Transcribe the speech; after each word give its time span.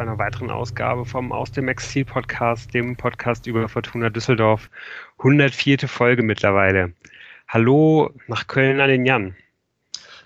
zu 0.00 0.04
einer 0.04 0.18
weiteren 0.18 0.50
Ausgabe 0.50 1.04
vom 1.04 1.30
Aus 1.30 1.52
dem 1.52 1.68
Exil 1.68 2.06
Podcast, 2.06 2.72
dem 2.72 2.96
Podcast 2.96 3.46
über 3.46 3.68
Fortuna 3.68 4.08
Düsseldorf. 4.08 4.70
104. 5.18 5.80
Folge 5.86 6.22
mittlerweile. 6.22 6.94
Hallo 7.48 8.10
nach 8.26 8.46
Köln 8.46 8.80
an 8.80 8.88
den 8.88 9.04
Jan. 9.04 9.36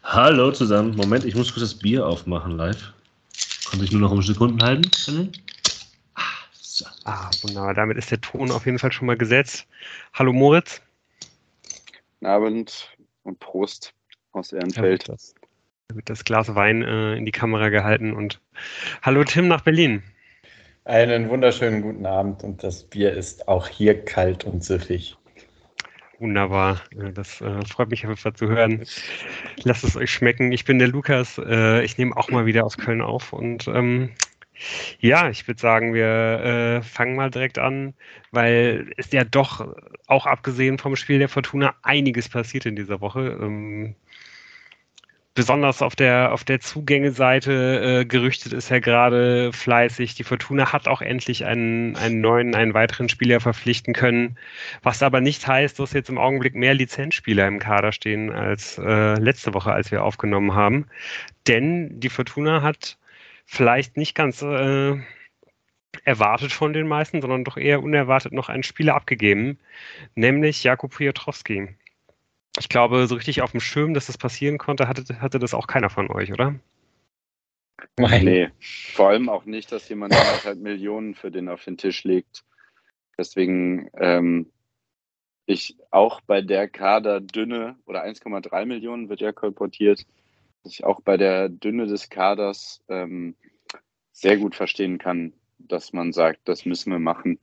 Hallo 0.05 0.53
zusammen. 0.53 0.95
Moment, 0.95 1.25
ich 1.25 1.35
muss 1.35 1.53
kurz 1.53 1.63
das 1.63 1.75
Bier 1.77 2.07
aufmachen 2.07 2.53
live. 2.53 2.93
Konnte 3.69 3.85
ich 3.85 3.91
nur 3.91 4.01
noch 4.01 4.13
um 4.13 4.23
Sekunden 4.23 4.63
halten? 4.63 5.33
Ah, 6.15 6.23
so. 6.53 6.85
ah, 7.05 7.29
wunderbar. 7.43 7.75
Damit 7.75 7.97
ist 7.97 8.13
der 8.13 8.21
Ton 8.21 8.53
auf 8.53 8.67
jeden 8.67 8.79
Fall 8.79 8.93
schon 8.93 9.09
mal 9.09 9.17
gesetzt. 9.17 9.67
Hallo 10.13 10.33
Moritz. 10.33 10.83
Guten 12.21 12.27
Abend 12.27 12.97
und 13.25 13.41
Prost 13.41 13.93
aus 14.31 14.53
Ehrenfeld. 14.53 15.09
Ja, 15.09 15.17
wird 15.93 16.09
das 16.09 16.25
Glas 16.25 16.55
Wein 16.55 16.83
äh, 16.83 17.15
in 17.15 17.27
die 17.27 17.33
Kamera 17.33 17.69
gehalten 17.69 18.15
und 18.15 18.41
hallo 19.03 19.25
Tim 19.25 19.49
nach 19.49 19.61
Berlin. 19.61 20.03
Einen 20.85 21.29
wunderschönen 21.29 21.83
guten 21.83 22.07
Abend 22.07 22.43
und 22.43 22.63
das 22.63 22.85
Bier 22.85 23.13
ist 23.13 23.49
auch 23.49 23.69
hier 23.69 24.05
kalt 24.05 24.45
und 24.45 24.65
süffig. 24.65 25.17
Wunderbar, 26.19 26.81
das 27.15 27.41
äh, 27.41 27.65
freut 27.67 27.91
mich 27.91 28.07
einfach 28.07 28.33
zu 28.35 28.49
hören. 28.49 28.85
Lasst 29.65 29.85
es 29.85 29.97
euch 29.97 30.11
schmecken. 30.11 30.53
Ich 30.53 30.65
bin 30.65 30.79
der 30.79 30.89
Lukas. 30.89 31.39
Äh, 31.39 31.83
ich 31.85 31.99
nehme 31.99 32.17
auch 32.17 32.31
mal 32.31 32.47
wieder 32.47 32.65
aus 32.65 32.79
Köln 32.79 33.03
auf 33.03 33.33
und 33.33 33.69
ähm, 33.69 34.11
ja, 35.01 35.29
ich 35.29 35.47
würde 35.49 35.61
sagen, 35.61 35.95
wir 35.95 36.07
äh, 36.07 36.83
fangen 36.83 37.17
mal 37.17 37.31
direkt 37.31 37.59
an, 37.59 37.93
weil 38.31 38.91
es 38.97 39.11
ja 39.11 39.25
doch 39.25 39.75
auch 40.07 40.27
abgesehen 40.27 40.79
vom 40.79 40.97
Spiel 40.97 41.19
der 41.19 41.29
Fortuna 41.29 41.75
einiges 41.83 42.29
passiert 42.29 42.65
in 42.65 42.77
dieser 42.77 43.01
Woche. 43.01 43.37
Ähm, 43.41 43.97
besonders 45.35 45.83
auf 45.83 45.97
der, 45.97 46.33
auf 46.33 46.45
der 46.45 46.61
Zugängeseite 46.61 48.01
äh, 48.01 48.05
gerüchtet 48.05 48.53
ist 48.53 48.69
ja 48.71 48.79
gerade 48.79 49.53
fleißig. 49.53 50.15
Die 50.15 50.25
Fortuna 50.25 50.73
hat 50.73 50.87
auch 50.89 51.03
endlich 51.03 51.45
einen, 51.45 51.97
einen 51.97 52.21
neuen, 52.21 52.55
einen 52.55 52.73
weiteren 52.73 53.09
Spieler 53.09 53.41
verpflichten 53.41 53.95
können, 53.95 54.39
was 54.83 55.03
aber 55.03 55.21
nicht 55.21 55.47
heißt, 55.47 55.79
dass 55.81 55.93
jetzt 55.93 56.09
im 56.09 56.19
Augenblick 56.19 56.55
mehr 56.55 56.75
Lizenzspieler 56.75 57.49
im 57.49 57.59
Kader 57.59 57.93
stehen 57.93 58.31
als 58.31 58.79
äh, 58.79 59.15
letzte 59.15 59.55
Woche, 59.55 59.73
als 59.73 59.91
wir 59.91 60.05
aufgenommen 60.05 60.55
haben. 60.55 60.87
Denn 61.49 62.01
die 62.01 62.11
Fortuna 62.11 62.63
hat 62.63 62.97
vielleicht 63.45 63.97
nicht 63.97 64.15
ganz 64.15 64.41
äh, 64.43 64.97
erwartet 66.05 66.53
von 66.53 66.73
den 66.73 66.87
meisten, 66.87 67.21
sondern 67.21 67.45
doch 67.45 67.57
eher 67.57 67.83
unerwartet 67.83 68.33
noch 68.33 68.49
einen 68.49 68.63
Spieler 68.63 68.95
abgegeben, 68.95 69.59
nämlich 70.15 70.65
Jakub 70.65 70.97
Piotrowski 70.97 71.75
ich 72.59 72.69
glaube, 72.69 73.07
so 73.07 73.15
richtig 73.15 73.43
auf 73.43 73.51
dem 73.51 73.61
Schirm, 73.61 73.95
dass 73.95 74.07
das 74.07 74.19
passieren 74.19 74.59
konnte, 74.59 74.89
hatte, 74.89 75.21
hatte 75.21 75.39
das 75.39 75.55
auch 75.55 75.67
keiner 75.67 75.91
von 75.91 76.11
euch, 76.11 76.33
oder? 76.33 76.55
Nein. 77.99 78.25
Nee, 78.25 78.51
vor 78.95 79.09
allem 79.09 79.29
auch 79.29 79.45
nicht, 79.45 79.73
dass 79.73 79.89
jemand 79.89 80.15
anderthalb 80.15 80.59
Millionen 80.59 81.15
für 81.15 81.31
den 81.31 81.49
auf 81.49 81.65
den 81.65 81.77
Tisch 81.77 82.05
legt. 82.05 82.45
Deswegen 83.19 83.91
ähm, 83.95 84.51
ich 85.47 85.77
auch 85.91 86.21
bei 86.23 86.41
der 86.41 86.69
Kaderdünne 86.69 87.77
oder 87.87 88.05
1,3 88.05 88.65
Millionen 88.67 89.09
wird 89.09 89.21
ja 89.21 89.33
kolportiert, 89.33 90.07
dass 90.63 90.73
ich 90.73 90.85
auch 90.85 91.01
bei 91.01 91.17
der 91.17 91.49
Dünne 91.49 91.87
des 91.87 92.09
Kaders 92.09 92.83
ähm, 92.89 93.37
sehr 94.13 94.37
gut 94.39 94.55
verstehen 94.55 94.99
kann, 94.99 95.35
dass 95.59 95.93
man 95.93 96.13
sagt, 96.13 96.41
das 96.45 96.65
müssen 96.65 96.91
wir 96.93 96.99
machen. 96.99 97.39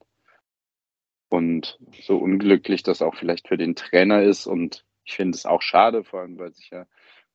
Und 1.30 1.80
so 2.02 2.18
unglücklich 2.18 2.84
das 2.84 3.02
auch 3.02 3.16
vielleicht 3.16 3.48
für 3.48 3.58
den 3.58 3.76
Trainer 3.76 4.24
ist 4.24 4.48
und 4.48 4.84
ich 5.06 5.14
finde 5.14 5.36
es 5.36 5.46
auch 5.46 5.62
schade, 5.62 6.04
vor 6.04 6.22
allem, 6.22 6.38
weil 6.38 6.54
sich 6.54 6.70
ja 6.70 6.86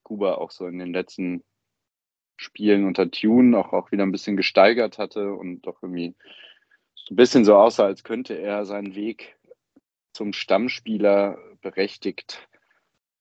Kuba 0.03 0.35
auch 0.35 0.51
so 0.51 0.67
in 0.67 0.79
den 0.79 0.93
letzten 0.93 1.43
Spielen 2.37 2.85
unter 2.85 3.11
Tune 3.11 3.59
auch, 3.59 3.73
auch 3.73 3.93
wieder 3.93 4.05
ein 4.05 4.13
bisschen 4.13 4.37
gesteigert 4.37 4.99
hatte 4.99 5.33
und 5.33 5.63
doch 5.63 5.83
irgendwie 5.83 6.15
so 6.95 7.15
ein 7.15 7.17
bisschen 7.17 7.45
so 7.45 7.57
aussah, 7.57 7.87
als 7.87 8.05
könnte 8.05 8.35
er 8.35 8.65
seinen 8.65 8.95
Weg 8.95 9.37
zum 10.13 10.33
Stammspieler 10.33 11.39
berechtigt 11.61 12.49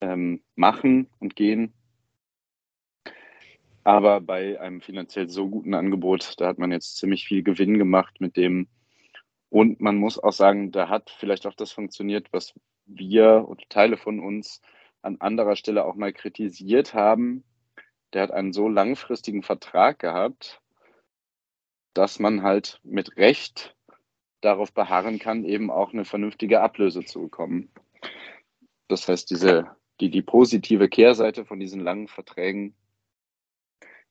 ähm, 0.01 0.43
machen 0.55 1.09
und 1.19 1.35
gehen. 1.35 1.73
Aber 3.83 4.19
bei 4.19 4.59
einem 4.59 4.81
finanziell 4.81 5.29
so 5.29 5.47
guten 5.47 5.75
Angebot, 5.75 6.33
da 6.37 6.47
hat 6.47 6.57
man 6.57 6.71
jetzt 6.71 6.97
ziemlich 6.97 7.25
viel 7.25 7.43
Gewinn 7.43 7.77
gemacht 7.77 8.19
mit 8.19 8.35
dem. 8.35 8.67
Und 9.49 9.79
man 9.79 9.97
muss 9.97 10.17
auch 10.17 10.33
sagen, 10.33 10.71
da 10.71 10.89
hat 10.89 11.11
vielleicht 11.11 11.45
auch 11.45 11.53
das 11.53 11.71
funktioniert, 11.71 12.33
was 12.33 12.53
wir 12.85 13.45
und 13.47 13.69
Teile 13.69 13.97
von 13.97 14.19
uns 14.19 14.61
an 15.01 15.17
anderer 15.19 15.55
Stelle 15.55 15.85
auch 15.85 15.95
mal 15.95 16.13
kritisiert 16.13 16.93
haben, 16.93 17.43
der 18.13 18.23
hat 18.23 18.31
einen 18.31 18.53
so 18.53 18.67
langfristigen 18.67 19.43
Vertrag 19.43 19.99
gehabt, 19.99 20.61
dass 21.93 22.19
man 22.19 22.43
halt 22.43 22.79
mit 22.83 23.17
Recht 23.17 23.75
darauf 24.41 24.73
beharren 24.73 25.19
kann, 25.19 25.43
eben 25.43 25.71
auch 25.71 25.93
eine 25.93 26.05
vernünftige 26.05 26.61
Ablöse 26.61 27.03
zu 27.03 27.21
bekommen. 27.21 27.71
Das 28.87 29.07
heißt, 29.07 29.29
diese, 29.29 29.75
die, 29.99 30.09
die 30.09 30.21
positive 30.21 30.87
Kehrseite 30.87 31.45
von 31.45 31.59
diesen 31.59 31.81
langen 31.81 32.07
Verträgen 32.07 32.75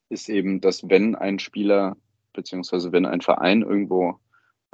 ist 0.08 0.28
eben, 0.28 0.60
dass 0.60 0.88
wenn 0.88 1.14
ein 1.14 1.38
Spieler 1.38 1.96
beziehungsweise 2.32 2.92
wenn 2.92 3.06
ein 3.06 3.20
Verein 3.20 3.62
irgendwo 3.62 4.18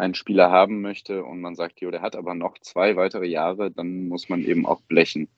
einen 0.00 0.14
Spieler 0.14 0.50
haben 0.50 0.80
möchte 0.80 1.24
und 1.24 1.40
man 1.40 1.54
sagt, 1.54 1.80
jo, 1.80 1.90
der 1.90 2.02
hat 2.02 2.16
aber 2.16 2.34
noch 2.34 2.58
zwei 2.58 2.96
weitere 2.96 3.26
Jahre, 3.26 3.70
dann 3.70 4.08
muss 4.08 4.28
man 4.28 4.42
eben 4.42 4.66
auch 4.66 4.80
blechen. 4.82 5.28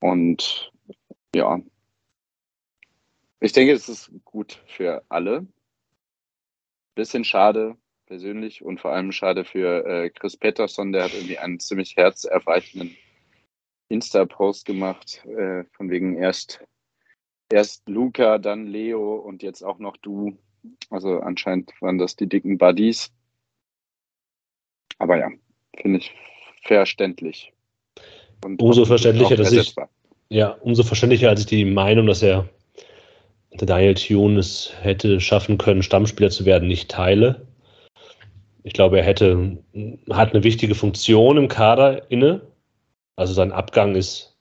Und 0.00 0.72
ja, 1.34 1.60
ich 3.40 3.52
denke, 3.52 3.72
es 3.72 3.88
ist 3.88 4.10
gut 4.24 4.62
für 4.66 5.04
alle. 5.08 5.46
Bisschen 6.94 7.24
schade 7.24 7.76
persönlich 8.10 8.64
und 8.64 8.80
vor 8.80 8.90
allem 8.90 9.12
schade 9.12 9.44
für 9.44 9.86
äh, 9.86 10.10
Chris 10.10 10.36
Pettersson, 10.36 10.90
der 10.90 11.04
hat 11.04 11.14
irgendwie 11.14 11.38
einen 11.38 11.60
ziemlich 11.60 11.96
herzerweichenden 11.96 12.96
Insta-Post 13.88 14.66
gemacht, 14.66 15.24
äh, 15.26 15.64
von 15.72 15.90
wegen 15.90 16.16
erst, 16.16 16.60
erst 17.50 17.88
Luca, 17.88 18.38
dann 18.38 18.66
Leo 18.66 19.14
und 19.14 19.44
jetzt 19.44 19.62
auch 19.62 19.78
noch 19.78 19.96
du. 19.96 20.36
Also 20.90 21.20
anscheinend 21.20 21.72
waren 21.80 21.98
das 21.98 22.16
die 22.16 22.28
dicken 22.28 22.58
Buddies. 22.58 23.12
Aber 24.98 25.18
ja, 25.18 25.28
finde 25.76 25.98
ich 25.98 26.12
verständlich. 26.62 27.52
Und 28.44 28.60
umso 28.60 28.84
verständlicher, 28.84 29.36
dass 29.36 29.52
ich, 29.52 29.74
ja, 30.28 30.50
umso 30.60 30.82
verständlicher, 30.82 31.28
als 31.28 31.40
ich 31.40 31.46
die 31.46 31.64
Meinung, 31.64 32.06
dass 32.06 32.22
er 32.22 32.48
der 33.52 33.66
Daniel 33.66 33.94
Thune 33.94 34.38
es 34.38 34.72
hätte 34.80 35.20
schaffen 35.20 35.58
können, 35.58 35.82
Stammspieler 35.82 36.30
zu 36.30 36.44
werden, 36.44 36.68
nicht 36.68 36.90
teile. 36.90 37.46
Ich 38.62 38.74
glaube, 38.74 38.98
er 38.98 39.04
hätte, 39.04 39.58
hat 40.10 40.34
eine 40.34 40.44
wichtige 40.44 40.74
Funktion 40.74 41.36
im 41.36 41.48
Kader 41.48 42.10
inne. 42.10 42.42
Also 43.16 43.32
sein 43.32 43.52
Abgang 43.52 43.96
ist 43.96 44.36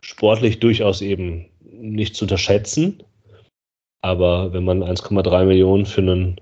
sportlich 0.00 0.60
durchaus 0.60 1.02
eben 1.02 1.50
nicht 1.60 2.14
zu 2.14 2.24
unterschätzen. 2.24 3.02
Aber 4.02 4.52
wenn 4.52 4.64
man 4.64 4.82
1,3 4.82 5.44
Millionen 5.44 5.86
für 5.86 6.00
einen 6.00 6.40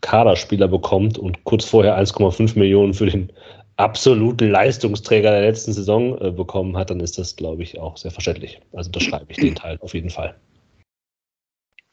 Kaderspieler 0.00 0.68
bekommt 0.68 1.18
und 1.18 1.44
kurz 1.44 1.64
vorher 1.64 1.98
1,5 1.98 2.58
Millionen 2.58 2.94
für 2.94 3.06
den 3.06 3.32
absoluten 3.76 4.50
Leistungsträger 4.50 5.30
der 5.30 5.42
letzten 5.42 5.72
Saison 5.72 6.20
äh, 6.20 6.30
bekommen 6.30 6.76
hat, 6.76 6.90
dann 6.90 7.00
ist 7.00 7.18
das, 7.18 7.36
glaube 7.36 7.62
ich, 7.62 7.78
auch 7.78 7.96
sehr 7.96 8.10
verständlich. 8.10 8.60
Also 8.72 8.90
das 8.90 9.02
schreibe 9.02 9.26
ich 9.30 9.38
den 9.38 9.54
Teil 9.54 9.78
auf 9.80 9.94
jeden 9.94 10.10
Fall. 10.10 10.34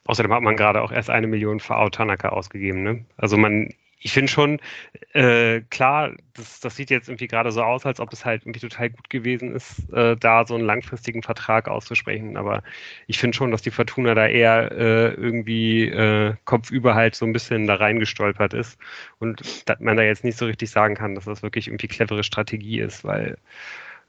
Außerdem 0.06 0.32
hat 0.32 0.42
man 0.42 0.56
gerade 0.56 0.82
auch 0.82 0.92
erst 0.92 1.10
eine 1.10 1.26
Million 1.26 1.60
für 1.60 1.76
Ao 1.76 1.88
Tanaka 1.90 2.30
ausgegeben. 2.30 2.82
Ne? 2.82 3.04
Also 3.16 3.36
man 3.36 3.68
ich 4.00 4.12
finde 4.12 4.30
schon, 4.30 4.60
äh, 5.12 5.60
klar, 5.70 6.12
das, 6.34 6.60
das 6.60 6.76
sieht 6.76 6.90
jetzt 6.90 7.08
irgendwie 7.08 7.26
gerade 7.26 7.50
so 7.50 7.62
aus, 7.62 7.84
als 7.84 7.98
ob 8.00 8.12
es 8.12 8.24
halt 8.24 8.42
irgendwie 8.42 8.60
total 8.60 8.90
gut 8.90 9.10
gewesen 9.10 9.54
ist, 9.54 9.90
äh, 9.92 10.16
da 10.16 10.46
so 10.46 10.54
einen 10.54 10.64
langfristigen 10.64 11.22
Vertrag 11.22 11.68
auszusprechen. 11.68 12.36
Aber 12.36 12.62
ich 13.06 13.18
finde 13.18 13.36
schon, 13.36 13.50
dass 13.50 13.62
die 13.62 13.70
Fortuna 13.70 14.14
da 14.14 14.26
eher 14.26 14.70
äh, 14.72 15.14
irgendwie 15.14 15.88
äh, 15.88 16.34
kopfüber 16.44 16.94
halt 16.94 17.16
so 17.16 17.26
ein 17.26 17.32
bisschen 17.32 17.66
da 17.66 17.74
reingestolpert 17.74 18.54
ist 18.54 18.78
und 19.18 19.68
dass 19.68 19.80
man 19.80 19.96
da 19.96 20.02
jetzt 20.04 20.24
nicht 20.24 20.38
so 20.38 20.46
richtig 20.46 20.70
sagen 20.70 20.94
kann, 20.94 21.14
dass 21.14 21.24
das 21.24 21.42
wirklich 21.42 21.66
irgendwie 21.68 21.88
clevere 21.88 22.22
Strategie 22.22 22.80
ist, 22.80 23.04
weil, 23.04 23.36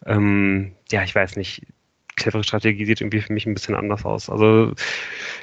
ähm, 0.05 0.73
ja, 0.91 1.03
ich 1.03 1.15
weiß 1.15 1.35
nicht, 1.35 1.65
clevere 2.15 2.43
Strategie 2.43 2.85
sieht 2.85 3.01
irgendwie 3.01 3.21
für 3.21 3.33
mich 3.33 3.47
ein 3.47 3.53
bisschen 3.55 3.75
anders 3.75 4.05
aus. 4.05 4.29
Also 4.29 4.73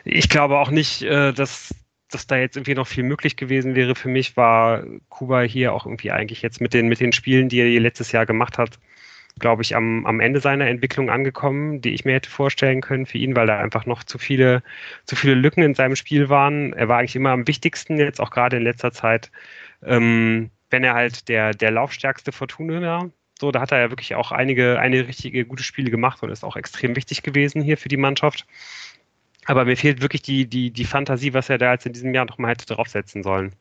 ich 0.04 0.28
glaube 0.28 0.58
auch 0.58 0.70
nicht, 0.70 1.02
äh, 1.02 1.32
dass 1.32 1.74
dass 2.10 2.26
da 2.26 2.36
jetzt 2.36 2.56
irgendwie 2.56 2.74
noch 2.74 2.86
viel 2.86 3.04
möglich 3.04 3.36
gewesen 3.36 3.74
wäre 3.74 3.94
für 3.94 4.08
mich, 4.08 4.36
war 4.36 4.84
Kuba 5.08 5.42
hier 5.42 5.72
auch 5.72 5.86
irgendwie 5.86 6.12
eigentlich 6.12 6.42
jetzt 6.42 6.60
mit 6.60 6.74
den, 6.74 6.88
mit 6.88 7.00
den 7.00 7.12
Spielen, 7.12 7.48
die 7.48 7.58
er 7.58 7.80
letztes 7.80 8.12
Jahr 8.12 8.26
gemacht 8.26 8.58
hat, 8.58 8.78
glaube 9.38 9.62
ich, 9.62 9.76
am, 9.76 10.06
am 10.06 10.20
Ende 10.20 10.40
seiner 10.40 10.66
Entwicklung 10.66 11.10
angekommen, 11.10 11.80
die 11.80 11.92
ich 11.92 12.04
mir 12.04 12.14
hätte 12.14 12.30
vorstellen 12.30 12.80
können 12.80 13.06
für 13.06 13.18
ihn, 13.18 13.36
weil 13.36 13.46
da 13.46 13.58
einfach 13.58 13.86
noch 13.86 14.02
zu 14.04 14.18
viele, 14.18 14.62
zu 15.04 15.16
viele 15.16 15.34
Lücken 15.34 15.62
in 15.62 15.74
seinem 15.74 15.96
Spiel 15.96 16.28
waren. 16.28 16.72
Er 16.72 16.88
war 16.88 16.98
eigentlich 16.98 17.16
immer 17.16 17.30
am 17.30 17.46
wichtigsten, 17.46 17.98
jetzt 17.98 18.20
auch 18.20 18.30
gerade 18.30 18.56
in 18.56 18.62
letzter 18.62 18.92
Zeit, 18.92 19.30
ähm, 19.84 20.50
wenn 20.70 20.84
er 20.84 20.94
halt 20.94 21.28
der, 21.28 21.52
der 21.52 21.70
laufstärkste 21.70 22.32
Fortuna 22.32 22.80
war. 22.80 23.10
So, 23.38 23.50
da 23.50 23.60
hat 23.60 23.72
er 23.72 23.80
ja 23.80 23.90
wirklich 23.90 24.14
auch 24.14 24.32
einige, 24.32 24.78
einige 24.78 25.08
richtige 25.08 25.44
gute 25.44 25.62
Spiele 25.62 25.90
gemacht 25.90 26.22
und 26.22 26.30
ist 26.30 26.44
auch 26.44 26.56
extrem 26.56 26.96
wichtig 26.96 27.22
gewesen 27.22 27.60
hier 27.60 27.76
für 27.76 27.88
die 27.88 27.98
Mannschaft. 27.98 28.46
Aber 29.46 29.64
mir 29.64 29.76
fehlt 29.76 30.02
wirklich 30.02 30.22
die, 30.22 30.46
die, 30.46 30.70
die 30.70 30.84
Fantasie, 30.84 31.34
was 31.34 31.48
er 31.48 31.58
da 31.58 31.72
jetzt 31.72 31.86
in 31.86 31.92
diesem 31.92 32.14
Jahr 32.14 32.26
noch 32.26 32.38
mal 32.38 32.50
hätte 32.50 32.66
draufsetzen 32.66 33.22
sollen. 33.22 33.54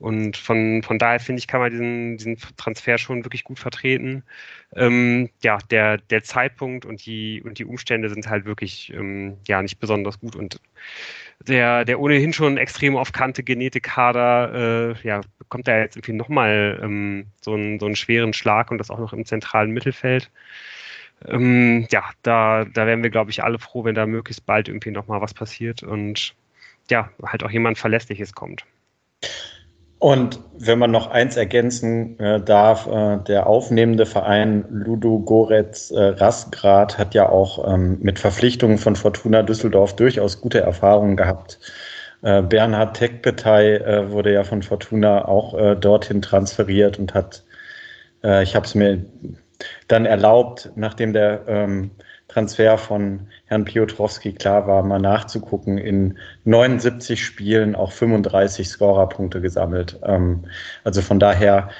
Und 0.00 0.38
von, 0.38 0.82
von 0.82 0.98
daher 0.98 1.20
finde 1.20 1.40
ich, 1.40 1.46
kann 1.46 1.60
man 1.60 1.70
diesen, 1.70 2.16
diesen 2.16 2.38
Transfer 2.56 2.96
schon 2.96 3.22
wirklich 3.24 3.44
gut 3.44 3.58
vertreten. 3.58 4.24
Ähm, 4.74 5.28
ja, 5.42 5.58
der, 5.70 5.98
der 5.98 6.22
Zeitpunkt 6.22 6.86
und 6.86 7.04
die, 7.04 7.42
und 7.44 7.58
die 7.58 7.66
Umstände 7.66 8.08
sind 8.08 8.26
halt 8.26 8.46
wirklich 8.46 8.90
ähm, 8.94 9.36
ja 9.46 9.60
nicht 9.60 9.78
besonders 9.78 10.18
gut. 10.18 10.36
Und 10.36 10.58
der, 11.46 11.84
der 11.84 12.00
ohnehin 12.00 12.32
schon 12.32 12.56
extrem 12.56 12.96
auf 12.96 13.12
Kante 13.12 13.42
genähte 13.42 13.82
Kader, 13.82 14.94
äh, 15.02 15.06
ja, 15.06 15.20
bekommt 15.38 15.68
da 15.68 15.78
jetzt 15.78 15.96
irgendwie 15.96 16.14
nochmal 16.14 16.80
ähm, 16.82 17.26
so, 17.42 17.52
einen, 17.52 17.78
so 17.78 17.84
einen 17.84 17.96
schweren 17.96 18.32
Schlag 18.32 18.70
und 18.70 18.78
das 18.78 18.90
auch 18.90 18.98
noch 18.98 19.12
im 19.12 19.26
zentralen 19.26 19.70
Mittelfeld. 19.70 20.30
Ähm, 21.26 21.86
ja, 21.90 22.04
da, 22.22 22.64
da 22.64 22.86
wären 22.86 23.02
wir, 23.02 23.10
glaube 23.10 23.30
ich, 23.30 23.42
alle 23.42 23.58
froh, 23.58 23.84
wenn 23.84 23.94
da 23.94 24.06
möglichst 24.06 24.46
bald 24.46 24.68
irgendwie 24.68 24.90
nochmal 24.90 25.20
was 25.20 25.34
passiert 25.34 25.82
und 25.82 26.34
ja, 26.88 27.10
halt 27.24 27.44
auch 27.44 27.50
jemand 27.50 27.78
Verlässliches 27.78 28.32
kommt. 28.32 28.64
Und 30.00 30.40
wenn 30.56 30.78
man 30.78 30.90
noch 30.90 31.10
eins 31.10 31.36
ergänzen 31.36 32.18
äh, 32.18 32.40
darf, 32.40 32.86
äh, 32.86 33.18
der 33.18 33.46
aufnehmende 33.46 34.06
Verein 34.06 34.64
Ludo 34.70 35.18
Goretz 35.18 35.90
äh, 35.90 36.00
Rasgrad 36.00 36.96
hat 36.96 37.12
ja 37.12 37.28
auch 37.28 37.70
ähm, 37.70 37.98
mit 38.00 38.18
Verpflichtungen 38.18 38.78
von 38.78 38.96
Fortuna 38.96 39.42
Düsseldorf 39.42 39.94
durchaus 39.96 40.40
gute 40.40 40.62
Erfahrungen 40.62 41.18
gehabt. 41.18 41.58
Äh, 42.22 42.40
Bernhard 42.40 42.96
Tekpetay 42.96 43.76
äh, 43.76 44.10
wurde 44.10 44.32
ja 44.32 44.42
von 44.42 44.62
Fortuna 44.62 45.26
auch 45.26 45.52
äh, 45.58 45.76
dorthin 45.76 46.22
transferiert 46.22 46.98
und 46.98 47.14
hat, 47.14 47.44
ich 48.22 48.54
habe 48.54 48.66
es 48.66 48.74
mir 48.74 49.02
dann 49.88 50.06
erlaubt, 50.06 50.70
nachdem 50.76 51.12
der 51.12 51.42
ähm, 51.46 51.90
Transfer 52.28 52.78
von 52.78 53.26
Herrn 53.46 53.64
Piotrowski 53.64 54.32
klar 54.32 54.66
war, 54.66 54.82
mal 54.84 55.00
nachzugucken, 55.00 55.78
in 55.78 56.18
79 56.44 57.24
Spielen 57.24 57.74
auch 57.74 57.92
35 57.92 58.68
Scorerpunkte 58.68 59.40
gesammelt. 59.40 59.98
Ähm, 60.04 60.44
also 60.84 61.02
von 61.02 61.18
daher 61.18 61.70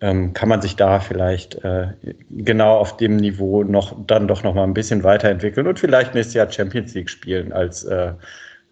ähm, 0.00 0.34
kann 0.34 0.50
man 0.50 0.60
sich 0.60 0.76
da 0.76 1.00
vielleicht 1.00 1.64
äh, 1.64 1.88
genau 2.30 2.76
auf 2.76 2.98
dem 2.98 3.16
Niveau 3.16 3.64
noch 3.64 3.96
dann 4.06 4.28
doch 4.28 4.42
noch 4.42 4.54
mal 4.54 4.64
ein 4.64 4.74
bisschen 4.74 5.02
weiterentwickeln 5.04 5.66
und 5.66 5.78
vielleicht 5.78 6.14
nächstes 6.14 6.34
Jahr 6.34 6.52
Champions 6.52 6.92
League 6.94 7.08
spielen 7.08 7.52
als 7.52 7.84
äh, 7.84 8.12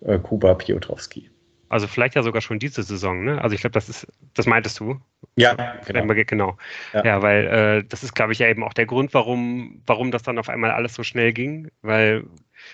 äh, 0.02 0.18
Kuba 0.18 0.54
Piotrowski. 0.54 1.31
Also 1.72 1.86
vielleicht 1.86 2.16
ja 2.16 2.22
sogar 2.22 2.42
schon 2.42 2.58
diese 2.58 2.82
Saison, 2.82 3.24
ne? 3.24 3.40
Also 3.40 3.54
ich 3.54 3.62
glaube, 3.62 3.72
das 3.72 3.88
ist, 3.88 4.06
das 4.34 4.44
meintest 4.44 4.78
du. 4.78 5.00
Ja, 5.36 5.54
genau. 5.86 6.12
genau. 6.26 6.58
Ja. 6.92 7.02
ja 7.02 7.22
weil 7.22 7.46
äh, 7.46 7.84
das 7.88 8.02
ist, 8.02 8.14
glaube 8.14 8.34
ich, 8.34 8.40
ja 8.40 8.48
eben 8.48 8.62
auch 8.62 8.74
der 8.74 8.84
Grund, 8.84 9.14
warum, 9.14 9.80
warum 9.86 10.10
das 10.10 10.22
dann 10.22 10.38
auf 10.38 10.50
einmal 10.50 10.70
alles 10.70 10.92
so 10.92 11.02
schnell 11.02 11.32
ging, 11.32 11.70
weil, 11.80 12.24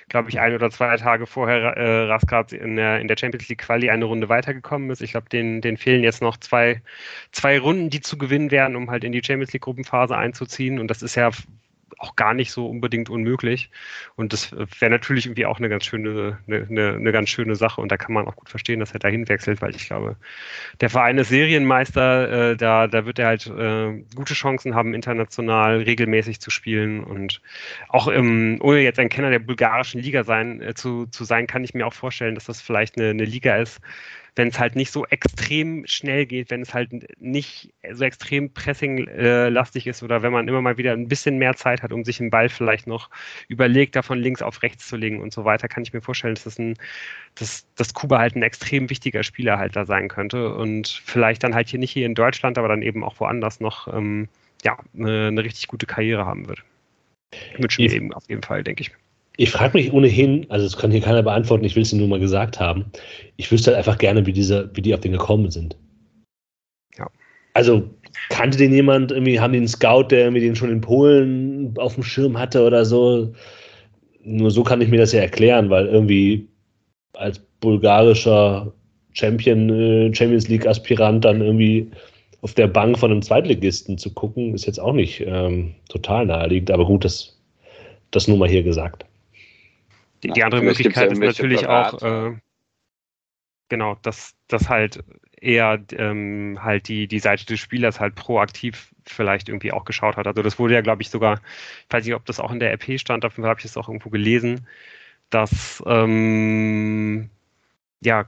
glaube 0.08 0.30
ich, 0.30 0.40
ein 0.40 0.52
oder 0.52 0.68
zwei 0.72 0.96
Tage 0.96 1.28
vorher 1.28 1.76
äh, 1.76 2.06
Raskat 2.08 2.52
in 2.52 2.74
der, 2.74 2.98
in 2.98 3.06
der 3.06 3.16
Champions 3.16 3.48
League 3.48 3.60
Quali 3.60 3.88
eine 3.88 4.04
Runde 4.04 4.28
weitergekommen 4.28 4.90
ist. 4.90 5.00
Ich 5.00 5.12
glaube, 5.12 5.28
denen, 5.28 5.60
denen 5.60 5.76
fehlen 5.76 6.02
jetzt 6.02 6.20
noch 6.20 6.36
zwei, 6.36 6.82
zwei 7.30 7.60
Runden, 7.60 7.90
die 7.90 8.00
zu 8.00 8.18
gewinnen 8.18 8.50
werden, 8.50 8.74
um 8.74 8.90
halt 8.90 9.04
in 9.04 9.12
die 9.12 9.22
Champions 9.22 9.52
League 9.52 9.62
Gruppenphase 9.62 10.16
einzuziehen. 10.16 10.80
Und 10.80 10.88
das 10.88 11.02
ist 11.02 11.14
ja 11.14 11.30
auch 11.98 12.16
gar 12.16 12.32
nicht 12.32 12.52
so 12.52 12.68
unbedingt 12.68 13.10
unmöglich. 13.10 13.70
Und 14.16 14.32
das 14.32 14.52
wäre 14.52 14.90
natürlich 14.90 15.26
irgendwie 15.26 15.46
auch 15.46 15.58
eine 15.58 15.68
ganz 15.68 15.84
schöne, 15.84 16.38
eine, 16.46 16.66
eine, 16.70 16.94
eine, 16.94 17.12
ganz 17.12 17.28
schöne 17.28 17.56
Sache. 17.56 17.80
Und 17.80 17.90
da 17.90 17.96
kann 17.96 18.12
man 18.12 18.26
auch 18.26 18.36
gut 18.36 18.48
verstehen, 18.48 18.80
dass 18.80 18.92
er 18.92 19.00
dahin 19.00 19.28
wechselt, 19.28 19.60
weil 19.60 19.74
ich 19.74 19.86
glaube, 19.86 20.16
der 20.80 20.90
Verein 20.90 21.18
ist 21.18 21.28
Serienmeister, 21.28 22.50
äh, 22.50 22.56
da, 22.56 22.86
da 22.86 23.04
wird 23.04 23.18
er 23.18 23.26
halt 23.26 23.46
äh, 23.46 24.04
gute 24.14 24.34
Chancen 24.34 24.74
haben, 24.74 24.94
international 24.94 25.78
regelmäßig 25.78 26.40
zu 26.40 26.50
spielen. 26.50 27.02
Und 27.02 27.42
auch 27.88 28.06
im, 28.06 28.58
ohne 28.60 28.80
jetzt 28.80 28.98
ein 28.98 29.08
Kenner 29.08 29.30
der 29.30 29.40
bulgarischen 29.40 30.00
Liga 30.00 30.22
sein, 30.24 30.60
äh, 30.60 30.74
zu, 30.74 31.06
zu 31.06 31.24
sein, 31.24 31.46
kann 31.46 31.64
ich 31.64 31.74
mir 31.74 31.86
auch 31.86 31.94
vorstellen, 31.94 32.36
dass 32.36 32.44
das 32.44 32.62
vielleicht 32.62 32.96
eine, 32.96 33.10
eine 33.10 33.24
Liga 33.24 33.56
ist, 33.56 33.80
wenn 34.38 34.48
es 34.48 34.58
halt 34.58 34.76
nicht 34.76 34.92
so 34.92 35.04
extrem 35.06 35.84
schnell 35.86 36.24
geht, 36.24 36.50
wenn 36.50 36.62
es 36.62 36.72
halt 36.72 36.90
nicht 37.20 37.74
so 37.92 38.04
extrem 38.04 38.52
pressinglastig 38.52 39.86
ist 39.86 40.02
oder 40.02 40.22
wenn 40.22 40.32
man 40.32 40.46
immer 40.48 40.62
mal 40.62 40.78
wieder 40.78 40.92
ein 40.92 41.08
bisschen 41.08 41.38
mehr 41.38 41.54
Zeit 41.56 41.82
hat, 41.82 41.92
um 41.92 42.04
sich 42.04 42.18
den 42.18 42.30
Ball 42.30 42.48
vielleicht 42.48 42.86
noch 42.86 43.10
überlegt, 43.48 43.96
davon 43.96 44.20
links 44.20 44.40
auf 44.40 44.62
rechts 44.62 44.88
zu 44.88 44.96
legen 44.96 45.20
und 45.20 45.32
so 45.32 45.44
weiter, 45.44 45.68
kann 45.68 45.82
ich 45.82 45.92
mir 45.92 46.00
vorstellen, 46.00 46.36
dass, 46.36 46.44
das 46.44 46.58
ein, 46.58 46.74
dass, 47.34 47.66
dass 47.74 47.92
Kuba 47.92 48.18
halt 48.18 48.36
ein 48.36 48.42
extrem 48.42 48.88
wichtiger 48.88 49.24
Spieler 49.24 49.58
halt 49.58 49.74
da 49.74 49.84
sein 49.84 50.08
könnte 50.08 50.54
und 50.54 51.02
vielleicht 51.04 51.42
dann 51.42 51.54
halt 51.54 51.68
hier 51.68 51.80
nicht 51.80 51.90
hier 51.90 52.06
in 52.06 52.14
Deutschland, 52.14 52.56
aber 52.58 52.68
dann 52.68 52.82
eben 52.82 53.02
auch 53.02 53.18
woanders 53.18 53.60
noch 53.60 53.92
ähm, 53.92 54.28
ja, 54.62 54.78
eine, 54.96 55.26
eine 55.26 55.44
richtig 55.44 55.66
gute 55.66 55.86
Karriere 55.86 56.24
haben 56.24 56.48
wird. 56.48 56.62
Wünschen 57.58 57.84
wir 57.84 57.92
eben 57.92 58.14
auf 58.14 58.24
jeden 58.28 58.42
Fall, 58.42 58.62
denke 58.62 58.82
ich. 58.82 58.92
Ich 59.40 59.50
frage 59.50 59.78
mich 59.78 59.92
ohnehin, 59.92 60.46
also 60.48 60.66
das 60.66 60.76
kann 60.76 60.90
hier 60.90 61.00
keiner 61.00 61.22
beantworten, 61.22 61.64
ich 61.64 61.76
will 61.76 61.84
es 61.84 61.92
nur 61.92 62.08
mal 62.08 62.18
gesagt 62.18 62.58
haben. 62.58 62.86
Ich 63.36 63.52
wüsste 63.52 63.70
halt 63.70 63.78
einfach 63.78 63.96
gerne, 63.96 64.26
wie, 64.26 64.32
diese, 64.32 64.68
wie 64.74 64.82
die 64.82 64.92
auf 64.92 64.98
den 64.98 65.12
gekommen 65.12 65.52
sind. 65.52 65.76
Ja. 66.98 67.06
Also 67.54 67.88
kannte 68.30 68.58
den 68.58 68.72
jemand, 68.72 69.12
irgendwie 69.12 69.38
haben 69.38 69.52
die 69.52 69.58
einen 69.58 69.68
Scout, 69.68 70.08
der 70.10 70.22
irgendwie 70.22 70.40
den 70.40 70.56
schon 70.56 70.72
in 70.72 70.80
Polen 70.80 71.72
auf 71.78 71.94
dem 71.94 72.02
Schirm 72.02 72.36
hatte 72.36 72.66
oder 72.66 72.84
so. 72.84 73.32
Nur 74.24 74.50
so 74.50 74.64
kann 74.64 74.80
ich 74.80 74.88
mir 74.88 74.98
das 74.98 75.12
ja 75.12 75.20
erklären, 75.20 75.70
weil 75.70 75.86
irgendwie 75.86 76.48
als 77.12 77.38
bulgarischer 77.60 78.72
Champion, 79.12 79.70
äh, 79.70 80.12
Champions 80.12 80.48
League 80.48 80.66
Aspirant 80.66 81.24
dann 81.24 81.42
irgendwie 81.42 81.88
auf 82.40 82.54
der 82.54 82.66
Bank 82.66 82.98
von 82.98 83.12
einem 83.12 83.22
Zweitligisten 83.22 83.98
zu 83.98 84.12
gucken, 84.12 84.52
ist 84.52 84.66
jetzt 84.66 84.80
auch 84.80 84.94
nicht 84.94 85.22
ähm, 85.24 85.76
total 85.88 86.26
naheliegend. 86.26 86.72
Aber 86.72 86.86
gut, 86.86 87.04
das, 87.04 87.38
das 88.10 88.26
nur 88.26 88.36
mal 88.36 88.48
hier 88.48 88.64
gesagt. 88.64 89.04
Die, 90.22 90.28
die 90.30 90.42
andere 90.42 90.62
Möglichkeit 90.62 91.12
ist 91.12 91.18
natürlich 91.18 91.66
auch, 91.66 92.02
äh, 92.02 92.36
genau, 93.68 93.96
dass 94.02 94.34
das 94.48 94.68
halt 94.68 95.02
eher 95.40 95.82
ähm, 95.92 96.58
halt 96.60 96.88
die, 96.88 97.06
die 97.06 97.20
Seite 97.20 97.46
des 97.46 97.60
Spielers 97.60 98.00
halt 98.00 98.14
proaktiv 98.14 98.92
vielleicht 99.06 99.48
irgendwie 99.48 99.72
auch 99.72 99.84
geschaut 99.84 100.16
hat. 100.16 100.26
Also 100.26 100.42
das 100.42 100.58
wurde 100.58 100.74
ja, 100.74 100.80
glaube 100.80 101.02
ich, 101.02 101.10
sogar, 101.10 101.40
ich 101.86 101.92
weiß 101.92 102.04
nicht, 102.04 102.14
ob 102.14 102.24
das 102.26 102.40
auch 102.40 102.50
in 102.50 102.58
der 102.58 102.72
RP 102.72 102.98
stand, 102.98 103.22
Fall 103.22 103.44
habe 103.44 103.60
ich 103.60 103.64
das 103.64 103.76
auch 103.76 103.88
irgendwo 103.88 104.10
gelesen, 104.10 104.66
dass 105.30 105.82
ähm, 105.86 107.30
ja 108.00 108.26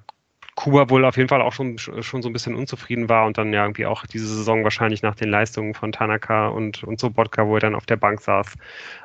Kuba 0.60 0.90
wohl 0.90 1.06
auf 1.06 1.16
jeden 1.16 1.30
Fall 1.30 1.40
auch 1.40 1.54
schon, 1.54 1.78
schon 1.78 2.20
so 2.20 2.28
ein 2.28 2.34
bisschen 2.34 2.54
unzufrieden 2.54 3.08
war 3.08 3.24
und 3.24 3.38
dann 3.38 3.50
ja 3.50 3.64
irgendwie 3.64 3.86
auch 3.86 4.04
diese 4.04 4.26
Saison 4.26 4.62
wahrscheinlich 4.62 5.00
nach 5.00 5.14
den 5.14 5.30
Leistungen 5.30 5.72
von 5.72 5.90
Tanaka 5.90 6.48
und, 6.48 6.84
und 6.84 7.00
Sobotka, 7.00 7.46
wo 7.46 7.54
er 7.54 7.60
dann 7.60 7.74
auf 7.74 7.86
der 7.86 7.96
Bank 7.96 8.20
saß, 8.20 8.56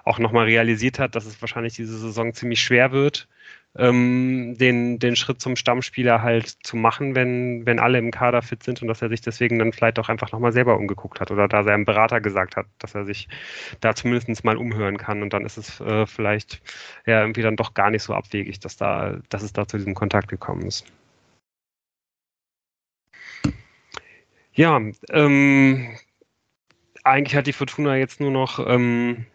auch 0.04 0.20
nochmal 0.20 0.48
realisiert 0.48 1.00
hat, 1.00 1.16
dass 1.16 1.26
es 1.26 1.42
wahrscheinlich 1.42 1.74
diese 1.74 1.98
Saison 1.98 2.34
ziemlich 2.34 2.60
schwer 2.62 2.92
wird, 2.92 3.30
ähm, 3.78 4.58
den, 4.58 5.00
den 5.00 5.16
Schritt 5.16 5.40
zum 5.40 5.56
Stammspieler 5.56 6.22
halt 6.22 6.50
zu 6.64 6.76
machen, 6.76 7.16
wenn, 7.16 7.66
wenn 7.66 7.80
alle 7.80 8.00
im 8.00 8.12
Kader 8.12 8.42
fit 8.42 8.62
sind 8.62 8.82
und 8.82 8.90
dass 8.90 9.02
er 9.02 9.08
sich 9.08 9.22
deswegen 9.22 9.58
dann 9.58 9.72
vielleicht 9.72 9.98
auch 9.98 10.10
einfach 10.10 10.34
nochmal 10.34 10.52
selber 10.52 10.78
umgeguckt 10.78 11.22
hat 11.22 11.32
oder 11.32 11.48
da 11.48 11.64
seinem 11.64 11.86
Berater 11.86 12.20
gesagt 12.20 12.58
hat, 12.58 12.66
dass 12.80 12.96
er 12.96 13.06
sich 13.06 13.30
da 13.80 13.96
zumindest 13.96 14.44
mal 14.44 14.58
umhören 14.58 14.98
kann 14.98 15.22
und 15.22 15.32
dann 15.32 15.46
ist 15.46 15.56
es 15.56 15.80
äh, 15.80 16.06
vielleicht 16.06 16.62
ja 17.06 17.22
irgendwie 17.22 17.44
dann 17.44 17.56
doch 17.56 17.74
gar 17.74 17.92
nicht 17.92 18.04
so 18.04 18.14
abwegig, 18.14 18.60
dass 18.60 18.76
da, 18.76 19.20
dass 19.30 19.42
es 19.42 19.54
da 19.54 19.66
zu 19.66 19.78
diesem 19.78 19.94
Kontakt 19.96 20.28
gekommen 20.28 20.64
ist. 20.64 20.86
Ja, 24.56 24.82
ähm, 25.12 25.98
eigentlich 27.04 27.36
hat 27.36 27.48
die 27.48 27.54
Fortuna 27.54 27.98
jetzt 27.98 28.22
nur 28.22 28.32
noch 28.32 28.58
ähm, 28.66 29.26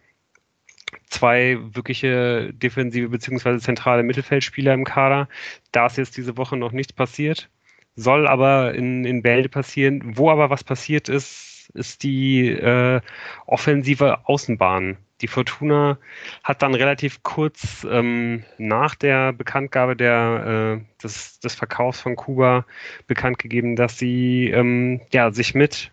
zwei 1.09 1.57
wirkliche 1.61 2.51
defensive 2.53 3.09
bzw. 3.09 3.59
zentrale 3.59 4.01
Mittelfeldspieler 4.03 4.73
im 4.73 4.83
Kader. 4.83 5.29
Da 5.71 5.85
ist 5.85 5.97
jetzt 5.97 6.17
diese 6.17 6.37
Woche 6.37 6.57
noch 6.57 6.71
nichts 6.71 6.93
passiert, 6.93 7.49
soll 7.95 8.27
aber 8.27 8.73
in, 8.73 9.05
in 9.05 9.21
Bälde 9.21 9.47
passieren. 9.47 10.17
Wo 10.17 10.31
aber 10.31 10.49
was 10.49 10.63
passiert 10.63 11.07
ist, 11.07 11.69
ist 11.75 12.01
die 12.01 12.49
äh, 12.49 12.99
offensive 13.45 14.27
Außenbahn 14.27 14.97
die 15.21 15.27
Fortuna 15.27 15.97
hat 16.43 16.61
dann 16.61 16.73
relativ 16.73 17.23
kurz 17.23 17.85
ähm, 17.89 18.43
nach 18.57 18.95
der 18.95 19.33
Bekanntgabe 19.33 19.95
der, 19.95 20.79
äh, 20.79 21.01
des, 21.03 21.39
des 21.39 21.55
Verkaufs 21.55 22.01
von 22.01 22.15
Kuba 22.15 22.65
bekannt 23.07 23.39
gegeben, 23.39 23.75
dass 23.75 23.97
sie 23.97 24.49
ähm, 24.49 25.01
ja, 25.11 25.31
sich 25.31 25.53
mit, 25.53 25.91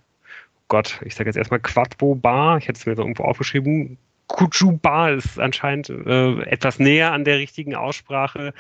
oh 0.56 0.64
Gott, 0.68 1.00
ich 1.04 1.14
sage 1.14 1.28
jetzt 1.28 1.37
erstmal 1.37 1.61
Quadbo 1.61 2.14
Bar, 2.14 2.58
ich 2.58 2.68
hätte 2.68 2.78
es 2.78 2.87
mir 2.87 2.97
so 2.97 3.02
irgendwo 3.02 3.25
aufgeschrieben, 3.25 3.99
Kujuba 4.28 5.11
ist 5.11 5.40
anscheinend 5.40 5.88
äh, 5.88 6.42
etwas 6.42 6.78
näher 6.78 7.12
an 7.12 7.25
der 7.25 7.38
richtigen 7.38 7.75
Aussprache. 7.75 8.52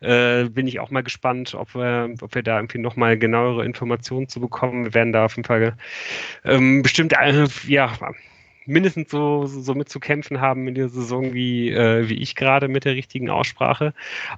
Äh, 0.00 0.44
bin 0.50 0.66
ich 0.66 0.80
auch 0.80 0.90
mal 0.90 1.02
gespannt, 1.02 1.54
ob 1.54 1.74
wir, 1.74 2.14
ob 2.20 2.34
wir 2.34 2.42
da 2.42 2.56
irgendwie 2.58 2.78
nochmal 2.78 3.18
genauere 3.18 3.64
Informationen 3.64 4.28
zu 4.28 4.38
bekommen. 4.38 4.84
Wir 4.84 4.94
werden 4.94 5.12
da 5.12 5.24
auf 5.24 5.36
jeden 5.36 5.46
Fall 5.46 5.76
ähm, 6.44 6.82
bestimmt 6.82 7.14
äh, 7.14 7.46
ja, 7.66 7.92
mindestens 8.66 9.10
so, 9.10 9.46
so 9.46 9.74
mit 9.74 9.88
zu 9.88 10.00
kämpfen 10.00 10.40
haben 10.40 10.68
in 10.68 10.74
der 10.74 10.88
Saison 10.88 11.32
wie, 11.34 11.70
äh, 11.70 12.08
wie 12.08 12.14
ich 12.14 12.34
gerade 12.34 12.68
mit 12.68 12.84
der 12.84 12.94
richtigen 12.94 13.30
Aussprache. 13.30 13.94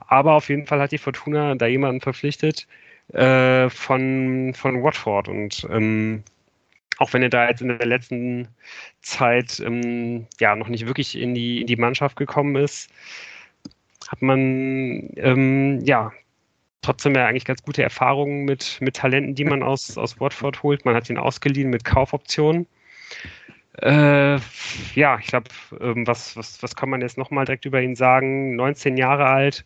Aber 0.07 0.35
auf 0.35 0.49
jeden 0.49 0.67
Fall 0.67 0.81
hat 0.81 0.93
die 0.93 0.99
Fortuna 0.99 1.55
da 1.55 1.67
jemanden 1.67 2.01
verpflichtet 2.01 2.67
äh, 3.13 3.69
von, 3.71 4.53
von 4.55 4.83
Watford 4.83 5.29
und 5.29 5.67
ähm, 5.71 6.23
auch 6.99 7.13
wenn 7.13 7.23
er 7.23 7.29
da 7.29 7.49
jetzt 7.49 7.61
in 7.61 7.69
der 7.69 7.87
letzten 7.87 8.49
Zeit 9.03 9.61
ähm, 9.61 10.27
ja 10.41 10.57
noch 10.57 10.69
nicht 10.69 10.87
wirklich 10.87 11.17
in 11.17 11.35
die, 11.35 11.61
in 11.61 11.67
die 11.67 11.77
Mannschaft 11.77 12.17
gekommen 12.17 12.57
ist, 12.57 12.91
hat 14.09 14.23
man 14.23 15.11
ähm, 15.17 15.81
ja 15.85 16.13
trotzdem 16.83 17.15
ja 17.15 17.27
eigentlich 17.27 17.45
ganz 17.45 17.63
gute 17.63 17.83
Erfahrungen 17.83 18.45
mit, 18.45 18.79
mit 18.81 18.97
Talenten, 18.97 19.35
die 19.35 19.45
man 19.45 19.63
aus, 19.63 19.99
aus 19.99 20.21
Watford 20.21 20.63
holt. 20.63 20.85
Man 20.85 20.95
hat 20.95 21.11
ihn 21.11 21.19
ausgeliehen 21.19 21.69
mit 21.69 21.85
Kaufoptionen. 21.85 22.67
Äh, 23.83 24.39
ja, 24.95 25.19
ich 25.19 25.27
glaube, 25.27 25.51
ähm, 25.81 26.07
was, 26.07 26.37
was, 26.37 26.63
was 26.63 26.77
kann 26.77 26.89
man 26.89 27.03
jetzt 27.03 27.19
nochmal 27.19 27.45
direkt 27.45 27.67
über 27.67 27.83
ihn 27.83 27.95
sagen? 27.95 28.57
19 28.57 28.97
Jahre 28.97 29.27
alt, 29.27 29.65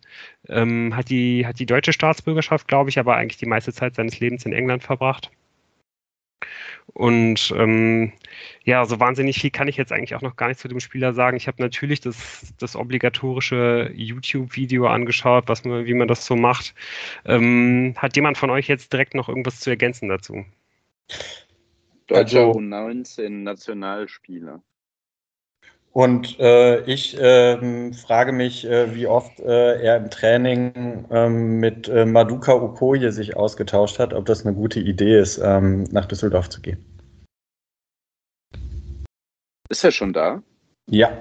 ähm, 0.49 0.95
hat, 0.95 1.09
die, 1.09 1.45
hat 1.45 1.59
die 1.59 1.65
deutsche 1.65 1.93
Staatsbürgerschaft, 1.93 2.67
glaube 2.67 2.89
ich, 2.89 2.99
aber 2.99 3.15
eigentlich 3.15 3.37
die 3.37 3.45
meiste 3.45 3.71
Zeit 3.73 3.95
seines 3.95 4.19
Lebens 4.19 4.45
in 4.45 4.53
England 4.53 4.83
verbracht. 4.83 5.31
Und 6.93 7.53
ähm, 7.57 8.11
ja, 8.63 8.85
so 8.85 8.99
wahnsinnig 8.99 9.39
viel 9.39 9.51
kann 9.51 9.67
ich 9.67 9.77
jetzt 9.77 9.91
eigentlich 9.93 10.15
auch 10.15 10.21
noch 10.21 10.35
gar 10.35 10.49
nicht 10.49 10.59
zu 10.59 10.67
dem 10.67 10.79
Spieler 10.79 11.13
sagen. 11.13 11.37
Ich 11.37 11.47
habe 11.47 11.61
natürlich 11.61 12.01
das, 12.01 12.53
das 12.59 12.75
obligatorische 12.75 13.91
YouTube-Video 13.95 14.87
angeschaut, 14.87 15.45
was 15.47 15.63
man, 15.63 15.85
wie 15.85 15.93
man 15.93 16.07
das 16.07 16.25
so 16.25 16.35
macht. 16.35 16.73
Ähm, 17.25 17.93
hat 17.97 18.15
jemand 18.15 18.37
von 18.37 18.49
euch 18.49 18.67
jetzt 18.67 18.91
direkt 18.91 19.15
noch 19.15 19.29
irgendwas 19.29 19.59
zu 19.61 19.69
ergänzen 19.69 20.09
dazu? 20.09 20.45
Deutscher 22.13 22.47
also, 22.47 22.59
U19 22.59 23.29
Nationalspieler. 23.43 24.61
Und 25.93 26.39
äh, 26.39 26.81
ich 26.85 27.19
äh, 27.19 27.91
frage 27.91 28.31
mich, 28.31 28.65
äh, 28.65 28.95
wie 28.95 29.07
oft 29.07 29.41
äh, 29.41 29.81
er 29.81 29.97
im 29.97 30.09
Training 30.09 31.05
ähm, 31.11 31.59
mit 31.59 31.89
äh, 31.89 32.05
Maduka 32.05 32.53
Okoye 32.53 33.11
sich 33.11 33.35
ausgetauscht 33.35 33.99
hat, 33.99 34.13
ob 34.13 34.25
das 34.25 34.45
eine 34.45 34.55
gute 34.55 34.79
Idee 34.79 35.19
ist, 35.19 35.37
ähm, 35.43 35.83
nach 35.91 36.05
Düsseldorf 36.05 36.47
zu 36.49 36.61
gehen. 36.61 36.85
Ist 39.67 39.83
er 39.83 39.91
schon 39.91 40.13
da? 40.13 40.41
Ja. 40.89 41.11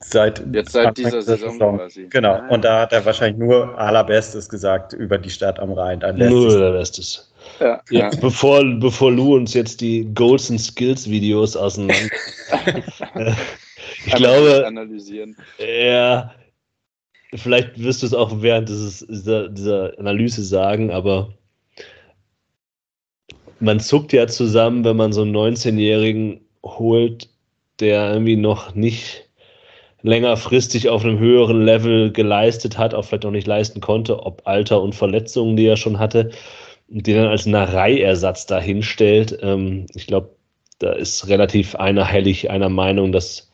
Seit 0.00 0.44
Jetzt 0.52 0.72
seit 0.72 0.98
dieser 0.98 1.22
Saison, 1.22 1.52
Saison, 1.52 1.76
quasi. 1.78 2.06
Genau. 2.10 2.34
Ah. 2.34 2.48
Und 2.48 2.62
da 2.64 2.82
hat 2.82 2.92
er 2.92 3.06
wahrscheinlich 3.06 3.38
nur 3.38 3.78
allerbestes 3.78 4.50
gesagt 4.50 4.92
über 4.92 5.16
die 5.16 5.30
Stadt 5.30 5.58
am 5.58 5.72
Rhein. 5.72 6.00
Nur 6.16 6.50
allerbestes. 6.50 7.32
Ja, 7.60 7.80
ja. 7.90 8.10
Bevor, 8.20 8.64
bevor 8.78 9.12
Lou 9.12 9.36
uns 9.36 9.54
jetzt 9.54 9.80
die 9.80 10.04
Goals 10.14 10.50
and 10.50 10.60
Skills 10.60 11.08
Videos 11.08 11.56
auseinander. 11.56 12.10
ich 14.06 14.14
glaube. 14.14 14.64
Analysieren. 14.66 15.36
Ja. 15.58 16.34
Vielleicht 17.34 17.82
wirst 17.82 18.02
du 18.02 18.06
es 18.06 18.14
auch 18.14 18.42
während 18.42 18.68
dieses, 18.68 19.04
dieser, 19.08 19.48
dieser 19.48 19.98
Analyse 19.98 20.44
sagen, 20.44 20.92
aber 20.92 21.34
man 23.58 23.80
zuckt 23.80 24.12
ja 24.12 24.28
zusammen, 24.28 24.84
wenn 24.84 24.96
man 24.96 25.12
so 25.12 25.22
einen 25.22 25.34
19-Jährigen 25.34 26.40
holt, 26.62 27.28
der 27.80 28.12
irgendwie 28.12 28.36
noch 28.36 28.74
nicht 28.76 29.28
längerfristig 30.02 30.90
auf 30.90 31.02
einem 31.02 31.18
höheren 31.18 31.64
Level 31.64 32.12
geleistet 32.12 32.78
hat, 32.78 32.94
auch 32.94 33.04
vielleicht 33.04 33.24
noch 33.24 33.30
nicht 33.30 33.46
leisten 33.46 33.80
konnte, 33.80 34.22
ob 34.22 34.42
Alter 34.44 34.80
und 34.80 34.94
Verletzungen, 34.94 35.56
die 35.56 35.66
er 35.66 35.76
schon 35.76 35.98
hatte 35.98 36.30
den 37.02 37.16
dann 37.16 37.28
als 37.28 37.46
Nareiersatz 37.46 38.46
dahinstellt. 38.46 39.38
Ähm, 39.42 39.86
ich 39.94 40.06
glaube, 40.06 40.30
da 40.78 40.92
ist 40.92 41.28
relativ 41.28 41.74
einhellig 41.74 42.50
einer 42.50 42.68
Meinung, 42.68 43.12
dass 43.12 43.50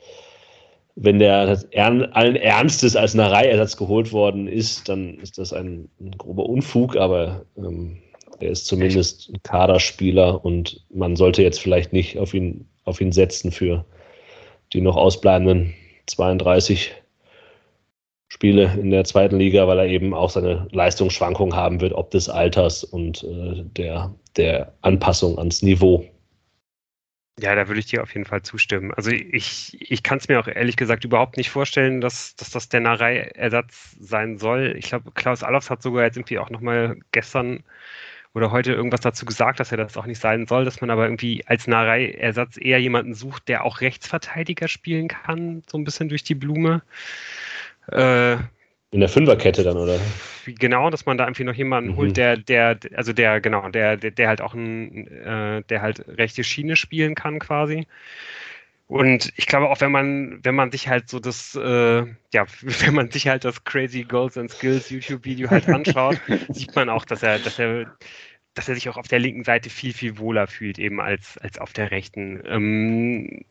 wenn 0.97 1.19
der 1.19 1.59
allen 1.73 2.37
Ernstes 2.37 2.97
als 2.97 3.15
Nareiersatz 3.15 3.77
geholt 3.77 4.13
worden 4.13 4.47
ist, 4.47 4.89
dann 4.89 5.19
ist 5.19 5.39
das 5.39 5.53
ein, 5.53 5.89
ein 6.01 6.11
grober 6.19 6.47
Unfug, 6.47 6.97
aber 6.97 7.47
ähm, 7.57 7.99
er 8.41 8.51
ist 8.51 8.67
zumindest 8.67 9.31
ein 9.31 9.43
Kaderspieler 9.43 10.45
und 10.45 10.85
man 10.93 11.17
sollte 11.17 11.43
jetzt 11.43 11.61
vielleicht 11.61 11.93
nicht 11.93 12.19
auf 12.19 12.35
ihn, 12.35 12.69
auf 12.85 13.01
ihn 13.01 13.13
setzen 13.13 13.53
für 13.53 13.85
die 14.73 14.81
noch 14.81 14.97
ausbleibenden 14.97 15.75
32 16.07 16.93
Spiele 18.33 18.73
in 18.81 18.91
der 18.91 19.05
zweiten 19.05 19.39
Liga, 19.39 19.67
weil 19.67 19.81
er 19.81 19.87
eben 19.87 20.15
auch 20.15 20.31
seine 20.31 20.69
Leistungsschwankungen 20.71 21.55
haben 21.55 21.81
wird, 21.81 21.93
ob 21.93 22.11
des 22.13 22.29
Alters 22.29 22.85
und 22.85 23.25
äh, 23.25 23.65
der, 23.77 24.15
der 24.37 24.73
Anpassung 24.83 25.37
ans 25.37 25.63
Niveau. 25.63 26.07
Ja, 27.41 27.55
da 27.55 27.67
würde 27.69 27.81
ich 27.81 27.87
dir 27.87 28.03
auf 28.03 28.15
jeden 28.15 28.27
Fall 28.27 28.43
zustimmen. 28.43 28.93
Also 28.95 29.11
ich, 29.11 29.77
ich 29.81 30.03
kann 30.03 30.19
es 30.19 30.29
mir 30.29 30.39
auch 30.39 30.47
ehrlich 30.47 30.77
gesagt 30.77 31.05
überhaupt 31.05 31.39
nicht 31.39 31.51
vorstellen, 31.51 32.01
dass, 32.01 32.37
dass 32.37 32.51
das 32.51 32.69
der 32.69 32.81
Narei-Ersatz 32.81 33.97
sein 33.99 34.39
soll. 34.39 34.77
Ich 34.79 34.87
glaube, 34.87 35.11
Klaus 35.13 35.43
Allofs 35.43 35.71
hat 35.71 35.83
sogar 35.83 36.05
jetzt 36.05 36.17
irgendwie 36.17 36.39
auch 36.39 36.51
nochmal 36.51 36.99
gestern 37.13 37.65
oder 38.33 38.53
heute 38.53 38.73
irgendwas 38.73 39.01
dazu 39.01 39.25
gesagt, 39.25 39.59
dass 39.59 39.73
er 39.73 39.79
das 39.79 39.97
auch 39.97 40.07
nicht 40.07 40.21
sein 40.21 40.47
soll, 40.47 40.65
dass 40.65 40.81
man 40.81 40.91
aber 40.91 41.05
irgendwie 41.05 41.45
als 41.47 41.67
Narei-Ersatz 41.67 42.59
eher 42.61 42.81
jemanden 42.81 43.15
sucht, 43.15 43.49
der 43.49 43.65
auch 43.65 43.81
Rechtsverteidiger 43.81 44.69
spielen 44.69 45.09
kann, 45.09 45.63
so 45.69 45.79
ein 45.79 45.85
bisschen 45.85 46.09
durch 46.09 46.23
die 46.23 46.37
Blume. 46.37 46.83
Äh, 47.89 48.37
in 48.93 48.99
der 49.01 49.09
Fünferkette 49.09 49.63
dann, 49.63 49.77
oder? 49.77 50.01
Genau, 50.47 50.91
dass 50.91 51.07
man 51.07 51.17
da 51.17 51.25
irgendwie 51.25 51.45
noch 51.45 51.55
jemanden 51.55 51.93
mhm. 51.93 51.97
holt, 51.97 52.17
der, 52.17 52.37
der, 52.37 52.79
also 52.97 53.13
der, 53.13 53.41
genau, 53.41 53.69
der, 53.69 53.97
der, 53.97 54.11
der 54.11 54.29
halt 54.29 54.41
auch 54.41 54.55
ein, 54.55 55.07
äh, 55.07 55.63
der 55.69 55.83
halt 55.83 56.05
rechte 56.09 56.43
Schiene 56.43 56.75
spielen 56.75 57.15
kann 57.15 57.39
quasi. 57.39 57.87
Und 58.89 59.33
ich 59.37 59.47
glaube 59.47 59.69
auch, 59.69 59.81
wenn 59.81 59.93
man, 59.93 60.41
wenn 60.43 60.57
man 60.57 60.73
sich 60.73 60.89
halt 60.89 61.09
so 61.09 61.21
das, 61.21 61.55
äh, 61.55 62.05
ja, 62.33 62.47
wenn 62.63 62.95
man 62.95 63.11
sich 63.13 63.29
halt 63.29 63.45
das 63.45 63.63
Crazy 63.63 64.03
Goals 64.03 64.37
and 64.37 64.51
Skills 64.51 64.91
YouTube-Video 64.91 65.49
halt 65.49 65.69
anschaut, 65.69 66.21
sieht 66.49 66.75
man 66.75 66.89
auch, 66.89 67.05
dass 67.05 67.23
er, 67.23 67.39
dass 67.39 67.61
er, 67.61 67.97
dass 68.55 68.69
er 68.69 68.75
sich 68.75 68.89
auch 68.89 68.97
auf 68.97 69.07
der 69.07 69.21
linken 69.21 69.45
Seite 69.45 69.71
viel, 69.71 69.93
viel 69.93 70.19
wohler 70.19 70.49
fühlt, 70.49 70.81
eben 70.81 71.01
als, 71.01 71.39
als 71.39 71.59
auf 71.59 71.73
der 71.73 71.93
rechten. 71.93 72.43
Ähm, 72.45 73.45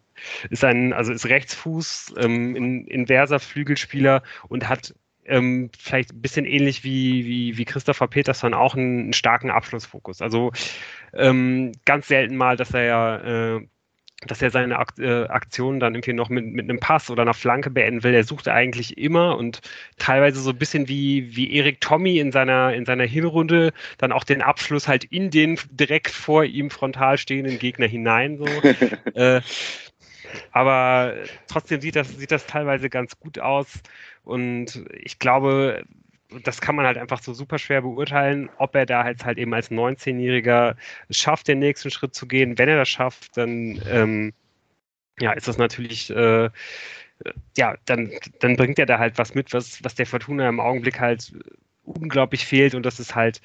ist 0.49 0.63
ein, 0.63 0.93
also 0.93 1.11
ist 1.11 1.25
Rechtsfuß, 1.25 2.15
ähm, 2.17 2.55
in, 2.55 2.87
inverser 2.87 3.39
Flügelspieler 3.39 4.23
und 4.47 4.67
hat 4.67 4.93
ähm, 5.25 5.69
vielleicht 5.77 6.11
ein 6.11 6.21
bisschen 6.21 6.45
ähnlich 6.45 6.83
wie, 6.83 7.25
wie, 7.25 7.57
wie 7.57 7.65
Christopher 7.65 8.07
Peterson 8.07 8.53
auch 8.53 8.75
einen, 8.75 8.99
einen 8.99 9.13
starken 9.13 9.51
Abschlussfokus. 9.51 10.21
Also 10.21 10.51
ähm, 11.13 11.71
ganz 11.85 12.07
selten 12.07 12.35
mal, 12.35 12.57
dass 12.57 12.73
er 12.73 12.83
ja 12.83 13.55
äh, 13.55 13.67
dass 14.27 14.41
er 14.41 14.49
seine 14.49 14.75
äh, 14.97 15.27
Aktion 15.27 15.79
dann 15.79 15.95
irgendwie 15.95 16.13
noch 16.13 16.29
mit, 16.29 16.45
mit 16.45 16.69
einem 16.69 16.79
Pass 16.79 17.09
oder 17.09 17.21
einer 17.21 17.33
Flanke 17.33 17.69
beenden 17.69 18.03
will. 18.03 18.13
Er 18.13 18.25
sucht 18.25 18.49
eigentlich 18.49 18.97
immer 18.97 19.37
und 19.37 19.61
teilweise 19.97 20.41
so 20.41 20.49
ein 20.49 20.57
bisschen 20.57 20.89
wie, 20.89 21.35
wie 21.35 21.53
Erik 21.53 21.79
Tommy 21.79 22.19
in 22.19 22.33
seiner, 22.33 22.73
in 22.73 22.85
seiner 22.85 23.05
Hinrunde 23.05 23.71
dann 23.97 24.11
auch 24.11 24.25
den 24.25 24.41
Abschluss 24.41 24.89
halt 24.89 25.05
in 25.05 25.29
den 25.29 25.57
direkt 25.71 26.11
vor 26.11 26.43
ihm 26.43 26.69
frontal 26.69 27.17
stehenden 27.17 27.59
Gegner 27.59 27.87
hinein. 27.87 28.37
So. 28.37 28.45
äh, 29.13 29.41
aber 30.51 31.15
trotzdem 31.47 31.81
sieht 31.81 31.95
das, 31.95 32.09
sieht 32.17 32.31
das 32.31 32.45
teilweise 32.45 32.89
ganz 32.89 33.19
gut 33.19 33.39
aus. 33.39 33.67
Und 34.23 34.85
ich 34.93 35.19
glaube, 35.19 35.83
das 36.43 36.61
kann 36.61 36.75
man 36.75 36.85
halt 36.85 36.97
einfach 36.97 37.21
so 37.21 37.33
super 37.33 37.57
schwer 37.57 37.81
beurteilen, 37.81 38.49
ob 38.57 38.75
er 38.75 38.85
da 38.85 39.03
halt, 39.03 39.25
halt 39.25 39.37
eben 39.37 39.53
als 39.53 39.71
19-Jähriger 39.71 40.75
schafft, 41.09 41.47
den 41.47 41.59
nächsten 41.59 41.89
Schritt 41.89 42.13
zu 42.13 42.27
gehen. 42.27 42.57
Wenn 42.57 42.69
er 42.69 42.77
das 42.77 42.89
schafft, 42.89 43.35
dann 43.37 43.81
ähm, 43.89 44.33
ja, 45.19 45.31
ist 45.33 45.47
das 45.47 45.57
natürlich, 45.57 46.09
äh, 46.11 46.49
ja, 47.57 47.75
dann, 47.85 48.11
dann 48.39 48.55
bringt 48.55 48.79
er 48.79 48.85
da 48.85 48.99
halt 48.99 49.17
was 49.17 49.35
mit, 49.35 49.53
was, 49.53 49.83
was 49.83 49.95
der 49.95 50.05
Fortuna 50.05 50.47
im 50.47 50.59
Augenblick 50.59 50.99
halt 50.99 51.33
unglaublich 51.83 52.45
fehlt 52.45 52.75
und 52.75 52.85
das 52.85 52.99
ist 52.99 53.15
halt 53.15 53.41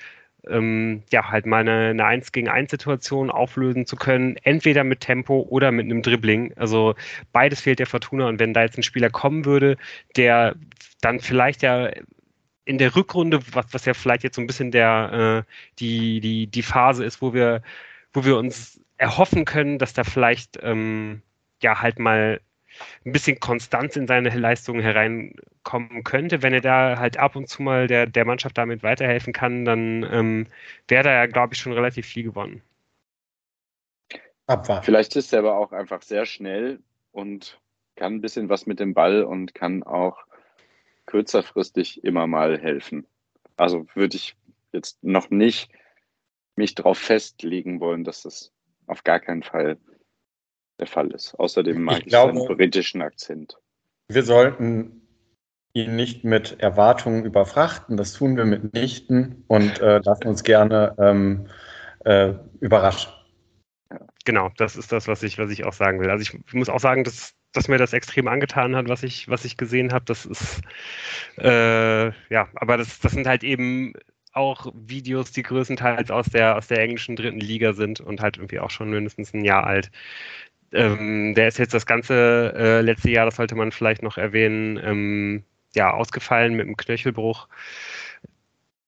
ähm, 0.49 1.03
ja, 1.11 1.31
halt 1.31 1.47
mal 1.47 1.61
eine, 1.61 1.91
eine 1.91 2.05
1 2.05 2.33
gegen 2.33 2.49
1 2.49 2.71
Situation 2.71 3.31
auflösen 3.31 3.87
zu 3.87 3.97
können, 3.97 4.37
entweder 4.43 4.85
mit 4.85 5.01
Tempo 5.01 5.47
oder 5.49 5.73
mit 5.73 5.87
einem 5.87 6.03
Dribbling. 6.03 6.53
Also 6.57 6.95
beides 7.33 7.61
fehlt 7.61 7.79
der 7.79 7.87
Fortuna 7.87 8.29
und 8.29 8.39
wenn 8.41 8.55
da 8.55 8.63
jetzt 8.63 8.79
ein 8.79 8.83
Spieler 8.83 9.11
kommen 9.11 9.45
würde, 9.45 9.77
der 10.17 10.57
dann 11.01 11.21
vielleicht 11.21 11.63
ja 11.63 11.91
in 12.65 12.79
der 12.79 12.97
Rückrunde, 12.97 13.41
was, 13.53 13.67
was 13.73 13.85
ja 13.85 13.95
vielleicht 13.95 14.25
jetzt 14.25 14.37
so 14.37 14.43
ein 14.43 14.47
bisschen 14.47 14.71
der, 14.71 15.45
äh, 15.47 15.51
die, 15.79 16.21
die, 16.21 16.47
die 16.47 16.63
Phase 16.63 17.05
ist, 17.05 17.21
wo 17.21 17.35
wir, 17.35 17.63
wo 18.13 18.25
wir 18.25 18.37
uns 18.39 18.81
erhoffen 18.97 19.45
können, 19.45 19.79
dass 19.79 19.93
da 19.93 20.05
vielleicht 20.05 20.59
ähm, 20.63 21.23
ja 21.63 21.81
halt 21.83 21.99
mal 21.99 22.41
ein 23.05 23.13
bisschen 23.13 23.41
Konstanz 23.41 23.97
in 23.97 24.07
seine 24.07 24.31
Leistungen 24.31 24.81
hereinkommen 24.81 26.05
könnte. 26.05 26.43
Wenn 26.43 26.53
er 26.53 26.61
da 26.61 26.99
halt 26.99 27.17
ab 27.17 27.37
und 27.37 27.49
zu 27.49 27.63
mal 27.63 27.87
der, 27.87 28.07
der 28.07 28.25
Mannschaft 28.25 28.59
damit 28.59 28.83
weiterhelfen 28.83 29.33
kann, 29.33 29.65
dann 29.65 30.07
ähm, 30.11 30.47
wäre 30.89 31.05
da 31.05 31.13
ja, 31.13 31.27
glaube 31.27 31.55
ich, 31.55 31.61
schon 31.61 31.73
relativ 31.73 32.07
viel 32.07 32.25
gewonnen. 32.25 32.63
Abwarten. 34.47 34.85
Vielleicht 34.85 35.17
ist 35.17 35.33
er 35.33 35.39
aber 35.41 35.57
auch 35.57 35.73
einfach 35.73 36.03
sehr 36.03 36.27
schnell 36.27 36.81
und 37.13 37.61
kann 37.97 38.15
ein 38.15 38.21
bisschen 38.21 38.49
was 38.49 38.67
mit 38.67 38.81
dem 38.81 38.93
Ball 38.93 39.23
und 39.23 39.55
kann 39.55 39.83
auch 39.83 40.19
kürzerfristig 41.07 42.05
immer 42.05 42.27
mal 42.27 42.59
helfen. 42.59 43.07
Also 43.57 43.87
würde 43.95 44.17
ich 44.17 44.37
jetzt 44.73 45.03
noch 45.03 45.31
nicht 45.31 45.71
mich 46.57 46.75
darauf 46.75 46.99
festlegen 46.99 47.81
wollen, 47.81 48.05
dass 48.05 48.23
das 48.23 48.53
auf 48.87 49.05
gar 49.05 49.21
keinen 49.21 49.43
Fall 49.43 49.79
der 50.79 50.87
Fall 50.87 51.11
ist. 51.13 51.35
Außerdem 51.39 51.83
mag 51.83 51.99
ich, 51.99 52.05
ich 52.05 52.09
glaube, 52.09 52.39
seinen 52.39 52.57
britischen 52.57 53.03
Akzent. 53.03 53.59
Wir 54.09 54.23
sollten 54.23 55.03
ihn 55.73 55.97
nicht 55.97 56.25
mit 56.25 56.61
Erwartungen 56.61 57.25
überfrachten. 57.25 57.97
Das 57.97 58.13
tun 58.13 58.37
wir 58.37 58.45
mitnichten 58.45 59.45
und 59.49 59.81
äh, 59.81 59.99
lassen 59.99 60.29
uns 60.29 60.45
gerne 60.45 60.95
ähm, 60.99 61.49
äh, 62.05 62.35
überraschen. 62.61 63.13
Genau, 64.25 64.51
das 64.57 64.77
ist 64.77 64.93
das, 64.93 65.09
was 65.09 65.23
ich, 65.23 65.39
was 65.39 65.51
ich 65.51 65.65
auch 65.65 65.73
sagen 65.73 66.01
will. 66.01 66.11
Also 66.11 66.23
ich 66.23 66.55
muss 66.55 66.69
auch 66.69 66.81
sagen, 66.81 67.05
dass 67.05 67.35
dass 67.55 67.69
mir 67.69 67.79
das 67.79 67.93
extrem 67.93 68.27
angetan 68.29 68.77
hat, 68.77 68.89
was 68.89 69.03
ich, 69.05 69.29
was 69.29 69.45
ich 69.45 69.57
gesehen 69.57 69.93
habe. 69.93 70.05
Das 70.07 70.27
ist 70.27 70.61
äh, 71.39 72.07
ja, 72.07 72.49
aber 72.57 72.77
das, 72.77 72.99
das 72.99 73.13
sind 73.13 73.27
halt 73.27 73.45
eben 73.45 73.95
auch 74.33 74.73
Videos, 74.75 75.31
die 75.31 75.45
größtenteils 75.45 76.11
aus 76.11 76.27
der, 76.27 76.57
aus 76.57 76.67
der 76.67 76.81
englischen 76.81 77.15
dritten 77.17 77.41
Liga 77.41 77.73
sind 77.73 78.01
und 78.01 78.21
halt 78.21 78.37
irgendwie 78.37 78.59
auch 78.59 78.71
schon 78.71 78.91
mindestens 78.91 79.33
ein 79.33 79.45
Jahr 79.45 79.65
alt. 79.65 79.91
Ähm, 80.75 81.35
der 81.35 81.49
ist 81.49 81.59
jetzt 81.59 81.75
das 81.75 81.87
ganze 81.87 82.53
äh, 82.57 82.81
letzte 82.81 83.11
Jahr, 83.11 83.27
das 83.27 83.37
sollte 83.37 83.55
man 83.55 83.73
vielleicht 83.73 84.03
noch 84.03 84.19
erwähnen, 84.19 84.79
ähm, 84.83 85.45
ja, 85.75 85.93
ausgefallen 85.93 86.55
mit 86.55 86.67
einem 86.67 86.77
Knöchelbruch. 86.77 87.49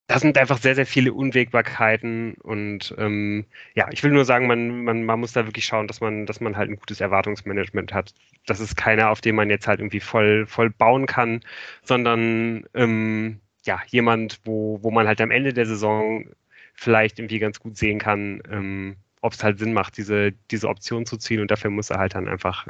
Da 0.09 0.21
sind 0.21 0.39
einfach 0.39 0.59
sehr, 0.59 0.77
sehr 0.77 0.87
viele 0.87 1.13
Unwägbarkeiten 1.13 2.35
und 2.35 2.95
ähm, 2.99 3.45
ja, 3.75 3.89
ich 3.91 4.05
will 4.05 4.13
nur 4.13 4.25
sagen, 4.25 4.47
man, 4.47 4.85
man, 4.85 5.05
man 5.05 5.19
muss 5.19 5.33
da 5.33 5.47
wirklich 5.47 5.65
schauen, 5.65 5.89
dass 5.89 6.01
man, 6.01 6.27
dass 6.27 6.41
man 6.41 6.57
halt 6.57 6.71
ein 6.71 6.77
gutes 6.77 7.01
Erwartungsmanagement 7.01 7.93
hat. 7.93 8.15
Das 8.47 8.61
ist 8.61 8.77
keiner, 8.77 9.11
auf 9.11 9.21
den 9.21 9.35
man 9.35 9.51
jetzt 9.51 9.67
halt 9.67 9.81
irgendwie 9.81 10.01
voll, 10.01 10.47
voll 10.47 10.71
bauen 10.71 11.07
kann, 11.07 11.41
sondern 11.83 12.67
ähm, 12.75 13.41
ja, 13.65 13.81
jemand, 13.89 14.41
wo, 14.45 14.81
wo 14.83 14.91
man 14.93 15.09
halt 15.09 15.21
am 15.21 15.33
Ende 15.33 15.53
der 15.53 15.67
Saison 15.67 16.27
vielleicht 16.75 17.19
irgendwie 17.19 17.41
ganz 17.41 17.59
gut 17.61 17.77
sehen 17.77 17.99
kann, 17.99 18.43
ähm, 18.51 18.97
ob 19.27 19.35
es 19.35 19.45
halt 19.45 19.59
Sinn 19.59 19.73
macht, 19.73 19.97
diese, 19.97 20.33
diese 20.51 20.69
Option 20.69 21.07
zu 21.07 21.17
ziehen 21.17 21.41
und 21.41 21.51
dafür 21.51 21.71
muss 21.71 21.91
er 21.91 21.99
halt 21.99 22.15
dann 22.15 22.29
einfach 22.29 22.67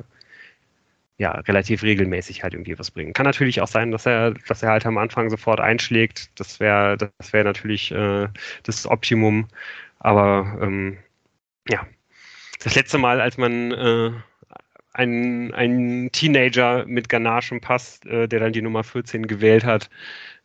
ja, 1.19 1.31
relativ 1.33 1.83
regelmäßig 1.83 2.43
halt 2.43 2.55
irgendwie 2.55 2.79
was 2.79 2.91
bringen. 2.91 3.13
Kann 3.15 3.25
natürlich 3.25 3.61
auch 3.63 3.69
sein, 3.69 3.91
dass 3.91 4.05
er, 4.07 4.33
dass 4.33 4.63
er 4.63 4.71
halt 4.71 4.85
am 4.87 4.99
Anfang 4.99 5.31
sofort 5.31 5.61
einschlägt. 5.61 6.31
Das 6.39 6.61
wäre, 6.61 6.97
das 6.99 7.33
wäre 7.33 7.45
natürlich 7.45 7.91
äh, 7.91 8.29
das 8.65 8.87
Optimum. 8.87 9.49
Aber 9.99 10.59
ähm, 10.61 10.99
ja, 11.69 11.87
das 12.63 12.75
letzte 12.75 12.99
Mal, 12.99 13.21
als 13.21 13.39
man 13.39 13.73
äh, 13.73 14.11
einen, 14.93 15.55
einen 15.55 16.13
Teenager 16.13 16.85
mit 16.87 17.09
Ganache 17.09 17.59
Pass, 17.61 18.01
äh, 18.05 18.29
der 18.29 18.41
dann 18.41 18.53
die 18.53 18.63
Nummer 18.63 18.85
14 18.85 19.27
gewählt 19.27 19.65
hat, 19.65 19.89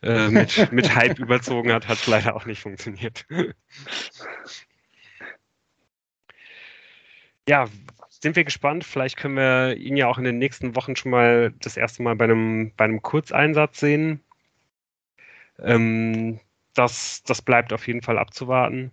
äh, 0.01 0.30
mit, 0.30 0.72
mit 0.72 0.96
Hype 0.96 1.20
überzogen 1.20 1.72
hat, 1.74 1.88
hat 1.88 1.98
es 1.98 2.08
leider 2.08 2.36
auch 2.36 2.46
nicht 2.46 2.62
funktioniert. 2.62 3.25
Ja, 7.48 7.68
sind 8.10 8.36
wir 8.36 8.44
gespannt. 8.44 8.84
Vielleicht 8.84 9.18
können 9.18 9.36
wir 9.36 9.76
ihn 9.78 9.98
ja 9.98 10.08
auch 10.08 10.18
in 10.18 10.24
den 10.24 10.38
nächsten 10.38 10.76
Wochen 10.76 10.96
schon 10.96 11.12
mal 11.12 11.54
das 11.62 11.78
erste 11.78 12.04
Mal 12.04 12.16
bei 12.16 12.26
einem, 12.26 12.72
bei 12.78 12.86
einem 12.86 13.02
Kurzeinsatz 13.02 13.80
sehen. 13.80 14.22
Ähm, 15.60 16.40
das, 16.74 17.24
das 17.24 17.42
bleibt 17.42 17.74
auf 17.74 17.88
jeden 17.88 18.02
Fall 18.02 18.18
abzuwarten. 18.18 18.92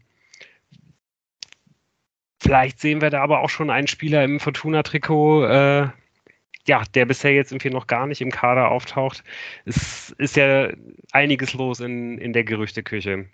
Vielleicht 2.40 2.80
sehen 2.80 3.00
wir 3.00 3.10
da 3.10 3.22
aber 3.22 3.40
auch 3.40 3.50
schon 3.50 3.70
einen 3.70 3.88
Spieler 3.88 4.24
im 4.24 4.40
Fortuna-Trikot, 4.40 5.44
äh, 5.46 5.88
ja, 6.66 6.84
der 6.94 7.06
bisher 7.06 7.34
jetzt 7.34 7.52
irgendwie 7.52 7.70
noch 7.70 7.86
gar 7.86 8.06
nicht 8.06 8.20
im 8.20 8.30
Kader 8.30 8.70
auftaucht. 8.70 9.24
Es 9.64 10.10
ist 10.18 10.36
ja 10.36 10.70
einiges 11.12 11.54
los 11.54 11.80
in, 11.80 12.18
in 12.18 12.32
der 12.32 12.44
Gerüchteküche 12.44 13.26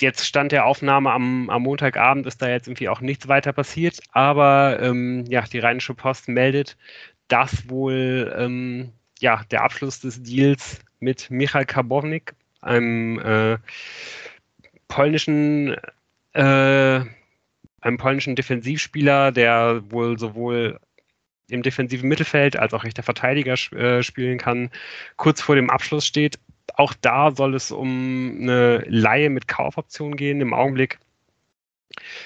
jetzt 0.00 0.26
stand 0.26 0.52
der 0.52 0.66
Aufnahme 0.66 1.12
am, 1.12 1.50
am 1.50 1.62
Montagabend, 1.62 2.26
ist 2.26 2.40
da 2.42 2.48
jetzt 2.48 2.68
irgendwie 2.68 2.88
auch 2.88 3.00
nichts 3.00 3.28
weiter 3.28 3.52
passiert, 3.52 4.00
aber 4.12 4.78
ähm, 4.80 5.24
ja, 5.28 5.42
die 5.42 5.58
Rheinische 5.58 5.94
Post 5.94 6.28
meldet, 6.28 6.76
dass 7.28 7.68
wohl 7.68 8.34
ähm, 8.36 8.92
ja, 9.20 9.42
der 9.50 9.62
Abschluss 9.62 10.00
des 10.00 10.22
Deals 10.22 10.80
mit 10.98 11.30
Michal 11.30 11.64
Karbownik, 11.64 12.34
einem 12.60 13.18
äh, 13.20 13.58
polnischen 14.88 15.76
äh, 16.32 17.00
einem 17.80 17.96
polnischen 17.96 18.36
Defensivspieler, 18.36 19.32
der 19.32 19.82
wohl 19.90 20.18
sowohl 20.18 20.78
im 21.48 21.62
defensiven 21.62 22.08
Mittelfeld 22.08 22.56
als 22.56 22.74
auch 22.74 22.84
rechter 22.84 23.02
Verteidiger 23.02 23.54
äh, 23.72 24.02
spielen 24.02 24.38
kann, 24.38 24.70
kurz 25.16 25.40
vor 25.40 25.56
dem 25.56 25.70
Abschluss 25.70 26.06
steht 26.06 26.38
auch 26.76 26.94
da 27.00 27.30
soll 27.30 27.54
es 27.54 27.70
um 27.70 28.38
eine 28.40 28.84
Laie 28.88 29.30
mit 29.30 29.48
Kaufoption 29.48 30.16
gehen. 30.16 30.40
Im 30.40 30.54
Augenblick 30.54 30.98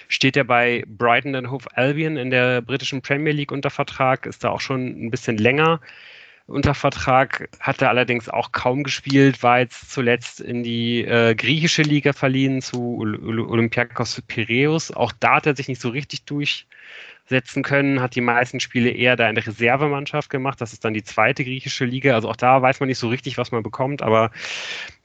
steht 0.08 0.36
er 0.36 0.44
bei 0.44 0.84
Brighton 0.86 1.34
and 1.34 1.50
Hove 1.50 1.66
Albion 1.74 2.16
in 2.16 2.30
der 2.30 2.60
britischen 2.60 3.02
Premier 3.02 3.32
League 3.32 3.52
unter 3.52 3.70
Vertrag, 3.70 4.26
ist 4.26 4.44
da 4.44 4.50
auch 4.50 4.60
schon 4.60 5.06
ein 5.06 5.10
bisschen 5.10 5.38
länger 5.38 5.80
unter 6.46 6.74
Vertrag, 6.74 7.48
hat 7.58 7.80
er 7.80 7.88
allerdings 7.88 8.28
auch 8.28 8.52
kaum 8.52 8.82
gespielt, 8.82 9.42
war 9.42 9.60
jetzt 9.60 9.90
zuletzt 9.90 10.40
in 10.40 10.62
die 10.62 11.02
äh, 11.04 11.34
griechische 11.34 11.82
Liga 11.82 12.12
verliehen 12.12 12.60
zu 12.60 12.98
Olympiakos 12.98 14.22
Piraeus. 14.26 14.90
Auch 14.90 15.12
da 15.12 15.36
hat 15.36 15.46
er 15.46 15.56
sich 15.56 15.68
nicht 15.68 15.80
so 15.80 15.88
richtig 15.88 16.24
durch 16.24 16.66
setzen 17.26 17.62
können, 17.62 18.02
hat 18.02 18.14
die 18.14 18.20
meisten 18.20 18.60
Spiele 18.60 18.90
eher 18.90 19.16
da 19.16 19.28
in 19.28 19.34
der 19.34 19.46
Reservemannschaft 19.46 20.28
gemacht. 20.28 20.60
Das 20.60 20.74
ist 20.74 20.84
dann 20.84 20.92
die 20.92 21.02
zweite 21.02 21.44
griechische 21.44 21.86
Liga. 21.86 22.14
Also 22.14 22.28
auch 22.28 22.36
da 22.36 22.60
weiß 22.60 22.80
man 22.80 22.88
nicht 22.88 22.98
so 22.98 23.08
richtig, 23.08 23.38
was 23.38 23.50
man 23.50 23.62
bekommt. 23.62 24.02
Aber 24.02 24.30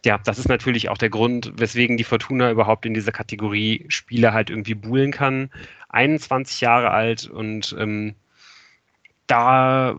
ja, 0.04 0.18
das 0.18 0.38
ist 0.38 0.50
natürlich 0.50 0.90
auch 0.90 0.98
der 0.98 1.10
Grund, 1.10 1.54
weswegen 1.56 1.96
die 1.96 2.04
Fortuna 2.04 2.52
überhaupt 2.52 2.86
in 2.86 2.94
dieser 2.94 3.14
Kategorie 3.14 3.86
Spieler 3.88 4.34
halt 4.34 4.50
irgendwie 4.50 4.76
buhlen 4.76 5.12
kann. 5.12 5.50
21 5.88 6.60
Jahre 6.60 6.92
alt 6.92 7.28
und 7.28 7.76
ähm, 7.80 8.16
da 9.28 9.98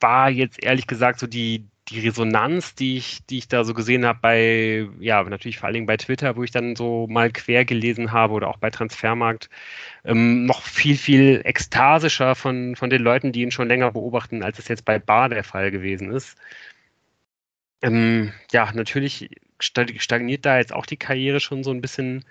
war 0.00 0.30
jetzt 0.30 0.62
ehrlich 0.62 0.86
gesagt 0.86 1.20
so 1.20 1.26
die, 1.26 1.66
die 1.88 2.00
Resonanz, 2.00 2.74
die 2.74 2.96
ich, 2.96 3.24
die 3.26 3.38
ich 3.38 3.48
da 3.48 3.64
so 3.64 3.74
gesehen 3.74 4.06
habe 4.06 4.18
bei, 4.22 4.88
ja, 5.00 5.22
natürlich 5.24 5.58
vor 5.58 5.66
allen 5.66 5.74
Dingen 5.74 5.86
bei 5.86 5.96
Twitter, 5.96 6.36
wo 6.36 6.44
ich 6.44 6.50
dann 6.52 6.76
so 6.76 7.06
mal 7.08 7.30
quer 7.32 7.64
gelesen 7.64 8.12
habe 8.12 8.34
oder 8.34 8.48
auch 8.48 8.58
bei 8.58 8.70
Transfermarkt, 8.70 9.50
ähm, 10.04 10.46
noch 10.46 10.62
viel, 10.62 10.96
viel 10.96 11.40
ekstasischer 11.44 12.34
von, 12.34 12.76
von 12.76 12.90
den 12.90 13.02
Leuten, 13.02 13.32
die 13.32 13.42
ihn 13.42 13.50
schon 13.50 13.68
länger 13.68 13.90
beobachten, 13.92 14.42
als 14.42 14.58
es 14.58 14.68
jetzt 14.68 14.84
bei 14.84 14.98
Bar 14.98 15.28
der 15.30 15.44
Fall 15.44 15.70
gewesen 15.70 16.12
ist. 16.12 16.36
Ähm, 17.82 18.32
ja, 18.52 18.70
natürlich 18.72 19.30
stagniert 19.58 20.46
da 20.46 20.58
jetzt 20.58 20.72
auch 20.72 20.86
die 20.86 20.96
Karriere 20.96 21.40
schon 21.40 21.64
so 21.64 21.70
ein 21.70 21.80
bisschen, 21.80 22.24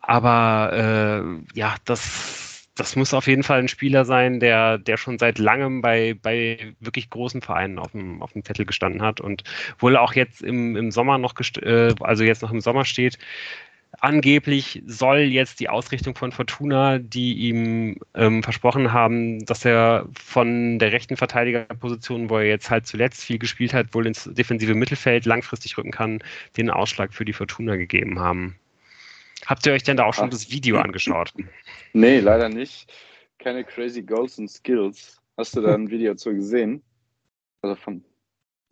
aber 0.00 1.44
äh, 1.54 1.58
ja, 1.58 1.76
das 1.84 2.41
das 2.82 2.96
muss 2.96 3.14
auf 3.14 3.28
jeden 3.28 3.44
Fall 3.44 3.60
ein 3.60 3.68
Spieler 3.68 4.04
sein, 4.04 4.40
der, 4.40 4.76
der 4.76 4.96
schon 4.96 5.16
seit 5.16 5.38
langem 5.38 5.82
bei, 5.82 6.16
bei 6.20 6.74
wirklich 6.80 7.10
großen 7.10 7.40
Vereinen 7.40 7.78
auf 7.78 7.92
dem, 7.92 8.20
auf 8.20 8.32
dem 8.32 8.44
Zettel 8.44 8.66
gestanden 8.66 9.02
hat 9.02 9.20
und 9.20 9.44
wohl 9.78 9.96
auch 9.96 10.14
jetzt 10.14 10.42
im, 10.42 10.74
im 10.74 10.90
Sommer 10.90 11.16
noch, 11.16 11.34
äh, 11.62 11.94
also 12.00 12.24
jetzt 12.24 12.42
noch 12.42 12.50
im 12.50 12.60
Sommer 12.60 12.84
steht. 12.84 13.18
Angeblich 14.00 14.82
soll 14.84 15.18
jetzt 15.18 15.60
die 15.60 15.68
Ausrichtung 15.68 16.16
von 16.16 16.32
Fortuna, 16.32 16.98
die 16.98 17.34
ihm 17.34 17.98
ähm, 18.14 18.42
versprochen 18.42 18.92
haben, 18.92 19.44
dass 19.46 19.64
er 19.64 20.08
von 20.20 20.80
der 20.80 20.90
rechten 20.90 21.16
Verteidigerposition, 21.16 22.30
wo 22.30 22.38
er 22.38 22.46
jetzt 22.46 22.68
halt 22.68 22.88
zuletzt 22.88 23.22
viel 23.22 23.38
gespielt 23.38 23.74
hat, 23.74 23.94
wohl 23.94 24.08
ins 24.08 24.24
defensive 24.24 24.74
Mittelfeld 24.74 25.24
langfristig 25.24 25.78
rücken 25.78 25.92
kann, 25.92 26.18
den 26.56 26.68
Ausschlag 26.68 27.14
für 27.14 27.24
die 27.24 27.32
Fortuna 27.32 27.76
gegeben 27.76 28.18
haben. 28.18 28.56
Habt 29.46 29.66
ihr 29.66 29.72
euch 29.72 29.82
denn 29.82 29.96
da 29.96 30.04
auch 30.04 30.14
schon 30.14 30.26
Ach. 30.26 30.30
das 30.30 30.50
Video 30.50 30.78
angeschaut? 30.78 31.32
Nee, 31.94 32.20
leider 32.20 32.48
nicht. 32.48 32.90
Keine 33.38 33.64
crazy 33.64 34.00
Goals 34.00 34.38
and 34.38 34.50
Skills. 34.50 35.20
Hast 35.36 35.54
du 35.56 35.60
da 35.60 35.74
ein 35.74 35.90
Video 35.90 36.14
zu 36.14 36.32
gesehen? 36.32 36.82
Also 37.60 37.74
von. 37.76 38.02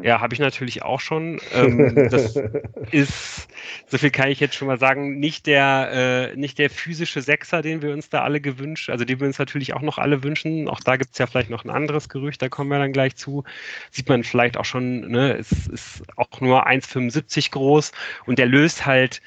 Ja, 0.03 0.21
habe 0.21 0.33
ich 0.33 0.41
natürlich 0.41 0.83
auch 0.83 1.01
schon. 1.01 1.39
Ähm, 1.53 2.09
das 2.11 2.37
ist, 2.91 3.49
so 3.87 3.99
viel 3.99 4.11
kann 4.11 4.31
ich 4.31 4.41
jetzt 4.41 4.55
schon 4.55 4.69
mal 4.69 4.79
sagen, 4.79 5.19
nicht 5.19 5.47
der, 5.47 6.31
äh, 6.33 6.37
nicht 6.37 6.59
der 6.59 6.71
physische 6.71 7.21
Sechser, 7.21 7.61
den 7.61 7.83
wir 7.83 7.93
uns 7.93 8.09
da 8.09 8.23
alle 8.23 8.41
gewünscht, 8.41 8.89
also 8.89 9.05
den 9.05 9.21
wir 9.21 9.27
uns 9.27 9.39
natürlich 9.39 9.75
auch 9.75 9.83
noch 9.83 9.99
alle 9.99 10.23
wünschen. 10.23 10.69
Auch 10.69 10.81
da 10.81 10.97
gibt 10.97 11.13
es 11.13 11.19
ja 11.19 11.27
vielleicht 11.27 11.51
noch 11.51 11.65
ein 11.65 11.71
anderes 11.71 12.09
Gerücht, 12.09 12.41
da 12.41 12.49
kommen 12.49 12.71
wir 12.71 12.79
dann 12.79 12.95
gleich 12.95 13.17
zu. 13.17 13.45
Sieht 13.91 14.09
man 14.09 14.25
vielleicht 14.25 14.57
auch 14.57 14.65
schon, 14.65 15.11
ne, 15.11 15.37
es 15.37 15.53
ist 15.67 16.03
auch 16.17 16.41
nur 16.41 16.67
1,75 16.67 17.51
groß 17.51 17.93
und 18.25 18.39
der 18.39 18.47
löst 18.47 18.87
halt 18.87 19.21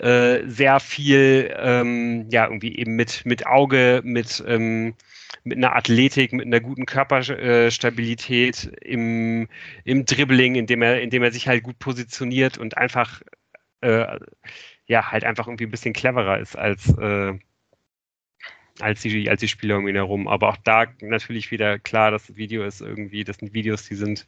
äh, 0.00 0.48
sehr 0.48 0.80
viel, 0.80 1.54
ähm, 1.58 2.26
ja, 2.30 2.46
irgendwie 2.46 2.76
eben 2.78 2.96
mit, 2.96 3.26
mit 3.26 3.46
Auge, 3.46 4.00
mit, 4.02 4.42
ähm, 4.46 4.94
mit 5.44 5.58
einer 5.58 5.76
Athletik, 5.76 6.32
mit 6.32 6.46
einer 6.46 6.60
guten 6.60 6.86
Körperstabilität 6.86 8.64
im, 8.82 9.48
im 9.84 10.04
Dribbling, 10.06 10.54
indem 10.54 10.82
er, 10.82 11.02
indem 11.02 11.22
er 11.22 11.32
sich 11.32 11.48
halt 11.48 11.62
gut 11.62 11.78
positioniert 11.78 12.56
und 12.56 12.78
einfach, 12.78 13.20
äh, 13.82 14.18
ja, 14.86 15.10
halt 15.12 15.24
einfach 15.24 15.46
irgendwie 15.46 15.66
ein 15.66 15.70
bisschen 15.70 15.92
cleverer 15.92 16.38
ist 16.38 16.56
als, 16.56 16.88
äh, 16.98 17.38
als 18.80 19.02
die, 19.02 19.28
als 19.28 19.40
die 19.40 19.48
Spieler 19.48 19.76
um 19.76 19.86
ihn 19.86 19.96
herum. 19.96 20.28
Aber 20.28 20.48
auch 20.48 20.56
da 20.64 20.86
natürlich 21.02 21.50
wieder 21.50 21.78
klar, 21.78 22.10
das 22.10 22.36
Video 22.36 22.64
ist 22.64 22.80
irgendwie, 22.80 23.24
das 23.24 23.36
sind 23.36 23.52
Videos, 23.52 23.86
die 23.86 23.96
sind 23.96 24.26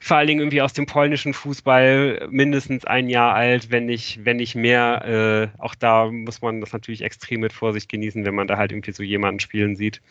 vor 0.00 0.16
allen 0.16 0.26
Dingen 0.26 0.40
irgendwie 0.40 0.62
aus 0.62 0.72
dem 0.72 0.86
polnischen 0.86 1.34
Fußball 1.34 2.28
mindestens 2.30 2.84
ein 2.84 3.08
Jahr 3.08 3.34
alt, 3.34 3.70
wenn 3.70 3.86
nicht, 3.86 4.24
wenn 4.24 4.36
nicht 4.36 4.54
mehr. 4.54 5.52
Äh, 5.56 5.60
auch 5.60 5.74
da 5.74 6.10
muss 6.10 6.42
man 6.42 6.60
das 6.60 6.72
natürlich 6.72 7.02
extrem 7.02 7.40
mit 7.40 7.52
Vorsicht 7.52 7.88
genießen, 7.88 8.24
wenn 8.24 8.34
man 8.34 8.46
da 8.46 8.56
halt 8.58 8.72
irgendwie 8.72 8.92
so 8.92 9.02
jemanden 9.02 9.40
spielen 9.40 9.76
sieht. 9.76 10.02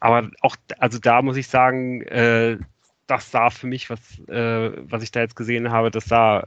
Aber 0.00 0.30
auch, 0.40 0.56
also 0.78 0.98
da 0.98 1.22
muss 1.22 1.36
ich 1.36 1.48
sagen, 1.48 2.02
äh, 2.02 2.58
das 3.06 3.30
sah 3.30 3.50
für 3.50 3.66
mich, 3.66 3.90
was, 3.90 4.00
äh, 4.28 4.72
was 4.90 5.02
ich 5.02 5.10
da 5.10 5.20
jetzt 5.20 5.36
gesehen 5.36 5.70
habe, 5.70 5.90
das 5.90 6.04
sah 6.04 6.46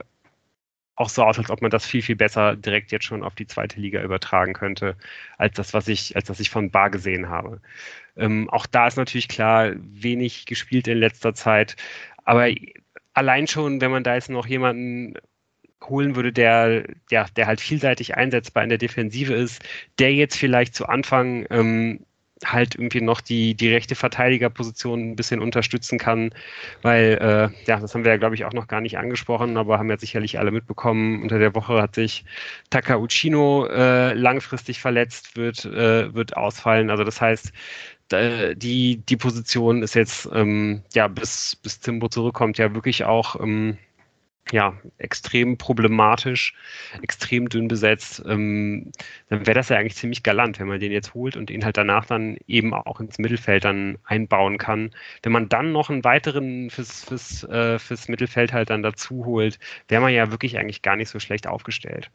auch 0.96 1.08
so 1.08 1.24
aus, 1.24 1.38
als 1.38 1.50
ob 1.50 1.60
man 1.60 1.70
das 1.70 1.86
viel, 1.86 2.02
viel 2.02 2.16
besser 2.16 2.56
direkt 2.56 2.92
jetzt 2.92 3.04
schon 3.04 3.24
auf 3.24 3.34
die 3.34 3.46
zweite 3.46 3.80
Liga 3.80 4.02
übertragen 4.02 4.52
könnte, 4.52 4.96
als 5.38 5.56
das, 5.56 5.74
was 5.74 5.88
ich, 5.88 6.14
als 6.14 6.26
das 6.28 6.40
ich 6.40 6.50
von 6.50 6.70
Bar 6.70 6.90
gesehen 6.90 7.28
habe. 7.28 7.60
Ähm, 8.16 8.48
auch 8.50 8.66
da 8.66 8.86
ist 8.86 8.96
natürlich 8.96 9.28
klar, 9.28 9.72
wenig 9.76 10.46
gespielt 10.46 10.86
in 10.86 10.98
letzter 10.98 11.34
Zeit. 11.34 11.76
Aber 12.24 12.48
allein 13.14 13.46
schon, 13.46 13.80
wenn 13.80 13.90
man 13.90 14.04
da 14.04 14.14
jetzt 14.14 14.30
noch 14.30 14.46
jemanden 14.46 15.14
holen 15.88 16.16
würde, 16.16 16.32
der, 16.32 16.84
ja, 17.10 17.26
der 17.36 17.46
halt 17.46 17.60
vielseitig 17.60 18.16
einsetzbar 18.16 18.62
in 18.62 18.70
der 18.70 18.78
Defensive 18.78 19.34
ist, 19.34 19.62
der 19.98 20.14
jetzt 20.14 20.36
vielleicht 20.36 20.74
zu 20.74 20.86
Anfang 20.86 21.46
ähm, 21.50 22.00
halt 22.44 22.74
irgendwie 22.74 23.00
noch 23.00 23.20
die, 23.20 23.54
die 23.54 23.72
rechte 23.72 23.94
Verteidigerposition 23.94 25.10
ein 25.12 25.16
bisschen 25.16 25.40
unterstützen 25.40 25.98
kann, 25.98 26.30
weil, 26.82 27.18
äh, 27.20 27.66
ja, 27.66 27.80
das 27.80 27.94
haben 27.94 28.04
wir 28.04 28.12
ja, 28.12 28.18
glaube 28.18 28.34
ich, 28.34 28.44
auch 28.44 28.52
noch 28.52 28.66
gar 28.66 28.80
nicht 28.80 28.98
angesprochen, 28.98 29.56
aber 29.56 29.78
haben 29.78 29.90
ja 29.90 29.98
sicherlich 29.98 30.38
alle 30.38 30.50
mitbekommen, 30.50 31.22
unter 31.22 31.38
der 31.38 31.54
Woche 31.54 31.80
hat 31.80 31.94
sich 31.94 32.24
Takauchino 32.70 33.66
äh, 33.66 34.14
langfristig 34.14 34.80
verletzt, 34.80 35.36
wird, 35.36 35.64
äh, 35.64 36.12
wird 36.14 36.36
ausfallen. 36.36 36.90
Also 36.90 37.04
das 37.04 37.20
heißt, 37.20 37.52
die, 38.12 38.98
die 38.98 39.16
Position 39.16 39.82
ist 39.82 39.94
jetzt, 39.94 40.28
ähm, 40.32 40.82
ja, 40.94 41.08
bis, 41.08 41.56
bis 41.56 41.80
Timbo 41.80 42.08
zurückkommt, 42.08 42.58
ja 42.58 42.74
wirklich 42.74 43.04
auch 43.04 43.40
ähm, 43.40 43.78
ja, 44.52 44.74
extrem 44.98 45.56
problematisch, 45.56 46.54
extrem 47.02 47.48
dünn 47.48 47.68
besetzt, 47.68 48.22
ähm, 48.26 48.92
dann 49.28 49.46
wäre 49.46 49.54
das 49.54 49.70
ja 49.70 49.78
eigentlich 49.78 49.96
ziemlich 49.96 50.22
galant, 50.22 50.58
wenn 50.58 50.68
man 50.68 50.80
den 50.80 50.92
jetzt 50.92 51.14
holt 51.14 51.36
und 51.36 51.50
ihn 51.50 51.64
halt 51.64 51.76
danach 51.78 52.04
dann 52.06 52.36
eben 52.46 52.74
auch 52.74 53.00
ins 53.00 53.18
Mittelfeld 53.18 53.64
dann 53.64 53.98
einbauen 54.04 54.58
kann. 54.58 54.90
Wenn 55.22 55.32
man 55.32 55.48
dann 55.48 55.72
noch 55.72 55.88
einen 55.90 56.04
weiteren 56.04 56.70
fürs, 56.70 57.04
fürs, 57.04 57.44
äh, 57.44 57.78
fürs 57.78 58.08
Mittelfeld 58.08 58.52
halt 58.52 58.70
dann 58.70 58.82
dazu 58.82 59.24
holt, 59.24 59.58
wäre 59.88 60.02
man 60.02 60.12
ja 60.12 60.30
wirklich 60.30 60.58
eigentlich 60.58 60.82
gar 60.82 60.96
nicht 60.96 61.08
so 61.08 61.18
schlecht 61.20 61.46
aufgestellt. 61.46 62.10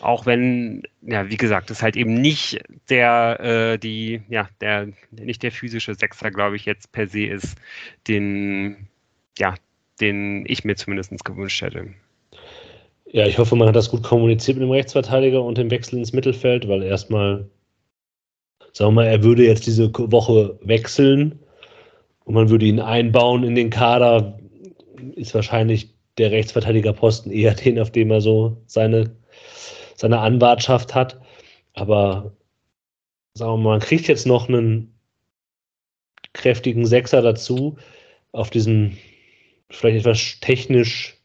Auch 0.00 0.26
wenn, 0.26 0.82
ja, 1.02 1.30
wie 1.30 1.36
gesagt, 1.36 1.70
es 1.70 1.82
halt 1.82 1.96
eben 1.96 2.14
nicht 2.20 2.60
der, 2.90 3.40
äh, 3.40 3.78
die, 3.78 4.22
ja, 4.28 4.48
der, 4.60 4.88
nicht 5.10 5.42
der 5.42 5.52
physische 5.52 5.94
Sechser, 5.94 6.30
glaube 6.30 6.56
ich, 6.56 6.64
jetzt 6.64 6.92
per 6.92 7.06
se 7.06 7.26
ist, 7.26 7.56
den, 8.08 8.88
ja, 9.38 9.54
den 10.00 10.44
ich 10.46 10.64
mir 10.64 10.76
zumindest 10.76 11.24
gewünscht 11.24 11.62
hätte. 11.62 11.94
Ja, 13.14 13.26
ich 13.26 13.38
hoffe, 13.38 13.54
man 13.54 13.68
hat 13.68 13.76
das 13.76 13.90
gut 13.90 14.02
kommuniziert 14.02 14.56
mit 14.56 14.66
dem 14.66 14.72
Rechtsverteidiger 14.72 15.42
und 15.42 15.56
dem 15.56 15.70
Wechsel 15.70 15.98
ins 15.98 16.12
Mittelfeld, 16.12 16.66
weil 16.66 16.82
erstmal, 16.82 17.48
sagen 18.72 18.90
wir 18.90 19.02
mal, 19.02 19.06
er 19.06 19.22
würde 19.22 19.46
jetzt 19.46 19.66
diese 19.66 19.92
Woche 19.94 20.58
wechseln 20.62 21.38
und 22.24 22.34
man 22.34 22.50
würde 22.50 22.66
ihn 22.66 22.80
einbauen 22.80 23.44
in 23.44 23.54
den 23.54 23.70
Kader, 23.70 24.38
ist 25.14 25.34
wahrscheinlich 25.34 25.94
der 26.18 26.32
Rechtsverteidigerposten 26.32 27.30
eher 27.30 27.54
den, 27.54 27.78
auf 27.78 27.92
dem 27.92 28.10
er 28.10 28.20
so 28.20 28.56
seine, 28.66 29.14
seine 29.94 30.20
Anwartschaft 30.20 30.94
hat. 30.94 31.20
Aber 31.74 32.32
sagen 33.34 33.52
wir 33.52 33.56
mal, 33.58 33.70
man 33.70 33.80
kriegt 33.80 34.08
jetzt 34.08 34.26
noch 34.26 34.48
einen 34.48 34.94
kräftigen 36.32 36.86
Sechser 36.86 37.22
dazu 37.22 37.76
auf 38.32 38.50
diesem 38.50 38.96
vielleicht 39.70 39.98
etwas 39.98 40.38
technisch 40.40 41.16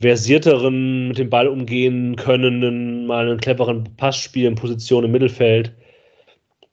versierteren, 0.00 1.08
mit 1.08 1.18
dem 1.18 1.30
Ball 1.30 1.46
umgehen 1.46 2.16
können, 2.16 3.06
mal 3.06 3.28
einen 3.28 3.40
cleveren 3.40 3.96
Pass 3.96 4.16
spielen, 4.16 4.56
Position 4.56 5.04
im 5.04 5.12
Mittelfeld. 5.12 5.72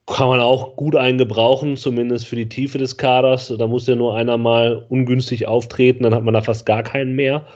Kann 0.06 0.28
man 0.28 0.40
auch 0.40 0.74
gut 0.74 0.96
eingebrauchen, 0.96 1.76
zumindest 1.76 2.26
für 2.26 2.34
die 2.34 2.48
Tiefe 2.48 2.78
des 2.78 2.96
Kaders. 2.96 3.54
Da 3.56 3.66
muss 3.68 3.86
ja 3.86 3.94
nur 3.94 4.16
einer 4.16 4.36
mal 4.36 4.84
ungünstig 4.88 5.46
auftreten, 5.46 6.02
dann 6.02 6.14
hat 6.14 6.24
man 6.24 6.34
da 6.34 6.42
fast 6.42 6.66
gar 6.66 6.82
keinen 6.82 7.14
mehr. 7.14 7.46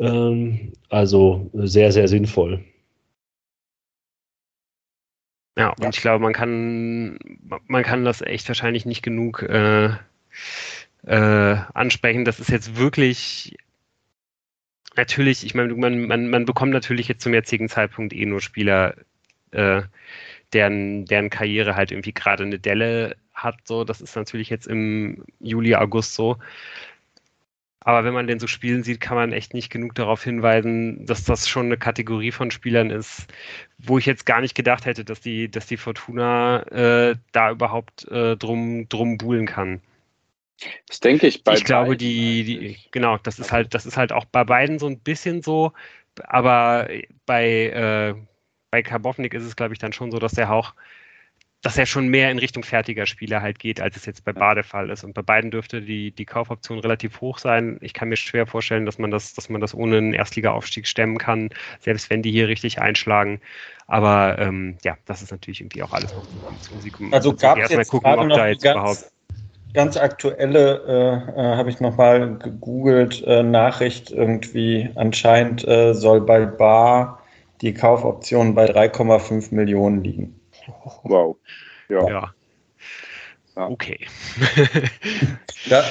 Ähm, 0.00 0.72
also 0.88 1.50
sehr, 1.52 1.92
sehr 1.92 2.08
sinnvoll. 2.08 2.64
Ja, 5.58 5.74
und 5.78 5.94
ich 5.94 6.00
glaube, 6.00 6.22
man 6.22 6.32
kann, 6.32 7.18
man 7.66 7.82
kann 7.82 8.04
das 8.04 8.22
echt 8.22 8.48
wahrscheinlich 8.48 8.86
nicht 8.86 9.02
genug 9.02 9.42
äh, 9.42 9.90
äh, 11.06 11.56
ansprechen. 11.74 12.24
Das 12.24 12.40
ist 12.40 12.48
jetzt 12.48 12.76
wirklich 12.76 13.56
natürlich, 14.96 15.44
ich 15.44 15.54
meine, 15.54 15.74
man, 15.74 16.06
man, 16.06 16.30
man 16.30 16.44
bekommt 16.46 16.72
natürlich 16.72 17.08
jetzt 17.08 17.22
zum 17.22 17.34
jetzigen 17.34 17.68
Zeitpunkt 17.68 18.14
eh 18.14 18.24
nur 18.24 18.40
Spieler, 18.40 18.94
äh, 19.50 19.82
deren, 20.54 21.04
deren 21.04 21.30
Karriere 21.30 21.76
halt 21.76 21.92
irgendwie 21.92 22.14
gerade 22.14 22.44
eine 22.44 22.58
Delle 22.58 23.16
hat. 23.34 23.56
So, 23.64 23.84
das 23.84 24.00
ist 24.00 24.16
natürlich 24.16 24.50
jetzt 24.50 24.66
im 24.66 25.24
Juli, 25.40 25.74
August 25.74 26.14
so. 26.14 26.38
Aber 27.82 28.04
wenn 28.04 28.12
man 28.12 28.26
den 28.26 28.38
so 28.38 28.46
spielen 28.46 28.82
sieht, 28.82 29.00
kann 29.00 29.16
man 29.16 29.32
echt 29.32 29.54
nicht 29.54 29.70
genug 29.70 29.94
darauf 29.94 30.22
hinweisen, 30.22 31.06
dass 31.06 31.24
das 31.24 31.48
schon 31.48 31.66
eine 31.66 31.78
Kategorie 31.78 32.30
von 32.30 32.50
Spielern 32.50 32.90
ist, 32.90 33.26
wo 33.78 33.96
ich 33.96 34.04
jetzt 34.04 34.26
gar 34.26 34.42
nicht 34.42 34.54
gedacht 34.54 34.84
hätte, 34.84 35.04
dass 35.04 35.20
die, 35.20 35.50
dass 35.50 35.66
die 35.66 35.78
Fortuna 35.78 36.62
äh, 36.64 37.16
da 37.32 37.50
überhaupt 37.50 38.06
äh, 38.08 38.36
drum, 38.36 38.86
drum 38.90 39.16
buhlen 39.16 39.46
kann. 39.46 39.80
Das 40.88 41.00
denke 41.00 41.26
ich 41.26 41.42
bei 41.42 41.54
Ich 41.54 41.64
glaube, 41.64 41.96
die, 41.96 42.44
die, 42.44 42.76
genau, 42.90 43.16
das 43.16 43.38
ist 43.38 43.50
halt, 43.50 43.74
das 43.74 43.86
ist 43.86 43.96
halt 43.96 44.12
auch 44.12 44.26
bei 44.26 44.44
beiden 44.44 44.78
so 44.78 44.86
ein 44.86 44.98
bisschen 44.98 45.42
so, 45.42 45.72
aber 46.24 46.88
bei, 47.24 47.46
äh, 47.46 48.14
bei 48.70 48.82
Karbovnik 48.82 49.32
ist 49.32 49.44
es, 49.44 49.56
glaube 49.56 49.72
ich, 49.72 49.78
dann 49.78 49.94
schon 49.94 50.10
so, 50.10 50.18
dass 50.18 50.36
er 50.36 50.52
auch, 50.52 50.74
dass 51.62 51.76
er 51.76 51.84
schon 51.84 52.08
mehr 52.08 52.30
in 52.30 52.38
Richtung 52.38 52.64
fertiger 52.64 53.04
Spieler 53.04 53.42
halt 53.42 53.58
geht, 53.58 53.80
als 53.80 53.96
es 53.96 54.06
jetzt 54.06 54.24
bei 54.24 54.32
Bade 54.32 54.62
Fall 54.62 54.88
ist. 54.88 55.04
Und 55.04 55.12
bei 55.12 55.20
beiden 55.20 55.50
dürfte 55.50 55.82
die, 55.82 56.10
die 56.10 56.24
Kaufoption 56.24 56.78
relativ 56.78 57.20
hoch 57.20 57.38
sein. 57.38 57.78
Ich 57.82 57.92
kann 57.92 58.08
mir 58.08 58.16
schwer 58.16 58.46
vorstellen, 58.46 58.86
dass 58.86 58.98
man 58.98 59.10
das, 59.10 59.34
dass 59.34 59.50
man 59.50 59.60
das 59.60 59.74
ohne 59.74 59.98
einen 59.98 60.14
Erstliga-Aufstieg 60.14 60.86
stemmen 60.86 61.18
kann, 61.18 61.50
selbst 61.80 62.08
wenn 62.08 62.22
die 62.22 62.30
hier 62.30 62.48
richtig 62.48 62.80
einschlagen. 62.80 63.40
Aber 63.86 64.38
ähm, 64.38 64.78
ja, 64.84 64.96
das 65.04 65.20
ist 65.20 65.32
natürlich 65.32 65.60
irgendwie 65.60 65.82
auch 65.82 65.92
alles 65.92 66.14
noch 66.14 66.24
Musik. 66.74 66.94
Also 67.10 67.34
gab 67.34 67.58
es 67.58 67.70
jetzt 67.70 67.90
gucken, 67.90 68.10
ob 68.10 68.28
da 68.30 68.48
jetzt 68.48 68.64
überhaupt 68.64 69.10
ganz 69.74 69.96
aktuelle, 69.96 70.82
äh, 71.36 71.40
äh, 71.40 71.56
habe 71.56 71.70
ich 71.70 71.80
nochmal 71.80 72.38
gegoogelt, 72.38 73.22
äh, 73.26 73.42
Nachricht 73.42 74.10
irgendwie, 74.10 74.90
anscheinend 74.94 75.66
äh, 75.66 75.94
soll 75.94 76.22
bei 76.22 76.46
Bar 76.46 77.22
die 77.60 77.74
Kaufoption 77.74 78.54
bei 78.54 78.66
3,5 78.70 79.54
Millionen 79.54 80.02
liegen. 80.02 80.39
Wow. 81.04 81.36
Ja. 81.88 82.08
ja. 82.08 82.34
Okay. 83.56 84.06
ja, 85.66 85.82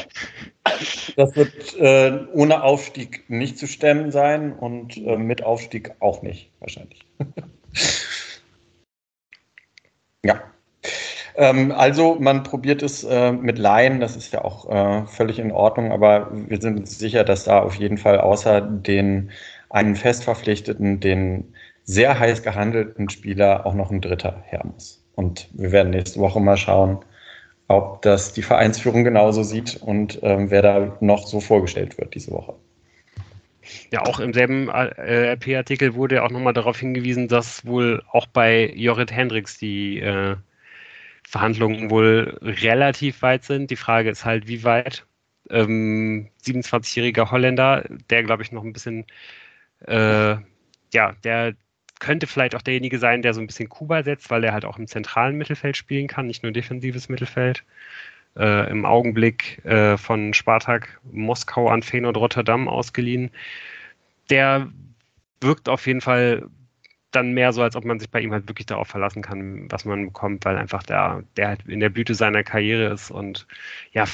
das 1.15 1.35
wird 1.35 1.77
äh, 1.77 2.25
ohne 2.33 2.63
Aufstieg 2.63 3.29
nicht 3.29 3.57
zu 3.57 3.67
stemmen 3.67 4.11
sein 4.11 4.53
und 4.53 4.97
äh, 4.97 5.17
mit 5.17 5.43
Aufstieg 5.43 5.91
auch 5.99 6.21
nicht, 6.21 6.51
wahrscheinlich. 6.59 7.05
ja. 10.23 10.41
Ähm, 11.35 11.71
also 11.71 12.15
man 12.19 12.43
probiert 12.43 12.81
es 12.81 13.03
äh, 13.03 13.31
mit 13.31 13.59
Laien, 13.59 13.99
das 13.99 14.15
ist 14.15 14.33
ja 14.33 14.43
auch 14.43 14.69
äh, 14.69 15.05
völlig 15.07 15.39
in 15.39 15.51
Ordnung, 15.51 15.91
aber 15.91 16.29
wir 16.31 16.59
sind 16.61 16.77
uns 16.79 16.97
sicher, 16.97 17.23
dass 17.23 17.43
da 17.43 17.59
auf 17.61 17.75
jeden 17.75 17.97
Fall 17.97 18.19
außer 18.19 18.61
den 18.61 19.31
einen 19.69 19.95
festverpflichteten, 19.95 20.99
den 20.99 21.53
sehr 21.89 22.19
heiß 22.19 22.43
gehandelten 22.43 23.09
Spieler 23.09 23.65
auch 23.65 23.73
noch 23.73 23.89
ein 23.89 23.99
Dritter 23.99 24.43
her 24.45 24.61
muss. 24.63 25.03
Und 25.15 25.49
wir 25.53 25.71
werden 25.71 25.89
nächste 25.89 26.19
Woche 26.19 26.39
mal 26.39 26.55
schauen, 26.55 26.99
ob 27.67 28.03
das 28.03 28.31
die 28.31 28.43
Vereinsführung 28.43 29.03
genauso 29.03 29.41
sieht 29.41 29.77
und 29.81 30.19
ähm, 30.21 30.51
wer 30.51 30.61
da 30.61 30.97
noch 30.99 31.25
so 31.25 31.39
vorgestellt 31.39 31.97
wird 31.97 32.13
diese 32.13 32.29
Woche. 32.29 32.53
Ja, 33.91 34.05
auch 34.05 34.19
im 34.19 34.33
selben 34.33 34.69
äh, 34.69 35.31
RP-Artikel 35.31 35.95
wurde 35.95 36.21
auch 36.21 36.29
nochmal 36.29 36.53
darauf 36.53 36.79
hingewiesen, 36.79 37.27
dass 37.27 37.65
wohl 37.65 38.03
auch 38.11 38.27
bei 38.27 38.71
Jorrit 38.75 39.11
Hendricks 39.11 39.57
die 39.57 39.99
äh, 39.99 40.35
Verhandlungen 41.27 41.89
wohl 41.89 42.37
relativ 42.43 43.23
weit 43.23 43.45
sind. 43.45 43.71
Die 43.71 43.75
Frage 43.75 44.11
ist 44.11 44.25
halt, 44.25 44.47
wie 44.47 44.63
weit. 44.63 45.07
Ähm, 45.49 46.29
27-jähriger 46.45 47.31
Holländer, 47.31 47.83
der 48.11 48.23
glaube 48.23 48.43
ich 48.43 48.51
noch 48.51 48.63
ein 48.63 48.73
bisschen, 48.73 49.05
äh, 49.87 50.35
ja, 50.93 51.15
der 51.23 51.55
könnte 51.99 52.27
vielleicht 52.27 52.55
auch 52.55 52.61
derjenige 52.61 52.97
sein, 52.97 53.21
der 53.21 53.33
so 53.33 53.41
ein 53.41 53.47
bisschen 53.47 53.69
Kuba 53.69 54.03
setzt, 54.03 54.29
weil 54.29 54.43
er 54.43 54.53
halt 54.53 54.65
auch 54.65 54.77
im 54.77 54.87
zentralen 54.87 55.37
Mittelfeld 55.37 55.77
spielen 55.77 56.07
kann, 56.07 56.27
nicht 56.27 56.43
nur 56.43 56.51
defensives 56.51 57.09
Mittelfeld. 57.09 57.63
Äh, 58.37 58.69
Im 58.69 58.85
Augenblick 58.85 59.63
äh, 59.65 59.97
von 59.97 60.33
Spartak 60.33 60.99
Moskau 61.11 61.69
an 61.69 61.83
Feyenoord 61.83 62.17
Rotterdam 62.17 62.67
ausgeliehen. 62.67 63.31
Der 64.29 64.69
wirkt 65.41 65.67
auf 65.67 65.87
jeden 65.87 66.01
Fall 66.01 66.47
dann 67.11 67.33
mehr 67.33 67.53
so, 67.53 67.63
als 67.63 67.75
ob 67.75 67.85
man 67.85 67.99
sich 67.99 68.09
bei 68.09 68.21
ihm 68.21 68.31
halt 68.31 68.47
wirklich 68.47 68.67
darauf 68.67 68.87
verlassen 68.87 69.21
kann, 69.21 69.69
was 69.71 69.85
man 69.85 70.05
bekommt, 70.05 70.45
weil 70.45 70.57
einfach 70.57 70.83
der, 70.83 71.23
der 71.37 71.47
halt 71.49 71.67
in 71.67 71.79
der 71.79 71.89
Blüte 71.89 72.13
seiner 72.13 72.43
Karriere 72.43 72.93
ist 72.93 73.09
und 73.09 73.47
ja, 73.91 74.05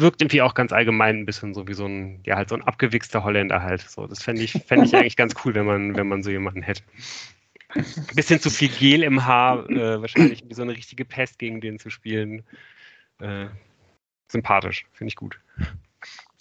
wirkt 0.00 0.20
irgendwie 0.20 0.42
auch 0.42 0.54
ganz 0.54 0.72
allgemein 0.72 1.18
ein 1.18 1.26
bisschen 1.26 1.54
so 1.54 1.68
wie 1.68 1.74
so 1.74 1.86
ein, 1.86 2.20
ja, 2.24 2.36
halt 2.36 2.48
so 2.48 2.54
ein 2.54 2.62
abgewichster 2.62 3.24
Holländer 3.24 3.62
halt. 3.62 3.82
So, 3.82 4.06
das 4.06 4.22
fände 4.22 4.42
ich, 4.42 4.52
fände 4.52 4.86
ich 4.86 4.94
eigentlich 4.94 5.16
ganz 5.16 5.34
cool, 5.44 5.54
wenn 5.54 5.66
man, 5.66 5.96
wenn 5.96 6.08
man 6.08 6.22
so 6.22 6.30
jemanden 6.30 6.62
hätte. 6.62 6.82
Ein 7.74 7.84
bisschen 8.14 8.40
zu 8.40 8.50
viel 8.50 8.68
Gel 8.68 9.02
im 9.02 9.24
Haar, 9.24 9.68
äh, 9.70 10.00
wahrscheinlich 10.00 10.44
wie 10.48 10.54
so 10.54 10.62
eine 10.62 10.72
richtige 10.72 11.04
Pest 11.04 11.38
gegen 11.38 11.60
den 11.60 11.78
zu 11.78 11.88
spielen. 11.88 12.42
Äh, 13.20 13.46
sympathisch, 14.28 14.86
finde 14.92 15.08
ich 15.08 15.16
gut. 15.16 15.38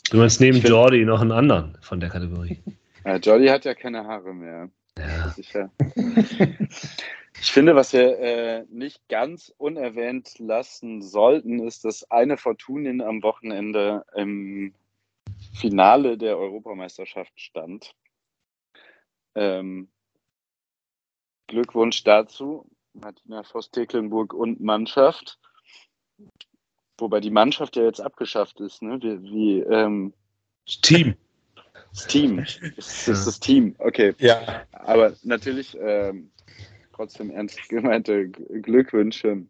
Du 0.09 0.17
meinst 0.17 0.41
neben 0.41 0.59
Jordi 0.59 1.05
noch 1.05 1.21
einen 1.21 1.31
anderen 1.31 1.77
von 1.81 1.99
der 1.99 2.09
Kategorie. 2.09 2.59
Ja, 3.05 3.17
Jolly 3.17 3.47
hat 3.47 3.65
ja 3.65 3.75
keine 3.75 4.05
Haare 4.05 4.33
mehr. 4.33 4.69
Ja. 4.97 5.29
Sicher. 5.29 5.71
Ich 7.41 7.51
finde, 7.51 7.75
was 7.75 7.93
wir 7.93 8.19
äh, 8.19 8.65
nicht 8.69 9.07
ganz 9.07 9.53
unerwähnt 9.57 10.39
lassen 10.39 11.01
sollten, 11.01 11.59
ist, 11.59 11.85
dass 11.85 12.09
eine 12.11 12.37
Fortunin 12.37 13.01
am 13.01 13.23
Wochenende 13.23 14.05
im 14.15 14.73
Finale 15.53 16.17
der 16.17 16.37
Europameisterschaft 16.37 17.39
stand. 17.39 17.95
Ähm, 19.35 19.89
Glückwunsch 21.47 22.03
dazu, 22.03 22.65
Martina 22.93 23.43
Voss-Tecklenburg 23.43 24.33
und 24.33 24.59
Mannschaft. 24.59 25.39
Wobei 26.97 27.19
die 27.21 27.31
Mannschaft 27.31 27.75
ja 27.75 27.83
jetzt 27.83 28.01
abgeschafft 28.01 28.59
ist, 28.59 28.81
ne? 28.81 28.99
Wie, 29.01 29.23
wie 29.23 29.59
ähm, 29.61 30.13
Team. 30.65 31.15
Das 31.91 32.07
Team. 32.07 32.45
Das 32.75 33.07
ist 33.07 33.27
das 33.27 33.39
Team, 33.39 33.75
okay. 33.79 34.13
Ja. 34.19 34.65
Aber 34.71 35.13
natürlich 35.23 35.77
ähm, 35.79 36.31
trotzdem 36.99 37.31
ernst 37.31 37.69
gemeinte 37.69 38.27
Glückwünsche. 38.27 39.45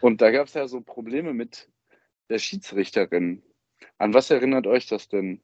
Und 0.00 0.20
da 0.20 0.32
gab 0.32 0.48
es 0.48 0.54
ja 0.54 0.66
so 0.66 0.80
Probleme 0.80 1.32
mit 1.32 1.68
der 2.28 2.38
Schiedsrichterin. 2.38 3.44
An 3.98 4.14
was 4.14 4.30
erinnert 4.30 4.66
euch 4.66 4.88
das 4.88 5.08
denn? 5.08 5.40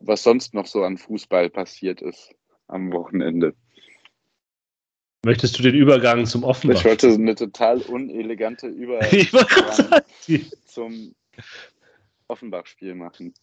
Was 0.00 0.22
sonst 0.22 0.54
noch 0.54 0.66
so 0.66 0.82
an 0.82 0.96
Fußball 0.96 1.50
passiert 1.50 2.00
ist 2.00 2.34
am 2.68 2.90
Wochenende. 2.92 3.54
Möchtest 5.26 5.58
du 5.58 5.62
den 5.62 5.74
Übergang 5.74 6.24
zum 6.24 6.42
Offenbach? 6.42 6.78
Ich 6.78 6.84
wollte 6.86 7.12
eine 7.12 7.34
total 7.34 7.82
unelegante 7.82 8.66
Übergang 8.68 10.02
zum 10.64 11.14
Offenbach-Spiel 12.28 12.94
machen. 12.94 13.34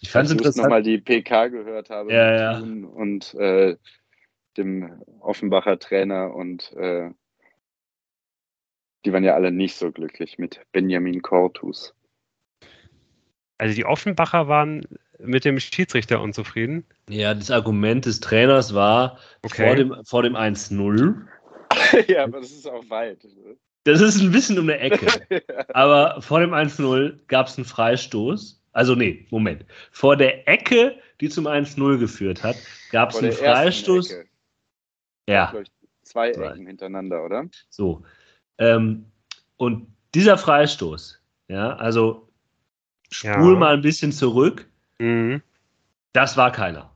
Ich 0.00 0.10
fand 0.10 0.26
es 0.26 0.32
interessant. 0.32 0.56
Ich 0.56 0.62
nochmal 0.62 0.82
die 0.82 0.98
PK 0.98 1.48
gehört 1.48 1.90
habe 1.90 2.12
ja, 2.12 2.34
ja. 2.34 2.58
und 2.58 3.34
äh, 3.34 3.76
dem 4.56 5.02
Offenbacher 5.20 5.78
Trainer 5.78 6.34
und 6.34 6.72
äh, 6.72 7.10
die 9.04 9.12
waren 9.12 9.24
ja 9.24 9.34
alle 9.34 9.50
nicht 9.50 9.76
so 9.76 9.90
glücklich 9.90 10.38
mit 10.38 10.60
Benjamin 10.72 11.22
Cortus. 11.22 11.94
Also 13.58 13.74
die 13.74 13.84
Offenbacher 13.84 14.48
waren 14.48 14.86
mit 15.18 15.44
dem 15.44 15.60
Schiedsrichter 15.60 16.20
unzufrieden? 16.20 16.84
Ja, 17.08 17.34
das 17.34 17.50
Argument 17.50 18.06
des 18.06 18.20
Trainers 18.20 18.74
war 18.74 19.18
okay. 19.42 19.66
vor 19.66 19.76
dem, 19.76 20.04
vor 20.04 20.22
dem 20.22 20.34
1-0. 20.34 21.14
ja, 22.08 22.24
aber 22.24 22.40
das 22.40 22.50
ist 22.50 22.66
auch 22.66 22.88
weit. 22.88 23.26
Das 23.84 24.00
ist 24.00 24.20
ein 24.20 24.32
bisschen 24.32 24.58
um 24.58 24.68
eine 24.68 24.78
Ecke. 24.78 25.06
Aber 25.72 26.20
vor 26.20 26.40
dem 26.40 26.52
1-0 26.52 27.18
gab 27.28 27.46
es 27.46 27.56
einen 27.56 27.64
Freistoß. 27.64 28.59
Also, 28.72 28.94
nee, 28.94 29.26
Moment. 29.30 29.64
Vor 29.90 30.16
der 30.16 30.48
Ecke, 30.48 30.96
die 31.20 31.28
zum 31.28 31.46
1-0 31.46 31.98
geführt 31.98 32.42
hat, 32.42 32.56
gab 32.90 33.10
es 33.10 33.16
einen 33.16 33.32
Freistoß. 33.32 34.14
Ja. 35.28 35.52
Zwei 36.02 36.30
Ecken 36.30 36.66
hintereinander, 36.66 37.24
oder? 37.24 37.48
So. 37.68 38.04
Ähm, 38.58 39.06
und 39.56 39.86
dieser 40.14 40.38
Freistoß, 40.38 41.20
ja, 41.48 41.76
also 41.76 42.28
spul 43.10 43.52
ja. 43.52 43.58
mal 43.58 43.74
ein 43.74 43.82
bisschen 43.82 44.12
zurück. 44.12 44.68
Mhm. 44.98 45.42
Das 46.12 46.36
war 46.36 46.50
keiner. 46.52 46.90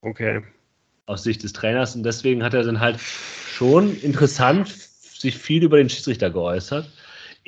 Okay. 0.00 0.42
Aus 1.06 1.22
Sicht 1.22 1.42
des 1.42 1.52
Trainers. 1.52 1.94
Und 1.96 2.02
deswegen 2.04 2.42
hat 2.42 2.54
er 2.54 2.62
dann 2.62 2.80
halt 2.80 3.00
schon 3.00 3.96
interessant 4.00 4.68
sich 4.68 5.36
viel 5.36 5.64
über 5.64 5.78
den 5.78 5.88
Schiedsrichter 5.88 6.30
geäußert. 6.30 6.90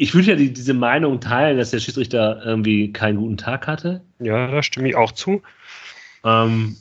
Ich 0.00 0.14
würde 0.14 0.28
ja 0.28 0.34
die, 0.34 0.50
diese 0.50 0.72
Meinung 0.72 1.20
teilen, 1.20 1.58
dass 1.58 1.72
der 1.72 1.78
Schiedsrichter 1.78 2.42
irgendwie 2.42 2.90
keinen 2.90 3.18
guten 3.18 3.36
Tag 3.36 3.66
hatte. 3.66 4.00
Ja, 4.18 4.50
da 4.50 4.62
stimme 4.62 4.88
ich 4.88 4.96
auch 4.96 5.12
zu. 5.12 5.42
Ähm, 6.24 6.74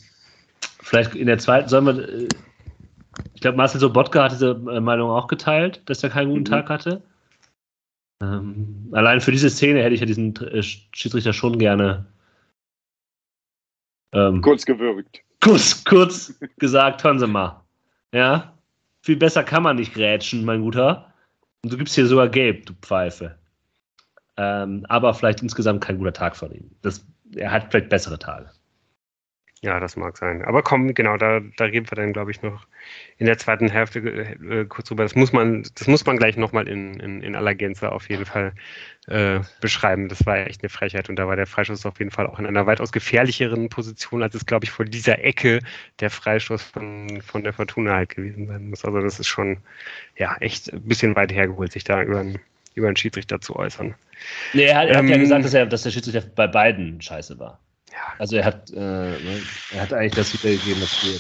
vielleicht 0.80 1.16
in 1.16 1.28
der 1.28 1.38
zweiten, 1.38 1.68
sollen 1.68 1.86
wir. 1.86 2.08
Äh, 2.08 2.28
ich 3.34 3.42
glaube, 3.42 3.58
Marcel 3.58 3.82
Sobotka 3.82 4.24
hat 4.24 4.32
diese 4.32 4.52
äh, 4.52 4.80
Meinung 4.80 5.10
auch 5.10 5.28
geteilt, 5.28 5.82
dass 5.88 6.02
er 6.02 6.12
keinen 6.12 6.30
guten 6.30 6.44
mhm. 6.44 6.46
Tag 6.46 6.70
hatte. 6.70 7.02
Ähm, 8.24 8.88
allein 8.94 9.20
für 9.20 9.32
diese 9.32 9.50
Szene 9.50 9.84
hätte 9.84 9.96
ich 9.96 10.00
ja 10.00 10.06
diesen 10.06 10.34
äh, 10.38 10.64
Schiedsrichter 10.64 11.34
schon 11.34 11.60
gerne. 11.60 12.06
Ähm, 14.14 14.42
kurz 14.42 14.66
gewürgt. 14.66 15.20
Kurz, 15.42 15.84
kurz 15.84 16.40
gesagt, 16.58 17.04
hören 17.04 17.20
Sie 17.20 17.28
mal. 17.28 17.66
Ja, 18.14 18.54
viel 19.02 19.18
besser 19.18 19.44
kann 19.44 19.64
man 19.64 19.76
nicht 19.76 19.94
grätschen, 19.94 20.46
mein 20.46 20.62
Guter. 20.62 21.09
Und 21.64 21.74
du 21.74 21.78
gibst 21.78 21.96
hier 21.96 22.08
sogar 22.08 22.30
gelb, 22.30 22.66
du 22.66 22.74
Pfeife. 22.74 23.38
Ähm, 24.38 24.86
aber 24.88 25.14
vielleicht 25.14 25.42
insgesamt 25.42 25.82
kein 25.82 25.98
guter 25.98 26.14
Tag 26.14 26.36
von 26.36 26.52
ihm. 26.52 26.72
Das, 26.82 27.06
er 27.36 27.52
hat 27.52 27.70
vielleicht 27.70 27.90
bessere 27.90 28.18
Tage. 28.18 28.52
Ja, 29.62 29.82
das 29.82 29.98
mag 29.98 30.18
sein. 30.18 30.46
Aber 30.46 30.64
komm, 30.64 30.94
genau, 30.94 31.18
da, 31.18 31.42
da 31.58 31.66
reden 31.66 31.90
wir 31.92 31.96
dann, 31.96 32.14
glaube 32.14 32.32
ich, 32.32 32.42
noch 32.42 32.66
in 33.18 33.26
der 33.26 33.38
zweiten 33.38 33.70
Hälfte 33.70 34.00
äh, 34.00 34.66
kurz 34.66 34.88
drüber. 34.88 35.04
Das 35.04 35.16
muss 35.16 35.34
man, 35.34 35.64
das 35.76 35.88
muss 35.88 36.06
man 36.06 36.16
gleich 36.16 36.38
nochmal 36.38 36.70
in, 36.70 36.98
in, 37.02 37.22
in 37.22 37.36
aller 37.36 37.56
Gänze 37.56 37.92
auf 37.92 38.08
jeden 38.10 38.26
Fall 38.26 38.54
äh, 39.08 39.42
beschreiben. 39.60 40.08
Das 40.08 40.26
war 40.26 40.38
echt 40.38 40.64
eine 40.64 40.70
Frechheit 40.70 41.10
und 41.10 41.18
da 41.18 41.28
war 41.28 41.36
der 41.36 41.46
Freistoß 41.46 41.86
auf 41.86 42.00
jeden 42.00 42.12
Fall 42.12 42.26
auch 42.28 42.40
in 42.40 42.46
einer 42.46 42.68
weitaus 42.68 42.94
gefährlicheren 42.94 43.68
Position, 43.68 44.24
als 44.24 44.34
es, 44.34 44.46
glaube 44.46 44.64
ich, 44.64 44.72
vor 44.72 44.86
dieser 44.86 45.20
Ecke 45.26 45.60
der 46.00 46.10
Freistoß 46.10 46.64
von, 46.64 47.22
von 47.22 47.44
der 47.44 47.52
Fortuna 47.52 47.96
halt 47.96 48.16
gewesen 48.16 48.48
sein 48.48 48.70
muss. 48.70 48.86
Also 48.86 49.02
das 49.02 49.20
ist 49.20 49.28
schon, 49.28 49.58
ja, 50.16 50.38
echt 50.40 50.72
ein 50.72 50.84
bisschen 50.84 51.18
weit 51.18 51.34
hergeholt, 51.34 51.74
sich 51.74 51.84
da 51.84 52.02
über 52.02 52.22
einen, 52.22 52.40
über 52.76 52.88
einen 52.88 52.96
Schiedsrichter 52.96 53.42
zu 53.42 53.58
äußern. 53.58 53.94
Nee, 54.54 54.64
er 54.64 54.78
hat, 54.78 54.88
er 54.88 55.00
ähm, 55.00 55.04
hat 55.04 55.10
ja 55.10 55.16
ähm, 55.16 55.22
gesagt, 55.22 55.44
dass, 55.44 55.54
er, 55.54 55.66
dass 55.66 55.84
der 55.84 55.92
Schiedsrichter 55.92 56.22
bei 56.22 56.48
beiden 56.48 57.02
scheiße 57.02 57.38
war. 57.40 57.60
Also 58.18 58.38
er 58.38 58.46
hat, 58.46 58.72
äh, 58.72 58.76
ne, 58.76 59.42
er 59.72 59.82
hat 59.82 59.94
eigentlich 59.94 60.14
das 60.14 60.34
wiedergegeben, 60.34 60.82
was 60.82 61.04
wir. 61.04 61.20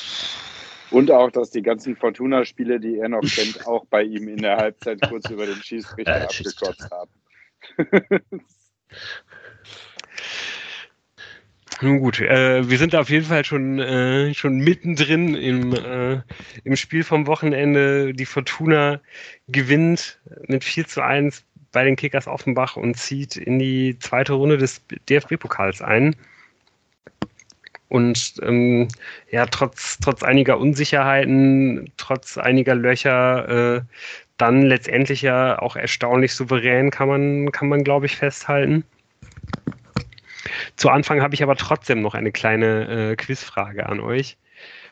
Und 0.92 1.12
auch, 1.12 1.30
dass 1.32 1.52
die 1.52 1.62
ganzen 1.62 1.96
Fortuna-Spiele, 1.96 2.80
die 2.80 2.98
er 2.98 3.10
noch 3.10 3.22
kennt, 3.22 3.66
auch 3.68 3.86
bei 3.86 4.04
ihm 4.04 4.28
in 4.28 4.42
der 4.42 4.58
Halbzeit 4.58 5.00
kurz 5.08 5.30
über 5.30 5.46
den 5.46 5.62
Schießrichter 5.62 6.22
äh, 6.22 6.24
abgekotzt 6.24 6.90
haben. 6.92 7.12
Nun 11.82 12.00
gut, 12.00 12.20
äh, 12.20 12.70
wir 12.70 12.78
sind 12.78 12.94
auf 12.94 13.10
jeden 13.10 13.26
Fall 13.26 13.46
schon, 13.46 13.80
äh, 13.80 14.34
schon 14.34 14.58
mittendrin 14.58 15.34
im, 15.36 15.74
äh, 15.74 16.22
im 16.66 16.76
Spiel 16.76 17.06
vom 17.06 17.26
Wochenende. 17.26 18.14
Die 18.14 18.26
Fortuna 18.26 19.00
gewinnt 19.48 20.20
mit 20.48 20.66
4 20.66 20.88
zu 20.88 21.02
1 21.02 21.46
bei 21.72 21.86
den 21.86 21.96
Kickers 21.96 22.28
Offenbach 22.28 22.76
und 22.76 22.98
zieht 22.98 23.38
in 23.38 23.60
die 23.60 23.98
zweite 24.00 24.34
Runde 24.34 24.58
des 24.58 24.82
DFB-Pokals 25.08 25.82
ein. 25.82 26.16
Und 27.90 28.36
ähm, 28.44 28.88
ja, 29.32 29.48
trotz, 29.48 29.98
trotz 30.00 30.24
einiger 30.24 30.60
Unsicherheiten, 30.60 31.92
trotz 31.98 32.38
einiger 32.38 32.76
Löcher, 32.76 33.78
äh, 33.78 33.82
dann 34.38 34.62
letztendlich 34.62 35.22
ja 35.22 35.60
auch 35.60 35.76
erstaunlich 35.76 36.34
souverän, 36.34 36.92
kann 36.92 37.08
man, 37.08 37.52
kann 37.52 37.68
man 37.68 37.84
glaube 37.84 38.06
ich, 38.06 38.16
festhalten. 38.16 38.84
Zu 40.78 40.90
Anfang 40.90 41.22
habe 41.22 41.34
ich 41.34 41.44
aber 41.44 41.56
trotzdem 41.56 42.02
noch 42.02 42.14
eine 42.14 42.32
kleine 42.32 43.12
äh, 43.12 43.16
Quizfrage 43.16 43.88
an 43.88 44.00
euch. 44.00 44.38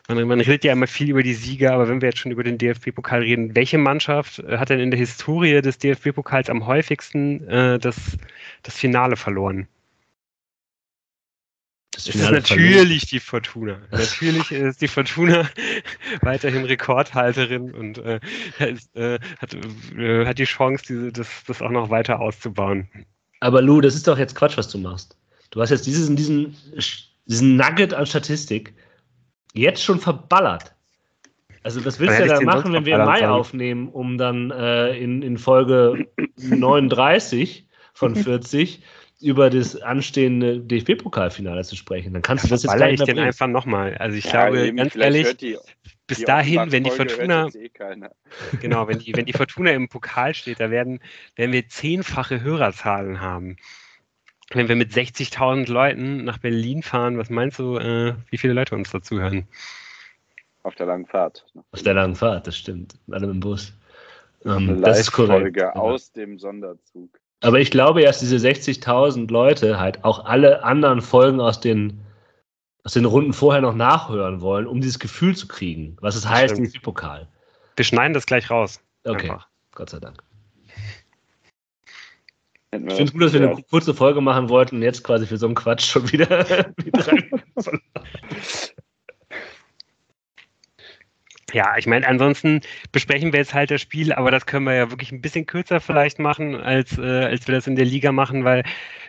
Man, 0.09 0.25
man, 0.27 0.39
redet 0.39 0.63
ja 0.63 0.73
immer 0.73 0.87
viel 0.87 1.09
über 1.09 1.21
die 1.21 1.33
Sieger, 1.33 1.73
aber 1.73 1.87
wenn 1.87 2.01
wir 2.01 2.09
jetzt 2.09 2.19
schon 2.19 2.31
über 2.31 2.43
den 2.43 2.57
DFB-Pokal 2.57 3.21
reden, 3.21 3.55
welche 3.55 3.77
Mannschaft 3.77 4.39
äh, 4.39 4.57
hat 4.57 4.69
denn 4.69 4.79
in 4.79 4.91
der 4.91 4.99
Historie 4.99 5.61
des 5.61 5.77
DFB-Pokals 5.77 6.49
am 6.49 6.65
häufigsten 6.65 7.47
äh, 7.47 7.77
das, 7.77 8.17
das 8.63 8.75
Finale 8.75 9.15
verloren? 9.17 9.67
Das, 12.05 12.13
ist 12.13 12.31
natürlich 12.31 13.07
die 13.07 13.19
Fortuna. 13.19 13.79
Natürlich 13.89 14.51
ist 14.51 14.81
die 14.81 14.87
Fortuna 14.87 15.49
weiterhin 16.21 16.63
Rekordhalterin 16.63 17.73
und 17.73 17.97
äh, 17.97 18.19
äh, 18.59 19.19
hat, 19.39 19.55
äh, 19.97 20.25
hat 20.25 20.37
die 20.37 20.43
Chance, 20.43 20.83
diese, 20.87 21.11
das, 21.11 21.27
das 21.47 21.59
auch 21.59 21.71
noch 21.71 21.89
weiter 21.89 22.19
auszubauen. 22.19 22.87
Aber 23.39 23.63
Lou, 23.63 23.81
das 23.81 23.95
ist 23.95 24.07
doch 24.07 24.19
jetzt 24.19 24.35
Quatsch, 24.35 24.57
was 24.57 24.69
du 24.69 24.77
machst. 24.77 25.17
Du 25.49 25.59
hast 25.59 25.71
jetzt 25.71 25.87
diesen, 25.87 26.15
diesen, 26.15 26.55
diesen 27.25 27.55
Nugget 27.55 27.95
an 27.95 28.05
Statistik 28.05 28.75
jetzt 29.53 29.83
schon 29.83 29.99
verballert. 29.99 30.75
Also 31.63 31.83
was 31.83 31.99
willst 31.99 32.19
du 32.19 32.27
ja 32.27 32.39
da 32.39 32.41
machen, 32.41 32.73
wenn 32.73 32.85
wir 32.85 32.99
im 32.99 33.05
Mai 33.05 33.27
aufnehmen, 33.27 33.89
um 33.89 34.19
dann 34.19 34.51
äh, 34.51 34.95
in, 34.97 35.23
in 35.23 35.37
Folge 35.39 36.07
39 36.37 37.65
von 37.93 38.15
40 38.23 38.83
über 39.19 39.49
das 39.49 39.75
anstehende 39.81 40.59
DFB-Pokalfinale 40.59 41.63
zu 41.63 41.75
sprechen. 41.75 42.13
Dann 42.13 42.21
kannst 42.21 42.43
du 42.43 42.49
das 42.49 42.63
jetzt 42.63 42.75
gleich 42.75 42.99
ich 42.99 43.03
den 43.03 43.19
einfach 43.19 43.47
nochmal. 43.47 43.97
Also 43.97 44.17
ich 44.17 44.25
ja, 44.25 44.49
glaube, 44.49 44.67
eben, 44.67 44.77
ganz 44.77 44.95
ehrlich, 44.95 45.35
die, 45.37 45.57
bis 46.05 46.19
die 46.19 46.25
dahin, 46.25 46.71
wenn 46.71 46.83
die 46.83 46.91
Fortuna, 46.91 47.47
eh 47.47 47.69
genau, 48.61 48.87
wenn 48.87 48.99
die, 48.99 49.15
wenn 49.15 49.25
die 49.25 49.33
Fortuna 49.33 49.71
im 49.71 49.89
Pokal 49.89 50.35
steht, 50.35 50.59
da 50.59 50.69
werden, 50.69 50.99
werden 51.35 51.51
wir 51.51 51.67
zehnfache 51.67 52.41
Hörerzahlen 52.41 53.19
haben. 53.19 53.57
Wenn 54.51 54.69
wir 54.69 54.75
mit 54.75 54.93
60.000 54.93 55.69
Leuten 55.69 56.23
nach 56.23 56.37
Berlin 56.37 56.83
fahren, 56.83 57.17
was 57.17 57.29
meinst 57.29 57.59
du, 57.59 57.77
äh, 57.77 58.13
wie 58.29 58.37
viele 58.37 58.53
Leute 58.53 58.75
uns 58.75 58.91
dazu 58.91 59.19
hören? 59.19 59.47
Auf 60.63 60.75
der 60.75 60.85
langen 60.85 61.05
Fahrt. 61.05 61.45
Auf 61.71 61.81
der 61.81 61.95
langen 61.95 62.15
Fahrt, 62.15 62.47
das 62.47 62.57
stimmt. 62.57 62.95
Alle 63.09 63.27
im 63.27 63.39
Bus. 63.39 63.73
Ähm, 64.45 64.81
das 64.81 64.99
ist 64.99 65.11
korrekt. 65.11 65.61
aus 65.61 66.11
dem 66.11 66.37
Sonderzug. 66.37 67.19
Aber 67.41 67.59
ich 67.59 67.71
glaube, 67.71 68.01
dass 68.01 68.19
diese 68.19 68.37
60.000 68.37 69.31
Leute 69.31 69.79
halt 69.79 70.03
auch 70.03 70.25
alle 70.25 70.63
anderen 70.63 71.01
Folgen 71.01 71.39
aus 71.39 71.59
den, 71.59 71.99
aus 72.83 72.93
den 72.93 73.05
Runden 73.05 73.33
vorher 73.33 73.61
noch 73.61 73.75
nachhören 73.75 74.41
wollen, 74.41 74.65
um 74.65 74.81
dieses 74.81 74.99
Gefühl 74.99 75.35
zu 75.35 75.47
kriegen, 75.47 75.97
was 76.01 76.15
es 76.15 76.27
heißt, 76.27 76.55
Stimmt. 76.55 76.81
Pokal. 76.81 77.27
Wir 77.75 77.85
schneiden 77.85 78.13
das 78.13 78.25
gleich 78.25 78.49
raus. 78.49 78.81
Okay, 79.03 79.29
Einfach. 79.29 79.47
Gott 79.75 79.89
sei 79.91 79.99
Dank. 79.99 80.23
Ich 82.71 82.79
finde 82.79 83.03
es 83.03 83.13
gut, 83.13 83.21
dass 83.21 83.33
wir 83.33 83.41
ja. 83.41 83.51
eine 83.51 83.63
kurze 83.63 83.93
Folge 83.93 84.19
machen 84.19 84.49
wollten 84.49 84.77
und 84.77 84.81
jetzt 84.81 85.03
quasi 85.03 85.25
für 85.25 85.37
so 85.37 85.45
einen 85.45 85.55
Quatsch 85.55 85.85
schon 85.85 86.11
wieder. 86.11 86.45
Ja, 91.53 91.77
ich 91.77 91.87
meine, 91.87 92.05
ansonsten 92.05 92.59
besprechen 92.91 93.31
wir 93.31 93.39
jetzt 93.39 93.53
halt 93.53 93.71
das 93.71 93.81
Spiel, 93.81 94.11
aber 94.11 94.31
das 94.31 94.45
können 94.45 94.65
wir 94.65 94.73
ja 94.73 94.89
wirklich 94.91 95.13
ein 95.13 95.21
bisschen 95.21 95.45
kürzer 95.45 95.79
vielleicht 95.79 96.19
machen, 96.19 96.55
als, 96.55 96.97
äh, 96.97 97.25
als 97.25 97.47
wir 97.47 97.55
das 97.55 97.67
in 97.67 97.77
der 97.77 97.85
Liga 97.85 98.11
machen, 98.11 98.43
weil 98.43 98.63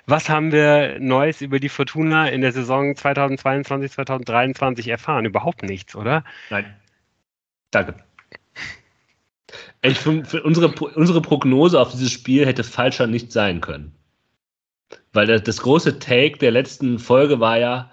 was 0.06 0.28
haben 0.28 0.52
wir 0.52 0.98
Neues 1.00 1.40
über 1.40 1.58
die 1.58 1.68
Fortuna 1.68 2.28
in 2.28 2.40
der 2.40 2.52
Saison 2.52 2.94
2022, 2.94 3.90
2023 3.92 4.88
erfahren? 4.88 5.24
Überhaupt 5.24 5.64
nichts, 5.64 5.96
oder? 5.96 6.24
Nein. 6.50 6.76
Danke. 7.72 7.96
Ich 9.82 9.98
finde, 9.98 10.24
für 10.24 10.42
unsere, 10.42 10.68
unsere 10.68 11.20
Prognose 11.20 11.80
auf 11.80 11.90
dieses 11.90 12.12
Spiel 12.12 12.46
hätte 12.46 12.64
falscher 12.64 13.06
nicht 13.06 13.32
sein 13.32 13.60
können. 13.60 13.94
Weil 15.12 15.26
das, 15.26 15.42
das 15.42 15.60
große 15.60 15.98
Take 15.98 16.38
der 16.38 16.52
letzten 16.52 16.98
Folge 16.98 17.40
war 17.40 17.58
ja, 17.58 17.90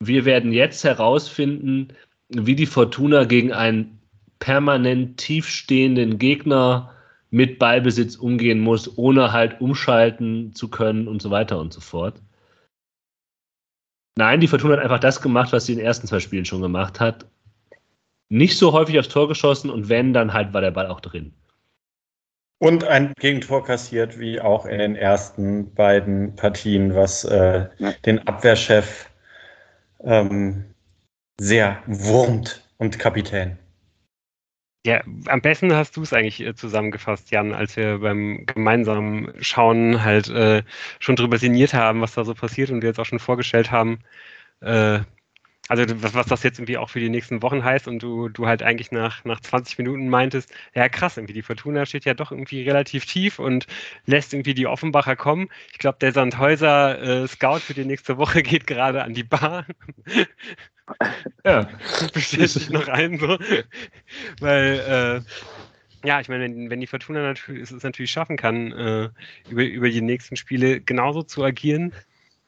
wir 0.00 0.24
werden 0.24 0.52
jetzt 0.52 0.84
herausfinden, 0.84 1.88
wie 2.34 2.54
die 2.54 2.66
Fortuna 2.66 3.24
gegen 3.24 3.52
einen 3.52 3.98
permanent 4.38 5.18
tiefstehenden 5.18 6.18
Gegner 6.18 6.92
mit 7.30 7.58
Ballbesitz 7.58 8.16
umgehen 8.16 8.60
muss, 8.60 8.98
ohne 8.98 9.32
halt 9.32 9.60
umschalten 9.60 10.54
zu 10.54 10.68
können 10.68 11.08
und 11.08 11.22
so 11.22 11.30
weiter 11.30 11.58
und 11.58 11.72
so 11.72 11.80
fort. 11.80 12.20
Nein, 14.16 14.40
die 14.40 14.48
Fortuna 14.48 14.76
hat 14.76 14.82
einfach 14.82 14.98
das 14.98 15.22
gemacht, 15.22 15.52
was 15.52 15.66
sie 15.66 15.72
in 15.72 15.78
den 15.78 15.86
ersten 15.86 16.06
zwei 16.06 16.20
Spielen 16.20 16.44
schon 16.44 16.60
gemacht 16.60 17.00
hat. 17.00 17.26
Nicht 18.28 18.58
so 18.58 18.72
häufig 18.72 18.98
aufs 18.98 19.08
Tor 19.08 19.28
geschossen 19.28 19.70
und 19.70 19.88
wenn, 19.88 20.12
dann 20.12 20.32
halt 20.32 20.52
war 20.52 20.60
der 20.60 20.70
Ball 20.70 20.88
auch 20.88 21.00
drin. 21.00 21.32
Und 22.58 22.84
ein 22.84 23.12
Gegentor 23.18 23.64
kassiert, 23.64 24.18
wie 24.18 24.40
auch 24.40 24.66
in 24.66 24.78
den 24.78 24.94
ersten 24.94 25.74
beiden 25.74 26.36
Partien, 26.36 26.94
was 26.94 27.24
äh, 27.24 27.66
den 28.06 28.26
Abwehrchef 28.26 29.10
ähm, 30.04 30.71
sehr 31.42 31.82
wurmt 31.86 32.62
und 32.78 33.00
Kapitän. 33.00 33.58
Ja, 34.86 35.02
am 35.26 35.40
besten 35.40 35.74
hast 35.74 35.96
du 35.96 36.02
es 36.02 36.12
eigentlich 36.12 36.40
äh, 36.40 36.54
zusammengefasst, 36.54 37.30
Jan, 37.30 37.52
als 37.52 37.76
wir 37.76 37.98
beim 37.98 38.46
gemeinsamen 38.46 39.32
Schauen 39.40 40.02
halt 40.04 40.28
äh, 40.28 40.62
schon 41.00 41.16
drüber 41.16 41.38
sinniert 41.38 41.74
haben, 41.74 42.00
was 42.00 42.14
da 42.14 42.24
so 42.24 42.34
passiert 42.34 42.70
und 42.70 42.82
wir 42.82 42.88
jetzt 42.88 42.98
auch 42.98 43.06
schon 43.06 43.20
vorgestellt 43.20 43.70
haben, 43.70 44.00
äh, 44.60 45.00
also 45.68 45.84
was, 46.02 46.14
was 46.14 46.26
das 46.26 46.42
jetzt 46.42 46.58
irgendwie 46.58 46.78
auch 46.78 46.90
für 46.90 47.00
die 47.00 47.08
nächsten 47.08 47.42
Wochen 47.42 47.64
heißt 47.64 47.88
und 47.88 48.02
du, 48.02 48.28
du 48.28 48.46
halt 48.46 48.62
eigentlich 48.62 48.90
nach, 48.90 49.24
nach 49.24 49.40
20 49.40 49.78
Minuten 49.78 50.08
meintest, 50.08 50.52
ja 50.74 50.88
krass, 50.88 51.16
irgendwie 51.16 51.34
die 51.34 51.42
Fortuna 51.42 51.86
steht 51.86 52.04
ja 52.04 52.14
doch 52.14 52.32
irgendwie 52.32 52.62
relativ 52.62 53.06
tief 53.06 53.38
und 53.38 53.66
lässt 54.04 54.34
irgendwie 54.34 54.54
die 54.54 54.66
Offenbacher 54.66 55.16
kommen. 55.16 55.48
Ich 55.72 55.78
glaube, 55.78 55.98
der 56.00 56.12
Sandhäuser 56.12 57.22
äh, 57.22 57.28
Scout 57.28 57.60
für 57.60 57.74
die 57.74 57.84
nächste 57.84 58.18
Woche 58.18 58.42
geht 58.42 58.66
gerade 58.66 59.02
an 59.02 59.14
die 59.14 59.24
Bar. 59.24 59.66
Ja. 61.44 61.68
bestellt 62.12 62.50
sich 62.50 62.70
noch 62.70 62.88
ein, 62.88 63.18
so. 63.18 63.38
Weil, 64.40 65.22
äh, 65.24 66.06
ja, 66.06 66.20
ich 66.20 66.28
meine, 66.28 66.44
wenn, 66.44 66.70
wenn 66.70 66.80
die 66.80 66.86
Fortuna 66.86 67.22
natürlich, 67.22 67.62
es 67.62 67.70
es 67.70 67.82
natürlich 67.82 68.10
schaffen 68.10 68.36
kann, 68.36 68.72
äh, 68.72 69.08
über, 69.48 69.64
über 69.64 69.90
die 69.90 70.00
nächsten 70.00 70.36
Spiele 70.36 70.80
genauso 70.80 71.22
zu 71.22 71.44
agieren 71.44 71.92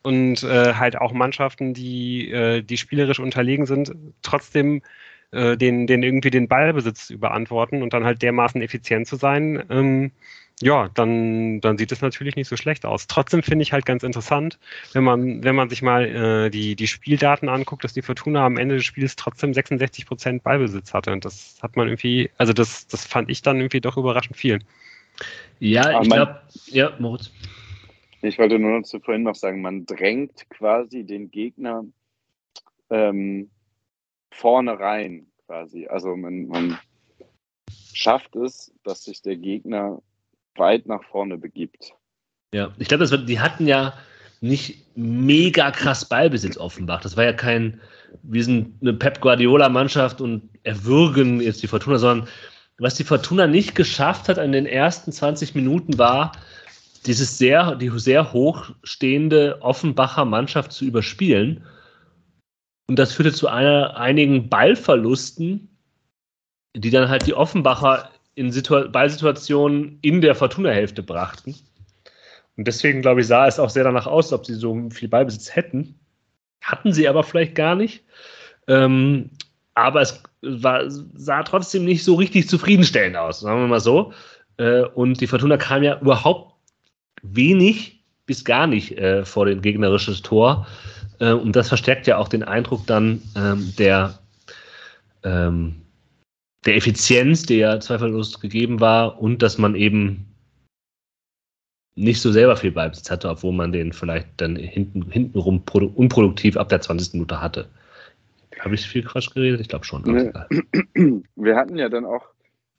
und 0.03 0.42
äh, 0.42 0.75
halt 0.75 0.97
auch 0.97 1.12
Mannschaften, 1.12 1.75
die, 1.75 2.31
äh, 2.31 2.62
die 2.62 2.77
spielerisch 2.77 3.20
unterlegen 3.20 3.66
sind, 3.66 3.92
trotzdem 4.23 4.83
äh, 5.31 5.57
den, 5.57 5.87
den 5.87 6.03
irgendwie 6.03 6.31
den 6.31 6.49
Ballbesitz 6.49 7.11
überantworten 7.11 7.83
und 7.83 7.92
dann 7.92 8.05
halt 8.05 8.23
dermaßen 8.23 8.61
effizient 8.61 9.07
zu 9.07 9.16
sein, 9.16 9.64
ähm, 9.70 10.12
ja, 10.61 10.88
dann, 10.95 11.61
dann 11.61 11.77
sieht 11.79 11.90
es 11.90 12.01
natürlich 12.01 12.37
nicht 12.37 12.49
so 12.49 12.57
schlecht 12.57 12.87
aus. 12.87 13.07
Trotzdem 13.07 13.43
finde 13.43 13.64
ich 13.64 13.73
halt 13.73 13.85
ganz 13.87 14.03
interessant, 14.03 14.59
wenn 14.93 15.03
man, 15.03 15.43
wenn 15.43 15.57
man 15.57 15.69
sich 15.69 15.83
mal 15.83 16.05
äh, 16.47 16.51
die, 16.51 16.77
die 16.77 16.87
Spieldaten 16.87 17.49
anguckt, 17.49 17.83
dass 17.83 17.93
die 17.93 18.03
Fortuna 18.03 18.47
am 18.47 18.57
Ende 18.57 18.77
des 18.77 18.85
Spiels 18.85 19.17
trotzdem 19.17 19.53
66 19.53 20.07
Prozent 20.07 20.43
Ballbesitz 20.45 20.95
hatte. 20.95 21.12
Und 21.12 21.25
das 21.25 21.59
hat 21.62 21.77
man 21.77 21.88
irgendwie, 21.88 22.31
also 22.38 22.53
das, 22.53 22.87
das 22.87 23.05
fand 23.05 23.31
ich 23.31 23.43
dann 23.43 23.57
irgendwie 23.59 23.81
doch 23.81 23.97
überraschend 23.97 24.37
viel. 24.37 24.61
Ja, 25.59 25.83
Aber 25.90 26.03
ich 26.03 26.09
mein- 26.09 26.19
glaube, 26.19 26.40
ja, 26.67 26.93
Moritz. 26.99 27.31
Ich 28.23 28.38
wollte 28.38 28.59
nur 28.59 28.79
noch 28.79 28.87
zu 28.87 29.01
vorhin 29.01 29.23
noch 29.23 29.35
sagen, 29.35 29.61
man 29.61 29.85
drängt 29.85 30.49
quasi 30.49 31.05
den 31.05 31.31
Gegner 31.31 31.85
ähm, 32.88 33.51
vorne 34.31 34.79
rein, 34.79 35.27
quasi. 35.47 35.87
Also 35.88 36.17
man, 36.17 36.47
man 36.47 36.79
schafft 37.93 38.35
es, 38.37 38.73
dass 38.83 39.05
sich 39.05 39.21
der 39.21 39.37
Gegner 39.37 40.01
weit 40.57 40.87
nach 40.87 41.03
vorne 41.05 41.38
begibt. 41.38 41.93
Ja, 42.55 42.73
ich 42.79 42.88
glaube, 42.88 43.07
die 43.07 43.40
hatten 43.40 43.67
ja 43.67 43.95
nicht 44.40 44.85
mega 44.97 45.71
krass 45.71 46.09
Ballbesitz 46.09 46.57
Offenbach. 46.57 47.01
Das 47.01 47.17
war 47.17 47.25
ja 47.25 47.33
kein, 47.33 47.81
wir 48.23 48.45
sind 48.45 48.75
eine 48.81 48.93
Pep 48.93 49.21
Guardiola-Mannschaft 49.21 50.21
und 50.21 50.51
erwürgen 50.62 51.40
jetzt 51.40 51.62
die 51.62 51.67
Fortuna, 51.67 51.99
sondern 51.99 52.29
was 52.79 52.95
die 52.95 53.05
Fortuna 53.05 53.47
nicht 53.47 53.75
geschafft 53.75 54.29
hat 54.29 54.38
in 54.38 54.53
den 54.53 54.67
ersten 54.67 55.12
20 55.12 55.55
Minuten 55.55 55.99
war, 55.99 56.33
dieses 57.07 57.38
sehr, 57.38 57.77
die 57.77 57.90
sehr 57.99 58.33
hochstehende 58.33 59.59
Offenbacher 59.62 60.25
Mannschaft 60.25 60.73
zu 60.73 60.85
überspielen. 60.85 61.64
Und 62.88 62.99
das 62.99 63.12
führte 63.12 63.33
zu 63.33 63.49
einer, 63.49 63.97
einigen 63.97 64.49
Ballverlusten, 64.49 65.69
die 66.77 66.90
dann 66.90 67.09
halt 67.09 67.27
die 67.27 67.35
Offenbacher 67.35 68.11
in 68.35 68.53
Situa 68.53 68.88
Ballsituationen 68.88 69.99
in 70.03 70.20
der 70.20 70.35
Fortuna-Hälfte 70.35 71.03
brachten. 71.03 71.55
Und 72.57 72.66
deswegen, 72.66 73.03
glaube 73.03 73.20
ich, 73.20 73.27
sah 73.27 73.47
es 73.47 73.59
auch 73.59 73.70
sehr 73.70 73.85
danach 73.85 74.07
aus, 74.07 74.33
ob 74.33 74.47
sie 74.47 74.55
so 74.55 74.88
viel 74.90 75.09
Ballbesitz 75.09 75.55
hätten. 75.55 75.99
Hatten 76.61 76.92
sie 76.92 77.09
aber 77.09 77.23
vielleicht 77.23 77.55
gar 77.55 77.75
nicht. 77.75 78.05
Ähm, 78.68 79.31
aber 79.75 80.03
es 80.03 80.23
war, 80.42 80.85
sah 80.88 81.42
trotzdem 81.42 81.85
nicht 81.85 82.05
so 82.05 82.14
richtig 82.14 82.49
zufriedenstellend 82.49 83.16
aus, 83.16 83.40
sagen 83.40 83.61
wir 83.61 83.66
mal 83.68 83.81
so. 83.81 84.12
Äh, 84.57 84.83
und 84.83 85.20
die 85.20 85.27
Fortuna 85.27 85.57
kam 85.57 85.83
ja 85.83 86.01
überhaupt 86.01 86.55
wenig 87.23 88.05
bis 88.27 88.44
gar 88.44 88.66
nicht 88.66 88.97
äh, 88.99 89.25
vor 89.25 89.47
den 89.47 89.61
gegnerisches 89.61 90.23
Tor. 90.23 90.66
Äh, 91.18 91.33
und 91.33 91.57
das 91.57 91.68
verstärkt 91.68 92.07
ja 92.07 92.18
auch 92.18 92.29
den 92.29 92.42
Eindruck 92.42 92.87
dann 92.87 93.23
ähm, 93.37 93.75
der, 93.79 94.18
ähm, 95.23 95.84
der 96.66 96.77
Effizienz, 96.77 97.44
der 97.44 97.57
ja 97.57 97.81
zweifellos 97.81 98.40
gegeben 98.40 98.81
war, 98.81 99.20
und 99.20 99.42
dass 99.42 99.59
man 99.59 99.74
eben 99.74 100.27
nicht 101.96 102.20
so 102.20 102.33
selber 102.33 102.57
viel 102.57 102.72
Ballbesitz 102.72 103.11
hatte, 103.11 103.29
obwohl 103.29 103.53
man 103.53 103.72
den 103.72 103.92
vielleicht 103.92 104.29
dann 104.38 104.57
hinten, 104.57 105.11
hintenrum 105.11 105.62
produ- 105.64 105.94
unproduktiv 105.94 106.57
ab 106.57 106.68
der 106.68 106.81
20. 106.81 107.14
Minute 107.14 107.40
hatte. 107.40 107.68
Habe 108.59 108.74
ich 108.74 108.87
viel 108.87 109.05
Quatsch 109.05 109.33
geredet? 109.33 109.61
Ich 109.61 109.68
glaube 109.68 109.85
schon. 109.85 110.05
Wir 111.37 111.57
hatten 111.57 111.77
ja 111.77 111.88
dann 111.88 112.05
auch, 112.05 112.27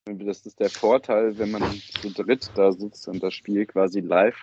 das 0.06 0.45
ist 0.45 0.60
der 0.60 0.69
Vorteil, 0.69 1.38
wenn 1.38 1.52
man 1.52 1.63
zu 2.02 2.12
dritt 2.12 2.50
da 2.56 2.71
sitzt 2.71 3.08
und 3.08 3.24
das 3.24 3.34
Spiel 3.34 3.65
quasi 3.65 4.00
live 4.02 4.38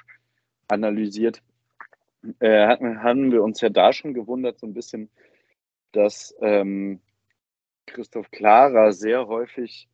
analysiert, 0.69 1.43
äh, 2.39 2.67
hatten, 2.67 3.03
haben 3.03 3.33
wir 3.33 3.43
uns 3.43 3.61
ja 3.61 3.69
da 3.69 3.93
schon 3.93 4.15
gewundert, 4.15 4.59
so 4.59 4.67
ein 4.67 4.75
bisschen, 4.75 5.11
dass 5.93 6.35
ähm, 6.41 7.01
Christoph 7.87 8.31
Klara 8.31 8.93
sehr 8.93 9.27
häufig 9.27 9.89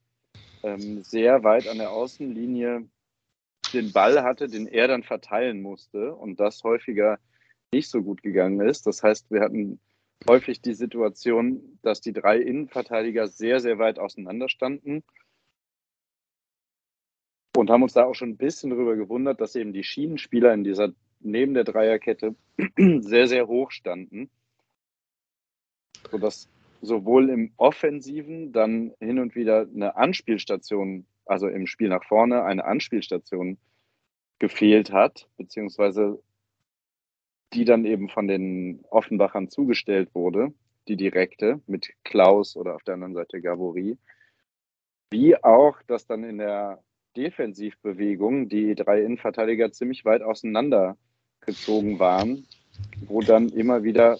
ähm, 0.62 1.02
sehr 1.02 1.44
weit 1.44 1.68
an 1.68 1.78
der 1.78 1.90
Außenlinie 1.90 2.88
den 3.72 3.92
Ball 3.92 4.22
hatte, 4.22 4.48
den 4.48 4.66
er 4.66 4.88
dann 4.88 5.02
verteilen 5.02 5.60
musste 5.60 6.14
und 6.14 6.40
das 6.40 6.64
häufiger 6.64 7.18
nicht 7.72 7.90
so 7.90 8.02
gut 8.02 8.22
gegangen 8.22 8.60
ist. 8.66 8.86
Das 8.86 9.02
heißt, 9.02 9.30
wir 9.30 9.40
hatten 9.40 9.78
häufig 10.28 10.60
die 10.62 10.74
Situation, 10.74 11.78
dass 11.82 12.00
die 12.00 12.12
drei 12.12 12.38
Innenverteidiger 12.38 13.28
sehr, 13.28 13.60
sehr 13.60 13.78
weit 13.78 13.98
auseinander 13.98 14.48
standen 14.48 15.04
und 17.56 17.70
haben 17.70 17.82
uns 17.82 17.92
da 17.92 18.04
auch 18.04 18.14
schon 18.14 18.30
ein 18.30 18.36
bisschen 18.36 18.70
darüber 18.70 18.96
gewundert, 18.96 19.40
dass 19.40 19.56
eben 19.56 19.72
die 19.72 19.84
Schienenspieler 19.84 20.52
in 20.54 20.64
dieser 20.64 20.92
neben 21.20 21.54
der 21.54 21.64
Dreierkette 21.64 22.34
sehr, 23.00 23.26
sehr 23.26 23.48
hoch 23.48 23.70
standen, 23.70 24.30
sodass 26.10 26.48
sowohl 26.80 27.30
im 27.30 27.52
Offensiven 27.56 28.52
dann 28.52 28.92
hin 29.00 29.18
und 29.18 29.34
wieder 29.34 29.66
eine 29.74 29.96
Anspielstation, 29.96 31.06
also 31.24 31.48
im 31.48 31.66
Spiel 31.66 31.88
nach 31.88 32.04
vorne 32.04 32.44
eine 32.44 32.64
Anspielstation 32.64 33.58
gefehlt 34.38 34.92
hat, 34.92 35.28
beziehungsweise 35.36 36.22
die 37.52 37.64
dann 37.64 37.84
eben 37.84 38.08
von 38.08 38.28
den 38.28 38.84
Offenbachern 38.90 39.48
zugestellt 39.48 40.14
wurde, 40.14 40.52
die 40.86 40.96
direkte 40.96 41.60
mit 41.66 41.90
Klaus 42.04 42.56
oder 42.56 42.74
auf 42.74 42.82
der 42.82 42.94
anderen 42.94 43.14
Seite 43.14 43.40
Gabori. 43.40 43.98
Wie 45.10 45.42
auch, 45.42 45.82
dass 45.86 46.06
dann 46.06 46.24
in 46.24 46.38
der 46.38 46.82
Defensivbewegungen 47.16 48.48
die 48.48 48.74
drei 48.74 49.02
Innenverteidiger 49.02 49.72
ziemlich 49.72 50.04
weit 50.04 50.22
auseinander 50.22 50.96
gezogen 51.40 51.98
waren, 51.98 52.46
wo 53.06 53.22
dann 53.22 53.48
immer 53.48 53.82
wieder 53.82 54.18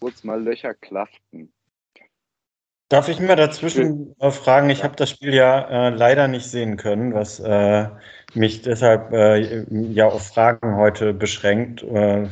kurz 0.00 0.24
mal 0.24 0.42
Löcher 0.42 0.74
klafften. 0.74 1.53
Darf 2.88 3.08
ich 3.08 3.18
mal 3.20 3.36
dazwischen 3.36 4.14
äh, 4.20 4.30
fragen? 4.30 4.70
Ich 4.70 4.84
habe 4.84 4.94
das 4.96 5.10
Spiel 5.10 5.34
ja 5.34 5.88
äh, 5.88 5.90
leider 5.90 6.28
nicht 6.28 6.46
sehen 6.50 6.76
können, 6.76 7.14
was 7.14 7.40
äh, 7.40 7.88
mich 8.34 8.62
deshalb 8.62 9.12
äh, 9.12 9.64
ja 9.92 10.06
auf 10.06 10.28
Fragen 10.28 10.76
heute 10.76 11.14
beschränkt, 11.14 11.82
äh, 11.82 12.28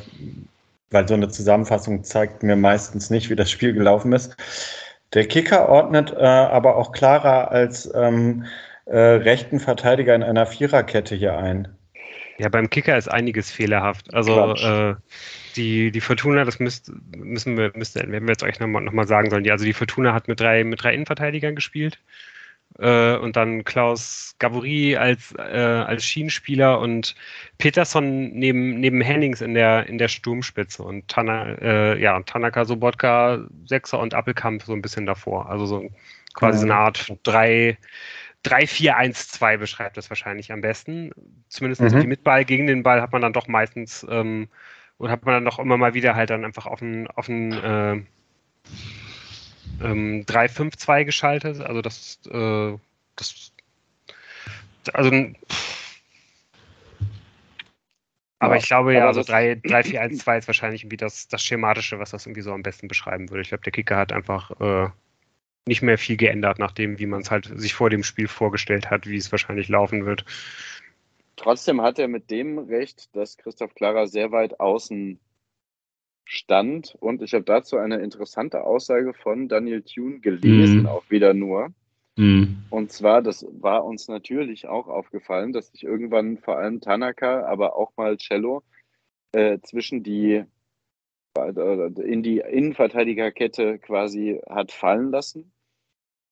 weil 0.91 1.09
so 1.09 1.15
eine 1.15 1.29
Zusammenfassung 1.29 2.05
zeigt 2.05 2.43
mir 2.43 2.57
meistens 2.57 3.11
nicht, 3.11 3.31
wie 3.31 3.37
das 3.37 3.51
Spiel 3.51 3.73
gelaufen 3.73 4.13
ist. 4.13 4.37
Der 5.15 5.27
Kicker 5.27 5.69
ordnet 5.69 6.13
äh, 6.13 6.25
aber 6.25 6.77
auch 6.77 6.93
Clara 6.93 7.45
als 7.45 7.91
ähm, 7.95 8.47
rechten 8.87 9.61
Verteidiger 9.61 10.15
in 10.15 10.25
einer 10.25 10.45
Viererkette 10.47 11.15
hier 11.15 11.39
ein. 11.39 11.69
Ja, 12.39 12.49
beim 12.49 12.71
Kicker 12.71 12.97
ist 12.97 13.09
einiges 13.09 13.51
fehlerhaft. 13.51 14.13
Also 14.15 14.55
äh, 14.55 14.95
die, 15.57 15.91
die 15.91 16.01
Fortuna, 16.01 16.45
das 16.45 16.59
müsst, 16.59 16.91
müssen 17.17 17.57
wir, 17.57 17.73
müssten, 17.75 18.11
wenn 18.11 18.25
wir 18.25 18.33
jetzt 18.33 18.43
euch 18.43 18.59
nochmal 18.59 18.83
noch 18.83 18.93
mal 18.93 19.07
sagen 19.07 19.31
sollen, 19.31 19.45
die, 19.45 19.53
also 19.53 19.65
die 19.65 19.73
Fortuna 19.73 20.15
hat 20.15 20.29
mit 20.29 20.41
drei, 20.41 20.65
mit 20.65 20.83
drei 20.83 20.95
Innenverteidigern 20.95 21.55
gespielt. 21.55 21.99
Äh, 22.79 23.17
und 23.17 23.37
dann 23.37 23.65
Klaus 23.65 24.35
Gavory 24.39 24.97
als, 24.97 25.35
äh, 25.37 25.43
als 25.43 26.05
Schienenspieler 26.05 26.81
und 26.81 27.15
Peterson 27.59 28.31
neben, 28.31 28.81
neben 28.81 29.01
Hennings 29.03 29.43
in 29.43 29.55
der, 29.55 29.87
in 29.87 29.99
der 29.99 30.09
Sturmspitze 30.09 30.83
und 30.83 31.07
Tana, 31.09 31.53
äh, 31.61 32.01
ja, 32.01 32.19
Tanaka 32.23 32.65
Sobotka, 32.65 33.47
Sechser 33.67 33.99
und 33.99 34.15
Appelkamp 34.15 34.63
so 34.63 34.73
ein 34.73 34.83
bisschen 34.83 35.05
davor. 35.05 35.51
Also 35.51 35.67
so 35.67 35.91
quasi 36.33 36.59
so 36.59 36.65
eine 36.65 36.77
Art 36.77 37.13
drei, 37.25 37.77
3-4-1-2 38.45 39.57
beschreibt 39.59 39.97
das 39.97 40.11
wahrscheinlich 40.11 40.53
am 40.53 40.61
besten. 40.61 41.13
Zumindest 41.49 41.81
mhm. 41.81 42.09
mit 42.09 42.25
Ball 42.25 42.45
gegen 42.45 42.67
den 42.67 42.83
Ball 42.83 43.01
hat 43.01 43.13
man 43.13 43.23
dann 43.23 43.33
doch 43.33 43.49
meistens 43.49 44.07
ähm, 44.09 44.49
und 44.99 45.11
hat 45.11 45.25
man 45.25 45.35
dann 45.35 45.45
doch 45.45 45.59
immer 45.59 45.77
mal 45.77 45.95
wieder 45.95 46.15
halt 46.15 46.31
dann 46.31 46.45
einfach 46.45 46.67
auf 46.67 46.81
ein, 46.81 47.07
auf 47.09 47.29
ein 47.29 47.53
äh, 47.53 47.93
ähm, 49.83 50.25
3-5-2 50.27 51.05
geschaltet. 51.05 51.61
Also 51.61 51.83
das, 51.83 52.21
äh, 52.31 52.77
das 53.17 53.53
also 54.93 55.11
aber 58.43 58.55
ja, 58.55 58.61
ich 58.61 58.67
glaube 58.67 58.93
ja, 58.93 59.07
also 59.07 59.21
3-4-1-2 59.21 60.39
ist 60.39 60.49
wahrscheinlich 60.49 60.83
irgendwie 60.83 60.97
das, 60.97 61.29
das 61.29 61.45
Schematische, 61.45 62.01
was 62.01 62.11
das 62.11 62.27
irgendwie 62.27 62.43
so 62.43 62.53
am 62.53 62.65
besten 62.65 62.89
beschreiben 62.89 63.31
würde. 63.31 63.43
Ich 63.43 63.51
glaube, 63.51 63.63
der 63.63 63.71
Kicker 63.71 63.97
hat 63.97 64.13
einfach 64.13 64.51
äh, 64.61 64.89
nicht 65.67 65.83
mehr 65.83 65.99
viel 65.99 66.17
geändert, 66.17 66.59
nachdem, 66.59 66.99
wie 66.99 67.07
man 67.07 67.23
es 67.23 67.31
halt 67.31 67.51
sich 67.55 67.75
vor 67.75 67.91
dem 67.91 68.03
Spiel 68.03 68.29
vorgestellt 68.29 68.91
hat, 68.91 69.07
wie 69.07 69.17
es 69.17 69.31
wahrscheinlich 69.31 69.69
laufen 69.69 70.07
wird. 70.07 70.25
Trotzdem 71.37 71.81
hat 71.81 71.99
er 71.99 72.09
mit 72.09 72.31
dem 72.31 72.59
Recht, 72.59 73.15
dass 73.17 73.37
Christoph 73.37 73.75
Klara 73.75 74.07
sehr 74.07 74.33
weit 74.33 74.61
außen 74.61 75.19
stand. 76.25 76.97
Und 77.01 77.23
ich 77.23 77.35
habe 77.35 77.45
dazu 77.45 77.77
eine 77.77 77.97
interessante 77.97 78.65
Aussage 78.65 79.15
von 79.15 79.49
Daniel 79.49 79.83
Thune 79.83 80.21
gelesen, 80.21 80.85
mm. 80.85 80.87
auch 80.87 81.05
wieder 81.11 81.35
nur. 81.35 81.73
Mm. 82.17 82.45
Und 82.71 82.93
zwar, 82.93 83.23
das 83.23 83.47
war 83.51 83.85
uns 83.85 84.09
natürlich 84.09 84.67
auch 84.69 84.89
aufgefallen, 84.89 85.53
dass 85.53 85.69
sich 85.69 85.85
irgendwann 85.85 86.39
vor 86.39 86.59
allem 86.59 86.81
Tanaka, 86.81 87.45
aber 87.47 87.77
auch 87.77 87.93
mal 87.97 88.17
Cello 88.19 88.63
äh, 89.33 89.59
zwischen 89.63 90.03
die 90.03 90.45
in 91.35 92.23
die 92.23 92.39
Innenverteidigerkette 92.39 93.79
quasi 93.79 94.41
hat 94.49 94.73
fallen 94.73 95.11
lassen 95.11 95.53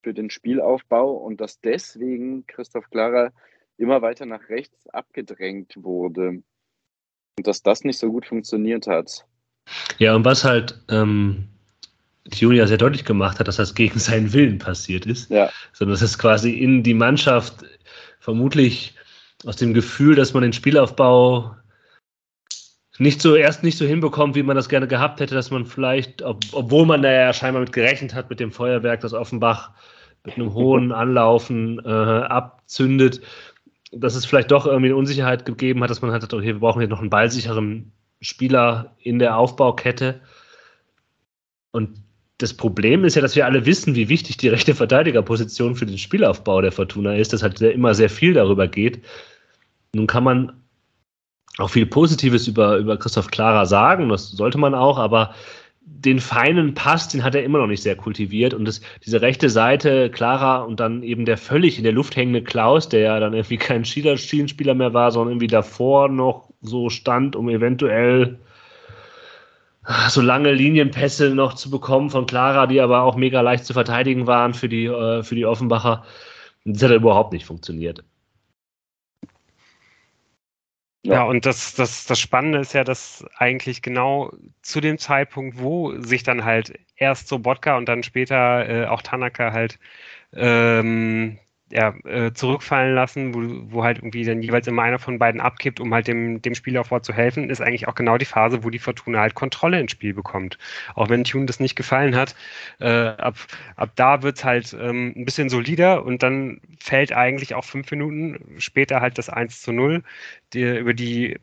für 0.02 0.14
den 0.14 0.30
Spielaufbau 0.30 1.12
und 1.12 1.40
dass 1.40 1.60
deswegen 1.60 2.46
Christoph 2.46 2.88
Klara 2.90 3.32
immer 3.76 4.02
weiter 4.02 4.26
nach 4.26 4.48
rechts 4.48 4.86
abgedrängt 4.88 5.74
wurde 5.76 6.42
und 7.38 7.46
dass 7.46 7.62
das 7.62 7.84
nicht 7.84 7.98
so 7.98 8.10
gut 8.10 8.26
funktioniert 8.26 8.86
hat. 8.86 9.26
Ja, 9.98 10.14
und 10.14 10.24
was 10.24 10.44
halt 10.44 10.78
ähm, 10.90 11.48
Julia 12.32 12.66
sehr 12.66 12.78
deutlich 12.78 13.04
gemacht 13.04 13.38
hat, 13.38 13.48
dass 13.48 13.56
das 13.56 13.74
gegen 13.74 13.98
seinen 13.98 14.32
Willen 14.32 14.58
passiert 14.58 15.06
ist, 15.06 15.30
ja. 15.30 15.50
sondern 15.72 15.94
dass 15.94 16.02
es 16.02 16.18
quasi 16.18 16.50
in 16.50 16.82
die 16.82 16.94
Mannschaft 16.94 17.64
vermutlich 18.18 18.94
aus 19.46 19.56
dem 19.56 19.72
Gefühl, 19.72 20.14
dass 20.14 20.34
man 20.34 20.42
den 20.42 20.52
Spielaufbau 20.52 21.56
nicht 23.00 23.22
so 23.22 23.34
erst 23.34 23.62
nicht 23.62 23.78
so 23.78 23.86
hinbekommt, 23.86 24.34
wie 24.34 24.42
man 24.42 24.56
das 24.56 24.68
gerne 24.68 24.86
gehabt 24.86 25.20
hätte, 25.20 25.34
dass 25.34 25.50
man 25.50 25.64
vielleicht, 25.64 26.20
ob, 26.20 26.44
obwohl 26.52 26.84
man 26.84 27.00
da 27.00 27.10
ja 27.10 27.32
scheinbar 27.32 27.62
mit 27.62 27.72
gerechnet 27.72 28.14
hat, 28.14 28.28
mit 28.28 28.40
dem 28.40 28.52
Feuerwerk, 28.52 29.00
das 29.00 29.14
Offenbach 29.14 29.70
mit 30.22 30.36
einem 30.36 30.52
hohen 30.52 30.92
Anlaufen 30.92 31.80
äh, 31.82 31.88
abzündet, 31.88 33.22
dass 33.90 34.14
es 34.14 34.26
vielleicht 34.26 34.50
doch 34.50 34.66
irgendwie 34.66 34.88
eine 34.88 34.96
Unsicherheit 34.96 35.46
gegeben 35.46 35.82
hat, 35.82 35.88
dass 35.88 36.02
man 36.02 36.12
halt, 36.12 36.32
okay, 36.32 36.44
wir 36.44 36.58
brauchen 36.58 36.82
jetzt 36.82 36.90
noch 36.90 37.00
einen 37.00 37.08
ballsicheren 37.08 37.90
Spieler 38.20 38.94
in 38.98 39.18
der 39.18 39.38
Aufbaukette. 39.38 40.20
Und 41.70 42.02
das 42.36 42.52
Problem 42.52 43.04
ist 43.04 43.14
ja, 43.14 43.22
dass 43.22 43.34
wir 43.34 43.46
alle 43.46 43.64
wissen, 43.64 43.94
wie 43.94 44.10
wichtig 44.10 44.36
die 44.36 44.48
rechte 44.48 44.74
Verteidigerposition 44.74 45.74
für 45.74 45.86
den 45.86 45.96
Spielaufbau 45.96 46.60
der 46.60 46.72
Fortuna 46.72 47.14
ist, 47.16 47.32
dass 47.32 47.42
halt 47.42 47.62
immer 47.62 47.94
sehr 47.94 48.10
viel 48.10 48.34
darüber 48.34 48.68
geht. 48.68 49.02
Nun 49.94 50.06
kann 50.06 50.22
man 50.22 50.59
auch 51.60 51.70
viel 51.70 51.86
Positives 51.86 52.46
über, 52.46 52.76
über 52.76 52.96
Christoph 52.96 53.28
Klara 53.28 53.66
sagen, 53.66 54.08
das 54.08 54.30
sollte 54.30 54.58
man 54.58 54.74
auch, 54.74 54.98
aber 54.98 55.34
den 55.82 56.20
feinen 56.20 56.74
Pass, 56.74 57.08
den 57.08 57.24
hat 57.24 57.34
er 57.34 57.42
immer 57.42 57.58
noch 57.58 57.66
nicht 57.66 57.82
sehr 57.82 57.96
kultiviert. 57.96 58.54
Und 58.54 58.64
das, 58.66 58.80
diese 59.04 59.20
rechte 59.20 59.50
Seite, 59.50 60.10
Clara 60.10 60.62
und 60.62 60.80
dann 60.80 61.02
eben 61.02 61.24
der 61.24 61.36
völlig 61.36 61.78
in 61.78 61.84
der 61.84 61.92
Luft 61.92 62.16
hängende 62.16 62.42
Klaus, 62.42 62.88
der 62.88 63.00
ja 63.00 63.20
dann 63.20 63.34
irgendwie 63.34 63.56
kein 63.58 63.84
Schienenspieler 63.84 64.74
mehr 64.74 64.94
war, 64.94 65.10
sondern 65.10 65.32
irgendwie 65.32 65.46
davor 65.48 66.08
noch 66.08 66.50
so 66.62 66.90
stand, 66.90 67.36
um 67.36 67.48
eventuell 67.48 68.38
so 70.08 70.20
lange 70.20 70.52
Linienpässe 70.52 71.30
noch 71.34 71.54
zu 71.54 71.70
bekommen 71.70 72.10
von 72.10 72.26
Clara, 72.26 72.66
die 72.66 72.80
aber 72.80 73.02
auch 73.02 73.16
mega 73.16 73.40
leicht 73.40 73.64
zu 73.64 73.72
verteidigen 73.72 74.26
waren 74.26 74.54
für 74.54 74.68
die, 74.68 74.86
äh, 74.86 75.22
für 75.22 75.34
die 75.34 75.46
Offenbacher. 75.46 76.04
Das 76.64 76.82
hat 76.82 76.92
überhaupt 76.92 77.32
nicht 77.32 77.46
funktioniert. 77.46 78.04
Ja. 81.02 81.14
ja, 81.14 81.22
und 81.24 81.46
das, 81.46 81.74
das, 81.74 82.04
das 82.06 82.20
Spannende 82.20 82.58
ist 82.58 82.74
ja, 82.74 82.84
dass 82.84 83.24
eigentlich 83.36 83.80
genau 83.82 84.32
zu 84.62 84.80
dem 84.80 84.98
Zeitpunkt, 84.98 85.58
wo 85.58 85.98
sich 86.00 86.22
dann 86.22 86.44
halt 86.44 86.78
erst 86.96 87.28
so 87.28 87.38
Bodka 87.38 87.76
und 87.78 87.86
dann 87.88 88.02
später 88.02 88.68
äh, 88.68 88.86
auch 88.86 89.00
Tanaka 89.02 89.52
halt 89.52 89.78
ähm, 90.34 91.38
ja, 91.70 91.94
äh, 92.04 92.32
zurückfallen 92.32 92.94
lassen, 92.94 93.34
wo, 93.34 93.72
wo 93.72 93.84
halt 93.84 93.98
irgendwie 93.98 94.24
dann 94.24 94.42
jeweils 94.42 94.66
immer 94.66 94.82
einer 94.82 94.98
von 94.98 95.18
beiden 95.18 95.40
abkippt, 95.40 95.80
um 95.80 95.94
halt 95.94 96.08
dem, 96.08 96.42
dem 96.42 96.54
Spielaufbau 96.54 97.00
zu 97.00 97.12
helfen, 97.12 97.48
ist 97.48 97.60
eigentlich 97.60 97.88
auch 97.88 97.94
genau 97.94 98.18
die 98.18 98.24
Phase, 98.24 98.64
wo 98.64 98.70
die 98.70 98.78
Fortuna 98.78 99.20
halt 99.20 99.34
Kontrolle 99.34 99.80
ins 99.80 99.92
Spiel 99.92 100.14
bekommt. 100.14 100.58
Auch 100.94 101.08
wenn 101.08 101.24
Tune 101.24 101.46
das 101.46 101.60
nicht 101.60 101.76
gefallen 101.76 102.16
hat, 102.16 102.34
äh, 102.80 102.88
ab, 102.88 103.36
ab 103.76 103.90
da 103.94 104.22
wird's 104.22 104.44
halt 104.44 104.76
ähm, 104.80 105.12
ein 105.16 105.24
bisschen 105.24 105.48
solider 105.48 106.04
und 106.04 106.22
dann 106.22 106.60
fällt 106.78 107.12
eigentlich 107.12 107.54
auch 107.54 107.64
fünf 107.64 107.90
Minuten 107.90 108.38
später 108.58 109.00
halt 109.00 109.18
das 109.18 109.28
1 109.28 109.62
zu 109.62 109.72
0. 109.72 110.02
Die, 110.52 110.62
über 110.62 110.94
die 110.94 111.38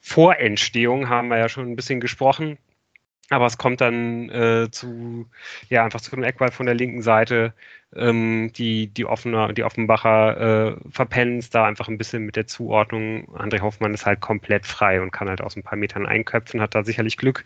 Vorentstehung 0.00 1.08
haben 1.08 1.28
wir 1.28 1.38
ja 1.38 1.48
schon 1.48 1.70
ein 1.70 1.76
bisschen 1.76 2.00
gesprochen. 2.00 2.58
Aber 3.32 3.46
es 3.46 3.56
kommt 3.58 3.80
dann 3.80 4.28
äh, 4.30 4.70
zu, 4.70 5.28
ja, 5.68 5.84
einfach 5.84 6.00
zu 6.00 6.12
einem 6.12 6.24
Eckball 6.24 6.50
von 6.50 6.66
der 6.66 6.74
linken 6.74 7.02
Seite. 7.02 7.54
Ähm, 7.94 8.52
die, 8.54 8.88
die, 8.88 9.04
Offener, 9.06 9.52
die 9.52 9.64
Offenbacher 9.64 10.72
äh, 10.72 10.90
verpennen 10.90 11.38
es 11.38 11.50
da 11.50 11.64
einfach 11.64 11.88
ein 11.88 11.98
bisschen 11.98 12.24
mit 12.24 12.36
der 12.36 12.46
Zuordnung. 12.46 13.28
André 13.36 13.60
Hoffmann 13.60 13.94
ist 13.94 14.06
halt 14.06 14.20
komplett 14.20 14.66
frei 14.66 15.00
und 15.00 15.12
kann 15.12 15.28
halt 15.28 15.40
aus 15.40 15.56
ein 15.56 15.62
paar 15.62 15.78
Metern 15.78 16.06
einköpfen, 16.06 16.60
hat 16.60 16.74
da 16.74 16.84
sicherlich 16.84 17.16
Glück, 17.16 17.44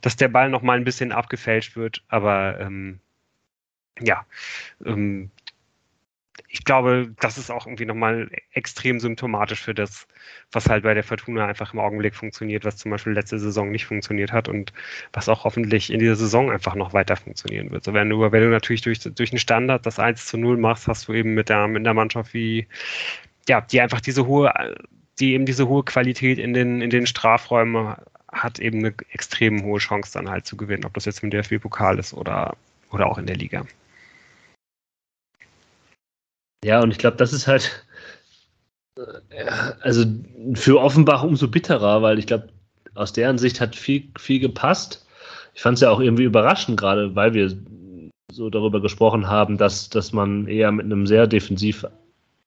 dass 0.00 0.16
der 0.16 0.28
Ball 0.28 0.50
nochmal 0.50 0.76
ein 0.78 0.84
bisschen 0.84 1.12
abgefälscht 1.12 1.76
wird. 1.76 2.02
Aber 2.08 2.60
ähm, 2.60 3.00
ja, 4.00 4.24
ähm, 4.84 5.30
ich 6.54 6.64
glaube, 6.64 7.10
das 7.18 7.38
ist 7.38 7.50
auch 7.50 7.66
irgendwie 7.66 7.86
nochmal 7.86 8.28
extrem 8.52 9.00
symptomatisch 9.00 9.62
für 9.62 9.72
das, 9.72 10.06
was 10.52 10.68
halt 10.68 10.82
bei 10.82 10.92
der 10.92 11.02
Fortuna 11.02 11.46
einfach 11.46 11.72
im 11.72 11.80
Augenblick 11.80 12.14
funktioniert, 12.14 12.66
was 12.66 12.76
zum 12.76 12.90
Beispiel 12.90 13.14
letzte 13.14 13.38
Saison 13.38 13.70
nicht 13.70 13.86
funktioniert 13.86 14.32
hat 14.32 14.50
und 14.50 14.70
was 15.14 15.30
auch 15.30 15.44
hoffentlich 15.44 15.90
in 15.90 15.98
dieser 15.98 16.14
Saison 16.14 16.50
einfach 16.50 16.74
noch 16.74 16.92
weiter 16.92 17.16
funktionieren 17.16 17.70
wird. 17.70 17.84
So, 17.84 17.94
wenn 17.94 18.10
du, 18.10 18.20
wenn 18.20 18.42
du 18.42 18.50
natürlich 18.50 18.82
durch, 18.82 19.00
durch 19.00 19.32
einen 19.32 19.38
Standard 19.38 19.86
das 19.86 19.98
1 19.98 20.26
zu 20.26 20.36
0 20.36 20.58
machst, 20.58 20.88
hast 20.88 21.08
du 21.08 21.14
eben 21.14 21.32
mit 21.32 21.48
der, 21.48 21.68
mit 21.68 21.86
der 21.86 21.94
Mannschaft 21.94 22.34
wie, 22.34 22.68
ja, 23.48 23.62
die 23.62 23.80
einfach 23.80 24.02
diese 24.02 24.26
hohe, 24.26 24.52
die 25.20 25.32
eben 25.32 25.46
diese 25.46 25.68
hohe 25.68 25.84
Qualität 25.84 26.38
in 26.38 26.52
den, 26.52 26.82
in 26.82 26.90
den 26.90 27.06
Strafräumen 27.06 27.96
hat, 28.30 28.58
eben 28.58 28.80
eine 28.80 28.94
extrem 29.10 29.64
hohe 29.64 29.78
Chance 29.78 30.12
dann 30.12 30.28
halt 30.28 30.46
zu 30.46 30.58
gewinnen, 30.58 30.84
ob 30.84 30.92
das 30.92 31.06
jetzt 31.06 31.22
im 31.22 31.30
DFB-Pokal 31.30 31.98
ist 31.98 32.12
oder, 32.12 32.56
oder 32.90 33.06
auch 33.06 33.16
in 33.16 33.24
der 33.24 33.36
Liga. 33.36 33.64
Ja, 36.64 36.80
und 36.82 36.90
ich 36.90 36.98
glaube, 36.98 37.16
das 37.16 37.32
ist 37.32 37.46
halt, 37.48 37.84
äh, 38.96 39.50
also 39.80 40.04
für 40.54 40.80
Offenbach 40.80 41.22
umso 41.22 41.48
bitterer, 41.48 42.02
weil 42.02 42.18
ich 42.18 42.26
glaube, 42.26 42.48
aus 42.94 43.12
deren 43.12 43.38
Sicht 43.38 43.60
hat 43.60 43.74
viel, 43.74 44.04
viel 44.18 44.38
gepasst. 44.38 45.06
Ich 45.54 45.62
fand 45.62 45.76
es 45.76 45.82
ja 45.82 45.90
auch 45.90 46.00
irgendwie 46.00 46.24
überraschend, 46.24 46.78
gerade 46.78 47.14
weil 47.14 47.34
wir 47.34 47.52
so 48.32 48.48
darüber 48.50 48.80
gesprochen 48.80 49.28
haben, 49.28 49.58
dass, 49.58 49.90
dass 49.90 50.12
man 50.12 50.46
eher 50.46 50.72
mit 50.72 50.86
einem 50.86 51.06
sehr 51.06 51.26
defensiv 51.26 51.86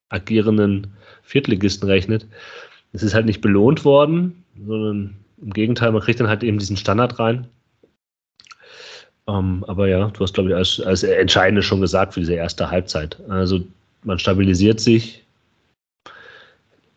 agierenden 0.09 0.87
Viertligisten 1.23 1.87
rechnet. 1.87 2.25
Es 2.93 3.03
ist 3.03 3.13
halt 3.13 3.25
nicht 3.25 3.41
belohnt 3.41 3.85
worden, 3.85 4.43
sondern 4.65 5.15
im 5.41 5.51
Gegenteil, 5.51 5.91
man 5.91 6.01
kriegt 6.01 6.19
dann 6.19 6.29
halt 6.29 6.43
eben 6.43 6.57
diesen 6.57 6.77
Standard 6.77 7.19
rein. 7.19 7.47
Um, 9.27 9.35
ähm, 9.35 9.63
aber 9.67 9.87
ja, 9.87 10.07
du 10.07 10.19
hast, 10.21 10.35
glaube 10.35 10.49
ich, 10.49 10.55
als, 10.55 10.79
als 10.79 11.03
Entscheidende 11.03 11.63
schon 11.63 11.81
gesagt 11.81 12.13
für 12.13 12.19
diese 12.19 12.35
erste 12.35 12.69
Halbzeit. 12.69 13.19
Also 13.27 13.61
man 14.05 14.19
stabilisiert 14.19 14.79
sich. 14.79 15.25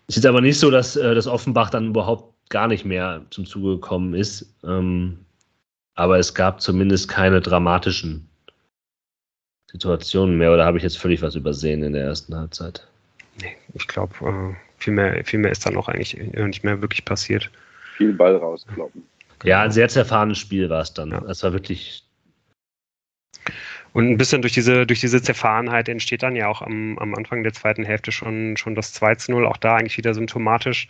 Es 0.06 0.16
ist 0.16 0.26
aber 0.26 0.40
nicht 0.40 0.58
so, 0.58 0.70
dass, 0.70 0.96
äh, 0.96 1.14
dass 1.14 1.26
Offenbach 1.26 1.70
dann 1.70 1.88
überhaupt 1.88 2.34
gar 2.48 2.66
nicht 2.66 2.84
mehr 2.84 3.24
zum 3.30 3.46
Zuge 3.46 3.74
gekommen 3.74 4.14
ist. 4.14 4.54
Ähm, 4.64 5.18
aber 5.94 6.18
es 6.18 6.34
gab 6.34 6.60
zumindest 6.60 7.08
keine 7.08 7.40
dramatischen 7.40 8.28
Situationen 9.70 10.38
mehr. 10.38 10.52
Oder 10.52 10.64
habe 10.64 10.78
ich 10.78 10.84
jetzt 10.84 10.98
völlig 10.98 11.20
was 11.20 11.34
übersehen 11.34 11.82
in 11.82 11.92
der 11.92 12.04
ersten 12.04 12.34
Halbzeit? 12.34 12.86
Nee, 13.42 13.56
ich 13.74 13.86
glaube, 13.86 14.14
äh, 14.20 14.54
viel, 14.78 14.94
mehr, 14.94 15.24
viel 15.24 15.40
mehr 15.40 15.52
ist 15.52 15.66
dann 15.66 15.76
auch 15.76 15.88
eigentlich 15.88 16.16
nicht 16.16 16.64
mehr 16.64 16.80
wirklich 16.80 17.04
passiert. 17.04 17.50
Viel 17.96 18.12
Ball 18.12 18.36
rauskloppen. 18.36 19.02
Ja, 19.44 19.62
ein 19.62 19.70
sehr 19.70 19.88
zerfahrenes 19.88 20.38
Spiel 20.38 20.68
war 20.70 20.82
es 20.82 20.94
dann. 20.94 21.10
Ja. 21.10 21.22
Es 21.28 21.42
war 21.42 21.52
wirklich 21.52 22.07
und 23.92 24.08
ein 24.08 24.16
bisschen 24.16 24.42
durch 24.42 24.52
diese, 24.52 24.86
durch 24.86 25.00
diese 25.00 25.22
Zerfahrenheit 25.22 25.88
entsteht 25.88 26.22
dann 26.22 26.36
ja 26.36 26.48
auch 26.48 26.62
am, 26.62 26.98
am 26.98 27.14
Anfang 27.14 27.42
der 27.42 27.52
zweiten 27.52 27.84
Hälfte 27.84 28.12
schon, 28.12 28.56
schon 28.56 28.74
das 28.74 28.92
2 28.92 29.14
zu 29.16 29.32
0, 29.32 29.46
auch 29.46 29.56
da 29.56 29.76
eigentlich 29.76 29.98
wieder 29.98 30.14
symptomatisch, 30.14 30.88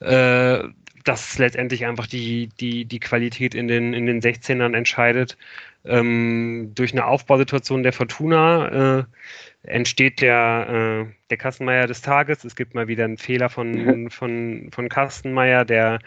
äh, 0.00 0.58
dass 1.04 1.38
letztendlich 1.38 1.86
einfach 1.86 2.06
die, 2.06 2.48
die, 2.60 2.84
die 2.86 3.00
Qualität 3.00 3.54
in 3.54 3.68
den, 3.68 3.94
in 3.94 4.06
den 4.06 4.20
16ern 4.20 4.74
entscheidet. 4.74 5.36
Ähm, 5.86 6.72
durch 6.74 6.92
eine 6.92 7.04
Aufbausituation 7.04 7.82
der 7.82 7.92
Fortuna 7.92 9.00
äh, 9.00 9.04
entsteht 9.64 10.20
der, 10.20 11.06
äh, 11.08 11.12
der 11.30 11.36
Kastenmeier 11.36 11.86
des 11.86 12.00
Tages. 12.00 12.44
Es 12.44 12.56
gibt 12.56 12.74
mal 12.74 12.88
wieder 12.88 13.04
einen 13.04 13.18
Fehler 13.18 13.50
von, 13.50 14.10
von, 14.10 14.70
von 14.72 14.88
Kastenmeier, 14.88 15.64
der 15.64 15.98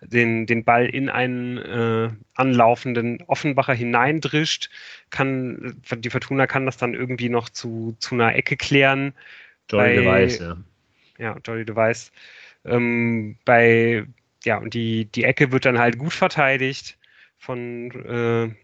den, 0.00 0.46
den 0.46 0.64
Ball 0.64 0.86
in 0.86 1.08
einen 1.08 1.58
äh, 1.58 2.10
anlaufenden 2.34 3.22
Offenbacher 3.26 3.74
hineindrischt. 3.74 4.70
Kann, 5.10 5.80
die 5.96 6.10
Fortuna 6.10 6.46
kann 6.46 6.66
das 6.66 6.76
dann 6.76 6.94
irgendwie 6.94 7.28
noch 7.28 7.48
zu, 7.48 7.96
zu 7.98 8.14
einer 8.14 8.34
Ecke 8.36 8.56
klären. 8.56 9.14
Jolly 9.70 9.96
Device, 9.96 10.38
ja. 10.38 10.56
Ja, 11.18 11.36
Jolly 11.44 11.64
Device. 11.64 12.12
Ähm, 12.64 13.36
bei, 13.44 14.04
ja, 14.44 14.58
und 14.58 14.74
die, 14.74 15.06
die 15.06 15.24
Ecke 15.24 15.52
wird 15.52 15.64
dann 15.64 15.78
halt 15.78 15.98
gut 15.98 16.12
verteidigt 16.12 16.98
von, 17.38 17.90
äh, 17.90 18.63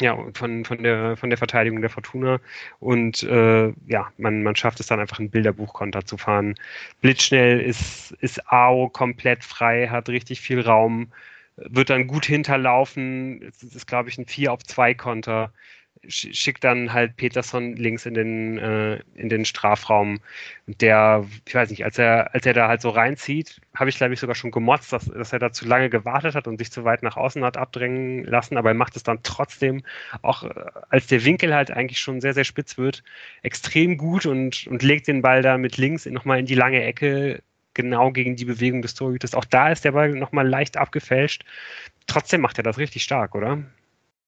ja, 0.00 0.16
von, 0.34 0.64
von, 0.64 0.82
der, 0.82 1.16
von 1.16 1.30
der 1.30 1.38
Verteidigung 1.38 1.80
der 1.80 1.90
Fortuna. 1.90 2.40
Und 2.80 3.22
äh, 3.22 3.72
ja, 3.86 4.12
man, 4.18 4.42
man 4.42 4.56
schafft 4.56 4.80
es 4.80 4.86
dann 4.86 5.00
einfach 5.00 5.18
ein 5.18 5.30
Bilderbuchkonter 5.30 6.04
zu 6.04 6.16
fahren. 6.16 6.54
Blitzschnell 7.00 7.60
ist, 7.60 8.12
ist 8.20 8.50
AO 8.50 8.88
komplett 8.88 9.44
frei, 9.44 9.88
hat 9.88 10.08
richtig 10.08 10.40
viel 10.40 10.60
Raum, 10.60 11.12
wird 11.56 11.90
dann 11.90 12.06
gut 12.06 12.26
hinterlaufen. 12.26 13.42
Es 13.42 13.62
ist, 13.62 13.86
glaube 13.86 14.08
ich, 14.08 14.18
ein 14.18 14.26
4 14.26 14.52
auf 14.52 14.62
2 14.64 14.94
Konter 14.94 15.52
schickt 16.06 16.64
dann 16.64 16.92
halt 16.92 17.16
Peterson 17.16 17.76
links 17.76 18.06
in 18.06 18.14
den, 18.14 18.58
äh, 18.58 19.00
in 19.14 19.28
den 19.28 19.44
Strafraum. 19.44 20.20
Der, 20.66 21.24
ich 21.46 21.54
weiß 21.54 21.70
nicht, 21.70 21.84
als 21.84 21.98
er, 21.98 22.34
als 22.34 22.46
er 22.46 22.54
da 22.54 22.68
halt 22.68 22.80
so 22.80 22.90
reinzieht, 22.90 23.60
habe 23.74 23.90
ich 23.90 23.96
glaube 23.96 24.14
ich 24.14 24.20
sogar 24.20 24.34
schon 24.34 24.50
gemotzt, 24.50 24.92
dass, 24.92 25.06
dass 25.06 25.32
er 25.32 25.38
da 25.38 25.52
zu 25.52 25.66
lange 25.66 25.90
gewartet 25.90 26.34
hat 26.34 26.46
und 26.46 26.58
sich 26.58 26.70
zu 26.70 26.84
weit 26.84 27.02
nach 27.02 27.16
außen 27.16 27.44
hat 27.44 27.56
abdrängen 27.56 28.24
lassen, 28.24 28.56
aber 28.56 28.70
er 28.70 28.74
macht 28.74 28.96
es 28.96 29.02
dann 29.02 29.20
trotzdem, 29.22 29.82
auch 30.22 30.44
äh, 30.44 30.50
als 30.88 31.06
der 31.06 31.24
Winkel 31.24 31.54
halt 31.54 31.70
eigentlich 31.70 32.00
schon 32.00 32.20
sehr, 32.20 32.34
sehr 32.34 32.44
spitz 32.44 32.78
wird, 32.78 33.02
extrem 33.42 33.96
gut 33.96 34.26
und, 34.26 34.66
und 34.66 34.82
legt 34.82 35.08
den 35.08 35.22
Ball 35.22 35.42
da 35.42 35.58
mit 35.58 35.76
links 35.76 36.06
nochmal 36.06 36.38
in 36.38 36.46
die 36.46 36.54
lange 36.54 36.82
Ecke, 36.82 37.42
genau 37.74 38.10
gegen 38.10 38.36
die 38.36 38.44
Bewegung 38.44 38.82
des 38.82 38.94
Torhüters. 38.94 39.34
Auch 39.34 39.44
da 39.44 39.70
ist 39.70 39.84
der 39.84 39.92
Ball 39.92 40.10
nochmal 40.10 40.48
leicht 40.48 40.76
abgefälscht. 40.76 41.44
Trotzdem 42.06 42.40
macht 42.40 42.58
er 42.58 42.64
das 42.64 42.78
richtig 42.78 43.04
stark, 43.04 43.34
oder? 43.34 43.62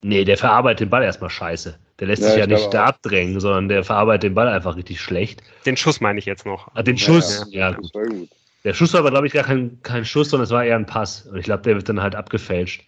Nee, 0.02 0.24
der 0.24 0.38
verarbeitet 0.38 0.80
den 0.80 0.90
Ball 0.90 1.02
erstmal 1.02 1.30
scheiße. 1.30 1.78
Der 1.98 2.06
lässt 2.06 2.22
ja, 2.22 2.28
sich 2.30 2.38
ja 2.38 2.46
nicht 2.46 2.72
da 2.72 2.86
abdrängen, 2.86 3.38
sondern 3.40 3.68
der 3.68 3.84
verarbeitet 3.84 4.22
den 4.22 4.34
Ball 4.34 4.48
einfach 4.48 4.76
richtig 4.76 5.00
schlecht. 5.00 5.42
Den 5.66 5.76
Schuss 5.76 6.00
meine 6.00 6.18
ich 6.18 6.24
jetzt 6.24 6.46
noch. 6.46 6.70
Ah, 6.74 6.82
den 6.82 6.96
Schuss, 6.96 7.46
ja, 7.50 7.70
ja, 7.70 7.76
gut. 7.76 7.92
gut. 7.92 8.28
Der 8.64 8.74
Schuss 8.74 8.92
war 8.92 9.00
aber, 9.00 9.10
glaube 9.10 9.26
ich, 9.26 9.32
gar 9.32 9.44
kein, 9.44 9.82
kein 9.82 10.04
Schuss, 10.04 10.30
sondern 10.30 10.44
es 10.44 10.50
war 10.50 10.64
eher 10.64 10.76
ein 10.76 10.86
Pass. 10.86 11.26
Und 11.26 11.38
ich 11.38 11.44
glaube, 11.44 11.62
der 11.62 11.76
wird 11.76 11.88
dann 11.88 12.00
halt 12.00 12.14
abgefälscht. 12.14 12.84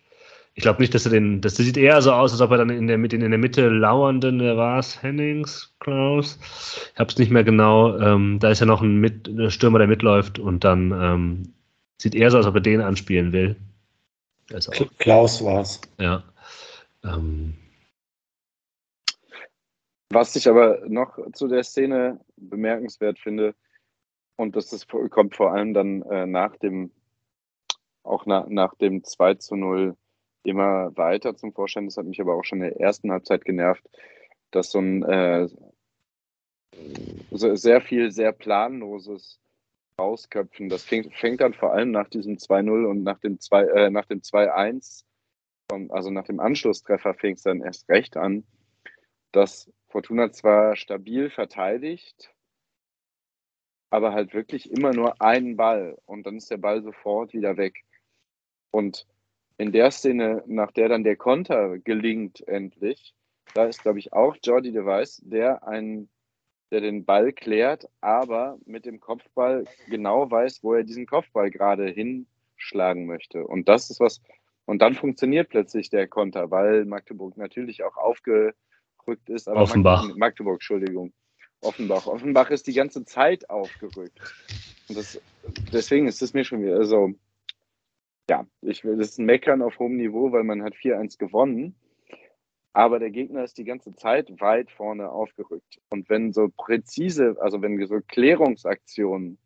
Ich 0.55 0.63
glaube 0.63 0.81
nicht, 0.83 0.95
dass 0.95 1.07
er 1.07 1.13
den. 1.13 1.41
Das 1.41 1.57
sieht 1.57 1.79
eher 1.79 2.03
so 2.03 2.13
aus, 2.13 2.33
als 2.33 2.43
ob 2.43 2.51
er 2.51 2.59
dann 2.59 2.69
in 2.69 2.87
der, 2.87 2.99
mit 2.99 3.15
in 3.15 3.21
der 3.21 3.39
Mitte 3.39 3.69
lauernden, 3.69 4.39
der 4.39 4.59
war 4.59 4.79
es, 4.79 5.03
Hennings, 5.03 5.73
Klaus. 5.81 6.39
Ich 6.93 7.01
habe 7.01 7.11
es 7.11 7.19
nicht 7.19 7.31
mehr 7.31 7.45
genau. 7.45 7.99
Ähm, 7.99 8.39
da 8.39 8.51
ist 8.51 8.61
ja 8.61 8.67
noch 8.67 8.83
ein, 8.83 8.99
mit, 8.99 9.29
ein 9.29 9.51
Stürmer, 9.51 9.79
der 9.79 9.89
mitläuft 9.89 10.39
und 10.39 10.63
dann 10.63 10.93
ähm, 10.93 11.53
sieht 11.97 12.15
eher 12.15 12.31
so 12.31 12.37
aus, 12.37 12.45
als 12.45 12.51
ob 12.51 12.57
er 12.57 12.61
den 12.61 12.83
anspielen 12.83 13.33
will. 13.33 13.57
Klaus 14.99 15.43
war 15.43 15.63
es. 15.63 15.81
Ja. 15.99 16.23
Ähm, 17.05 17.55
was 20.11 20.37
ich 20.37 20.49
aber 20.49 20.83
noch 20.89 21.19
zu 21.33 21.49
der 21.49 21.65
Szene 21.65 22.21
bemerkenswert 22.37 23.19
finde, 23.19 23.55
und 24.37 24.57
das 24.57 24.73
ist, 24.73 24.89
kommt 24.89 25.37
vor 25.37 25.53
allem 25.53 25.75
dann 25.75 26.03
äh, 26.03 26.27
nach 26.27 26.57
dem, 26.57 26.91
auch 28.03 28.27
na, 28.27 28.47
nach 28.49 28.75
dem 28.75 29.05
2 29.05 29.35
zu 29.35 29.57
0 29.57 29.97
immer 30.43 30.97
weiter 30.97 31.37
zum 31.37 31.53
Vorschein. 31.53 31.87
Das 31.87 31.97
hat 31.97 32.07
mich 32.07 32.21
aber 32.21 32.35
auch 32.35 32.45
schon 32.45 32.63
in 32.63 32.71
der 32.71 32.81
ersten 32.81 33.13
Halbzeit 33.13 33.45
genervt, 33.45 33.85
dass 34.51 34.71
so 34.71 34.81
ein 34.81 35.03
äh, 35.05 35.49
so 37.31 37.55
sehr 37.55 37.81
viel 37.81 38.11
sehr 38.11 38.33
planloses 38.33 39.39
Ausköpfen, 39.97 40.69
das 40.69 40.83
fängt, 40.85 41.15
fängt 41.15 41.41
dann 41.41 41.55
vor 41.55 41.73
allem 41.73 41.91
nach 41.91 42.09
diesem 42.09 42.37
2-0 42.37 42.87
und 42.87 43.03
nach 43.03 43.19
dem 43.21 43.39
2, 43.39 43.63
äh, 43.65 43.91
nach 43.91 44.07
dem 44.07 44.23
2-1 45.73 45.91
also 45.91 46.11
nach 46.11 46.25
dem 46.25 46.41
Anschlusstreffer 46.41 47.15
fing 47.15 47.35
es 47.35 47.43
dann 47.43 47.63
erst 47.63 47.89
recht 47.89 48.17
an, 48.17 48.45
dass 49.33 49.71
Fortuna 49.89 50.33
zwar 50.33 50.77
stabil 50.77 51.31
verteidigt, 51.31 52.35
aber 53.91 54.13
halt 54.13 54.33
wirklich 54.35 54.71
immer 54.71 54.93
nur 54.93 55.21
einen 55.21 55.57
Ball 55.57 55.99
und 56.07 56.27
dann 56.27 56.37
ist 56.37 56.51
der 56.51 56.57
Ball 56.57 56.83
sofort 56.83 57.33
wieder 57.35 57.57
weg. 57.57 57.85
Und 58.71 59.07
in 59.59 59.73
der 59.73 59.91
Szene, 59.91 60.43
nach 60.47 60.73
der 60.73 60.89
dann 60.89 61.05
der 61.05 61.17
Konter 61.17 61.79
gelingt 61.79 62.47
endlich, 62.49 63.15
da 63.55 63.67
ist, 63.67 63.83
glaube 63.83 63.99
ich, 63.99 64.13
auch 64.13 64.37
Jordi 64.43 64.73
Device, 64.73 65.21
der 65.25 65.67
einen, 65.67 66.09
der 66.71 66.81
den 66.81 67.05
Ball 67.05 67.33
klärt, 67.33 67.87
aber 68.01 68.59
mit 68.65 68.87
dem 68.87 68.99
Kopfball 68.99 69.65
genau 69.89 70.31
weiß, 70.31 70.65
wo 70.65 70.73
er 70.73 70.85
diesen 70.85 71.07
Kopfball 71.07 71.51
gerade 71.51 71.87
hinschlagen 71.89 73.05
möchte. 73.05 73.47
Und 73.47 73.69
das 73.69 73.91
ist 73.91 74.01
was, 74.01 74.23
und 74.65 74.81
dann 74.81 74.95
funktioniert 74.95 75.49
plötzlich 75.49 75.91
der 75.91 76.07
Konter, 76.07 76.51
weil 76.51 76.85
Magdeburg 76.85 77.37
natürlich 77.37 77.83
auch 77.83 77.97
aufgerückt 77.97 78.55
ist. 79.27 79.49
Aber 79.49 79.63
Offenbach. 79.63 80.03
Magdeburg, 80.03 80.19
Magdeburg, 80.19 80.55
Entschuldigung. 80.57 81.13
Offenbach. 81.63 82.07
Offenbach 82.07 82.51
ist 82.51 82.67
die 82.67 82.73
ganze 82.73 83.05
Zeit 83.05 83.49
aufgerückt. 83.51 84.19
Und 84.89 84.99
das, 84.99 85.21
deswegen 85.73 86.07
ist 86.07 86.23
es 86.23 86.35
mir 86.35 86.45
schon 86.45 86.63
wieder 86.63 86.85
so, 86.85 87.05
also, 87.05 87.15
ja, 88.31 88.47
ich 88.63 88.85
will, 88.85 88.97
das 88.97 89.11
ist 89.11 89.19
ein 89.19 89.27
Meckern 89.27 89.63
auf 89.63 89.79
hohem 89.79 89.97
Niveau, 89.97 90.33
weil 90.33 90.45
man 90.45 90.63
hat 90.63 90.75
4-1 90.75 91.19
gewonnen. 91.19 91.75
Aber 92.73 92.99
der 92.99 93.11
Gegner 93.11 93.45
ist 93.45 93.59
die 93.59 93.65
ganze 93.65 93.95
Zeit 93.95 94.41
weit 94.41 94.71
vorne 94.71 95.11
aufgerückt. 95.11 95.79
Und 95.91 96.09
wenn 96.09 96.33
so 96.33 96.49
präzise, 96.57 97.37
also 97.41 97.61
wenn 97.61 97.85
so 97.87 98.01
Klärungsaktionen, 98.01 99.39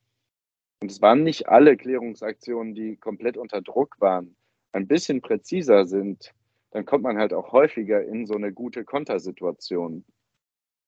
und 0.80 0.90
es 0.90 1.02
waren 1.02 1.24
nicht 1.24 1.48
alle 1.48 1.76
Klärungsaktionen, 1.76 2.74
die 2.74 2.96
komplett 2.96 3.36
unter 3.36 3.62
Druck 3.62 3.96
waren, 3.98 4.36
ein 4.76 4.86
bisschen 4.86 5.22
präziser 5.22 5.86
sind, 5.86 6.34
dann 6.70 6.84
kommt 6.84 7.02
man 7.02 7.18
halt 7.18 7.32
auch 7.32 7.52
häufiger 7.52 8.04
in 8.04 8.26
so 8.26 8.34
eine 8.34 8.52
gute 8.52 8.84
Kontersituation. 8.84 10.04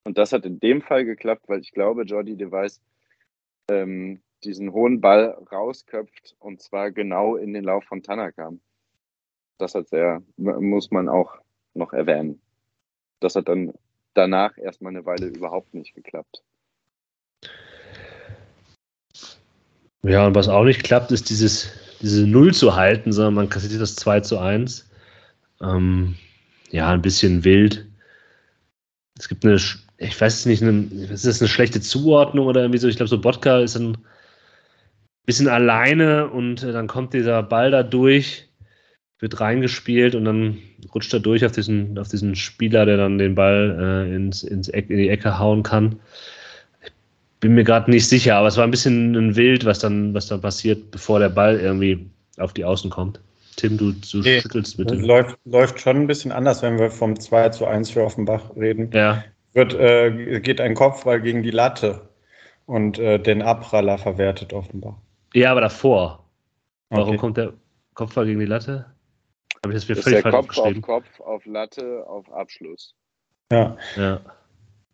Und 0.05 0.18
das 0.18 0.32
hat 0.32 0.45
in 0.45 0.61
dem 0.61 0.82
Fall 0.82 1.05
geklappt, 1.05 1.49
weil 1.49 1.61
ich 1.61 1.72
glaube, 1.72 2.03
Jordi 2.03 2.36
Device 2.36 2.80
ähm, 3.70 4.20
diesen 4.45 4.72
hohen 4.72 5.01
Ball 5.01 5.36
rausköpft 5.51 6.36
und 6.39 6.61
zwar 6.61 6.91
genau 6.91 7.36
in 7.36 7.55
den 7.55 7.64
Lauf 7.64 7.84
von 7.84 8.03
Tanaka. 8.03 8.53
Das 9.57 9.74
hat 9.74 9.89
sehr, 9.89 10.22
muss 10.36 10.91
man 10.91 11.09
auch 11.09 11.39
noch 11.74 11.93
erwähnen. 11.93 12.41
Das 13.20 13.34
hat 13.34 13.49
dann 13.49 13.72
danach 14.14 14.57
erstmal 14.59 14.93
eine 14.95 15.05
Weile 15.07 15.26
überhaupt 15.26 15.74
nicht 15.74 15.95
geklappt. 15.95 16.43
Ja, 20.03 20.26
und 20.26 20.34
was 20.34 20.49
auch 20.49 20.64
nicht 20.64 20.84
klappt, 20.84 21.11
ist 21.11 21.28
dieses 21.28 21.88
diese 22.01 22.26
Null 22.26 22.55
zu 22.55 22.76
halten, 22.76 23.12
sondern 23.12 23.34
man 23.34 23.49
kassiert 23.49 23.80
das 23.80 23.96
2 23.96 24.20
zu 24.20 24.38
1. 24.38 24.88
Ähm, 25.61 26.16
ja, 26.70 26.90
ein 26.90 27.03
bisschen 27.03 27.44
wild. 27.44 27.86
Es 29.18 29.28
gibt 29.28 29.44
eine, 29.44 29.57
ich 29.57 30.20
weiß 30.20 30.46
nicht, 30.46 30.62
eine, 30.62 30.86
ist 31.11 31.26
das 31.26 31.40
eine 31.40 31.49
schlechte 31.49 31.80
Zuordnung 31.80 32.46
oder 32.46 32.61
irgendwie 32.61 32.78
so? 32.78 32.88
Ich 32.88 32.96
glaube, 32.96 33.09
so 33.09 33.20
Bodka 33.20 33.61
ist 33.61 33.76
ein 33.76 33.99
bisschen 35.26 35.49
alleine 35.49 36.28
und 36.28 36.62
äh, 36.62 36.72
dann 36.72 36.86
kommt 36.86 37.14
dieser 37.14 37.42
Ball 37.42 37.70
da 37.70 37.82
durch, 37.82 38.49
wird 39.18 39.40
reingespielt 39.40 40.14
und 40.14 40.24
dann 40.24 40.59
rutscht 40.94 41.12
er 41.12 41.20
durch 41.20 41.44
auf 41.44 41.53
diesen, 41.53 41.99
auf 41.99 42.09
diesen 42.09 42.36
Spieler, 42.36 42.86
der 42.86 42.96
dann 42.96 43.18
den 43.18 43.34
Ball 43.34 44.07
äh, 44.09 44.14
ins, 44.14 44.42
ins 44.44 44.68
Eck, 44.68 44.88
in 44.90 44.99
die 44.99 45.09
Ecke 45.09 45.38
hauen 45.38 45.62
kann. 45.64 46.01
Bin 47.41 47.55
mir 47.55 47.64
gerade 47.64 47.91
nicht 47.91 48.09
sicher, 48.09 48.36
aber 48.36 48.49
es 48.49 48.57
war 48.57 48.64
ein 48.64 48.70
bisschen 48.70 49.14
ein 49.14 49.36
Wild, 49.36 49.64
was 49.64 49.78
dann, 49.78 50.14
was 50.14 50.26
dann 50.26 50.41
passiert, 50.41 50.91
bevor 50.91 51.18
der 51.20 51.28
Ball 51.28 51.59
irgendwie 51.59 52.09
auf 52.39 52.53
die 52.53 52.64
Außen 52.64 52.91
kommt. 52.91 53.20
Tim, 53.57 53.76
du, 53.76 53.93
du 53.93 54.18
Nee, 54.20 54.41
schüttelst 54.41 54.76
bitte. 54.76 54.95
Läuft, 54.95 55.39
läuft 55.45 55.80
schon 55.80 55.97
ein 55.97 56.07
bisschen 56.07 56.30
anders, 56.32 56.62
wenn 56.62 56.78
wir 56.78 56.91
vom 56.91 57.18
2 57.18 57.49
zu 57.51 57.66
1 57.66 57.91
für 57.91 58.05
Offenbach 58.05 58.55
reden. 58.57 58.91
Ja, 58.93 59.24
Wird, 59.53 59.74
äh, 59.74 60.41
geht 60.41 60.61
ein 60.61 60.74
Kopfball 60.74 61.20
gegen 61.20 61.43
die 61.43 61.51
Latte 61.51 62.09
und 62.66 62.99
äh, 62.99 63.18
den 63.18 63.43
Abpraller 63.43 63.99
verwertet 63.99 64.53
Offenbach. 64.53 64.95
ja, 65.34 65.51
aber 65.51 65.61
davor. 65.62 66.24
Warum 66.91 67.09
Okay. 67.11 67.16
kommt 67.18 67.36
der 67.36 67.53
Kopfball 67.95 68.26
gegen 68.26 68.39
die 68.41 68.47
Latte? 68.47 68.86
Habe 69.64 69.74
ich 69.74 69.80
das 69.80 69.89
mir 69.89 69.97
Das 69.97 69.99
ist 69.99 70.05
völlig 70.05 70.22
der 70.22 70.32
falsch 70.32 70.47
Kopf 70.49 70.59
auf? 70.59 70.82
Kopf, 70.82 71.20
auf 71.20 71.45
Latte, 71.47 72.05
auf 72.07 72.30
Abschluss. 72.32 72.95
Ja. 73.51 73.76
Ja. 73.97 74.20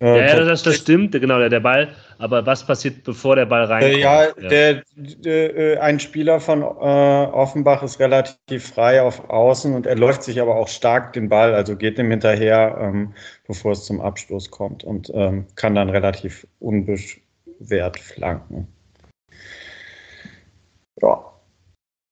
Äh, 0.05 0.19
Ja, 0.19 0.27
ja, 0.27 0.45
das, 0.45 0.63
das 0.63 0.77
stimmt, 0.77 1.13
genau, 1.13 1.39
der, 1.39 1.49
der 1.49 1.61
Ball. 1.61 1.89
Aber 2.19 2.45
was 2.45 2.67
passiert, 2.67 3.05
bevor 3.05 3.37
der 3.37 3.47
Ball 3.47 3.65
reinkommt? 3.65 3.95
Äh, 3.95 4.01
ja, 4.01 4.33
Der, 4.51 4.83
der, 4.97 5.57
äh, 5.57 5.79
ein 5.79 5.99
Spieler 5.99 6.41
von 6.41 6.61
äh, 6.61 6.65
Offenbach 6.65 7.83
ist 7.83 7.99
relativ 8.01 8.69
frei 8.69 9.01
auf 9.01 9.31
Außen 9.31 9.75
und 9.75 9.87
er 9.87 9.97
läuft 9.97 10.23
sich 10.23 10.41
aber 10.41 10.57
auch 10.57 10.69
stark 10.69 11.15
den 11.15 11.31
Ball, 11.31 11.55
also 11.55 11.75
geht 11.77 11.99
ihm 11.99 12.11
hinterher, 12.11 12.77
ähm, 12.81 13.15
bevor 13.47 13.73
es 13.73 13.85
zum 13.85 14.01
Abstoß 14.03 14.51
kommt 14.51 14.85
und 14.85 15.11
ähm, 15.15 15.47
kann 15.57 15.75
dann 15.75 15.89
relativ 15.89 16.47
unbeschwert 16.61 17.99
flanken. 17.99 18.69
Ja. 21.01 21.25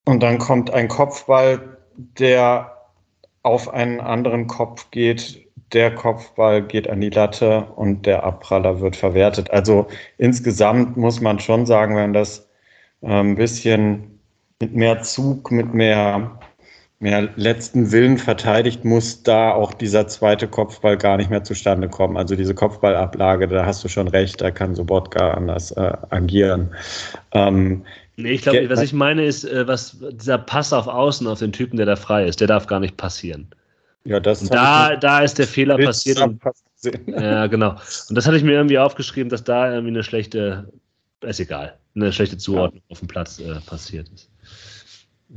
Und 0.06 0.22
dann 0.22 0.38
kommt 0.38 0.70
ein 0.72 0.88
Kopfball, 0.88 1.76
der 2.18 2.72
auf 3.42 3.72
einen 3.72 4.00
anderen 4.00 4.46
Kopf 4.46 4.90
geht. 4.90 5.46
Der 5.72 5.94
Kopfball 5.94 6.62
geht 6.62 6.88
an 6.88 7.00
die 7.00 7.10
Latte 7.10 7.66
und 7.76 8.04
der 8.06 8.24
Abpraller 8.24 8.80
wird 8.80 8.96
verwertet. 8.96 9.50
Also 9.50 9.86
insgesamt 10.18 10.96
muss 10.96 11.20
man 11.20 11.38
schon 11.38 11.66
sagen, 11.66 11.96
wenn 11.96 12.12
das 12.12 12.48
ein 13.02 13.36
bisschen 13.36 14.20
mit 14.60 14.74
mehr 14.74 15.02
Zug, 15.02 15.50
mit 15.50 15.74
mehr, 15.74 16.38
mehr 17.00 17.28
letzten 17.36 17.90
Willen 17.90 18.18
verteidigt, 18.18 18.84
muss 18.84 19.22
da 19.22 19.52
auch 19.52 19.74
dieser 19.74 20.06
zweite 20.06 20.46
Kopfball 20.46 20.96
gar 20.96 21.16
nicht 21.16 21.30
mehr 21.30 21.42
zustande 21.42 21.88
kommen. 21.88 22.16
Also 22.16 22.36
diese 22.36 22.54
Kopfballablage, 22.54 23.48
da 23.48 23.66
hast 23.66 23.82
du 23.82 23.88
schon 23.88 24.08
recht, 24.08 24.40
da 24.40 24.50
kann 24.50 24.74
Sobotka 24.74 25.32
anders 25.32 25.72
äh, 25.72 25.92
agieren. 26.10 26.70
Ähm, 27.32 27.84
Nee, 28.16 28.32
ich 28.32 28.42
glaube, 28.42 28.68
was 28.68 28.82
ich 28.82 28.92
meine 28.92 29.24
ist, 29.24 29.44
äh, 29.44 29.66
was 29.66 29.96
dieser 30.12 30.36
Pass 30.36 30.72
auf 30.72 30.86
Außen 30.86 31.26
auf 31.26 31.38
den 31.38 31.52
Typen, 31.52 31.78
der 31.78 31.86
da 31.86 31.96
frei 31.96 32.26
ist, 32.26 32.40
der 32.40 32.46
darf 32.46 32.66
gar 32.66 32.78
nicht 32.78 32.96
passieren. 32.98 33.48
Ja, 34.04 34.20
das 34.20 34.40
da, 34.48 34.96
da 34.96 35.20
ist 35.20 35.38
der 35.38 35.46
Fehler 35.46 35.78
passiert. 35.78 36.20
Und, 36.20 36.42
ja, 37.06 37.46
genau. 37.46 37.76
Und 38.08 38.16
das 38.16 38.26
hatte 38.26 38.36
ich 38.36 38.42
mir 38.42 38.52
irgendwie 38.52 38.78
aufgeschrieben, 38.78 39.28
dass 39.28 39.44
da 39.44 39.70
irgendwie 39.70 39.94
eine 39.94 40.02
schlechte, 40.02 40.72
ist 41.20 41.40
egal, 41.40 41.78
eine 41.94 42.12
schlechte 42.12 42.36
Zuordnung 42.36 42.82
auf 42.88 42.98
dem 42.98 43.08
Platz 43.08 43.38
äh, 43.38 43.60
passiert 43.60 44.08
ist. 44.08 44.32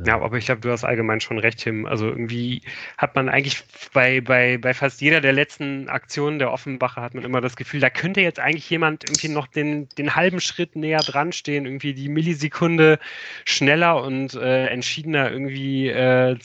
Ja, 0.04 0.20
aber 0.20 0.38
ich 0.38 0.46
glaube, 0.46 0.60
du 0.60 0.72
hast 0.72 0.84
allgemein 0.84 1.22
schon 1.22 1.40
recht, 1.40 1.60
Tim. 1.60 1.86
Also 1.86 2.08
irgendwie 2.08 2.62
hat 2.98 3.16
man 3.16 3.30
eigentlich 3.30 3.64
bei, 3.94 4.20
bei, 4.20 4.58
bei 4.58 4.74
fast 4.74 5.00
jeder 5.00 5.22
der 5.22 5.32
letzten 5.32 5.88
Aktionen 5.88 6.38
der 6.38 6.52
Offenbacher 6.52 7.02
hat 7.02 7.14
man 7.14 7.24
immer 7.24 7.40
das 7.40 7.56
Gefühl, 7.56 7.80
da 7.80 7.90
könnte 7.90 8.20
jetzt 8.20 8.40
eigentlich 8.40 8.70
jemand 8.70 9.06
irgendwie 9.08 9.30
noch 9.30 9.48
den, 9.48 9.88
den 9.98 10.16
halben 10.16 10.42
Schritt 10.42 10.76
näher 10.76 11.00
dran 11.00 11.32
stehen, 11.32 11.66
irgendwie 11.66 11.94
die 11.94 12.10
Millisekunde 12.10 13.00
schneller 13.46 14.04
und 14.04 14.34
äh, 14.34 14.66
entschiedener 14.68 15.32
irgendwie 15.32 15.88
äh, 15.88 16.38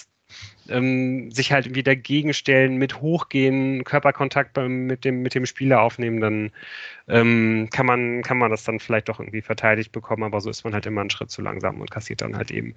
ähm, 0.71 1.31
sich 1.31 1.53
halt 1.53 1.67
irgendwie 1.67 1.83
dagegen 1.83 2.33
stellen, 2.35 2.77
mit 2.77 3.01
hochgehen, 3.01 3.85
Körperkontakt 3.85 4.55
beim, 4.55 4.87
mit, 4.87 5.05
dem, 5.05 5.23
mit 5.23 5.35
dem 5.35 5.47
Spieler 5.47 5.83
aufnehmen, 5.83 6.21
dann 6.21 6.51
ähm, 7.09 7.69
kann, 7.71 7.87
man, 7.87 8.23
kann 8.23 8.39
man 8.39 8.51
das 8.51 8.65
dann 8.65 8.81
vielleicht 8.81 9.09
doch 9.09 9.21
irgendwie 9.21 9.43
verteidigt 9.43 9.93
bekommen, 9.93 10.25
aber 10.25 10.41
so 10.41 10.51
ist 10.51 10.65
man 10.65 10.75
halt 10.75 10.87
immer 10.87 11.01
einen 11.01 11.11
Schritt 11.11 11.31
zu 11.31 11.43
langsam 11.43 11.81
und 11.81 11.91
kassiert 11.91 12.23
dann 12.23 12.37
halt 12.37 12.51
eben 12.51 12.75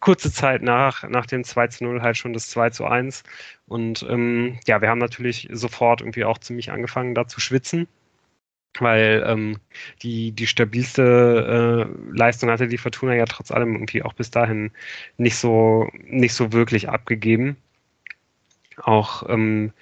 kurze 0.00 0.32
Zeit 0.32 0.62
nach, 0.62 1.08
nach 1.08 1.26
dem 1.26 1.44
2 1.44 1.68
zu 1.68 1.84
0 1.84 2.02
halt 2.02 2.16
schon 2.16 2.32
das 2.32 2.48
2 2.50 2.70
zu 2.70 2.84
1. 2.86 3.22
Und 3.66 4.06
ähm, 4.08 4.58
ja, 4.66 4.80
wir 4.80 4.88
haben 4.88 4.98
natürlich 4.98 5.48
sofort 5.52 6.00
irgendwie 6.00 6.24
auch 6.24 6.38
ziemlich 6.38 6.70
angefangen, 6.72 7.14
da 7.14 7.26
zu 7.26 7.40
schwitzen. 7.40 7.88
Weil 8.78 9.24
ähm, 9.26 9.58
die, 10.02 10.32
die 10.32 10.46
stabilste 10.46 11.88
äh, 11.88 12.16
Leistung 12.16 12.50
hatte 12.50 12.68
die 12.68 12.78
Fortuna 12.78 13.14
ja 13.14 13.24
trotz 13.24 13.50
allem 13.50 13.74
irgendwie 13.74 14.02
auch 14.02 14.12
bis 14.12 14.30
dahin 14.30 14.70
nicht 15.18 15.36
so, 15.36 15.88
nicht 16.04 16.34
so 16.34 16.52
wirklich 16.52 16.88
abgegeben. 16.88 17.56
Auch 18.82 19.28
ähm, 19.28 19.72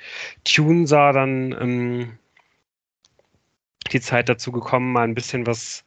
Tune 0.45 0.86
sah 0.86 1.12
dann 1.12 1.53
ähm, 1.61 2.18
die 3.93 4.01
Zeit 4.01 4.28
dazu 4.28 4.53
gekommen, 4.53 4.93
mal 4.93 5.05
ein 5.05 5.14
bisschen 5.14 5.47
was 5.47 5.84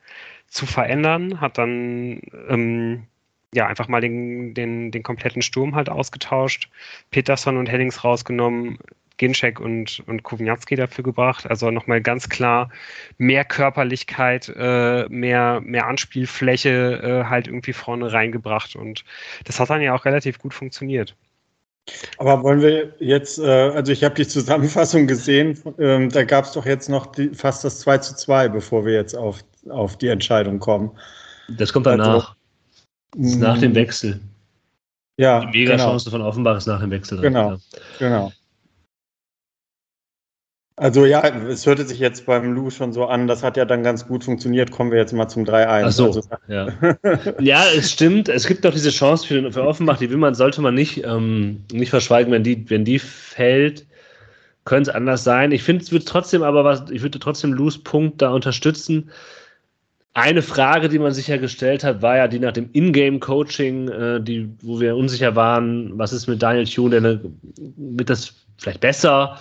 zu 0.48 0.66
verändern, 0.66 1.40
hat 1.42 1.58
dann 1.58 2.22
ähm, 2.50 3.08
ja 3.54 3.68
einfach 3.68 3.88
mal 3.88 4.02
den, 4.02 4.54
den, 4.54 4.92
den 4.92 5.04
kompletten 5.04 5.42
Sturm 5.42 5.76
halt 5.76 5.90
ausgetauscht, 5.90 6.70
Peterson 7.10 7.58
und 7.58 7.68
Hennings 7.68 8.04
rausgenommen, 8.04 8.78
Ginczek 9.22 9.60
und, 9.60 10.02
und 10.08 10.24
Kowniatski 10.24 10.76
dafür 10.76 11.04
gebracht. 11.04 11.46
Also 11.48 11.70
nochmal 11.70 12.02
ganz 12.02 12.28
klar 12.28 12.72
mehr 13.20 13.46
Körperlichkeit, 13.46 14.52
äh, 14.58 15.08
mehr, 15.10 15.62
mehr 15.62 15.86
Anspielfläche 15.86 17.24
äh, 17.24 17.30
halt 17.30 17.46
irgendwie 17.46 17.74
vorne 17.74 18.12
reingebracht. 18.12 18.76
Und 18.76 19.06
das 19.46 19.60
hat 19.60 19.70
dann 19.70 19.82
ja 19.82 19.94
auch 19.94 20.06
relativ 20.06 20.40
gut 20.40 20.56
funktioniert. 20.56 21.16
Aber 22.18 22.42
wollen 22.42 22.62
wir 22.62 22.96
jetzt, 22.98 23.38
äh, 23.38 23.44
also 23.44 23.92
ich 23.92 24.04
habe 24.04 24.16
die 24.16 24.28
Zusammenfassung 24.28 25.06
gesehen, 25.06 25.56
ähm, 25.78 26.10
da 26.10 26.24
gab 26.24 26.46
es 26.46 26.54
doch 26.54 26.66
jetzt 26.66 26.90
noch 26.90 27.06
die, 27.06 27.30
fast 27.30 27.64
das 27.64 27.80
2 27.82 28.00
zu 28.00 28.16
2, 28.16 28.50
bevor 28.50 28.86
wir 28.86 28.94
jetzt 28.94 29.16
auf, 29.16 29.42
auf 29.70 29.98
die 30.00 30.08
Entscheidung 30.08 30.58
kommen. 30.58 30.90
Das 31.48 31.72
kommt 31.72 31.86
danach. 31.86 32.36
Ist 33.16 33.40
nach 33.40 33.60
dem 33.60 33.74
Mm, 33.74 33.76
Wechsel. 33.76 34.20
Ja, 35.18 35.46
Die 35.46 35.60
Mega-Chance 35.60 36.10
von 36.10 36.24
Offenbach 36.24 36.58
ist 36.58 36.66
nach 36.66 36.80
dem 36.80 36.90
Wechsel. 36.90 37.22
Genau. 37.22 37.58
genau. 38.00 38.32
Also 40.82 41.06
ja, 41.06 41.22
es 41.48 41.68
hörte 41.68 41.86
sich 41.86 42.00
jetzt 42.00 42.26
beim 42.26 42.56
Lou 42.56 42.72
schon 42.72 42.92
so 42.92 43.06
an, 43.06 43.28
das 43.28 43.44
hat 43.44 43.56
ja 43.56 43.66
dann 43.66 43.84
ganz 43.84 44.08
gut 44.08 44.24
funktioniert. 44.24 44.72
Kommen 44.72 44.90
wir 44.90 44.98
jetzt 44.98 45.14
mal 45.14 45.28
zum 45.28 45.44
3-1. 45.44 45.84
Ach 45.86 45.92
so, 45.92 46.06
Also, 46.08 46.22
ja. 46.48 46.70
ja, 47.40 47.66
es 47.78 47.92
stimmt. 47.92 48.30
Es 48.30 48.48
gibt 48.48 48.66
doch 48.66 48.74
diese 48.74 48.90
Chance 48.90 49.28
für, 49.28 49.52
für 49.52 49.62
Offenbach, 49.62 50.00
die 50.00 50.10
will 50.10 50.18
man, 50.18 50.34
sollte 50.34 50.60
man 50.60 50.74
nicht, 50.74 51.04
ähm, 51.06 51.66
nicht 51.72 51.92
verschweigen, 51.92 52.34
wenn 52.34 52.44
die, 52.44 52.68
wenn 52.72 52.84
die 52.84 52.98
fällt, 52.98 53.86
könnte 54.66 54.90
es 54.90 54.96
anders 54.96 55.24
sein. 55.24 55.52
Ich 55.52 55.62
finde, 55.62 55.84
es 55.84 55.92
wird 55.92 56.08
trotzdem 56.08 56.42
aber 56.42 56.64
was, 56.64 56.90
ich 56.90 57.04
würde 57.04 57.20
trotzdem 57.20 57.54
Lus 57.54 57.78
Punkt 57.78 58.20
da 58.20 58.32
unterstützen. 58.32 59.12
Eine 60.16 60.42
Frage, 60.42 60.90
die 60.90 60.98
man 60.98 61.14
sich 61.14 61.28
ja 61.28 61.38
gestellt 61.38 61.84
hat, 61.84 62.02
war 62.02 62.18
ja 62.18 62.28
die 62.28 62.40
nach 62.40 62.54
dem 62.54 62.72
Ingame-Coaching, 62.74 63.88
äh, 63.88 64.20
die, 64.20 64.50
wo 64.64 64.80
wir 64.80 64.96
unsicher 64.96 65.36
waren, 65.36 65.96
was 66.00 66.12
ist 66.12 66.26
mit 66.26 66.42
Daniel 66.42 66.66
Thune, 66.66 66.90
der 66.90 67.12
eine, 67.12 67.22
wird 67.78 68.10
das 68.10 68.34
vielleicht 68.58 68.82
besser, 68.82 69.38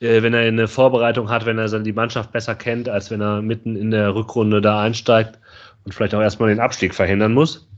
äh, 0.00 0.22
wenn 0.22 0.34
er 0.34 0.40
eine 0.40 0.68
Vorbereitung 0.68 1.28
hat, 1.30 1.46
wenn 1.46 1.58
er 1.58 1.68
dann 1.68 1.84
die 1.84 1.92
Mannschaft 1.92 2.32
besser 2.32 2.54
kennt, 2.54 2.88
als 2.88 3.10
wenn 3.10 3.20
er 3.20 3.42
mitten 3.42 3.76
in 3.76 3.90
der 3.90 4.14
Rückrunde 4.14 4.60
da 4.60 4.82
einsteigt 4.82 5.38
und 5.84 5.92
vielleicht 5.94 6.14
auch 6.14 6.20
erstmal 6.20 6.48
den 6.48 6.60
Abstieg 6.60 6.94
verhindern 6.94 7.34
muss. 7.34 7.68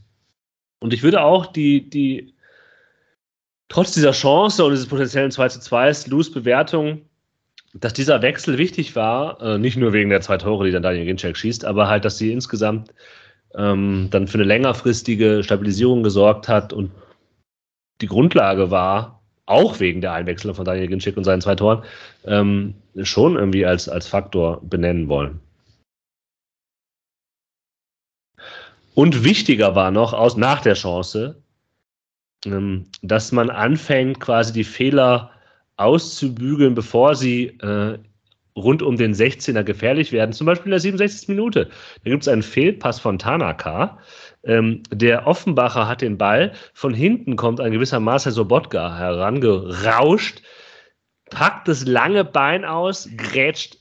Und 0.81 0.93
ich 0.93 1.03
würde 1.03 1.23
auch 1.23 1.47
die, 1.47 1.89
die 1.89 2.35
trotz 3.69 3.93
dieser 3.93 4.13
Chance 4.13 4.65
und 4.65 4.73
dieses 4.73 4.87
potenziellen 4.87 5.31
2 5.31 5.49
zu 5.49 5.61
2 5.61 5.93
Lose 6.09 6.33
Bewertung, 6.33 7.03
dass 7.75 7.93
dieser 7.93 8.23
Wechsel 8.23 8.59
wichtig 8.59 8.97
war, 8.97 9.41
äh, 9.41 9.59
nicht 9.59 9.77
nur 9.77 9.93
wegen 9.93 10.11
der 10.11 10.21
zwei 10.21 10.39
Tore, 10.39 10.65
die 10.65 10.73
dann 10.73 10.83
Daniel 10.83 11.05
Ginczek 11.05 11.37
schießt, 11.37 11.65
aber 11.65 11.89
halt, 11.89 12.05
dass 12.05 12.19
sie 12.19 12.33
insgesamt 12.33 12.95
ähm, 13.55 14.09
dann 14.11 14.29
für 14.29 14.39
eine 14.39 14.45
längerfristige 14.45 15.43
Stabilisierung 15.43 16.03
gesorgt 16.03 16.49
hat 16.49 16.73
und 16.73 16.91
die 18.01 18.07
Grundlage 18.07 18.71
war, 18.71 19.16
auch 19.47 19.81
wegen 19.81 20.01
der 20.01 20.13
Einwechslung 20.13 20.55
von 20.55 20.65
Daniel 20.65 20.89
Ginczek 20.89 21.17
und 21.17 21.25
seinen 21.25 21.41
zwei 21.41 21.55
Toren, 21.55 21.83
ähm, 22.25 22.75
schon 23.03 23.37
irgendwie 23.37 23.65
als, 23.65 23.89
als 23.89 24.07
Faktor 24.09 24.61
benennen 24.63 25.09
wollen. 25.09 25.41
Und 28.95 29.25
wichtiger 29.25 29.75
war 29.75 29.91
noch 29.91 30.13
aus 30.13 30.37
nach 30.37 30.63
der 30.63 30.75
Chance, 30.75 31.43
ähm, 32.45 32.85
dass 33.03 33.31
man 33.31 33.51
anfängt, 33.51 34.21
quasi 34.21 34.53
die 34.53 34.65
Fehler 34.65 35.31
auszubügeln, 35.77 36.75
bevor 36.75 37.15
sie 37.15 37.49
äh, 37.61 37.99
rund 38.57 38.83
um 38.83 38.97
den 38.97 39.15
16er 39.15 39.63
gefährlich 39.63 40.13
werden. 40.13 40.33
Zum 40.33 40.47
Beispiel 40.47 40.67
in 40.67 40.71
der 40.73 40.81
67. 40.81 41.29
Minute. 41.29 41.69
Da 42.05 42.11
gibt 42.11 42.23
es 42.23 42.29
einen 42.29 42.43
Fehlpass 42.43 42.99
von 42.99 43.19
Tanaka. 43.19 43.99
Ähm, 44.47 44.83
der 44.91 45.27
Offenbacher 45.27 45.89
hat 45.89 46.01
den 46.01 46.17
Ball. 46.19 46.53
Von 46.73 46.95
hinten 46.95 47.37
kommt 47.37 47.61
ein 47.61 47.73
gewisser 47.73 48.01
Marcel 48.01 48.33
Sobotka 48.33 48.97
herangerauscht, 48.97 50.43
packt 51.31 51.69
das 51.69 51.85
lange 51.85 52.25
Bein 52.25 52.65
aus, 52.65 53.09
grätscht 53.17 53.79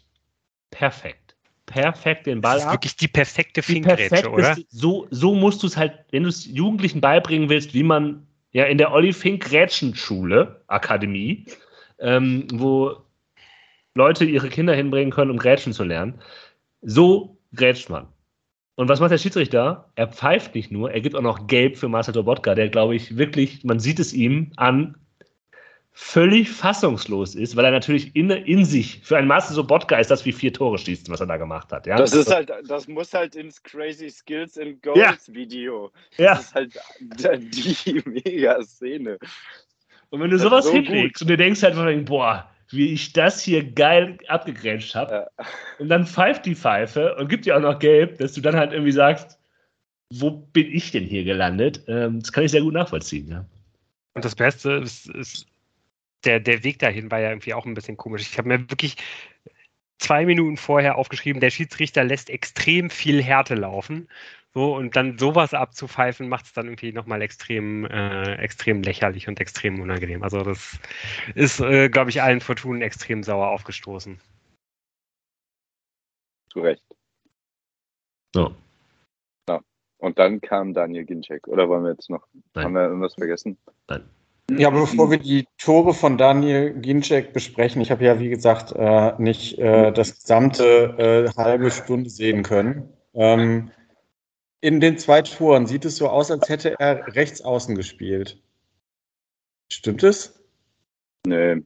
perfekt. 0.71 1.35
Perfekt 1.67 2.27
den 2.27 2.41
Ball 2.41 2.55
Das 2.55 2.63
ist 2.63 2.67
ab. 2.67 2.73
wirklich 2.73 2.95
die 2.95 3.07
perfekte 3.07 3.61
perfekt 3.61 4.27
oder? 4.27 4.55
so, 4.69 5.07
so 5.09 5.33
musst 5.33 5.63
du 5.63 5.67
es 5.67 5.77
halt, 5.77 5.93
wenn 6.11 6.23
du 6.23 6.29
es 6.29 6.45
Jugendlichen 6.45 7.01
beibringen 7.01 7.49
willst, 7.49 7.73
wie 7.73 7.83
man 7.83 8.27
ja 8.51 8.65
in 8.65 8.77
der 8.77 8.91
Olli 8.91 9.13
Fink 9.13 9.43
Grätschenschule, 9.43 10.61
Akademie, 10.67 11.45
ähm, 11.99 12.47
wo 12.53 12.97
Leute 13.95 14.25
ihre 14.25 14.49
Kinder 14.49 14.75
hinbringen 14.75 15.11
können, 15.11 15.31
um 15.31 15.37
Grätschen 15.37 15.73
zu 15.73 15.83
lernen. 15.83 16.21
So 16.81 17.37
grätscht 17.55 17.89
man. 17.89 18.07
Und 18.75 18.89
was 18.89 18.99
macht 18.99 19.11
der 19.11 19.17
Schiedsrichter? 19.17 19.89
Er 19.95 20.07
pfeift 20.07 20.53
nicht 20.53 20.71
nur, 20.71 20.91
er 20.91 21.01
gibt 21.01 21.15
auch 21.15 21.21
noch 21.21 21.47
Gelb 21.47 21.77
für 21.77 21.87
Marcel 21.87 22.13
Dobotka, 22.13 22.55
der, 22.55 22.69
glaube 22.69 22.95
ich, 22.95 23.17
wirklich, 23.17 23.63
man 23.63 23.79
sieht 23.79 23.99
es 23.99 24.13
ihm 24.13 24.51
an, 24.57 24.95
völlig 25.97 26.51
fassungslos 26.51 27.35
ist, 27.35 27.55
weil 27.55 27.63
er 27.63 27.71
natürlich 27.71 28.13
in, 28.17 28.29
in 28.29 28.65
sich, 28.65 28.99
für 29.01 29.15
einen 29.15 29.29
Marcel 29.29 29.55
Sobotka 29.55 29.97
ist 29.97 30.11
das 30.11 30.25
wie 30.25 30.33
vier 30.33 30.51
Tore 30.51 30.77
schießen, 30.77 31.07
was 31.07 31.21
er 31.21 31.25
da 31.25 31.37
gemacht 31.37 31.71
hat. 31.71 31.87
Ja? 31.87 31.95
Das 31.95 32.11
ist 32.11 32.29
halt, 32.29 32.51
das 32.67 32.89
muss 32.89 33.13
halt 33.13 33.33
ins 33.35 33.63
Crazy 33.63 34.09
Skills 34.09 34.57
and 34.57 34.83
Goals 34.83 34.99
ja. 34.99 35.33
Video. 35.33 35.91
Das 36.17 36.17
ja. 36.17 36.33
ist 36.33 36.53
halt 37.25 37.55
die 37.55 38.03
mega 38.05 38.61
Szene. 38.61 39.17
Und 40.09 40.19
wenn 40.19 40.29
du 40.29 40.37
sowas 40.37 40.65
so 40.65 40.73
hinlegst 40.73 41.21
und 41.21 41.29
du 41.29 41.37
denkst 41.37 41.63
halt, 41.63 42.05
boah, 42.05 42.49
wie 42.69 42.93
ich 42.93 43.13
das 43.13 43.41
hier 43.41 43.63
geil 43.63 44.17
abgegrätscht 44.27 44.95
habe. 44.95 45.27
Ja. 45.37 45.45
Und 45.79 45.89
dann 45.89 46.05
pfeift 46.05 46.45
die 46.45 46.55
Pfeife 46.55 47.15
und 47.15 47.27
gibt 47.29 47.45
dir 47.45 47.57
auch 47.57 47.61
noch 47.61 47.79
gelb, 47.79 48.17
dass 48.17 48.33
du 48.33 48.41
dann 48.41 48.55
halt 48.55 48.71
irgendwie 48.71 48.91
sagst, 48.91 49.39
wo 50.11 50.31
bin 50.31 50.71
ich 50.71 50.91
denn 50.91 51.05
hier 51.05 51.23
gelandet? 51.23 51.83
Ähm, 51.87 52.19
das 52.19 52.31
kann 52.31 52.43
ich 52.43 52.51
sehr 52.51 52.61
gut 52.61 52.73
nachvollziehen, 52.73 53.29
ja. 53.29 53.45
Und 54.13 54.23
das 54.23 54.35
Beste 54.35 54.73
ist, 54.73 55.09
ist 55.09 55.47
der, 56.23 56.39
der 56.39 56.63
Weg 56.63 56.79
dahin 56.79 57.11
war 57.11 57.19
ja 57.19 57.29
irgendwie 57.29 57.53
auch 57.53 57.65
ein 57.65 57.73
bisschen 57.73 57.97
komisch. 57.97 58.21
Ich 58.21 58.37
habe 58.37 58.47
mir 58.47 58.59
wirklich 58.69 58.95
zwei 59.99 60.25
Minuten 60.25 60.57
vorher 60.57 60.97
aufgeschrieben, 60.97 61.39
der 61.39 61.49
Schiedsrichter 61.49 62.03
lässt 62.03 62.29
extrem 62.29 62.89
viel 62.89 63.21
Härte 63.21 63.55
laufen. 63.55 64.07
So, 64.53 64.73
und 64.73 64.95
dann 64.95 65.17
sowas 65.17 65.53
abzupfeifen, 65.53 66.29
macht 66.29 66.45
es 66.45 66.53
dann 66.53 66.67
irgendwie 66.67 66.93
nochmal 66.93 67.21
extrem, 67.21 67.85
äh, 67.85 68.35
extrem 68.35 68.83
lächerlich 68.83 69.27
und 69.27 69.41
extrem 69.41 69.81
unangenehm. 69.81 70.23
Also 70.23 70.43
das 70.43 70.79
ist, 71.35 71.59
äh, 71.59 71.89
glaube 71.89 72.09
ich, 72.09 72.21
allen 72.21 72.39
Fortunen 72.39 72.81
extrem 72.81 73.21
sauer 73.21 73.49
aufgestoßen. 73.49 74.17
Zu 76.49 76.61
Recht. 76.61 76.85
So. 78.33 78.55
Ja. 79.49 79.59
Und 79.97 80.19
dann 80.19 80.39
kam 80.39 80.73
Daniel 80.73 81.03
Ginczek. 81.03 81.49
Oder 81.49 81.67
wollen 81.67 81.83
wir 81.83 81.91
jetzt 81.91 82.09
noch, 82.09 82.25
Nein. 82.53 82.63
haben 82.63 82.73
wir 82.75 82.83
irgendwas 82.83 83.15
vergessen? 83.15 83.57
Nein. 83.89 84.09
Ja, 84.51 84.69
bevor 84.69 85.09
wir 85.09 85.17
die 85.17 85.47
Tore 85.57 85.93
von 85.93 86.17
Daniel 86.17 86.73
Ginczek 86.79 87.33
besprechen, 87.33 87.81
ich 87.81 87.89
habe 87.89 88.05
ja, 88.05 88.19
wie 88.19 88.29
gesagt, 88.29 88.73
äh, 88.75 89.13
nicht 89.17 89.57
äh, 89.57 89.91
das 89.91 90.21
gesamte 90.21 91.33
äh, 91.35 91.41
halbe 91.41 91.71
Stunde 91.71 92.09
sehen 92.09 92.43
können. 92.43 92.93
Ähm, 93.15 93.71
in 94.61 94.79
den 94.79 94.97
zwei 94.99 95.23
Toren 95.23 95.65
sieht 95.65 95.85
es 95.85 95.97
so 95.97 96.09
aus, 96.09 96.29
als 96.29 96.47
hätte 96.47 96.79
er 96.79 97.15
rechts 97.15 97.41
außen 97.41 97.75
gespielt. 97.75 98.41
Stimmt 99.71 100.03
es? 100.03 100.43
Nee. 101.25 101.63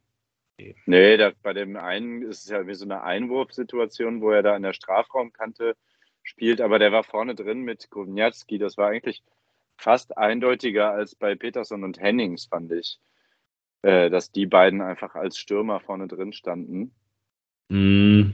Nee, 0.85 1.17
da, 1.17 1.31
bei 1.41 1.53
dem 1.53 1.75
einen 1.77 2.21
ist 2.21 2.43
es 2.43 2.49
ja 2.49 2.67
wie 2.67 2.75
so 2.75 2.85
eine 2.85 3.03
Einwurfsituation, 3.03 4.21
wo 4.21 4.31
er 4.31 4.43
da 4.43 4.55
in 4.55 4.63
der 4.63 4.73
Strafraumkante 4.73 5.75
spielt, 6.23 6.61
aber 6.61 6.79
der 6.79 6.91
war 6.91 7.03
vorne 7.03 7.35
drin 7.35 7.61
mit 7.61 7.89
Kovnatski. 7.89 8.57
Das 8.57 8.77
war 8.77 8.89
eigentlich 8.89 9.23
fast 9.79 10.17
eindeutiger 10.17 10.91
als 10.91 11.15
bei 11.15 11.35
Peterson 11.35 11.83
und 11.83 11.99
Hennings, 11.99 12.45
fand 12.45 12.71
ich. 12.71 12.99
Äh, 13.81 14.09
dass 14.09 14.31
die 14.31 14.45
beiden 14.45 14.81
einfach 14.81 15.15
als 15.15 15.37
Stürmer 15.37 15.79
vorne 15.79 16.07
drin 16.07 16.33
standen. 16.33 16.91
Mm. 17.69 18.31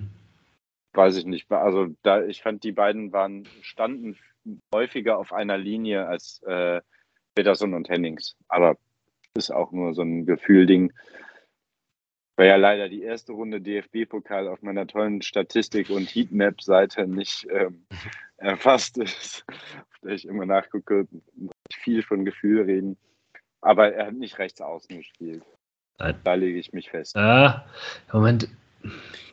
Weiß 0.94 1.18
ich 1.18 1.26
nicht. 1.26 1.52
Also 1.52 1.88
da, 2.02 2.24
ich 2.26 2.42
fand, 2.42 2.64
die 2.64 2.72
beiden 2.72 3.14
waren, 3.14 3.48
standen 3.62 4.18
häufiger 4.74 5.20
auf 5.20 5.34
einer 5.34 5.58
Linie 5.58 6.08
als 6.08 6.42
äh, 6.44 6.82
Peterson 7.36 7.76
und 7.76 7.90
Hennings. 7.90 8.36
Aber 8.48 8.78
ist 9.36 9.52
auch 9.52 9.72
nur 9.72 9.94
so 9.94 10.02
ein 10.02 10.26
Gefühlding. 10.26 10.94
Weil 12.36 12.48
ja 12.48 12.56
leider 12.58 12.90
die 12.90 13.02
erste 13.02 13.32
Runde 13.32 13.62
DFB-Pokal 13.62 14.48
auf 14.48 14.62
meiner 14.62 14.88
tollen 14.88 15.22
Statistik- 15.22 15.90
und 15.90 16.14
Heatmap-Seite 16.14 17.08
nicht 17.08 17.48
ähm, 17.50 17.86
erfasst 18.38 18.98
ist, 18.98 19.46
auf 19.48 20.00
der 20.04 20.12
ich 20.12 20.28
immer 20.28 20.46
nachgucke, 20.46 21.08
viel 21.74 22.04
von 22.04 22.26
Gefühl 22.26 22.64
reden. 22.64 22.98
Aber 23.62 23.94
er 23.94 24.08
hat 24.08 24.14
nicht 24.14 24.38
rechts 24.38 24.62
außen 24.62 24.98
gespielt. 24.98 25.44
Da 25.98 26.34
lege 26.34 26.60
ich 26.60 26.74
mich 26.74 26.90
fest. 26.90 27.16
Ah, 27.16 27.66
Moment. 28.12 28.50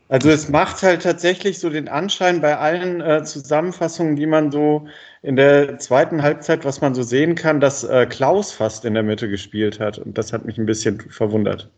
Also 0.09 0.31
es 0.31 0.49
macht 0.49 0.83
halt 0.83 1.03
tatsächlich 1.03 1.59
so 1.59 1.71
den 1.71 1.89
Anschein 1.89 2.41
bei 2.41 2.57
allen 2.57 3.01
äh, 3.01 3.25
Zusammenfassungen, 3.25 4.15
die 4.15 4.27
man 4.27 4.51
so 4.53 4.87
in 5.23 5.37
der 5.37 5.79
zweiten 5.79 6.23
Halbzeit, 6.23 6.65
was 6.65 6.81
man 6.81 6.95
so 6.95 7.03
sehen 7.03 7.35
kann, 7.35 7.61
dass 7.61 7.83
äh, 7.83 8.07
Klaus 8.07 8.53
fast 8.53 8.85
in 8.85 8.95
der 8.95 9.03
Mitte 9.03 9.29
gespielt 9.29 9.81
hat. 9.81 9.99
Und 9.99 10.19
das 10.19 10.33
hat 10.33 10.45
mich 10.45 10.59
ein 10.59 10.67
bisschen 10.67 11.01
verwundert. 11.01 11.71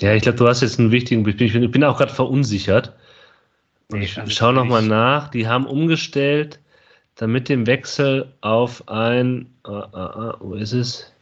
Ja, 0.00 0.14
ich 0.14 0.22
glaube, 0.22 0.38
du 0.38 0.46
hast 0.46 0.60
jetzt 0.60 0.78
einen 0.78 0.90
wichtigen. 0.90 1.26
Ich 1.26 1.36
bin, 1.36 1.62
ich 1.62 1.70
bin 1.70 1.84
auch 1.84 1.96
gerade 1.96 2.12
verunsichert. 2.12 2.94
Ich 3.92 4.18
also 4.18 4.30
schaue 4.30 4.52
nochmal 4.52 4.82
nach. 4.82 5.28
Die 5.30 5.46
haben 5.46 5.66
umgestellt, 5.66 6.60
damit 7.14 7.48
dem 7.48 7.66
Wechsel 7.66 8.32
auf 8.40 8.88
ein. 8.88 9.54
Uh, 9.66 9.70
uh, 9.70 10.32
uh, 10.32 10.32
wo 10.40 10.54
ist 10.54 10.72
es? 10.72 11.12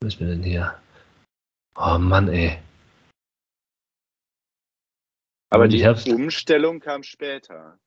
Wo 0.00 0.08
ist 0.08 0.20
mir 0.20 0.28
denn 0.28 0.42
hier? 0.42 0.74
Oh 1.76 1.98
Mann, 1.98 2.28
ey. 2.28 2.58
Aber 5.50 5.68
die 5.68 5.86
Umstellung 6.12 6.80
kam 6.80 7.02
später. 7.04 7.78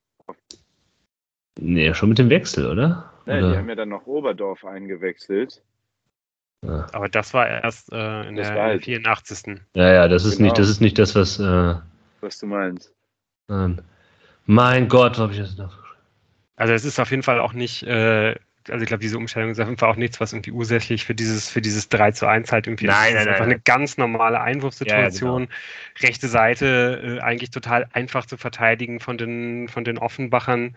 Nee, 1.60 1.93
schon 1.93 2.10
mit 2.10 2.18
dem 2.18 2.30
Wechsel, 2.30 2.72
oder? 2.72 3.12
Nee, 3.26 3.39
oder? 3.39 3.51
die 3.51 3.58
haben 3.58 3.70
ja 3.70 3.76
dann 3.76 3.89
noch 3.89 4.05
Oberdorf 4.05 4.64
eingewechselt. 4.64 5.62
Ja. 6.66 6.88
Aber 6.91 7.08
das 7.10 7.34
war 7.34 7.47
erst 7.47 7.91
äh, 7.93 8.28
in 8.28 8.36
das 8.36 8.47
der 8.47 8.62
halt 8.62 8.84
84. 8.84 9.60
Ja, 9.76 9.93
ja, 9.93 10.08
das 10.08 10.26
ist, 10.26 10.38
Genau. 10.38 10.45
nicht, 10.47 10.58
das, 10.58 10.70
ist 10.70 10.82
nicht 10.82 10.97
das, 10.97 11.16
was. 11.16 11.39
Äh, 11.39 11.76
Was 12.22 12.39
du 12.39 12.47
meinst. 12.47 12.93
nein. 13.47 13.82
mein 14.45 14.88
Gott, 14.88 15.18
habe 15.20 15.34
ich 15.34 15.39
das 15.39 15.58
noch? 15.58 15.78
Also 16.55 16.74
es 16.74 16.84
ist 16.86 16.99
auf 16.99 17.12
jeden 17.12 17.22
Fall 17.24 17.39
auch 17.39 17.53
nicht, 17.53 17.84
äh, 17.84 18.34
also 18.70 18.82
ich 18.82 18.88
glaube, 18.88 19.01
diese 19.01 19.18
Umstellung 19.18 19.51
ist 19.51 19.60
auf 19.60 19.68
jeden 19.68 19.78
Fall 19.78 19.89
auch 19.91 19.95
nichts, 19.95 20.20
was 20.20 20.34
irgendwie 20.34 20.51
ursächlich 20.51 21.05
für 21.05 21.14
dieses, 21.16 21.47
für 21.49 21.62
dieses 21.62 21.88
3 21.89 22.12
zu 22.12 22.26
1 22.28 22.51
halt 22.51 22.66
irgendwie 22.68 22.88
Nein, 22.88 23.10
ist. 23.10 23.14
nein, 23.14 23.16
Es 23.16 23.22
ist 23.22 23.26
nein, 23.26 23.28
einfach 23.36 23.45
nein. 23.45 23.51
eine 23.53 23.60
ganz 23.62 23.97
normale 23.97 24.41
Einwurfsituation. 24.41 25.43
Ja, 25.43 25.49
Rechte 26.08 26.28
Seite 26.28 27.20
äh, 27.20 27.22
eigentlich 27.22 27.51
total 27.51 27.88
einfach 27.93 28.26
zu 28.26 28.36
verteidigen 28.38 28.99
von 28.99 29.18
den, 29.20 29.68
von 29.70 29.84
den 29.86 29.99
Offenbachern. 29.99 30.76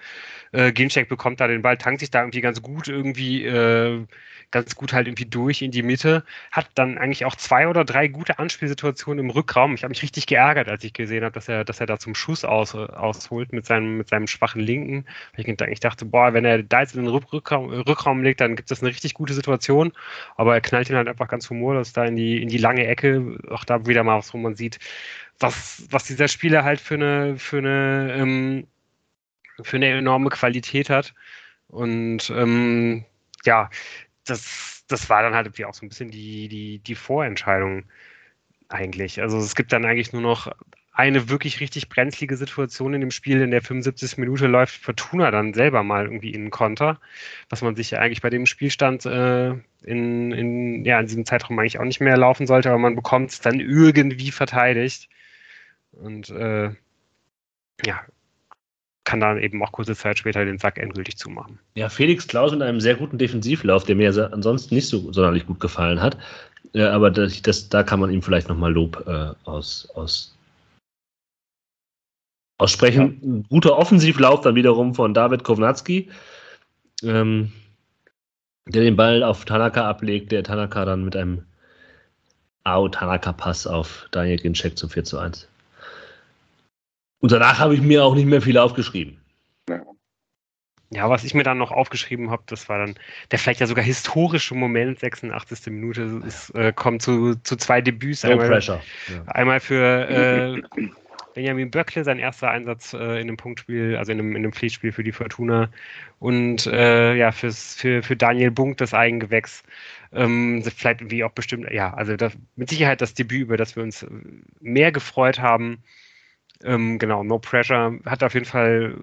Äh, 0.53 0.73
Ginczek 0.73 1.09
bekommt 1.09 1.41
da 1.41 1.49
den 1.49 1.63
Ball, 1.63 1.79
tankt 1.79 2.01
sich 2.01 2.11
da 2.11 2.21
irgendwie 2.21 2.43
ganz 2.43 2.61
gut 2.63 2.87
irgendwie, 2.87 3.45
äh, 3.47 4.07
ganz 4.51 4.75
gut 4.75 4.93
halt 4.93 5.07
irgendwie 5.07 5.27
durch 5.27 5.63
in 5.63 5.71
die 5.71 5.83
Mitte, 5.83 6.25
hat 6.51 6.69
dann 6.75 6.99
eigentlich 6.99 7.25
auch 7.25 7.37
zwei 7.37 7.69
oder 7.69 7.85
drei 7.85 8.09
gute 8.09 8.39
Anspielsituationen 8.39 9.25
im 9.25 9.31
Rückraum. 9.31 9.75
Ich 9.75 9.83
habe 9.83 9.91
mich 9.91 10.03
richtig 10.03 10.27
geärgert, 10.27 10.69
als 10.69 10.83
ich 10.85 10.93
gesehen 10.93 11.23
habe, 11.25 11.33
dass 11.33 11.49
er, 11.49 11.65
dass 11.65 11.81
er 11.81 11.87
da 11.87 11.99
zum 11.99 12.15
Schuss 12.15 12.45
aus, 12.45 12.75
ausholt 12.75 13.53
mit 13.53 13.67
seinem, 13.67 13.99
mit 13.99 14.09
seinem 14.09 14.27
schwachen 14.27 14.61
Linken. 14.61 15.07
Ich 15.37 15.81
dachte, 15.81 16.05
boah, 16.05 16.33
wenn 16.33 16.45
er 16.45 16.63
da 16.63 16.81
jetzt 16.81 16.97
in 16.97 17.05
den 17.05 17.13
Rück- 17.15 17.33
Rückraum, 17.33 17.71
Rückraum 17.71 18.23
legt, 18.23 18.41
dann 18.41 18.57
gibt 18.57 18.71
es 18.71 18.83
eine 18.83 18.91
richtig 18.91 19.15
gute 19.15 19.35
Situation. 19.35 19.93
Aber 20.37 20.55
er 20.55 20.61
knallt 20.61 20.91
ihn 20.91 20.97
halt 20.97 21.09
einfach 21.09 21.29
ganz 21.29 21.49
humorlos 21.49 21.93
da 21.93 22.05
in 22.05 22.17
die, 22.17 22.43
in 22.43 22.49
die 22.49 22.59
lange 22.59 22.87
Ecke. 22.87 23.39
Auch 23.51 23.65
da 23.65 23.87
wieder 23.87 24.03
mal 24.05 24.19
was, 24.19 24.35
wo 24.35 24.39
man 24.39 24.57
sieht, 24.57 24.79
was, 25.39 25.85
was 25.91 26.05
dieser 26.05 26.29
Spieler 26.29 26.65
halt 26.65 26.81
für 26.81 26.95
eine, 26.95 27.37
für 27.39 27.59
eine, 27.59 28.15
ähm, 28.17 28.67
für 29.63 29.77
eine 29.77 29.89
enorme 29.91 30.31
Qualität 30.31 30.91
hat. 30.91 31.15
Und 31.69 32.31
ähm, 32.31 33.05
ja, 33.45 33.71
das, 34.31 34.85
das 34.89 35.11
war 35.11 35.23
dann 35.23 35.35
halt 35.35 35.47
irgendwie 35.47 35.65
auch 35.65 35.75
so 35.75 35.85
ein 35.85 35.89
bisschen 35.89 36.11
die, 36.11 36.49
die, 36.49 36.79
die 36.79 36.95
Vorentscheidung 36.95 37.85
eigentlich. 38.69 39.21
Also 39.21 39.39
es 39.39 39.55
gibt 39.55 39.73
dann 39.73 39.85
eigentlich 39.85 40.13
nur 40.13 40.23
noch 40.23 40.53
eine 40.93 41.29
wirklich 41.29 41.61
richtig 41.61 41.89
brenzlige 41.89 42.37
Situation 42.37 42.95
in 42.95 43.01
dem 43.01 43.11
Spiel. 43.11 43.41
In 43.41 43.51
der 43.51 43.63
75. 43.63 44.19
Minute 44.19 44.47
läuft 44.47 44.75
Fortuna 44.75 45.31
dann 45.31 45.55
selber 45.55 45.83
mal 45.83 46.05
irgendwie 46.05 46.31
in 46.31 46.43
einen 46.43 46.51
Konter, 46.51 47.01
was 47.49 47.63
man 47.63 47.75
sich 47.75 47.93
ja 47.93 48.01
eigentlich 48.01 48.23
bei 48.23 48.31
dem 48.31 48.47
Spielstand 48.47 49.07
äh, 49.07 49.51
in, 49.83 50.33
in, 50.33 50.85
ja, 50.85 51.01
in 51.01 51.07
diesem 51.07 51.25
Zeitraum 51.25 51.59
eigentlich 51.59 51.79
auch 51.79 51.85
nicht 51.85 52.01
mehr 52.01 52.17
laufen 52.17 52.47
sollte, 52.47 52.69
aber 52.69 52.79
man 52.79 52.97
bekommt 52.97 53.31
es 53.31 53.41
dann 53.41 53.61
irgendwie 53.61 54.31
verteidigt. 54.31 55.09
Und 55.93 56.31
äh, 56.31 56.71
ja, 57.85 58.05
kann 59.11 59.19
dann 59.19 59.43
eben 59.43 59.61
auch 59.61 59.73
kurze 59.73 59.97
Zeit 59.97 60.21
später 60.21 60.45
den 60.45 60.59
Sack 60.59 60.79
endgültig 60.79 61.17
zumachen. 61.19 61.59
Ja, 61.75 61.89
Felix 61.89 62.29
Klaus 62.29 62.53
mit 62.53 62.63
einem 62.63 62.81
sehr 62.81 62.95
guten 62.95 63.19
Defensivlauf, 63.19 63.83
der 63.83 63.97
mir 63.97 64.13
ja 64.13 64.27
ansonsten 64.27 64.77
nicht 64.77 64.87
so 64.87 65.13
sonderlich 65.13 65.47
gut 65.47 65.59
gefallen 65.59 66.01
hat. 66.01 66.17
Äh, 66.75 66.85
aber 66.85 67.11
das, 67.11 67.43
das, 67.43 67.69
da 67.69 67.83
kann 67.83 67.99
man 67.99 68.11
ihm 68.11 68.23
vielleicht 68.23 68.49
nochmal 68.49 68.73
Lob 68.73 69.05
äh, 69.09 69.33
aus, 69.49 69.89
aus, 69.97 70.39
aussprechen. 72.59 73.19
Ein 73.21 73.47
guter 73.49 73.77
Offensivlauf 73.77 74.43
dann 74.43 74.55
wiederum 74.55 74.95
von 74.95 75.13
David 75.13 75.43
Kovnatski, 75.43 76.09
ähm, 77.03 77.51
der 78.69 78.83
den 78.83 78.95
Ball 78.95 79.25
auf 79.25 79.45
Tanaka 79.45 79.91
ablegt, 79.91 80.31
der 80.31 80.45
Tanaka 80.45 80.85
dann 80.85 81.05
mit 81.05 81.17
einem 81.17 81.43
Au-Tanaka-Pass 82.63 83.67
auf 83.67 84.07
Daniel 84.13 84.37
Ginczek 84.37 84.79
zum 84.79 84.89
4 84.89 85.03
zu 85.03 85.19
1. 85.19 85.49
Und 87.21 87.33
danach 87.33 87.59
habe 87.59 87.75
ich 87.75 87.81
mir 87.81 88.05
auch 88.05 88.15
nicht 88.15 88.27
mehr 88.27 88.43
viel 88.43 88.59
aufgeschrieben. 88.59 89.19
Ja, 90.93 91.09
was 91.09 91.23
ich 91.23 91.35
mir 91.35 91.45
dann 91.45 91.59
noch 91.59 91.71
aufgeschrieben 91.71 92.31
habe, 92.33 92.43
das 92.47 92.69
war 92.69 92.79
dann 92.79 92.97
der 93.31 93.39
vielleicht 93.39 93.61
ja 93.61 93.69
sogar 93.69 93.85
historische 93.85 94.57
Moment, 94.57 94.99
86. 94.99 95.67
Minute, 95.67 96.21
es 96.27 96.51
äh, 96.51 96.73
kommt 96.75 97.03
zu, 97.03 97.37
zu 97.37 97.55
zwei 97.55 97.81
Debüts. 97.81 98.25
No 98.25 98.31
einmal, 98.31 98.49
pressure. 98.49 98.83
Ja. 99.09 99.23
einmal 99.33 99.61
für, 99.61 100.09
äh, 100.09 100.89
Benjamin 101.35 101.71
Böckle, 101.71 102.05
sein 102.05 102.19
erster 102.19 102.51
Einsatz 102.51 102.93
äh, 102.93 102.97
in 102.97 103.29
einem 103.29 103.37
Punktspiel, 103.37 103.97
also 103.97 104.13
in 104.13 104.19
einem, 104.19 104.31
in 104.33 104.39
einem 104.39 104.53
Pflichtspiel 104.53 104.93
für 104.93 105.05
die 105.05 105.13
Fortuna. 105.13 105.71
Und 106.19 106.67
äh, 106.67 107.15
ja, 107.15 107.33
fürs, 107.33 107.77
für, 107.77 108.03
für 108.03 108.17
Daniel 108.17 108.51
Bunk 108.51 108.79
das 108.79 108.95
Eigengewächs. 108.95 109.63
Ähm, 110.13 110.63
vielleicht 110.65 111.01
irgendwie 111.01 111.23
auch 111.23 111.33
bestimmt, 111.33 111.71
ja, 111.71 111.95
also 111.95 112.17
das, 112.17 112.33
mit 112.57 112.69
Sicherheit 112.69 113.01
das 113.01 113.15
Debüt, 113.15 113.43
über 113.43 113.57
das 113.57 113.77
wir 113.77 113.83
uns 113.83 114.05
mehr 114.61 114.91
gefreut 114.91 115.39
haben. 115.39 115.83
Ähm, 116.63 116.99
genau, 116.99 117.23
No 117.23 117.39
Pressure 117.39 117.99
hat 118.05 118.23
auf 118.23 118.35
jeden 118.35 118.47
Fall 118.47 118.97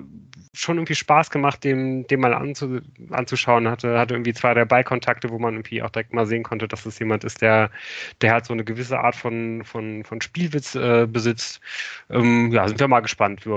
schon 0.58 0.78
irgendwie 0.78 0.96
Spaß 0.96 1.30
gemacht, 1.30 1.64
dem, 1.64 2.08
dem 2.08 2.22
mal 2.22 2.34
anzu, 2.34 2.80
anzuschauen. 3.12 3.68
Hatte, 3.68 3.98
hatte 4.00 4.16
irgendwie 4.16 4.34
zwei, 4.34 4.54
drei 4.54 4.66
Ballkontakte, 4.66 5.30
wo 5.30 5.40
man 5.40 5.54
irgendwie 5.54 5.82
auch 5.84 5.90
direkt 5.90 6.14
mal 6.14 6.26
sehen 6.26 6.44
konnte, 6.44 6.68
dass 6.68 6.86
es 6.86 7.00
jemand 7.00 7.24
ist, 7.24 7.42
der, 7.42 7.70
der 8.22 8.34
halt 8.34 8.46
so 8.46 8.54
eine 8.54 8.64
gewisse 8.64 9.00
Art 9.00 9.16
von, 9.16 9.64
von, 9.64 10.04
von 10.04 10.22
Spielwitz 10.22 10.76
äh, 10.76 11.08
besitzt. 11.08 11.62
Ähm, 12.10 12.52
ja, 12.52 12.68
sind 12.68 12.80
wir 12.80 12.88
mal 12.88 13.02
gespannt, 13.02 13.46
wie, 13.46 13.50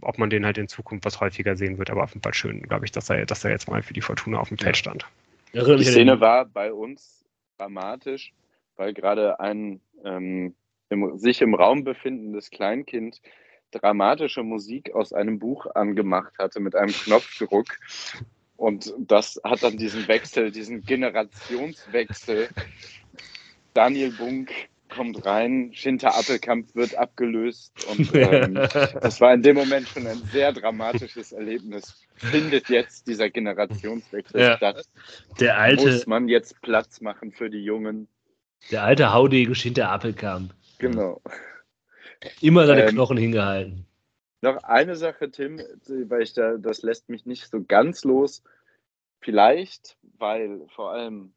ob 0.00 0.18
man 0.18 0.30
den 0.30 0.44
halt 0.44 0.58
in 0.58 0.68
Zukunft 0.68 1.04
was 1.04 1.20
häufiger 1.20 1.56
sehen 1.56 1.78
wird. 1.78 1.90
Aber 1.90 2.02
auf 2.02 2.10
jeden 2.10 2.22
Fall 2.22 2.34
schön, 2.34 2.62
glaube 2.62 2.84
ich, 2.84 2.92
dass 2.92 3.10
er, 3.10 3.24
dass 3.26 3.44
er 3.44 3.50
jetzt 3.50 3.68
mal 3.68 3.82
für 3.82 3.94
die 3.94 4.00
Fortuna 4.00 4.38
auf 4.38 4.48
dem 4.48 4.58
Feld 4.58 4.76
stand. 4.76 5.06
Die 5.52 5.84
Szene 5.84 6.20
war 6.20 6.44
bei 6.44 6.72
uns 6.72 7.24
dramatisch, 7.58 8.32
weil 8.76 8.94
gerade 8.94 9.38
ein 9.40 9.80
ähm, 10.04 10.54
im, 10.90 11.18
sich 11.18 11.40
im 11.40 11.54
Raum 11.54 11.84
befindendes 11.84 12.50
Kleinkind 12.50 13.20
dramatische 13.70 14.42
Musik 14.42 14.94
aus 14.94 15.12
einem 15.12 15.38
Buch 15.38 15.66
angemacht 15.74 16.32
hatte 16.38 16.60
mit 16.60 16.74
einem 16.74 16.92
Knopfdruck. 16.92 17.66
Und 18.56 18.92
das 18.98 19.40
hat 19.44 19.62
dann 19.62 19.78
diesen 19.78 20.06
Wechsel, 20.08 20.50
diesen 20.50 20.82
Generationswechsel. 20.82 22.48
Daniel 23.72 24.10
Bunk 24.12 24.50
kommt 24.90 25.24
rein, 25.24 25.70
Schinter 25.72 26.16
Appelkamp 26.16 26.74
wird 26.74 26.96
abgelöst 26.96 27.72
und 27.88 28.10
ähm, 28.14 28.54
das 28.54 29.20
war 29.20 29.32
in 29.32 29.42
dem 29.42 29.56
Moment 29.56 29.88
schon 29.88 30.06
ein 30.06 30.20
sehr 30.32 30.52
dramatisches 30.52 31.32
Erlebnis. 31.32 32.06
Findet 32.16 32.68
jetzt 32.68 33.06
dieser 33.06 33.30
Generationswechsel 33.30 34.40
ja. 34.40 34.56
statt? 34.56 34.84
Der 35.38 35.58
alte, 35.58 35.86
Muss 35.86 36.06
man 36.06 36.28
jetzt 36.28 36.60
Platz 36.60 37.00
machen 37.00 37.32
für 37.32 37.48
die 37.48 37.62
Jungen? 37.62 38.08
Der 38.70 38.82
alte 38.82 39.12
Haudegen 39.12 39.54
Schinter 39.54 39.90
Appelkamp. 39.90 40.52
Genau. 40.80 41.20
Immer 42.40 42.66
seine 42.66 42.82
ähm, 42.82 42.88
Knochen 42.90 43.16
hingehalten. 43.16 43.86
Noch 44.42 44.62
eine 44.64 44.96
Sache, 44.96 45.30
Tim, 45.30 45.58
weil 45.86 46.22
ich 46.22 46.32
da, 46.32 46.56
das 46.56 46.82
lässt 46.82 47.08
mich 47.08 47.26
nicht 47.26 47.48
so 47.48 47.62
ganz 47.62 48.04
los. 48.04 48.42
Vielleicht, 49.20 49.98
weil 50.18 50.66
vor 50.74 50.92
allem 50.92 51.34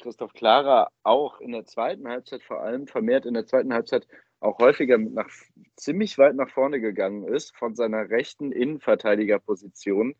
Christoph 0.00 0.32
Klara 0.32 0.88
auch 1.02 1.40
in 1.40 1.52
der 1.52 1.66
zweiten 1.66 2.08
Halbzeit, 2.08 2.42
vor 2.42 2.62
allem 2.62 2.86
vermehrt 2.86 3.26
in 3.26 3.34
der 3.34 3.46
zweiten 3.46 3.74
Halbzeit, 3.74 4.06
auch 4.40 4.58
häufiger 4.58 4.98
nach, 4.98 5.28
ziemlich 5.76 6.18
weit 6.18 6.34
nach 6.34 6.50
vorne 6.50 6.80
gegangen 6.80 7.26
ist 7.26 7.56
von 7.56 7.74
seiner 7.74 8.10
rechten 8.10 8.52
Innenverteidigerposition, 8.52 10.14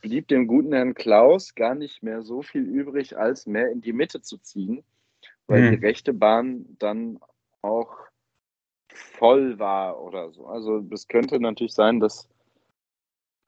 blieb 0.00 0.28
dem 0.28 0.46
guten 0.46 0.72
Herrn 0.72 0.94
Klaus 0.94 1.54
gar 1.54 1.74
nicht 1.74 2.02
mehr 2.02 2.22
so 2.22 2.42
viel 2.42 2.62
übrig, 2.62 3.16
als 3.16 3.46
mehr 3.46 3.70
in 3.70 3.80
die 3.80 3.92
Mitte 3.92 4.20
zu 4.20 4.38
ziehen, 4.38 4.84
weil 5.46 5.62
mhm. 5.62 5.70
die 5.70 5.86
rechte 5.86 6.12
Bahn 6.12 6.66
dann 6.78 7.18
auch 7.64 7.96
voll 8.92 9.58
war 9.58 10.00
oder 10.00 10.30
so. 10.30 10.46
Also 10.46 10.84
es 10.92 11.08
könnte 11.08 11.40
natürlich 11.40 11.74
sein, 11.74 11.98
dass 11.98 12.28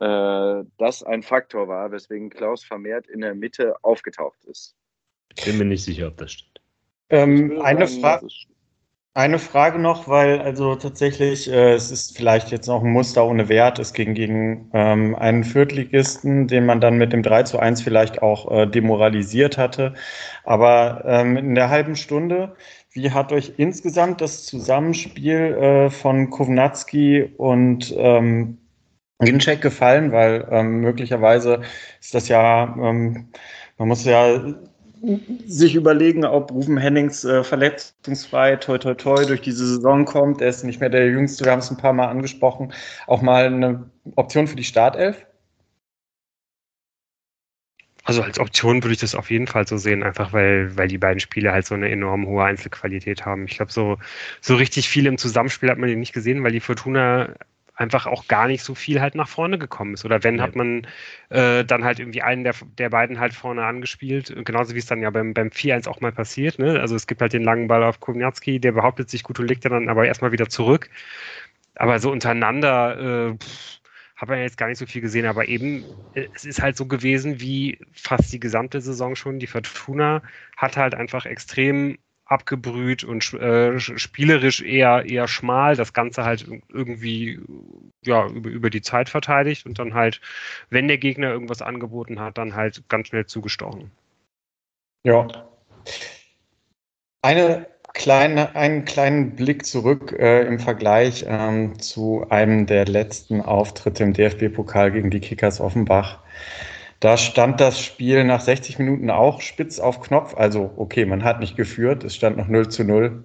äh, 0.00 0.64
das 0.78 1.02
ein 1.02 1.22
Faktor 1.22 1.68
war, 1.68 1.90
weswegen 1.92 2.30
Klaus 2.30 2.64
vermehrt 2.64 3.06
in 3.06 3.20
der 3.20 3.34
Mitte 3.34 3.76
aufgetaucht 3.82 4.44
ist. 4.44 4.74
Ich 5.36 5.44
bin 5.44 5.58
mir 5.58 5.64
nicht 5.64 5.84
sicher, 5.84 6.08
ob 6.08 6.16
das 6.16 6.32
stimmt. 6.32 6.60
Ähm, 7.08 7.60
eine, 7.62 7.86
Fra 7.86 8.20
eine 9.14 9.38
Frage 9.38 9.78
noch, 9.78 10.08
weil 10.08 10.40
also 10.40 10.74
tatsächlich, 10.74 11.50
äh, 11.50 11.72
es 11.72 11.90
ist 11.90 12.16
vielleicht 12.16 12.50
jetzt 12.50 12.66
noch 12.66 12.82
ein 12.82 12.90
Muster 12.90 13.24
ohne 13.26 13.48
Wert, 13.48 13.78
es 13.78 13.92
ging 13.92 14.14
gegen 14.14 14.70
ähm, 14.74 15.14
einen 15.14 15.44
Viertligisten, 15.44 16.48
den 16.48 16.66
man 16.66 16.80
dann 16.80 16.98
mit 16.98 17.12
dem 17.12 17.22
3 17.22 17.44
zu 17.44 17.58
1 17.58 17.80
vielleicht 17.80 18.20
auch 18.20 18.50
äh, 18.50 18.66
demoralisiert 18.66 19.56
hatte. 19.56 19.94
Aber 20.44 21.04
ähm, 21.06 21.36
in 21.36 21.54
der 21.54 21.70
halben 21.70 21.96
Stunde 21.96 22.56
wie 22.96 23.10
hat 23.10 23.30
euch 23.32 23.52
insgesamt 23.58 24.20
das 24.20 24.44
Zusammenspiel 24.46 25.36
äh, 25.36 25.90
von 25.90 26.30
Kovnatski 26.30 27.30
und 27.36 27.94
ähm, 27.96 28.58
Ginczek 29.20 29.60
gefallen? 29.60 30.12
Weil 30.12 30.48
ähm, 30.50 30.80
möglicherweise 30.80 31.60
ist 32.00 32.14
das 32.14 32.28
ja, 32.28 32.74
ähm, 32.80 33.28
man 33.78 33.88
muss 33.88 34.04
ja 34.04 34.42
sich 35.46 35.74
überlegen, 35.74 36.24
ob 36.24 36.50
Rufen 36.50 36.78
Hennings 36.78 37.24
äh, 37.24 37.44
verletzungsfrei 37.44 38.56
toi 38.56 38.78
toi 38.78 38.94
toi 38.94 39.24
durch 39.26 39.42
diese 39.42 39.66
Saison 39.66 40.06
kommt. 40.06 40.40
Er 40.40 40.48
ist 40.48 40.64
nicht 40.64 40.80
mehr 40.80 40.88
der 40.88 41.06
Jüngste, 41.06 41.44
wir 41.44 41.52
haben 41.52 41.58
es 41.58 41.70
ein 41.70 41.76
paar 41.76 41.92
Mal 41.92 42.08
angesprochen. 42.08 42.72
Auch 43.06 43.20
mal 43.20 43.44
eine 43.46 43.90
Option 44.16 44.46
für 44.46 44.56
die 44.56 44.64
Startelf? 44.64 45.26
Also 48.06 48.22
als 48.22 48.38
Option 48.38 48.84
würde 48.84 48.92
ich 48.92 49.00
das 49.00 49.16
auf 49.16 49.30
jeden 49.30 49.48
Fall 49.48 49.66
so 49.66 49.76
sehen, 49.76 50.04
einfach 50.04 50.32
weil, 50.32 50.76
weil 50.76 50.86
die 50.86 50.96
beiden 50.96 51.18
Spiele 51.18 51.52
halt 51.52 51.66
so 51.66 51.74
eine 51.74 51.90
enorm 51.90 52.26
hohe 52.26 52.44
Einzelqualität 52.44 53.26
haben. 53.26 53.46
Ich 53.46 53.56
glaube, 53.56 53.72
so, 53.72 53.98
so 54.40 54.54
richtig 54.54 54.88
viel 54.88 55.06
im 55.06 55.18
Zusammenspiel 55.18 55.68
hat 55.68 55.78
man 55.78 55.88
die 55.88 55.96
nicht 55.96 56.12
gesehen, 56.12 56.44
weil 56.44 56.52
die 56.52 56.60
Fortuna 56.60 57.34
einfach 57.74 58.06
auch 58.06 58.28
gar 58.28 58.46
nicht 58.46 58.62
so 58.62 58.76
viel 58.76 59.00
halt 59.00 59.16
nach 59.16 59.26
vorne 59.28 59.58
gekommen 59.58 59.94
ist. 59.94 60.04
Oder 60.04 60.22
wenn, 60.22 60.40
hat 60.40 60.54
man 60.54 60.86
äh, 61.30 61.64
dann 61.64 61.84
halt 61.84 61.98
irgendwie 61.98 62.22
einen 62.22 62.44
der, 62.44 62.54
der 62.78 62.90
beiden 62.90 63.18
halt 63.18 63.34
vorne 63.34 63.64
angespielt. 63.64 64.32
Genauso 64.44 64.74
wie 64.74 64.78
es 64.78 64.86
dann 64.86 65.02
ja 65.02 65.10
beim, 65.10 65.34
beim 65.34 65.48
4-1 65.48 65.88
auch 65.88 66.00
mal 66.00 66.12
passiert. 66.12 66.60
Ne? 66.60 66.78
Also 66.80 66.94
es 66.94 67.08
gibt 67.08 67.20
halt 67.20 67.32
den 67.32 67.42
langen 67.42 67.66
Ball 67.66 67.82
auf 67.82 67.98
Kovnatski, 67.98 68.60
der 68.60 68.70
behauptet 68.70 69.10
sich 69.10 69.24
gut 69.24 69.40
und 69.40 69.48
legt 69.48 69.64
dann 69.64 69.88
aber 69.88 70.06
erstmal 70.06 70.30
wieder 70.30 70.48
zurück. 70.48 70.90
Aber 71.74 71.98
so 71.98 72.12
untereinander, 72.12 73.30
äh, 73.32 73.34
pff, 73.34 73.75
habe 74.16 74.36
ja 74.36 74.42
jetzt 74.42 74.56
gar 74.56 74.68
nicht 74.68 74.78
so 74.78 74.86
viel 74.86 75.02
gesehen, 75.02 75.26
aber 75.26 75.48
eben, 75.48 75.84
äh, 76.14 76.26
es 76.34 76.44
ist 76.44 76.62
halt 76.62 76.76
so 76.76 76.86
gewesen 76.86 77.40
wie 77.40 77.78
fast 77.92 78.32
die 78.32 78.40
gesamte 78.40 78.80
Saison 78.80 79.14
schon. 79.14 79.38
Die 79.38 79.46
Fortuna 79.46 80.22
hat 80.56 80.76
halt 80.76 80.94
einfach 80.94 81.26
extrem 81.26 81.98
abgebrüht 82.24 83.04
und 83.04 83.32
äh, 83.34 83.78
spielerisch 83.78 84.60
eher, 84.60 85.04
eher 85.06 85.28
schmal, 85.28 85.76
das 85.76 85.92
Ganze 85.92 86.24
halt 86.24 86.44
irgendwie 86.68 87.40
ja, 88.02 88.26
über, 88.26 88.50
über 88.50 88.70
die 88.70 88.82
Zeit 88.82 89.08
verteidigt 89.08 89.64
und 89.64 89.78
dann 89.78 89.94
halt, 89.94 90.20
wenn 90.68 90.88
der 90.88 90.98
Gegner 90.98 91.30
irgendwas 91.30 91.62
angeboten 91.62 92.18
hat, 92.18 92.36
dann 92.36 92.56
halt 92.56 92.82
ganz 92.88 93.08
schnell 93.08 93.26
zugestochen. 93.26 93.92
Ja. 95.04 95.28
Eine 97.22 97.66
kleine, 97.96 98.54
einen 98.54 98.84
kleinen 98.84 99.34
Blick 99.34 99.64
zurück 99.64 100.14
äh, 100.18 100.42
im 100.46 100.58
Vergleich 100.58 101.24
ähm, 101.26 101.78
zu 101.78 102.26
einem 102.28 102.66
der 102.66 102.84
letzten 102.84 103.40
Auftritte 103.40 104.04
im 104.04 104.12
DFB-Pokal 104.12 104.92
gegen 104.92 105.10
die 105.10 105.20
Kickers 105.20 105.60
Offenbach. 105.60 106.20
Da 107.00 107.16
stand 107.16 107.58
das 107.58 107.80
Spiel 107.80 108.24
nach 108.24 108.42
60 108.42 108.78
Minuten 108.78 109.10
auch 109.10 109.40
spitz 109.40 109.80
auf 109.80 110.02
Knopf. 110.02 110.34
Also, 110.36 110.72
okay, 110.76 111.06
man 111.06 111.24
hat 111.24 111.40
nicht 111.40 111.56
geführt, 111.56 112.04
es 112.04 112.14
stand 112.14 112.36
noch 112.36 112.48
0 112.48 112.68
zu 112.68 112.84
0. 112.84 113.24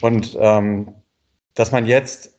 Und 0.00 0.36
ähm, 0.40 0.94
dass 1.54 1.70
man 1.70 1.84
jetzt 1.86 2.38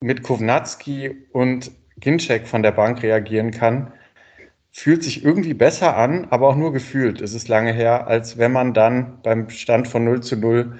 mit 0.00 0.22
Kovnatski 0.22 1.26
und 1.32 1.70
Ginczek 1.98 2.46
von 2.46 2.62
der 2.62 2.72
Bank 2.72 3.02
reagieren 3.02 3.50
kann, 3.50 3.92
fühlt 4.72 5.02
sich 5.02 5.24
irgendwie 5.24 5.54
besser 5.54 5.96
an, 5.96 6.26
aber 6.30 6.48
auch 6.48 6.56
nur 6.56 6.72
gefühlt. 6.72 7.20
Es 7.20 7.34
ist 7.34 7.48
lange 7.48 7.72
her, 7.72 8.06
als 8.06 8.38
wenn 8.38 8.52
man 8.52 8.72
dann 8.72 9.20
beim 9.22 9.50
Stand 9.50 9.88
von 9.88 10.04
0 10.04 10.22
zu 10.22 10.36
0 10.36 10.78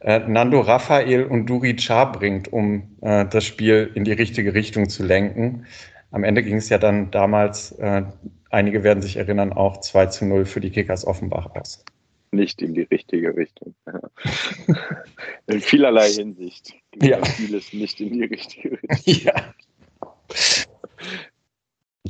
äh, 0.00 0.20
Nando 0.20 0.60
Raphael 0.60 1.24
und 1.24 1.46
Duri 1.46 1.76
Char 1.78 2.12
bringt, 2.12 2.52
um 2.52 2.96
äh, 3.02 3.26
das 3.26 3.44
Spiel 3.44 3.90
in 3.94 4.04
die 4.04 4.12
richtige 4.12 4.54
Richtung 4.54 4.88
zu 4.88 5.04
lenken. 5.04 5.66
Am 6.10 6.24
Ende 6.24 6.42
ging 6.42 6.56
es 6.56 6.68
ja 6.68 6.78
dann 6.78 7.10
damals, 7.10 7.72
äh, 7.72 8.02
einige 8.50 8.82
werden 8.82 9.02
sich 9.02 9.16
erinnern, 9.16 9.52
auch 9.52 9.80
2 9.80 10.06
zu 10.06 10.24
0 10.24 10.44
für 10.44 10.60
die 10.60 10.70
Kickers 10.70 11.06
Offenbach 11.06 11.54
aus. 11.54 11.84
Nicht 12.32 12.62
in 12.62 12.74
die 12.74 12.82
richtige 12.82 13.36
Richtung. 13.36 13.74
in 15.46 15.60
vielerlei 15.60 16.08
Hinsicht. 16.08 16.74
Ja. 17.02 17.24
Vieles 17.24 17.72
nicht 17.72 18.00
in 18.00 18.12
die 18.12 18.24
richtige 18.24 18.78
Richtung. 18.82 19.14
Ja. 19.24 19.54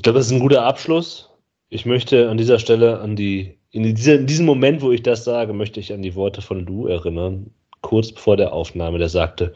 Ich 0.01 0.03
glaube, 0.03 0.19
das 0.19 0.29
ist 0.29 0.33
ein 0.33 0.41
guter 0.41 0.65
Abschluss. 0.65 1.29
Ich 1.69 1.85
möchte 1.85 2.31
an 2.31 2.39
dieser 2.39 2.59
Stelle 2.59 3.01
an 3.01 3.17
die, 3.17 3.59
in, 3.71 3.83
dieser, 3.83 4.15
in 4.15 4.27
diesem 4.27 4.47
Moment, 4.47 4.81
wo 4.81 4.93
ich 4.93 5.03
das 5.03 5.25
sage, 5.25 5.53
möchte 5.53 5.79
ich 5.79 5.93
an 5.93 6.01
die 6.01 6.15
Worte 6.15 6.41
von 6.41 6.65
Lou 6.65 6.87
erinnern, 6.87 7.51
kurz 7.83 8.11
vor 8.13 8.39
der 8.39 8.55
Aufnahme, 8.55 8.97
der 8.97 9.11
sagte, 9.11 9.53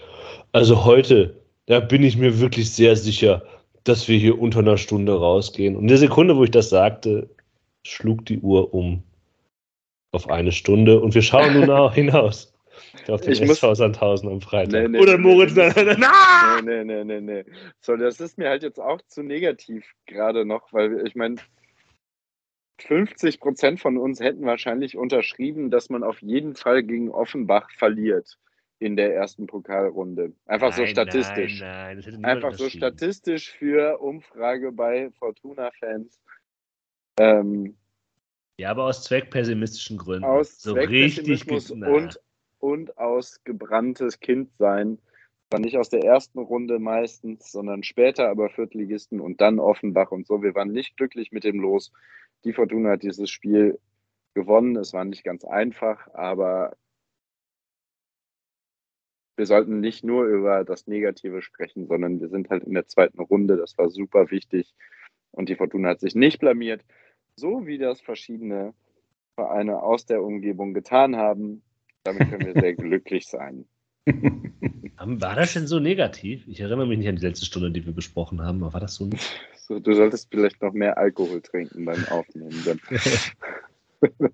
also 0.52 0.84
heute, 0.84 1.40
da 1.64 1.80
bin 1.80 2.02
ich 2.02 2.18
mir 2.18 2.40
wirklich 2.40 2.70
sehr 2.70 2.94
sicher, 2.94 3.42
dass 3.84 4.06
wir 4.06 4.18
hier 4.18 4.38
unter 4.38 4.58
einer 4.58 4.76
Stunde 4.76 5.18
rausgehen. 5.18 5.76
Und 5.76 5.84
in 5.84 5.88
der 5.88 5.96
Sekunde, 5.96 6.36
wo 6.36 6.44
ich 6.44 6.50
das 6.50 6.68
sagte, 6.68 7.30
schlug 7.82 8.26
die 8.26 8.40
Uhr 8.40 8.74
um 8.74 9.02
auf 10.12 10.28
eine 10.28 10.52
Stunde 10.52 11.00
und 11.00 11.14
wir 11.14 11.22
schauen 11.22 11.58
nun 11.58 11.92
hinaus. 11.94 12.53
Auf 13.08 13.20
den 13.20 13.32
ich 13.32 13.42
SV 13.42 13.68
muss, 13.68 13.78
Sandhausen 13.78 14.28
am 14.30 14.40
Freitag. 14.40 14.82
Nee, 14.82 14.88
nee, 14.88 14.98
Oder 14.98 15.18
Moritz. 15.18 15.54
Nee, 15.54 15.72
nee, 15.74 16.84
nee, 16.84 16.84
nee, 16.84 17.04
nee, 17.04 17.20
nee. 17.20 17.44
So, 17.80 17.96
das 17.96 18.20
ist 18.20 18.38
mir 18.38 18.48
halt 18.48 18.62
jetzt 18.62 18.80
auch 18.80 19.00
zu 19.06 19.22
negativ 19.22 19.94
gerade 20.06 20.44
noch, 20.44 20.72
weil 20.72 21.06
ich 21.06 21.14
meine, 21.14 21.36
50 22.78 23.40
Prozent 23.40 23.80
von 23.80 23.98
uns 23.98 24.20
hätten 24.20 24.44
wahrscheinlich 24.44 24.96
unterschrieben, 24.96 25.70
dass 25.70 25.90
man 25.90 26.02
auf 26.02 26.20
jeden 26.22 26.56
Fall 26.56 26.82
gegen 26.82 27.10
Offenbach 27.10 27.70
verliert. 27.70 28.38
in 28.80 28.96
der 28.96 29.14
ersten 29.14 29.46
Pokalrunde. 29.46 30.32
Einfach 30.46 30.70
nein, 30.70 30.78
so 30.78 30.86
statistisch. 30.86 31.60
Nein, 31.60 32.02
nein, 32.04 32.24
Einfach 32.24 32.52
so 32.52 32.68
statistisch 32.68 33.52
für 33.52 33.98
Umfrage 33.98 34.72
bei 34.72 35.10
Fortuna-Fans. 35.12 36.20
Ähm, 37.18 37.76
ja, 38.58 38.70
aber 38.70 38.84
aus 38.84 39.04
zweckpessimistischen 39.04 39.96
Gründen. 39.96 40.24
Aus 40.24 40.60
so 40.60 40.74
Zweckpessimismus 40.74 41.70
und, 41.70 42.20
und 42.64 42.96
aus 42.96 43.44
gebranntes 43.44 44.20
Kindsein. 44.20 44.98
War 45.50 45.60
nicht 45.60 45.76
aus 45.76 45.90
der 45.90 46.02
ersten 46.02 46.38
Runde 46.38 46.78
meistens, 46.78 47.52
sondern 47.52 47.82
später 47.82 48.30
aber 48.30 48.48
Viertligisten 48.48 49.20
und 49.20 49.40
dann 49.42 49.58
Offenbach 49.58 50.10
und 50.10 50.26
so. 50.26 50.42
Wir 50.42 50.54
waren 50.54 50.72
nicht 50.72 50.96
glücklich 50.96 51.30
mit 51.30 51.44
dem 51.44 51.60
Los. 51.60 51.92
Die 52.44 52.54
Fortuna 52.54 52.92
hat 52.92 53.02
dieses 53.02 53.28
Spiel 53.28 53.78
gewonnen. 54.34 54.76
Es 54.76 54.94
war 54.94 55.04
nicht 55.04 55.24
ganz 55.24 55.44
einfach, 55.44 56.08
aber 56.14 56.74
wir 59.36 59.46
sollten 59.46 59.80
nicht 59.80 60.04
nur 60.04 60.24
über 60.24 60.64
das 60.64 60.86
Negative 60.86 61.42
sprechen, 61.42 61.86
sondern 61.86 62.20
wir 62.20 62.28
sind 62.28 62.48
halt 62.48 62.64
in 62.64 62.72
der 62.72 62.86
zweiten 62.86 63.20
Runde. 63.20 63.56
Das 63.58 63.76
war 63.76 63.90
super 63.90 64.30
wichtig. 64.30 64.74
Und 65.32 65.48
die 65.50 65.56
Fortuna 65.56 65.90
hat 65.90 66.00
sich 66.00 66.14
nicht 66.14 66.38
blamiert 66.38 66.84
so 67.36 67.66
wie 67.66 67.78
das 67.78 68.00
verschiedene 68.00 68.74
Vereine 69.34 69.82
aus 69.82 70.06
der 70.06 70.22
Umgebung 70.22 70.74
getan 70.74 71.16
haben. 71.16 71.62
Damit 72.04 72.30
können 72.30 72.46
wir 72.46 72.60
sehr 72.60 72.74
glücklich 72.74 73.26
sein. 73.26 73.64
War 74.96 75.34
das 75.34 75.54
denn 75.54 75.66
so 75.66 75.80
negativ? 75.80 76.46
Ich 76.46 76.60
erinnere 76.60 76.86
mich 76.86 76.98
nicht 76.98 77.08
an 77.08 77.16
die 77.16 77.26
letzte 77.26 77.46
Stunde, 77.46 77.70
die 77.70 77.84
wir 77.84 77.92
besprochen 77.92 78.42
haben, 78.42 78.62
aber 78.62 78.74
war 78.74 78.80
das 78.80 78.94
so 78.94 79.06
nicht? 79.06 79.40
So, 79.56 79.80
du 79.80 79.94
solltest 79.94 80.28
vielleicht 80.30 80.62
noch 80.62 80.72
mehr 80.72 80.96
Alkohol 80.98 81.40
trinken 81.40 81.84
beim 81.84 82.04
Aufnehmen. 82.08 82.80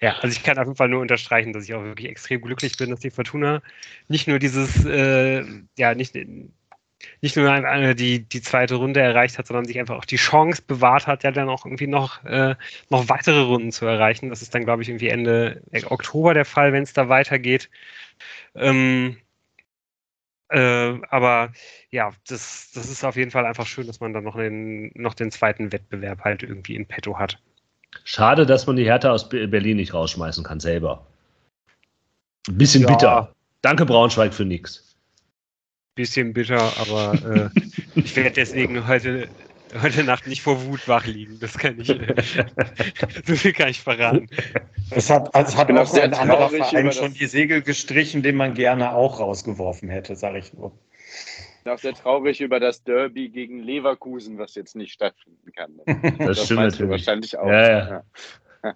Ja, 0.00 0.16
also 0.18 0.28
ich 0.28 0.42
kann 0.42 0.58
auf 0.58 0.66
jeden 0.66 0.76
Fall 0.76 0.90
nur 0.90 1.00
unterstreichen, 1.00 1.54
dass 1.54 1.64
ich 1.64 1.74
auch 1.74 1.82
wirklich 1.82 2.10
extrem 2.10 2.42
glücklich 2.42 2.76
bin, 2.76 2.90
dass 2.90 3.00
die 3.00 3.10
Fortuna 3.10 3.62
nicht 4.08 4.28
nur 4.28 4.38
dieses, 4.38 4.84
äh, 4.84 5.42
ja, 5.78 5.94
nicht, 5.94 6.14
nicht 7.20 7.36
nur 7.36 7.50
eine, 7.50 7.94
die, 7.94 8.20
die 8.20 8.40
zweite 8.40 8.76
Runde 8.76 9.00
erreicht 9.00 9.38
hat, 9.38 9.46
sondern 9.46 9.64
sich 9.64 9.78
einfach 9.78 9.96
auch 9.96 10.04
die 10.04 10.16
Chance 10.16 10.62
bewahrt 10.66 11.06
hat, 11.06 11.24
ja 11.24 11.30
dann 11.30 11.48
auch 11.48 11.64
irgendwie 11.64 11.86
noch, 11.86 12.24
äh, 12.24 12.54
noch 12.88 13.08
weitere 13.08 13.40
Runden 13.40 13.72
zu 13.72 13.86
erreichen. 13.86 14.30
Das 14.30 14.42
ist 14.42 14.54
dann, 14.54 14.64
glaube 14.64 14.82
ich, 14.82 14.88
irgendwie 14.88 15.08
Ende 15.08 15.62
Oktober 15.88 16.34
der 16.34 16.44
Fall, 16.44 16.72
wenn 16.72 16.82
es 16.82 16.92
da 16.92 17.08
weitergeht. 17.08 17.68
Ähm, 18.54 19.18
äh, 20.48 20.94
aber 21.10 21.52
ja, 21.90 22.12
das, 22.28 22.70
das 22.74 22.88
ist 22.88 23.04
auf 23.04 23.16
jeden 23.16 23.30
Fall 23.30 23.46
einfach 23.46 23.66
schön, 23.66 23.86
dass 23.86 24.00
man 24.00 24.12
dann 24.12 24.24
noch 24.24 24.36
den, 24.36 24.90
noch 24.94 25.14
den 25.14 25.30
zweiten 25.30 25.72
Wettbewerb 25.72 26.20
halt 26.20 26.42
irgendwie 26.42 26.76
in 26.76 26.86
petto 26.86 27.18
hat. 27.18 27.38
Schade, 28.04 28.46
dass 28.46 28.66
man 28.66 28.76
die 28.76 28.86
Härte 28.86 29.10
aus 29.10 29.28
Berlin 29.28 29.76
nicht 29.76 29.94
rausschmeißen 29.94 30.44
kann 30.44 30.60
selber. 30.60 31.06
Ein 32.48 32.58
bisschen 32.58 32.82
ja. 32.82 32.88
bitter. 32.88 33.34
Danke 33.62 33.84
Braunschweig 33.84 34.32
für 34.32 34.44
nichts 34.44 34.86
bisschen 35.96 36.32
bitter, 36.32 36.72
aber 36.78 37.50
äh, 37.56 38.00
ich 38.00 38.14
werde 38.14 38.30
deswegen 38.30 38.86
heute, 38.86 39.28
heute 39.82 40.04
Nacht 40.04 40.28
nicht 40.28 40.42
vor 40.42 40.64
Wut 40.66 40.86
wach 40.86 41.06
liegen. 41.06 41.40
Das 41.40 41.58
kann 41.58 41.80
ich, 41.80 41.90
äh, 41.90 42.14
so 43.26 43.34
viel 43.34 43.52
kann 43.52 43.70
ich 43.70 43.80
verraten. 43.80 44.28
Es 44.90 45.10
hat, 45.10 45.34
also 45.34 45.56
hat 45.56 45.70
auch 45.72 45.94
ein 45.94 46.14
anderer 46.14 46.50
Verein 46.50 46.92
schon 46.92 47.14
die 47.14 47.26
Segel 47.26 47.62
gestrichen, 47.62 48.22
den 48.22 48.36
man 48.36 48.54
gerne 48.54 48.92
auch 48.92 49.18
rausgeworfen 49.18 49.88
hätte, 49.88 50.14
sage 50.14 50.38
ich 50.38 50.52
nur. 50.52 50.78
Ich 51.58 51.64
bin 51.64 51.72
auch 51.72 51.78
sehr 51.78 51.94
traurig 51.94 52.40
über 52.40 52.60
das 52.60 52.84
Derby 52.84 53.28
gegen 53.28 53.58
Leverkusen, 53.58 54.38
was 54.38 54.54
jetzt 54.54 54.76
nicht 54.76 54.92
stattfinden 54.92 55.50
kann. 55.52 55.80
Das, 56.18 56.36
das 56.36 56.44
stimmt 56.44 56.60
natürlich. 56.60 56.90
wahrscheinlich 56.90 57.36
auch. 57.36 57.48
Ja, 57.48 57.68
ja. 57.68 57.88
Ja. 57.88 58.02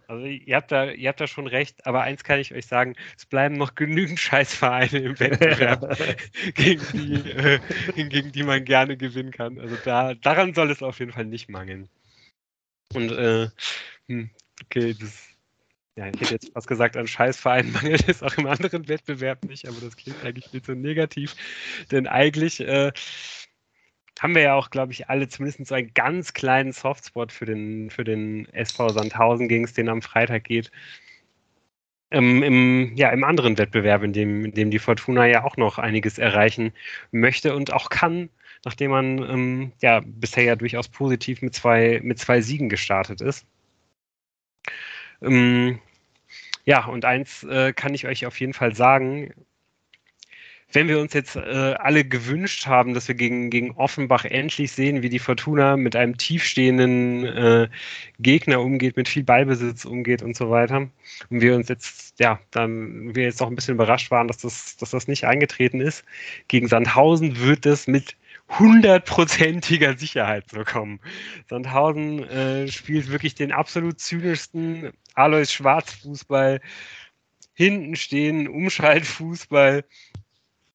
Also 0.09 0.27
ihr 0.27 0.57
habt 0.57 0.73
da, 0.73 0.91
ihr 0.91 1.09
habt 1.09 1.21
da 1.21 1.27
schon 1.27 1.47
recht, 1.47 1.87
aber 1.87 2.03
eins 2.03 2.25
kann 2.25 2.41
ich 2.41 2.55
euch 2.55 2.67
sagen, 2.67 2.95
es 3.17 3.27
bleiben 3.27 3.57
noch 3.57 3.75
genügend 3.75 4.21
Scheißvereine 4.21 4.99
im 4.99 5.19
Wettbewerb, 5.19 5.97
gegen, 6.55 6.83
die, 6.93 7.31
äh, 7.31 7.61
gegen 8.09 8.33
die 8.33 8.43
man 8.43 8.65
gerne 8.65 8.97
gewinnen 8.97 9.33
kann. 9.33 9.59
Also 9.59 9.77
da, 9.85 10.15
daran 10.15 10.55
soll 10.55 10.71
es 10.71 10.83
auf 10.83 10.99
jeden 10.99 11.13
Fall 11.13 11.27
nicht 11.27 11.49
mangeln. 11.49 11.89
Und 12.95 13.13
äh, 13.13 13.49
hm, 14.09 14.31
okay, 14.65 14.95
das, 14.99 15.29
ja, 15.97 16.07
ich 16.07 16.21
hätte 16.21 16.35
jetzt 16.35 16.53
fast 16.53 16.67
gesagt, 16.67 16.97
an 16.97 17.07
Scheißvereinen 17.07 17.73
mangelt 17.75 18.09
es 18.09 18.23
auch 18.23 18.37
im 18.37 18.47
anderen 18.47 18.89
Wettbewerb 18.89 19.45
nicht, 19.45 19.69
aber 19.69 19.81
das 19.81 19.97
klingt 19.97 20.25
eigentlich 20.25 20.49
viel 20.49 20.63
zu 20.63 20.75
negativ. 20.75 21.35
Denn 21.91 22.07
eigentlich 22.07 22.61
äh, 22.61 22.93
haben 24.21 24.35
wir 24.35 24.43
ja 24.43 24.55
auch, 24.55 24.71
glaube 24.71 24.93
ich, 24.93 25.09
alle 25.09 25.29
zumindest 25.29 25.67
so 25.67 25.75
einen 25.75 25.93
ganz 25.95 26.35
kleinen 26.35 26.73
Softspot 26.73 27.33
für 27.33 27.47
den, 27.47 27.91
für 27.91 28.05
den 28.05 28.47
SV 28.53 28.91
Sandhausen, 28.91 29.49
gegen 29.49 29.65
es 29.65 29.73
den 29.73 29.89
am 29.89 30.03
Freitag 30.03 30.45
geht. 30.45 30.71
Ähm, 32.11 32.43
im, 32.43 32.97
ja, 32.97 33.11
im 33.11 33.25
anderen 33.25 33.57
Wettbewerb, 33.57 34.03
in 34.03 34.13
dem, 34.13 34.45
in 34.45 34.53
dem 34.53 34.71
die 34.71 34.79
Fortuna 34.79 35.27
ja 35.27 35.45
auch 35.45 35.57
noch 35.57 35.79
einiges 35.79 36.19
erreichen 36.19 36.73
möchte 37.13 37.55
und 37.55 37.73
auch 37.73 37.89
kann, 37.89 38.29
nachdem 38.65 38.91
man 38.91 39.19
ähm, 39.31 39.73
ja 39.81 40.03
bisher 40.05 40.45
ja 40.45 40.57
durchaus 40.57 40.89
positiv 40.89 41.41
mit 41.41 41.55
zwei, 41.55 42.01
mit 42.03 42.19
zwei 42.19 42.41
Siegen 42.43 42.69
gestartet 42.69 43.21
ist. 43.23 43.47
Ähm, 45.23 45.79
ja, 46.65 46.85
und 46.87 47.05
eins 47.05 47.43
äh, 47.45 47.73
kann 47.73 47.95
ich 47.95 48.07
euch 48.07 48.27
auf 48.27 48.39
jeden 48.41 48.53
Fall 48.53 48.75
sagen, 48.75 49.33
wenn 50.73 50.89
wir 50.89 51.01
uns 51.01 51.13
jetzt 51.15 51.37
äh, 51.37 51.75
alle 51.79 52.05
gewünscht 52.05 52.67
haben, 52.67 52.95
dass 52.95 53.09
wir 53.09 53.15
gegen, 53.15 53.51
gegen 53.51 53.73
Offenbach 53.73 54.25
endlich 54.25 54.73
sehen, 54.73 55.03
wie 55.03 55.09
die 55.09 55.19
Fortuna 55.19 55.77
mit 55.77 55.97
einem 55.97 56.17
tiefstehenden 56.17 57.25
äh, 57.25 57.69
Gegner 58.19 58.61
umgeht, 58.61 58.97
mit 58.97 59.09
viel 59.09 59.25
Ballbesitz 59.25 59.85
umgeht 59.85 60.23
und 60.23 60.37
so 60.37 60.51
weiter, 60.51 60.89
und 61.29 61.41
wir 61.41 61.57
uns 61.57 61.69
jetzt, 61.69 62.21
ja, 62.21 62.41
dann 62.51 63.15
wir 63.15 63.25
jetzt 63.25 63.43
auch 63.43 63.49
ein 63.49 63.57
bisschen 63.57 63.75
überrascht 63.75 64.11
waren, 64.11 64.29
dass 64.29 64.39
das, 64.39 64.77
dass 64.77 64.91
das 64.91 65.09
nicht 65.09 65.25
eingetreten 65.25 65.81
ist, 65.81 66.05
gegen 66.49 66.69
Sandhausen 66.69 67.41
wird 67.41 67.67
es 67.67 67.87
mit 67.87 68.17
hundertprozentiger 68.59 69.97
Sicherheit 69.97 70.45
so 70.51 70.65
kommen. 70.65 71.01
Sandhausen 71.49 72.25
äh, 72.29 72.69
spielt 72.69 73.11
wirklich 73.11 73.35
den 73.35 73.53
absolut 73.53 74.01
zynischsten 74.01 74.91
Alois 75.15 75.47
Schwarzfußball, 75.53 76.61
hinten 77.55 77.95
stehen, 77.97 78.49
Umschaltfußball, 78.49 79.85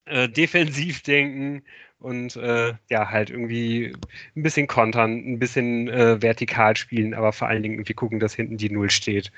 äh, 0.05 0.29
defensiv 0.29 1.01
denken 1.01 1.63
und 1.99 2.35
äh, 2.35 2.73
ja, 2.89 3.09
halt 3.09 3.31
irgendwie 3.31 3.93
ein 4.35 4.43
bisschen 4.43 4.67
kontern, 4.67 5.11
ein 5.25 5.39
bisschen 5.39 5.87
äh, 5.87 6.21
vertikal 6.21 6.75
spielen, 6.75 7.15
aber 7.15 7.33
vor 7.33 7.47
allen 7.47 7.63
Dingen 7.63 7.75
irgendwie 7.75 7.93
gucken, 7.95 8.19
dass 8.19 8.35
hinten 8.35 8.57
die 8.57 8.69
Null 8.69 8.91
steht 8.91 9.31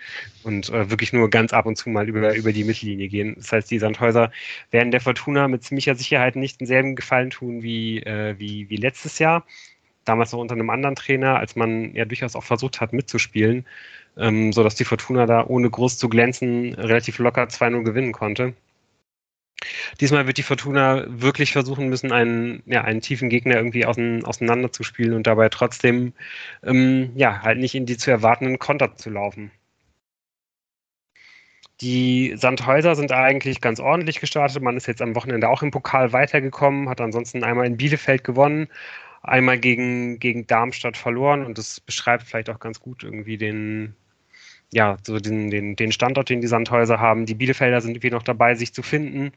und 0.44 0.70
äh, 0.70 0.90
wirklich 0.90 1.14
nur 1.14 1.30
ganz 1.30 1.54
ab 1.54 1.66
und 1.66 1.78
zu 1.78 1.90
mal 1.90 2.10
über, 2.10 2.36
über 2.36 2.52
die 2.52 2.66
Mittellinie 2.66 3.08
gehen. 3.08 3.36
Das 3.38 3.52
heißt, 3.54 3.72
die 3.72 3.80
Sandhäuser 3.80 4.32
werden 4.72 4.92
der 4.92 5.02
Fortuna 5.02 5.48
mit 5.48 5.64
ziemlicher 5.64 5.96
Sicherheit 5.96 6.36
nicht 6.36 6.60
denselben 6.60 6.96
Gefallen 6.96 7.30
tun 7.30 7.64
wie, 7.64 8.00
äh, 8.04 8.36
wie, 8.38 8.70
wie 8.70 8.78
letztes 8.78 9.20
Jahr. 9.20 9.46
Damals 10.04 10.32
noch 10.32 10.40
unter 10.40 10.56
einem 10.56 10.70
anderen 10.70 10.96
Trainer, 10.96 11.38
als 11.38 11.56
man 11.56 11.94
ja 11.96 12.06
durchaus 12.06 12.36
auch 12.36 12.44
versucht 12.44 12.82
hat 12.82 12.92
mitzuspielen, 12.92 13.66
ähm, 14.18 14.52
sodass 14.52 14.76
die 14.76 14.86
Fortuna 14.86 15.26
da 15.26 15.46
ohne 15.46 15.70
groß 15.70 15.98
zu 15.98 16.10
glänzen 16.10 16.74
relativ 16.74 17.20
locker 17.20 17.44
2-0 17.44 17.84
gewinnen 17.84 18.12
konnte. 18.12 18.54
Diesmal 20.00 20.28
wird 20.28 20.38
die 20.38 20.44
Fortuna 20.44 21.06
wirklich 21.08 21.52
versuchen 21.54 21.90
müssen, 21.90 22.12
einen, 22.12 22.64
ja, 22.66 22.84
einen 22.84 23.02
tiefen 23.02 23.30
Gegner 23.30 23.56
irgendwie 23.56 23.86
ausein, 23.86 24.24
auseinanderzuspielen 24.26 25.14
und 25.14 25.28
dabei 25.28 25.50
trotzdem 25.50 26.14
ähm, 26.64 27.12
ja, 27.16 27.42
halt 27.42 27.60
nicht 27.60 27.76
in 27.76 27.86
die 27.86 27.98
zu 27.98 28.12
erwartenden 28.12 28.60
Konter 28.60 28.96
zu 28.96 29.10
laufen. 29.10 29.52
Die 31.82 32.34
Sandhäuser 32.36 32.96
sind 32.96 33.12
eigentlich 33.12 33.62
ganz 33.62 33.80
ordentlich 33.80 34.20
gestartet. 34.20 34.64
Man 34.64 34.78
ist 34.78 34.88
jetzt 34.88 35.02
am 35.02 35.16
Wochenende 35.16 35.48
auch 35.48 35.62
im 35.62 35.72
Pokal 35.72 36.12
weitergekommen, 36.12 36.90
hat 36.90 37.02
ansonsten 37.02 37.44
einmal 37.44 37.68
in 37.68 37.78
Bielefeld 37.78 38.24
gewonnen, 38.24 38.68
einmal 39.22 39.60
gegen, 39.60 40.18
gegen 40.20 40.48
Darmstadt 40.48 40.98
verloren 40.98 41.46
und 41.46 41.58
das 41.58 41.80
beschreibt 41.80 42.24
vielleicht 42.24 42.50
auch 42.50 42.60
ganz 42.60 42.80
gut 42.80 43.04
irgendwie 43.04 43.38
den, 43.38 43.96
ja, 44.72 44.98
so 45.04 45.20
den, 45.20 45.50
den, 45.50 45.76
den 45.76 45.92
Standort, 45.92 46.30
den 46.30 46.42
die 46.42 46.48
Sandhäuser 46.48 47.00
haben. 47.00 47.26
Die 47.26 47.36
Bielefelder 47.36 47.82
sind 47.82 47.92
irgendwie 47.92 48.12
noch 48.12 48.24
dabei, 48.24 48.56
sich 48.56 48.74
zu 48.74 48.84
finden. 48.84 49.32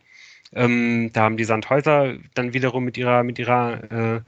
Ähm, 0.52 1.10
da 1.12 1.22
haben 1.22 1.36
die 1.36 1.44
Sandhäuser 1.44 2.16
dann 2.34 2.52
wiederum 2.52 2.84
mit 2.84 2.96
ihrer, 2.98 3.22
mit 3.22 3.38
ihrer 3.38 4.16
äh, 4.16 4.20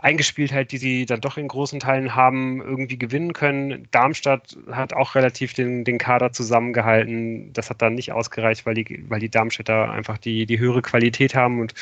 Eingespieltheit, 0.00 0.70
die 0.70 0.78
sie 0.78 1.06
dann 1.06 1.20
doch 1.20 1.38
in 1.38 1.48
großen 1.48 1.80
Teilen 1.80 2.14
haben, 2.14 2.60
irgendwie 2.60 2.98
gewinnen 2.98 3.32
können. 3.32 3.88
Darmstadt 3.90 4.56
hat 4.70 4.92
auch 4.92 5.16
relativ 5.16 5.54
den, 5.54 5.84
den 5.84 5.98
Kader 5.98 6.32
zusammengehalten. 6.32 7.52
Das 7.52 7.68
hat 7.68 7.82
dann 7.82 7.94
nicht 7.94 8.12
ausgereicht, 8.12 8.64
weil 8.64 8.74
die, 8.74 9.04
weil 9.08 9.20
die 9.20 9.28
Darmstädter 9.28 9.90
einfach 9.90 10.18
die, 10.18 10.46
die 10.46 10.58
höhere 10.60 10.82
Qualität 10.82 11.34
haben. 11.34 11.60
Und 11.60 11.74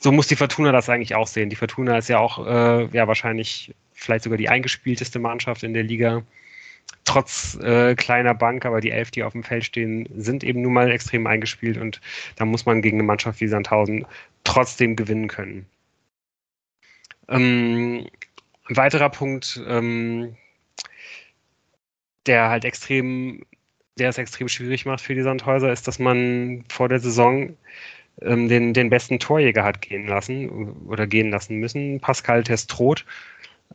so 0.00 0.10
muss 0.10 0.26
die 0.26 0.36
Fortuna 0.36 0.72
das 0.72 0.88
eigentlich 0.88 1.14
auch 1.14 1.28
sehen. 1.28 1.50
Die 1.50 1.56
Fortuna 1.56 1.98
ist 1.98 2.08
ja 2.08 2.18
auch 2.18 2.44
äh, 2.44 2.86
ja, 2.92 3.06
wahrscheinlich 3.06 3.72
vielleicht 3.92 4.24
sogar 4.24 4.38
die 4.38 4.48
eingespielteste 4.48 5.20
Mannschaft 5.20 5.62
in 5.62 5.74
der 5.74 5.84
Liga 5.84 6.22
trotz 7.04 7.58
äh, 7.62 7.94
kleiner 7.94 8.34
Bank, 8.34 8.64
aber 8.64 8.80
die 8.80 8.90
elf, 8.90 9.10
die 9.10 9.22
auf 9.22 9.32
dem 9.32 9.44
Feld 9.44 9.64
stehen, 9.64 10.08
sind 10.14 10.44
eben 10.44 10.62
nun 10.62 10.72
mal 10.72 10.90
extrem 10.90 11.26
eingespielt 11.26 11.76
und 11.76 12.00
da 12.36 12.44
muss 12.44 12.66
man 12.66 12.82
gegen 12.82 12.96
eine 12.96 13.06
Mannschaft 13.06 13.40
wie 13.40 13.48
Sandhausen 13.48 14.06
trotzdem 14.44 14.96
gewinnen 14.96 15.28
können. 15.28 15.66
Ähm, 17.28 18.06
ein 18.68 18.76
weiterer 18.76 19.10
Punkt, 19.10 19.60
ähm, 19.66 20.36
der 22.26 22.48
halt 22.48 22.64
extrem 22.64 23.44
der 23.98 24.08
es 24.08 24.18
extrem 24.18 24.48
schwierig 24.48 24.86
macht 24.86 25.00
für 25.00 25.14
die 25.14 25.22
Sandhäuser, 25.22 25.72
ist, 25.72 25.86
dass 25.86 25.98
man 25.98 26.64
vor 26.68 26.88
der 26.88 27.00
Saison 27.00 27.56
ähm, 28.22 28.48
den, 28.48 28.74
den 28.74 28.90
besten 28.90 29.18
Torjäger 29.18 29.64
hat 29.64 29.82
gehen 29.82 30.06
lassen 30.06 30.48
oder 30.86 31.06
gehen 31.06 31.30
lassen 31.30 31.56
müssen, 31.58 32.00
Pascal 32.00 32.42
Testroth. 32.42 33.04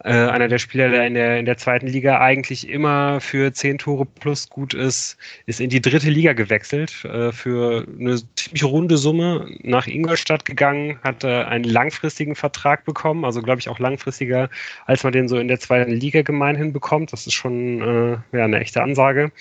Äh, 0.04 0.12
einer 0.12 0.48
der 0.48 0.60
Spieler, 0.60 0.90
der 0.90 1.08
in, 1.08 1.16
der 1.16 1.40
in 1.40 1.46
der 1.46 1.58
zweiten 1.58 1.88
Liga 1.88 2.20
eigentlich 2.20 2.70
immer 2.70 3.20
für 3.20 3.52
zehn 3.52 3.78
Tore 3.78 4.06
plus 4.06 4.50
gut 4.50 4.74
ist, 4.74 5.18
ist 5.48 5.60
in 5.60 5.70
die 5.70 5.82
dritte 5.82 6.10
Liga 6.10 6.34
gewechselt, 6.34 7.04
äh, 7.06 7.32
für 7.32 7.88
eine 8.00 8.18
ziemlich 8.36 8.64
runde 8.64 8.98
Summe 8.98 9.50
nach 9.64 9.88
Ingolstadt 9.88 10.46
gegangen, 10.46 11.00
hat 11.04 11.24
äh, 11.24 11.44
einen 11.44 11.64
langfristigen 11.64 12.36
Vertrag 12.36 12.86
bekommen, 12.86 13.26
also 13.26 13.42
glaube 13.42 13.60
ich 13.60 13.70
auch 13.70 13.80
langfristiger, 13.80 14.50
als 14.86 15.04
man 15.04 15.14
den 15.14 15.28
so 15.28 15.38
in 15.38 15.48
der 15.48 15.60
zweiten 15.60 15.92
Liga 15.92 16.22
gemeinhin 16.22 16.74
bekommt. 16.74 17.12
Das 17.12 17.26
ist 17.26 17.34
schon 17.34 17.82
äh, 17.82 18.38
ja, 18.38 18.46
eine 18.46 18.60
echte 18.60 18.84
Ansage. 18.84 19.32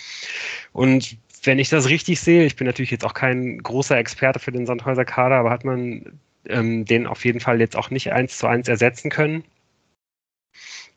Und 0.73 1.19
wenn 1.45 1.59
ich 1.59 1.69
das 1.69 1.89
richtig 1.89 2.21
sehe, 2.21 2.45
ich 2.45 2.57
bin 2.57 2.67
natürlich 2.67 2.91
jetzt 2.91 3.05
auch 3.05 3.15
kein 3.15 3.59
großer 3.59 3.97
Experte 3.99 4.39
für 4.39 4.53
den 4.53 4.67
Sandhäuser 4.67 5.05
Kader, 5.05 5.37
aber 5.37 5.51
hat 5.51 5.65
man 5.65 6.19
ähm, 6.49 6.85
den 6.85 7.07
auf 7.07 7.25
jeden 7.25 7.41
Fall 7.41 7.61
jetzt 7.61 7.77
auch 7.77 7.91
nicht 7.91 8.13
eins 8.13 8.39
zu 8.39 8.47
eins 8.47 8.69
ersetzen 8.69 9.11
können. 9.11 9.45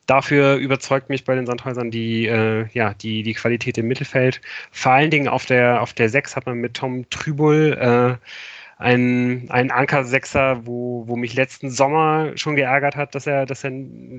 Dafür 0.09 0.55
überzeugt 0.55 1.09
mich 1.09 1.23
bei 1.23 1.35
den 1.35 1.45
Sandhäusern 1.45 1.91
die, 1.91 2.25
äh, 2.25 2.65
ja, 2.73 2.95
die, 2.95 3.21
die 3.21 3.35
Qualität 3.35 3.77
im 3.77 3.87
Mittelfeld. 3.87 4.41
Vor 4.71 4.93
allen 4.93 5.11
Dingen 5.11 5.27
auf 5.27 5.45
der, 5.45 5.83
auf 5.83 5.93
der 5.93 6.09
6 6.09 6.35
hat 6.35 6.47
man 6.47 6.57
mit 6.57 6.73
Tom 6.73 7.07
Trübel 7.11 7.73
äh, 7.73 8.25
ein, 8.79 9.45
ein 9.51 9.69
Anker-Sechser, 9.69 10.65
wo, 10.65 11.03
wo 11.07 11.15
mich 11.15 11.35
letzten 11.35 11.69
Sommer 11.69 12.31
schon 12.35 12.55
geärgert 12.55 12.95
hat, 12.95 13.13
dass 13.13 13.27
er, 13.27 13.45
dass 13.45 13.63
er, 13.63 13.71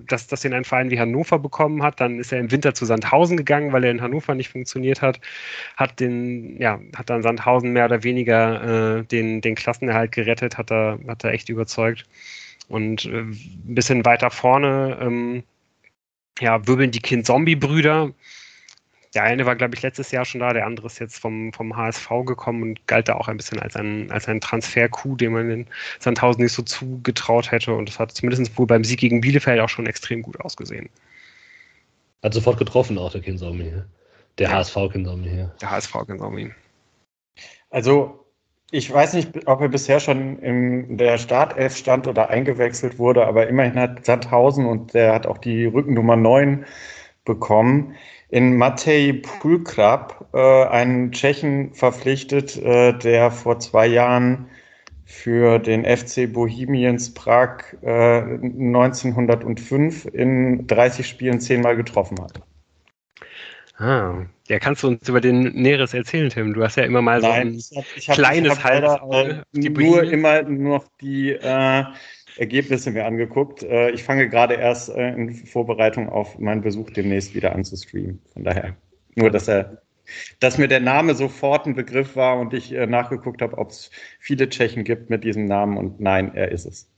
dass, 0.07 0.29
dass 0.29 0.45
ihn 0.45 0.53
ein 0.53 0.65
Verein 0.65 0.91
wie 0.91 1.01
Hannover 1.01 1.41
bekommen 1.41 1.83
hat. 1.83 1.99
Dann 1.99 2.21
ist 2.21 2.31
er 2.31 2.39
im 2.39 2.53
Winter 2.53 2.73
zu 2.73 2.85
Sandhausen 2.85 3.37
gegangen, 3.37 3.73
weil 3.73 3.83
er 3.83 3.91
in 3.91 4.01
Hannover 4.01 4.37
nicht 4.37 4.51
funktioniert 4.51 5.03
hat. 5.03 5.19
Hat 5.77 5.99
den, 5.99 6.61
ja, 6.61 6.79
hat 6.97 7.11
dann 7.11 7.23
Sandhausen 7.23 7.73
mehr 7.73 7.87
oder 7.87 8.05
weniger 8.05 8.99
äh, 8.99 9.05
den, 9.05 9.41
den 9.41 9.57
Klassenerhalt 9.57 10.13
gerettet, 10.13 10.57
hat 10.57 10.71
er, 10.71 11.01
hat 11.09 11.25
er 11.25 11.33
echt 11.33 11.49
überzeugt. 11.49 12.05
Und 12.69 13.07
äh, 13.07 13.23
ein 13.23 13.75
bisschen 13.75 14.05
weiter 14.05 14.31
vorne, 14.31 14.99
ähm, 15.01 15.43
ja, 16.39 16.67
wirbeln 16.67 16.91
die 16.91 17.01
Kind-Zombie-Brüder 17.01 18.13
der 19.15 19.25
eine 19.25 19.45
war, 19.45 19.57
glaube 19.57 19.75
ich, 19.75 19.83
letztes 19.83 20.13
Jahr 20.13 20.25
schon 20.25 20.41
da, 20.41 20.53
der 20.53 20.67
andere 20.67 20.87
ist 20.87 21.01
jetzt 21.01 21.19
vom, 21.19 21.53
vom 21.53 21.77
HSV 21.77 22.09
gekommen 22.27 22.63
und 22.63 22.87
galt 22.87 23.09
da 23.09 23.15
auch 23.15 23.27
ein 23.27 23.37
bisschen 23.37 23.59
als 23.59 23.75
ein, 23.75 24.11
als 24.13 24.29
ein 24.29 24.41
Transfer-Coup, 24.41 25.19
den 25.19 25.33
man 25.33 25.51
in 25.51 25.67
Sandhausen 25.99 26.43
nicht 26.43 26.53
so 26.53 26.63
zugetraut 26.63 27.51
hätte. 27.51 27.75
Und 27.75 27.89
das 27.89 27.99
hat 27.99 28.13
zumindest 28.13 28.57
wohl 28.57 28.67
beim 28.67 28.85
Sieg 28.85 29.01
gegen 29.01 29.21
Bielefeld 29.21 29.61
auch 29.61 29.69
schon 29.69 29.87
extrem 29.87 30.23
gut 30.23 30.41
ausgesehen. 30.41 30.89
Hat 32.23 32.35
sofort 32.35 32.59
getroffen, 32.59 32.99
auch 32.99 33.11
der 33.11 33.21
Kinsomi. 33.21 33.73
Der 34.39 34.49
ja. 34.49 34.57
HSV 34.57 34.77
Kinsomi 34.93 35.29
hier. 35.29 35.55
Der 35.61 35.71
HSV 35.71 35.93
Kinsomi. 36.07 36.53
Also, 37.71 38.20
ich 38.71 38.93
weiß 38.93 39.15
nicht, 39.15 39.47
ob 39.47 39.61
er 39.61 39.69
bisher 39.69 40.01
schon 40.01 40.39
in 40.39 40.97
der 40.97 41.19
Startelf 41.19 41.77
stand 41.77 42.07
oder 42.07 42.31
eingewechselt 42.31 42.99
wurde, 42.99 43.27
aber 43.27 43.49
immerhin 43.49 43.79
hat 43.79 44.05
Sandhausen 44.05 44.67
und 44.67 44.95
der 44.95 45.15
hat 45.15 45.27
auch 45.27 45.39
die 45.39 45.67
Rückennummer 45.67 46.17
9 46.17 46.65
bekommen 47.25 47.95
in 48.31 48.57
Matej 48.57 49.15
Pulkrab, 49.15 50.29
äh, 50.33 50.65
einen 50.67 51.13
Tschechen, 51.13 51.75
verpflichtet, 51.75 52.57
äh, 52.57 52.97
der 52.97 53.31
vor 53.31 53.59
zwei 53.59 53.87
Jahren 53.87 54.47
für 55.05 55.59
den 55.59 55.85
FC 55.85 56.33
Bohemians 56.33 57.13
Prag 57.13 57.65
äh, 57.83 58.21
1905 58.21 60.07
in 60.07 60.67
30 60.69 61.09
Spielen 61.09 61.41
zehnmal 61.41 61.77
getroffen 61.77 62.21
hat. 62.21 62.41
Ah, 63.79 64.27
ja, 64.51 64.59
kannst 64.59 64.83
du 64.83 64.89
uns 64.89 65.09
über 65.09 65.21
den 65.21 65.43
Näheres 65.53 65.95
erzählen, 65.95 66.29
Tim? 66.29 66.53
Du 66.55 66.65
hast 66.65 66.77
ja 66.77 66.83
immer 66.83 67.01
mal 67.01 67.21
Nein, 67.21 67.57
so 67.61 67.77
ein 67.77 67.85
ich 67.85 67.87
hab, 67.89 67.97
ich 67.97 68.09
hab, 68.09 68.17
kleines 68.17 68.59
ich 68.59 68.65
leider, 68.65 69.45
äh, 69.55 69.69
nur 69.69 70.03
immer 70.03 70.43
noch 70.43 70.87
die 71.01 71.31
äh, 71.31 71.85
Ergebnisse 72.37 72.91
mir 72.91 73.07
angeguckt. 73.07 73.63
Äh, 73.63 73.91
ich 73.91 74.03
fange 74.03 74.29
gerade 74.29 74.55
erst 74.55 74.89
äh, 74.89 75.11
in 75.13 75.33
Vorbereitung 75.33 76.09
auf 76.09 76.37
meinen 76.41 76.63
Besuch 76.63 76.91
demnächst 76.91 77.33
wieder 77.37 77.55
an 77.55 77.65
zu 77.65 77.77
streamen. 77.77 78.21
Von 78.33 78.43
daher 78.43 78.75
nur, 79.15 79.31
dass 79.31 79.47
er, 79.47 79.83
dass 80.41 80.59
mir 80.59 80.67
der 80.67 80.81
Name 80.81 81.15
sofort 81.15 81.67
ein 81.67 81.77
Begriff 81.77 82.17
war 82.17 82.41
und 82.41 82.53
ich 82.53 82.73
äh, 82.73 82.89
nachgeguckt 82.89 83.43
habe, 83.43 83.57
ob 83.57 83.71
es 83.71 83.93
viele 84.19 84.49
Tschechen 84.49 84.83
gibt 84.83 85.11
mit 85.11 85.23
diesem 85.23 85.45
Namen 85.45 85.77
und 85.77 86.01
nein, 86.01 86.35
er 86.35 86.51
ist 86.51 86.67
es. 86.67 86.91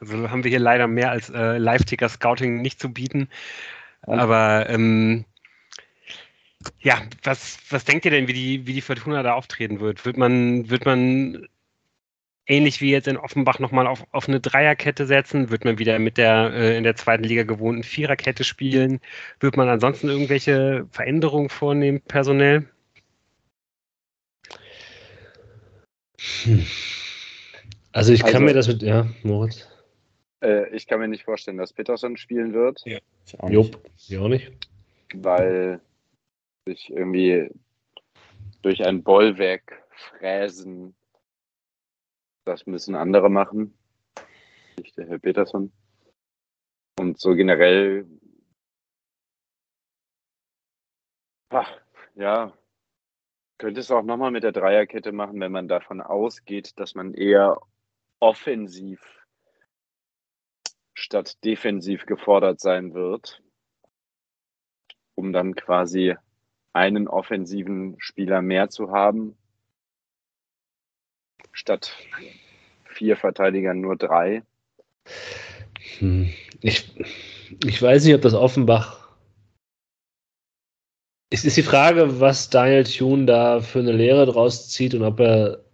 Also 0.00 0.30
haben 0.30 0.42
wir 0.42 0.48
hier 0.48 0.58
leider 0.58 0.86
mehr 0.86 1.10
als 1.10 1.28
äh, 1.28 1.58
Live-Ticker-Scouting 1.58 2.62
nicht 2.62 2.80
zu 2.80 2.90
bieten. 2.90 3.28
Aber 4.02 4.70
ähm, 4.70 5.26
ja, 6.80 7.02
was, 7.22 7.58
was 7.70 7.84
denkt 7.84 8.04
ihr 8.04 8.10
denn, 8.10 8.28
wie 8.28 8.32
die, 8.32 8.66
wie 8.66 8.72
die 8.72 8.80
Fortuna 8.80 9.22
da 9.22 9.34
auftreten 9.34 9.80
wird? 9.80 10.04
Wird 10.04 10.16
man, 10.16 10.68
wird 10.70 10.84
man 10.84 11.46
ähnlich 12.46 12.80
wie 12.80 12.90
jetzt 12.90 13.06
in 13.06 13.16
Offenbach 13.16 13.58
nochmal 13.58 13.86
auf, 13.86 14.04
auf 14.10 14.28
eine 14.28 14.40
Dreierkette 14.40 15.06
setzen? 15.06 15.50
Wird 15.50 15.64
man 15.64 15.78
wieder 15.78 15.98
mit 15.98 16.16
der 16.16 16.52
äh, 16.52 16.76
in 16.76 16.84
der 16.84 16.96
zweiten 16.96 17.24
Liga 17.24 17.44
gewohnten 17.44 17.84
Viererkette 17.84 18.44
spielen? 18.44 19.00
Wird 19.40 19.56
man 19.56 19.68
ansonsten 19.68 20.08
irgendwelche 20.08 20.86
Veränderungen 20.90 21.48
vornehmen, 21.48 22.00
personell? 22.00 22.68
Hm. 26.42 26.66
Also 27.92 28.12
ich 28.12 28.20
kann 28.20 28.34
also, 28.34 28.44
mir 28.44 28.54
das 28.54 28.68
mit, 28.68 28.82
ja, 28.82 29.08
Moritz. 29.22 29.68
Äh, 30.40 30.68
ich 30.74 30.86
kann 30.86 31.00
mir 31.00 31.08
nicht 31.08 31.24
vorstellen, 31.24 31.56
dass 31.56 31.72
Peterson 31.72 32.16
spielen 32.16 32.52
wird. 32.52 32.80
Ja, 32.84 32.98
ich 33.26 33.40
auch 33.40 33.48
nicht. 33.48 33.78
ich 34.08 34.18
auch 34.18 34.28
nicht. 34.28 34.52
Weil 35.14 35.80
sich 36.68 36.90
irgendwie 36.90 37.50
durch 38.62 38.84
ein 38.86 39.02
Bollwerk 39.02 39.82
fräsen 39.90 40.94
das 42.48 42.66
müssen 42.66 42.94
andere 42.94 43.28
machen. 43.28 43.78
Nicht 44.78 44.96
der 44.96 45.06
Herr 45.06 45.18
Peterson. 45.18 45.70
Und 46.98 47.20
so 47.20 47.34
generell, 47.34 48.08
ach, 51.50 51.70
ja, 52.14 52.56
könnte 53.58 53.80
es 53.80 53.90
auch 53.90 54.02
nochmal 54.02 54.30
mit 54.30 54.44
der 54.44 54.52
Dreierkette 54.52 55.12
machen, 55.12 55.40
wenn 55.40 55.52
man 55.52 55.68
davon 55.68 56.00
ausgeht, 56.00 56.80
dass 56.80 56.94
man 56.94 57.12
eher 57.12 57.60
offensiv 58.18 59.00
statt 60.94 61.44
defensiv 61.44 62.06
gefordert 62.06 62.60
sein 62.60 62.94
wird, 62.94 63.42
um 65.14 65.34
dann 65.34 65.54
quasi 65.54 66.16
einen 66.78 67.08
offensiven 67.08 67.96
Spieler 67.98 68.40
mehr 68.40 68.70
zu 68.70 68.92
haben 68.92 69.36
statt 71.52 71.96
vier 72.84 73.16
Verteidigern 73.16 73.80
nur 73.80 73.96
drei. 73.96 74.42
Hm. 75.98 76.32
Ich, 76.60 76.94
ich 77.64 77.82
weiß 77.82 78.04
nicht, 78.04 78.14
ob 78.14 78.22
das 78.22 78.34
Offenbach. 78.34 79.16
Es 81.30 81.44
ist 81.44 81.56
die 81.56 81.62
Frage, 81.64 82.20
was 82.20 82.48
Daniel 82.48 82.84
Thune 82.84 83.26
da 83.26 83.60
für 83.60 83.80
eine 83.80 83.92
Lehre 83.92 84.24
draus 84.26 84.70
zieht 84.70 84.94
und 84.94 85.02
ob 85.02 85.18
er, 85.18 85.64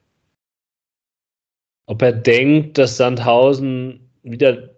ob 1.87 2.01
er 2.01 2.13
denkt, 2.13 2.79
dass 2.79 2.97
Sandhausen 2.97 4.11
wieder 4.23 4.71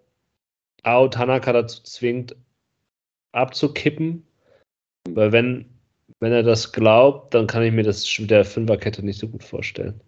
Ao 0.83 1.09
Tanaka 1.09 1.53
dazu 1.53 1.83
zwingt, 1.85 2.37
abzukippen. 3.33 4.27
Weil 5.09 5.31
wenn, 5.31 5.76
wenn 6.21 6.33
er 6.33 6.43
das 6.43 6.73
glaubt, 6.73 7.35
dann 7.35 7.47
kann 7.47 7.63
ich 7.63 7.73
mir 7.73 7.83
das 7.83 8.19
mit 8.19 8.31
der 8.31 8.45
Fünferkette 8.45 9.05
nicht 9.05 9.19
so 9.19 9.29
gut 9.29 9.45
vorstellen. 9.45 10.01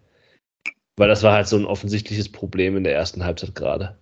Weil 0.97 1.09
das 1.09 1.23
war 1.23 1.33
halt 1.33 1.47
so 1.47 1.57
ein 1.57 1.65
offensichtliches 1.65 2.31
Problem 2.31 2.77
in 2.77 2.85
der 2.85 2.95
ersten 2.95 3.25
Halbzeit 3.25 3.55
gerade. 3.55 3.99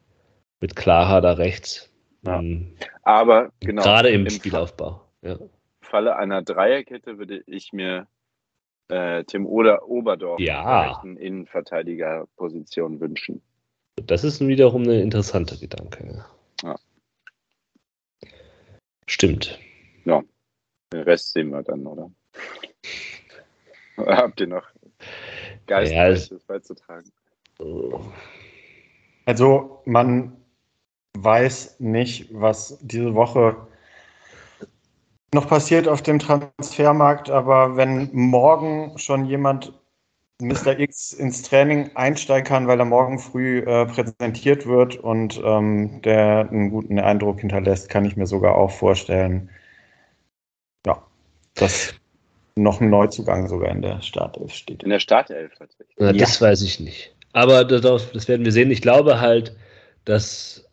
Mit 0.60 0.76
Klara 0.76 1.20
da 1.20 1.32
rechts. 1.32 1.92
Ja. 2.22 2.38
Ähm, 2.38 2.76
Aber 3.02 3.50
genau. 3.60 3.82
Gerade 3.82 4.08
im, 4.10 4.22
im 4.24 4.30
Spielaufbau. 4.30 5.02
Ja. 5.22 5.38
Falle 5.80 6.16
einer 6.16 6.42
Dreierkette 6.42 7.18
würde 7.18 7.42
ich 7.46 7.72
mir 7.72 8.06
äh, 8.88 9.24
Tim 9.24 9.46
Oder 9.46 9.88
Oberdorf 9.88 10.40
ja. 10.40 11.02
in 11.02 11.16
Innenverteidigerposition 11.16 13.00
wünschen. 13.00 13.42
Das 13.96 14.24
ist 14.24 14.46
wiederum 14.46 14.82
eine 14.82 15.00
interessante 15.00 15.58
Gedanke. 15.58 16.24
Ja. 16.62 16.76
Stimmt. 19.06 19.58
Ja. 20.04 20.22
Den 20.92 21.02
Rest 21.02 21.32
sehen 21.32 21.50
wir 21.50 21.62
dann, 21.62 21.86
oder? 21.86 22.10
Habt 23.96 24.40
ihr 24.40 24.46
noch 24.46 24.66
Geistreiches 25.66 26.30
ja, 26.30 26.36
beizutragen. 26.46 27.10
Also 29.24 29.82
man 29.84 30.36
weiß 31.18 31.80
nicht, 31.80 32.28
was 32.32 32.78
diese 32.82 33.14
Woche 33.14 33.56
noch 35.34 35.48
passiert 35.48 35.88
auf 35.88 36.02
dem 36.02 36.18
Transfermarkt, 36.18 37.30
aber 37.30 37.76
wenn 37.76 38.10
morgen 38.12 38.96
schon 38.98 39.24
jemand 39.24 39.72
Mr. 40.40 40.78
X 40.78 41.12
ins 41.12 41.42
Training 41.42 41.90
einsteigen 41.94 42.46
kann, 42.46 42.66
weil 42.68 42.78
er 42.78 42.84
morgen 42.84 43.18
früh 43.18 43.60
äh, 43.60 43.86
präsentiert 43.86 44.66
wird 44.66 44.96
und 44.96 45.40
ähm, 45.42 46.02
der 46.02 46.48
einen 46.50 46.70
guten 46.70 46.98
Eindruck 46.98 47.40
hinterlässt, 47.40 47.88
kann 47.88 48.04
ich 48.04 48.16
mir 48.16 48.26
sogar 48.26 48.54
auch 48.54 48.70
vorstellen, 48.70 49.50
dass 51.56 51.94
noch 52.54 52.80
ein 52.80 52.90
Neuzugang 52.90 53.48
sogar 53.48 53.70
in 53.70 53.82
der 53.82 54.00
Startelf 54.00 54.52
steht. 54.52 54.82
In 54.82 54.90
der 54.90 55.00
Startelf 55.00 55.52
tatsächlich. 55.58 55.96
Na, 55.98 56.06
ja. 56.06 56.12
Das 56.12 56.40
weiß 56.40 56.62
ich 56.62 56.80
nicht. 56.80 57.14
Aber 57.32 57.64
das, 57.64 57.82
das, 57.82 58.28
werden 58.28 58.44
wir 58.44 58.52
sehen. 58.52 58.70
Ich 58.70 58.80
glaube 58.80 59.20
halt, 59.20 59.54
dass, 60.06 60.66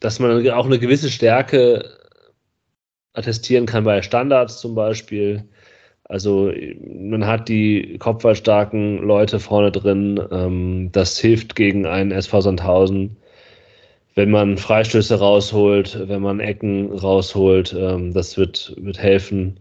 dass 0.00 0.18
man 0.18 0.48
auch 0.50 0.64
eine 0.64 0.78
gewisse 0.78 1.10
Stärke 1.10 1.98
attestieren 3.12 3.66
kann 3.66 3.84
bei 3.84 4.00
Standards 4.00 4.58
zum 4.58 4.74
Beispiel. 4.74 5.46
Also 6.04 6.50
man 6.82 7.26
hat 7.26 7.48
die 7.48 7.98
kopfballstarken 7.98 8.98
Leute 8.98 9.38
vorne 9.38 9.70
drin. 9.70 10.20
Ähm, 10.30 10.88
das 10.92 11.18
hilft 11.18 11.56
gegen 11.56 11.84
einen 11.84 12.10
SV 12.10 12.40
Sandhausen. 12.40 13.16
Wenn 14.14 14.30
man 14.30 14.58
Freistöße 14.58 15.18
rausholt, 15.18 16.08
wenn 16.08 16.20
man 16.22 16.40
Ecken 16.40 16.92
rausholt, 16.92 17.74
ähm, 17.78 18.12
das 18.12 18.36
wird, 18.36 18.74
wird 18.78 18.98
helfen. 18.98 19.60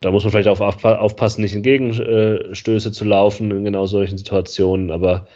Da 0.00 0.12
muss 0.12 0.22
man 0.22 0.30
vielleicht 0.30 0.48
auf, 0.48 0.60
aufpassen, 0.60 1.42
nicht 1.42 1.54
in 1.54 1.62
Gegenstöße 1.62 2.92
zu 2.92 3.04
laufen 3.04 3.50
in 3.50 3.64
genau 3.64 3.86
solchen 3.86 4.16
Situationen. 4.16 4.92
Aber 4.92 5.26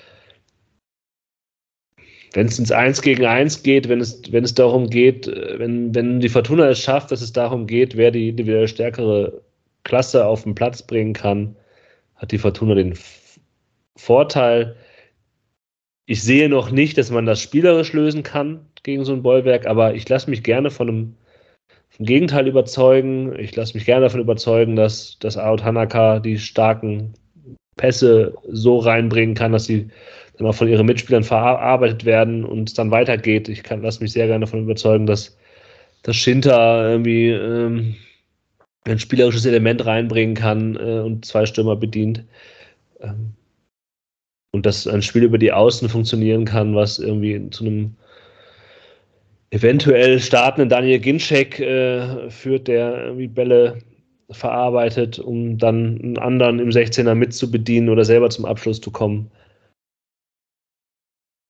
wenn 2.32 2.46
es 2.46 2.58
ins 2.58 2.72
Eins 2.72 3.02
gegen 3.02 3.26
Eins 3.26 3.62
geht, 3.62 3.88
wenn 3.88 4.00
es, 4.00 4.22
wenn 4.30 4.44
es 4.44 4.54
darum 4.54 4.88
geht, 4.88 5.26
wenn, 5.26 5.94
wenn 5.94 6.20
die 6.20 6.28
Fortuna 6.28 6.68
es 6.68 6.78
schafft, 6.78 7.10
dass 7.10 7.22
es 7.22 7.32
darum 7.32 7.66
geht, 7.66 7.96
wer 7.96 8.10
die 8.10 8.28
individuell 8.28 8.68
stärkere 8.68 9.42
Klasse 9.84 10.26
auf 10.26 10.44
den 10.44 10.54
Platz 10.54 10.82
bringen 10.82 11.12
kann, 11.12 11.56
hat 12.16 12.32
die 12.32 12.38
Fortuna 12.38 12.74
den 12.74 12.94
Vorteil. 13.96 14.76
Ich 16.06 16.22
sehe 16.22 16.48
noch 16.48 16.70
nicht, 16.70 16.98
dass 16.98 17.10
man 17.10 17.26
das 17.26 17.40
spielerisch 17.40 17.92
lösen 17.92 18.22
kann 18.22 18.66
gegen 18.82 19.04
so 19.04 19.12
ein 19.12 19.22
Bollwerk, 19.22 19.66
aber 19.66 19.94
ich 19.94 20.08
lasse 20.08 20.28
mich 20.28 20.42
gerne 20.42 20.70
von 20.70 20.88
einem 20.88 21.16
vom 21.90 22.06
Gegenteil 22.06 22.48
überzeugen. 22.48 23.38
Ich 23.38 23.54
lasse 23.54 23.74
mich 23.74 23.84
gerne 23.84 24.06
davon 24.06 24.20
überzeugen, 24.20 24.76
dass, 24.76 25.18
dass 25.18 25.36
Aot 25.36 25.62
Hanaka 25.62 26.20
die 26.20 26.38
starken 26.38 27.12
Pässe 27.76 28.34
so 28.48 28.78
reinbringen 28.78 29.34
kann, 29.34 29.52
dass 29.52 29.66
sie 29.66 29.88
dann 30.38 30.46
auch 30.46 30.54
von 30.54 30.68
ihren 30.68 30.86
Mitspielern 30.86 31.22
verarbeitet 31.22 32.04
werden 32.04 32.44
und 32.44 32.70
es 32.70 32.74
dann 32.74 32.90
weitergeht. 32.90 33.48
Ich 33.48 33.68
lasse 33.68 34.02
mich 34.02 34.12
sehr 34.12 34.26
gerne 34.26 34.46
davon 34.46 34.62
überzeugen, 34.62 35.06
dass, 35.06 35.36
dass 36.02 36.16
Shinta 36.16 36.90
irgendwie 36.90 37.28
ähm, 37.28 37.94
ein 38.84 38.98
spielerisches 38.98 39.46
Element 39.46 39.84
reinbringen 39.84 40.34
kann 40.34 40.76
äh, 40.76 41.00
und 41.00 41.24
zwei 41.24 41.46
Stürmer 41.46 41.76
bedient. 41.76 42.24
Ähm, 43.00 43.34
und 44.52 44.66
dass 44.66 44.86
ein 44.86 45.02
Spiel 45.02 45.24
über 45.24 45.38
die 45.38 45.52
Außen 45.52 45.88
funktionieren 45.88 46.44
kann, 46.44 46.74
was 46.74 46.98
irgendwie 46.98 47.50
zu 47.50 47.64
einem 47.64 47.96
eventuell 49.50 50.20
startenden 50.20 50.68
Daniel 50.68 50.98
Ginczek 50.98 51.58
äh, 51.60 52.30
führt, 52.30 52.68
der 52.68 53.04
irgendwie 53.04 53.28
Bälle 53.28 53.78
verarbeitet, 54.30 55.18
um 55.18 55.58
dann 55.58 56.00
einen 56.00 56.18
anderen 56.18 56.58
im 56.58 56.70
16er 56.70 57.14
mitzubedienen 57.14 57.90
oder 57.90 58.04
selber 58.04 58.30
zum 58.30 58.44
Abschluss 58.44 58.80
zu 58.80 58.90
kommen. 58.90 59.30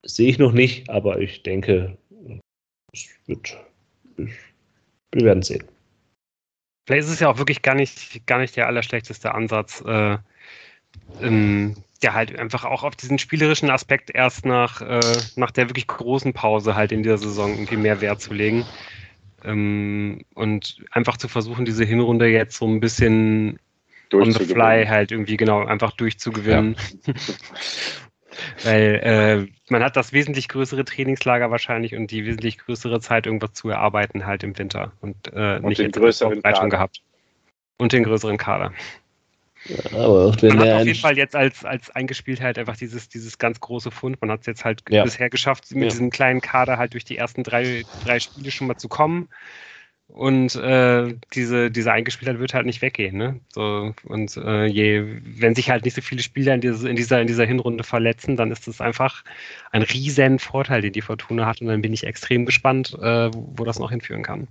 sehe 0.05 0.29
ich 0.29 0.39
noch 0.39 0.53
nicht, 0.53 0.91
aber 0.91 1.21
ich 1.21 1.45
denke, 1.45 1.97
es 2.93 3.09
wird, 3.27 3.57
wir 4.17 5.25
werden 5.25 5.43
sehen. 5.43 5.65
Vielleicht 6.89 7.07
ist 7.07 7.15
es 7.15 7.21
ja 7.21 7.31
auch 7.31 7.39
wirklich 7.39 7.63
gar 7.63 7.77
nicht, 7.77 8.27
gar 8.27 8.41
nicht 8.41 8.57
der 8.57 8.67
allerschlechteste 8.67 9.33
Ansatz, 9.33 9.81
äh, 9.87 10.19
ähm, 11.21 11.77
der 12.03 12.15
halt 12.15 12.39
einfach 12.39 12.65
auch 12.65 12.83
auf 12.83 12.97
diesen 12.97 13.19
spielerischen 13.19 13.71
Aspekt 13.71 14.11
erst 14.11 14.45
nach, 14.45 14.81
äh, 14.83 15.01
nach 15.37 15.51
der 15.51 15.69
wirklich 15.69 15.87
großen 15.87 16.33
Pause 16.33 16.75
halt 16.75 16.93
in 16.93 17.03
dieser 17.03 17.19
Saison 17.19 17.51
irgendwie 17.51 17.77
mehr 17.77 18.01
Wert 18.01 18.21
zu 18.21 18.35
legen. 18.35 18.65
Ähm, 19.45 20.25
und 20.35 20.79
einfach 20.91 21.17
zu 21.17 21.29
versuchen, 21.29 21.65
diese 21.65 21.85
Hinrunde 21.85 22.27
jetzt 22.29 22.57
so 22.57 22.67
ein 22.67 22.81
bisschen 22.81 23.59
on 24.13 24.33
the 24.33 24.45
fly 24.45 24.87
halt 24.87 25.11
irgendwie 25.13 25.37
genau 25.37 25.65
einfach 25.65 25.93
durchzugewinnen. 25.93 26.77
Ja. 27.07 27.15
Weil 28.65 29.01
äh, 29.03 29.71
man 29.71 29.83
hat 29.83 29.97
das 29.97 30.13
wesentlich 30.13 30.49
größere 30.49 30.85
Trainingslager 30.85 31.51
wahrscheinlich 31.51 31.95
und 31.95 32.11
die 32.11 32.25
wesentlich 32.25 32.59
größere 32.59 33.01
Zeit, 33.01 33.27
irgendwas 33.27 33.53
zu 33.53 33.69
erarbeiten 33.69 34.27
halt 34.27 34.43
im 34.43 34.57
Winter 34.59 34.93
und, 35.01 35.33
äh, 35.33 35.57
und 35.57 35.67
nicht 35.67 35.81
den 35.81 35.93
größeren 35.93 36.43
Kader. 36.43 36.69
gehabt. 36.69 37.03
Und 37.79 37.93
den 37.93 38.05
größeren 38.05 38.39
Kader. 38.39 38.73
Ja, 39.67 39.79
aber 39.93 40.27
auch 40.27 40.43
man 40.43 40.59
hat 40.59 40.69
auf 40.69 40.87
jeden 40.87 40.99
Fall 40.99 41.17
jetzt 41.17 41.37
als, 41.37 41.65
als 41.65 41.91
Eingespieltheit 41.91 42.59
einfach 42.59 42.77
dieses, 42.77 43.09
dieses 43.09 43.39
ganz 43.39 43.61
große 43.61 43.91
Fund. 43.91 44.21
Man 44.21 44.31
hat 44.31 44.41
es 44.41 44.47
jetzt 44.47 44.65
halt 44.65 44.83
ja. 44.89 45.05
bisher 45.05 45.31
geschafft, 45.31 45.71
mit 45.71 45.85
ja. 45.85 45.89
diesem 45.91 46.11
kleinen 46.11 46.41
Kader 46.41 46.79
halt 46.79 46.95
durch 46.95 47.05
die 47.05 47.17
ersten 47.17 47.45
drei, 47.45 47.85
drei 48.05 48.19
Spiele 48.19 48.51
schon 48.51 48.67
mal 48.67 48.77
zu 48.77 48.89
kommen. 48.89 49.29
Und 50.09 50.57
äh, 50.57 51.15
diese, 51.33 51.71
diese 51.71 51.91
Eingespieltheit 51.91 52.39
wird 52.39 52.53
halt 52.53 52.67
nicht 52.67 52.83
weggehen. 52.83 53.17
Ne? 53.17 53.41
So, 53.49 53.95
und 54.05 54.37
äh, 54.37 54.67
je, 54.67 55.05
wenn 55.39 55.55
sich 55.55 55.71
halt 55.71 55.87
nicht 55.87 55.95
so 55.95 56.03
viele 56.03 56.23
Spieler 56.23 56.55
in, 56.55 56.61
diese, 56.61 56.89
in, 56.89 56.97
dieser, 56.97 57.21
in 57.23 57.27
dieser 57.27 57.47
Hinrunde 57.47 57.83
verletzen, 57.83 58.37
dann 58.37 58.51
ist 58.51 58.69
das 58.69 58.83
einfach 58.83 59.25
ein 59.71 59.83
riesen 59.83 60.39
Vorteil, 60.39 60.83
den 60.83 60.93
die 60.93 61.01
Fortuna 61.01 61.47
hat. 61.47 61.63
Und 61.63 61.69
dann 61.69 61.81
bin 61.81 61.95
ich 61.95 62.05
extrem 62.05 62.45
gespannt, 62.45 62.95
äh, 63.01 63.31
wo 63.33 63.65
das 63.65 63.79
noch 63.79 63.91
hinführen 63.91 64.23
kann. 64.23 64.49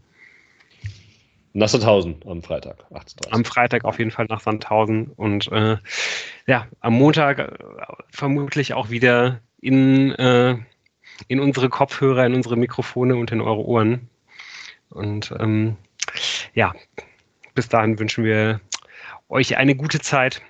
Nach 1.53 1.67
Sandhausen 1.67 2.15
am 2.25 2.41
Freitag, 2.41 2.85
18.30 2.91 3.31
Am 3.31 3.45
Freitag 3.45 3.83
auf 3.83 3.99
jeden 3.99 4.11
Fall 4.11 4.25
nach 4.29 4.39
Sandhausen 4.39 5.07
und 5.07 5.51
äh, 5.51 5.77
ja, 6.47 6.67
am 6.79 6.93
Montag 6.93 7.39
äh, 7.39 7.47
vermutlich 8.09 8.73
auch 8.73 8.89
wieder 8.89 9.41
in, 9.59 10.11
äh, 10.13 10.57
in 11.27 11.39
unsere 11.39 11.67
Kopfhörer, 11.67 12.25
in 12.25 12.35
unsere 12.35 12.55
Mikrofone 12.55 13.15
und 13.15 13.31
in 13.31 13.41
eure 13.41 13.65
Ohren. 13.65 14.09
Und 14.89 15.33
ähm, 15.39 15.75
ja, 16.53 16.73
bis 17.53 17.67
dahin 17.67 17.99
wünschen 17.99 18.23
wir 18.23 18.61
euch 19.27 19.57
eine 19.57 19.75
gute 19.75 19.99
Zeit 19.99 20.41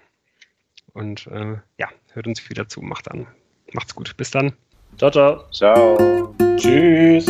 und 0.94 1.28
äh, 1.28 1.58
ja, 1.78 1.90
hört 2.14 2.28
uns 2.28 2.48
wieder 2.50 2.68
zu. 2.68 2.82
Macht 2.82 3.08
dann. 3.08 3.28
Macht's 3.74 3.96
gut. 3.96 4.16
Bis 4.18 4.32
dann. 4.32 4.54
Ciao, 4.98 5.12
ciao. 5.12 5.46
Ciao. 5.52 6.36
Tschüss. 6.58 7.26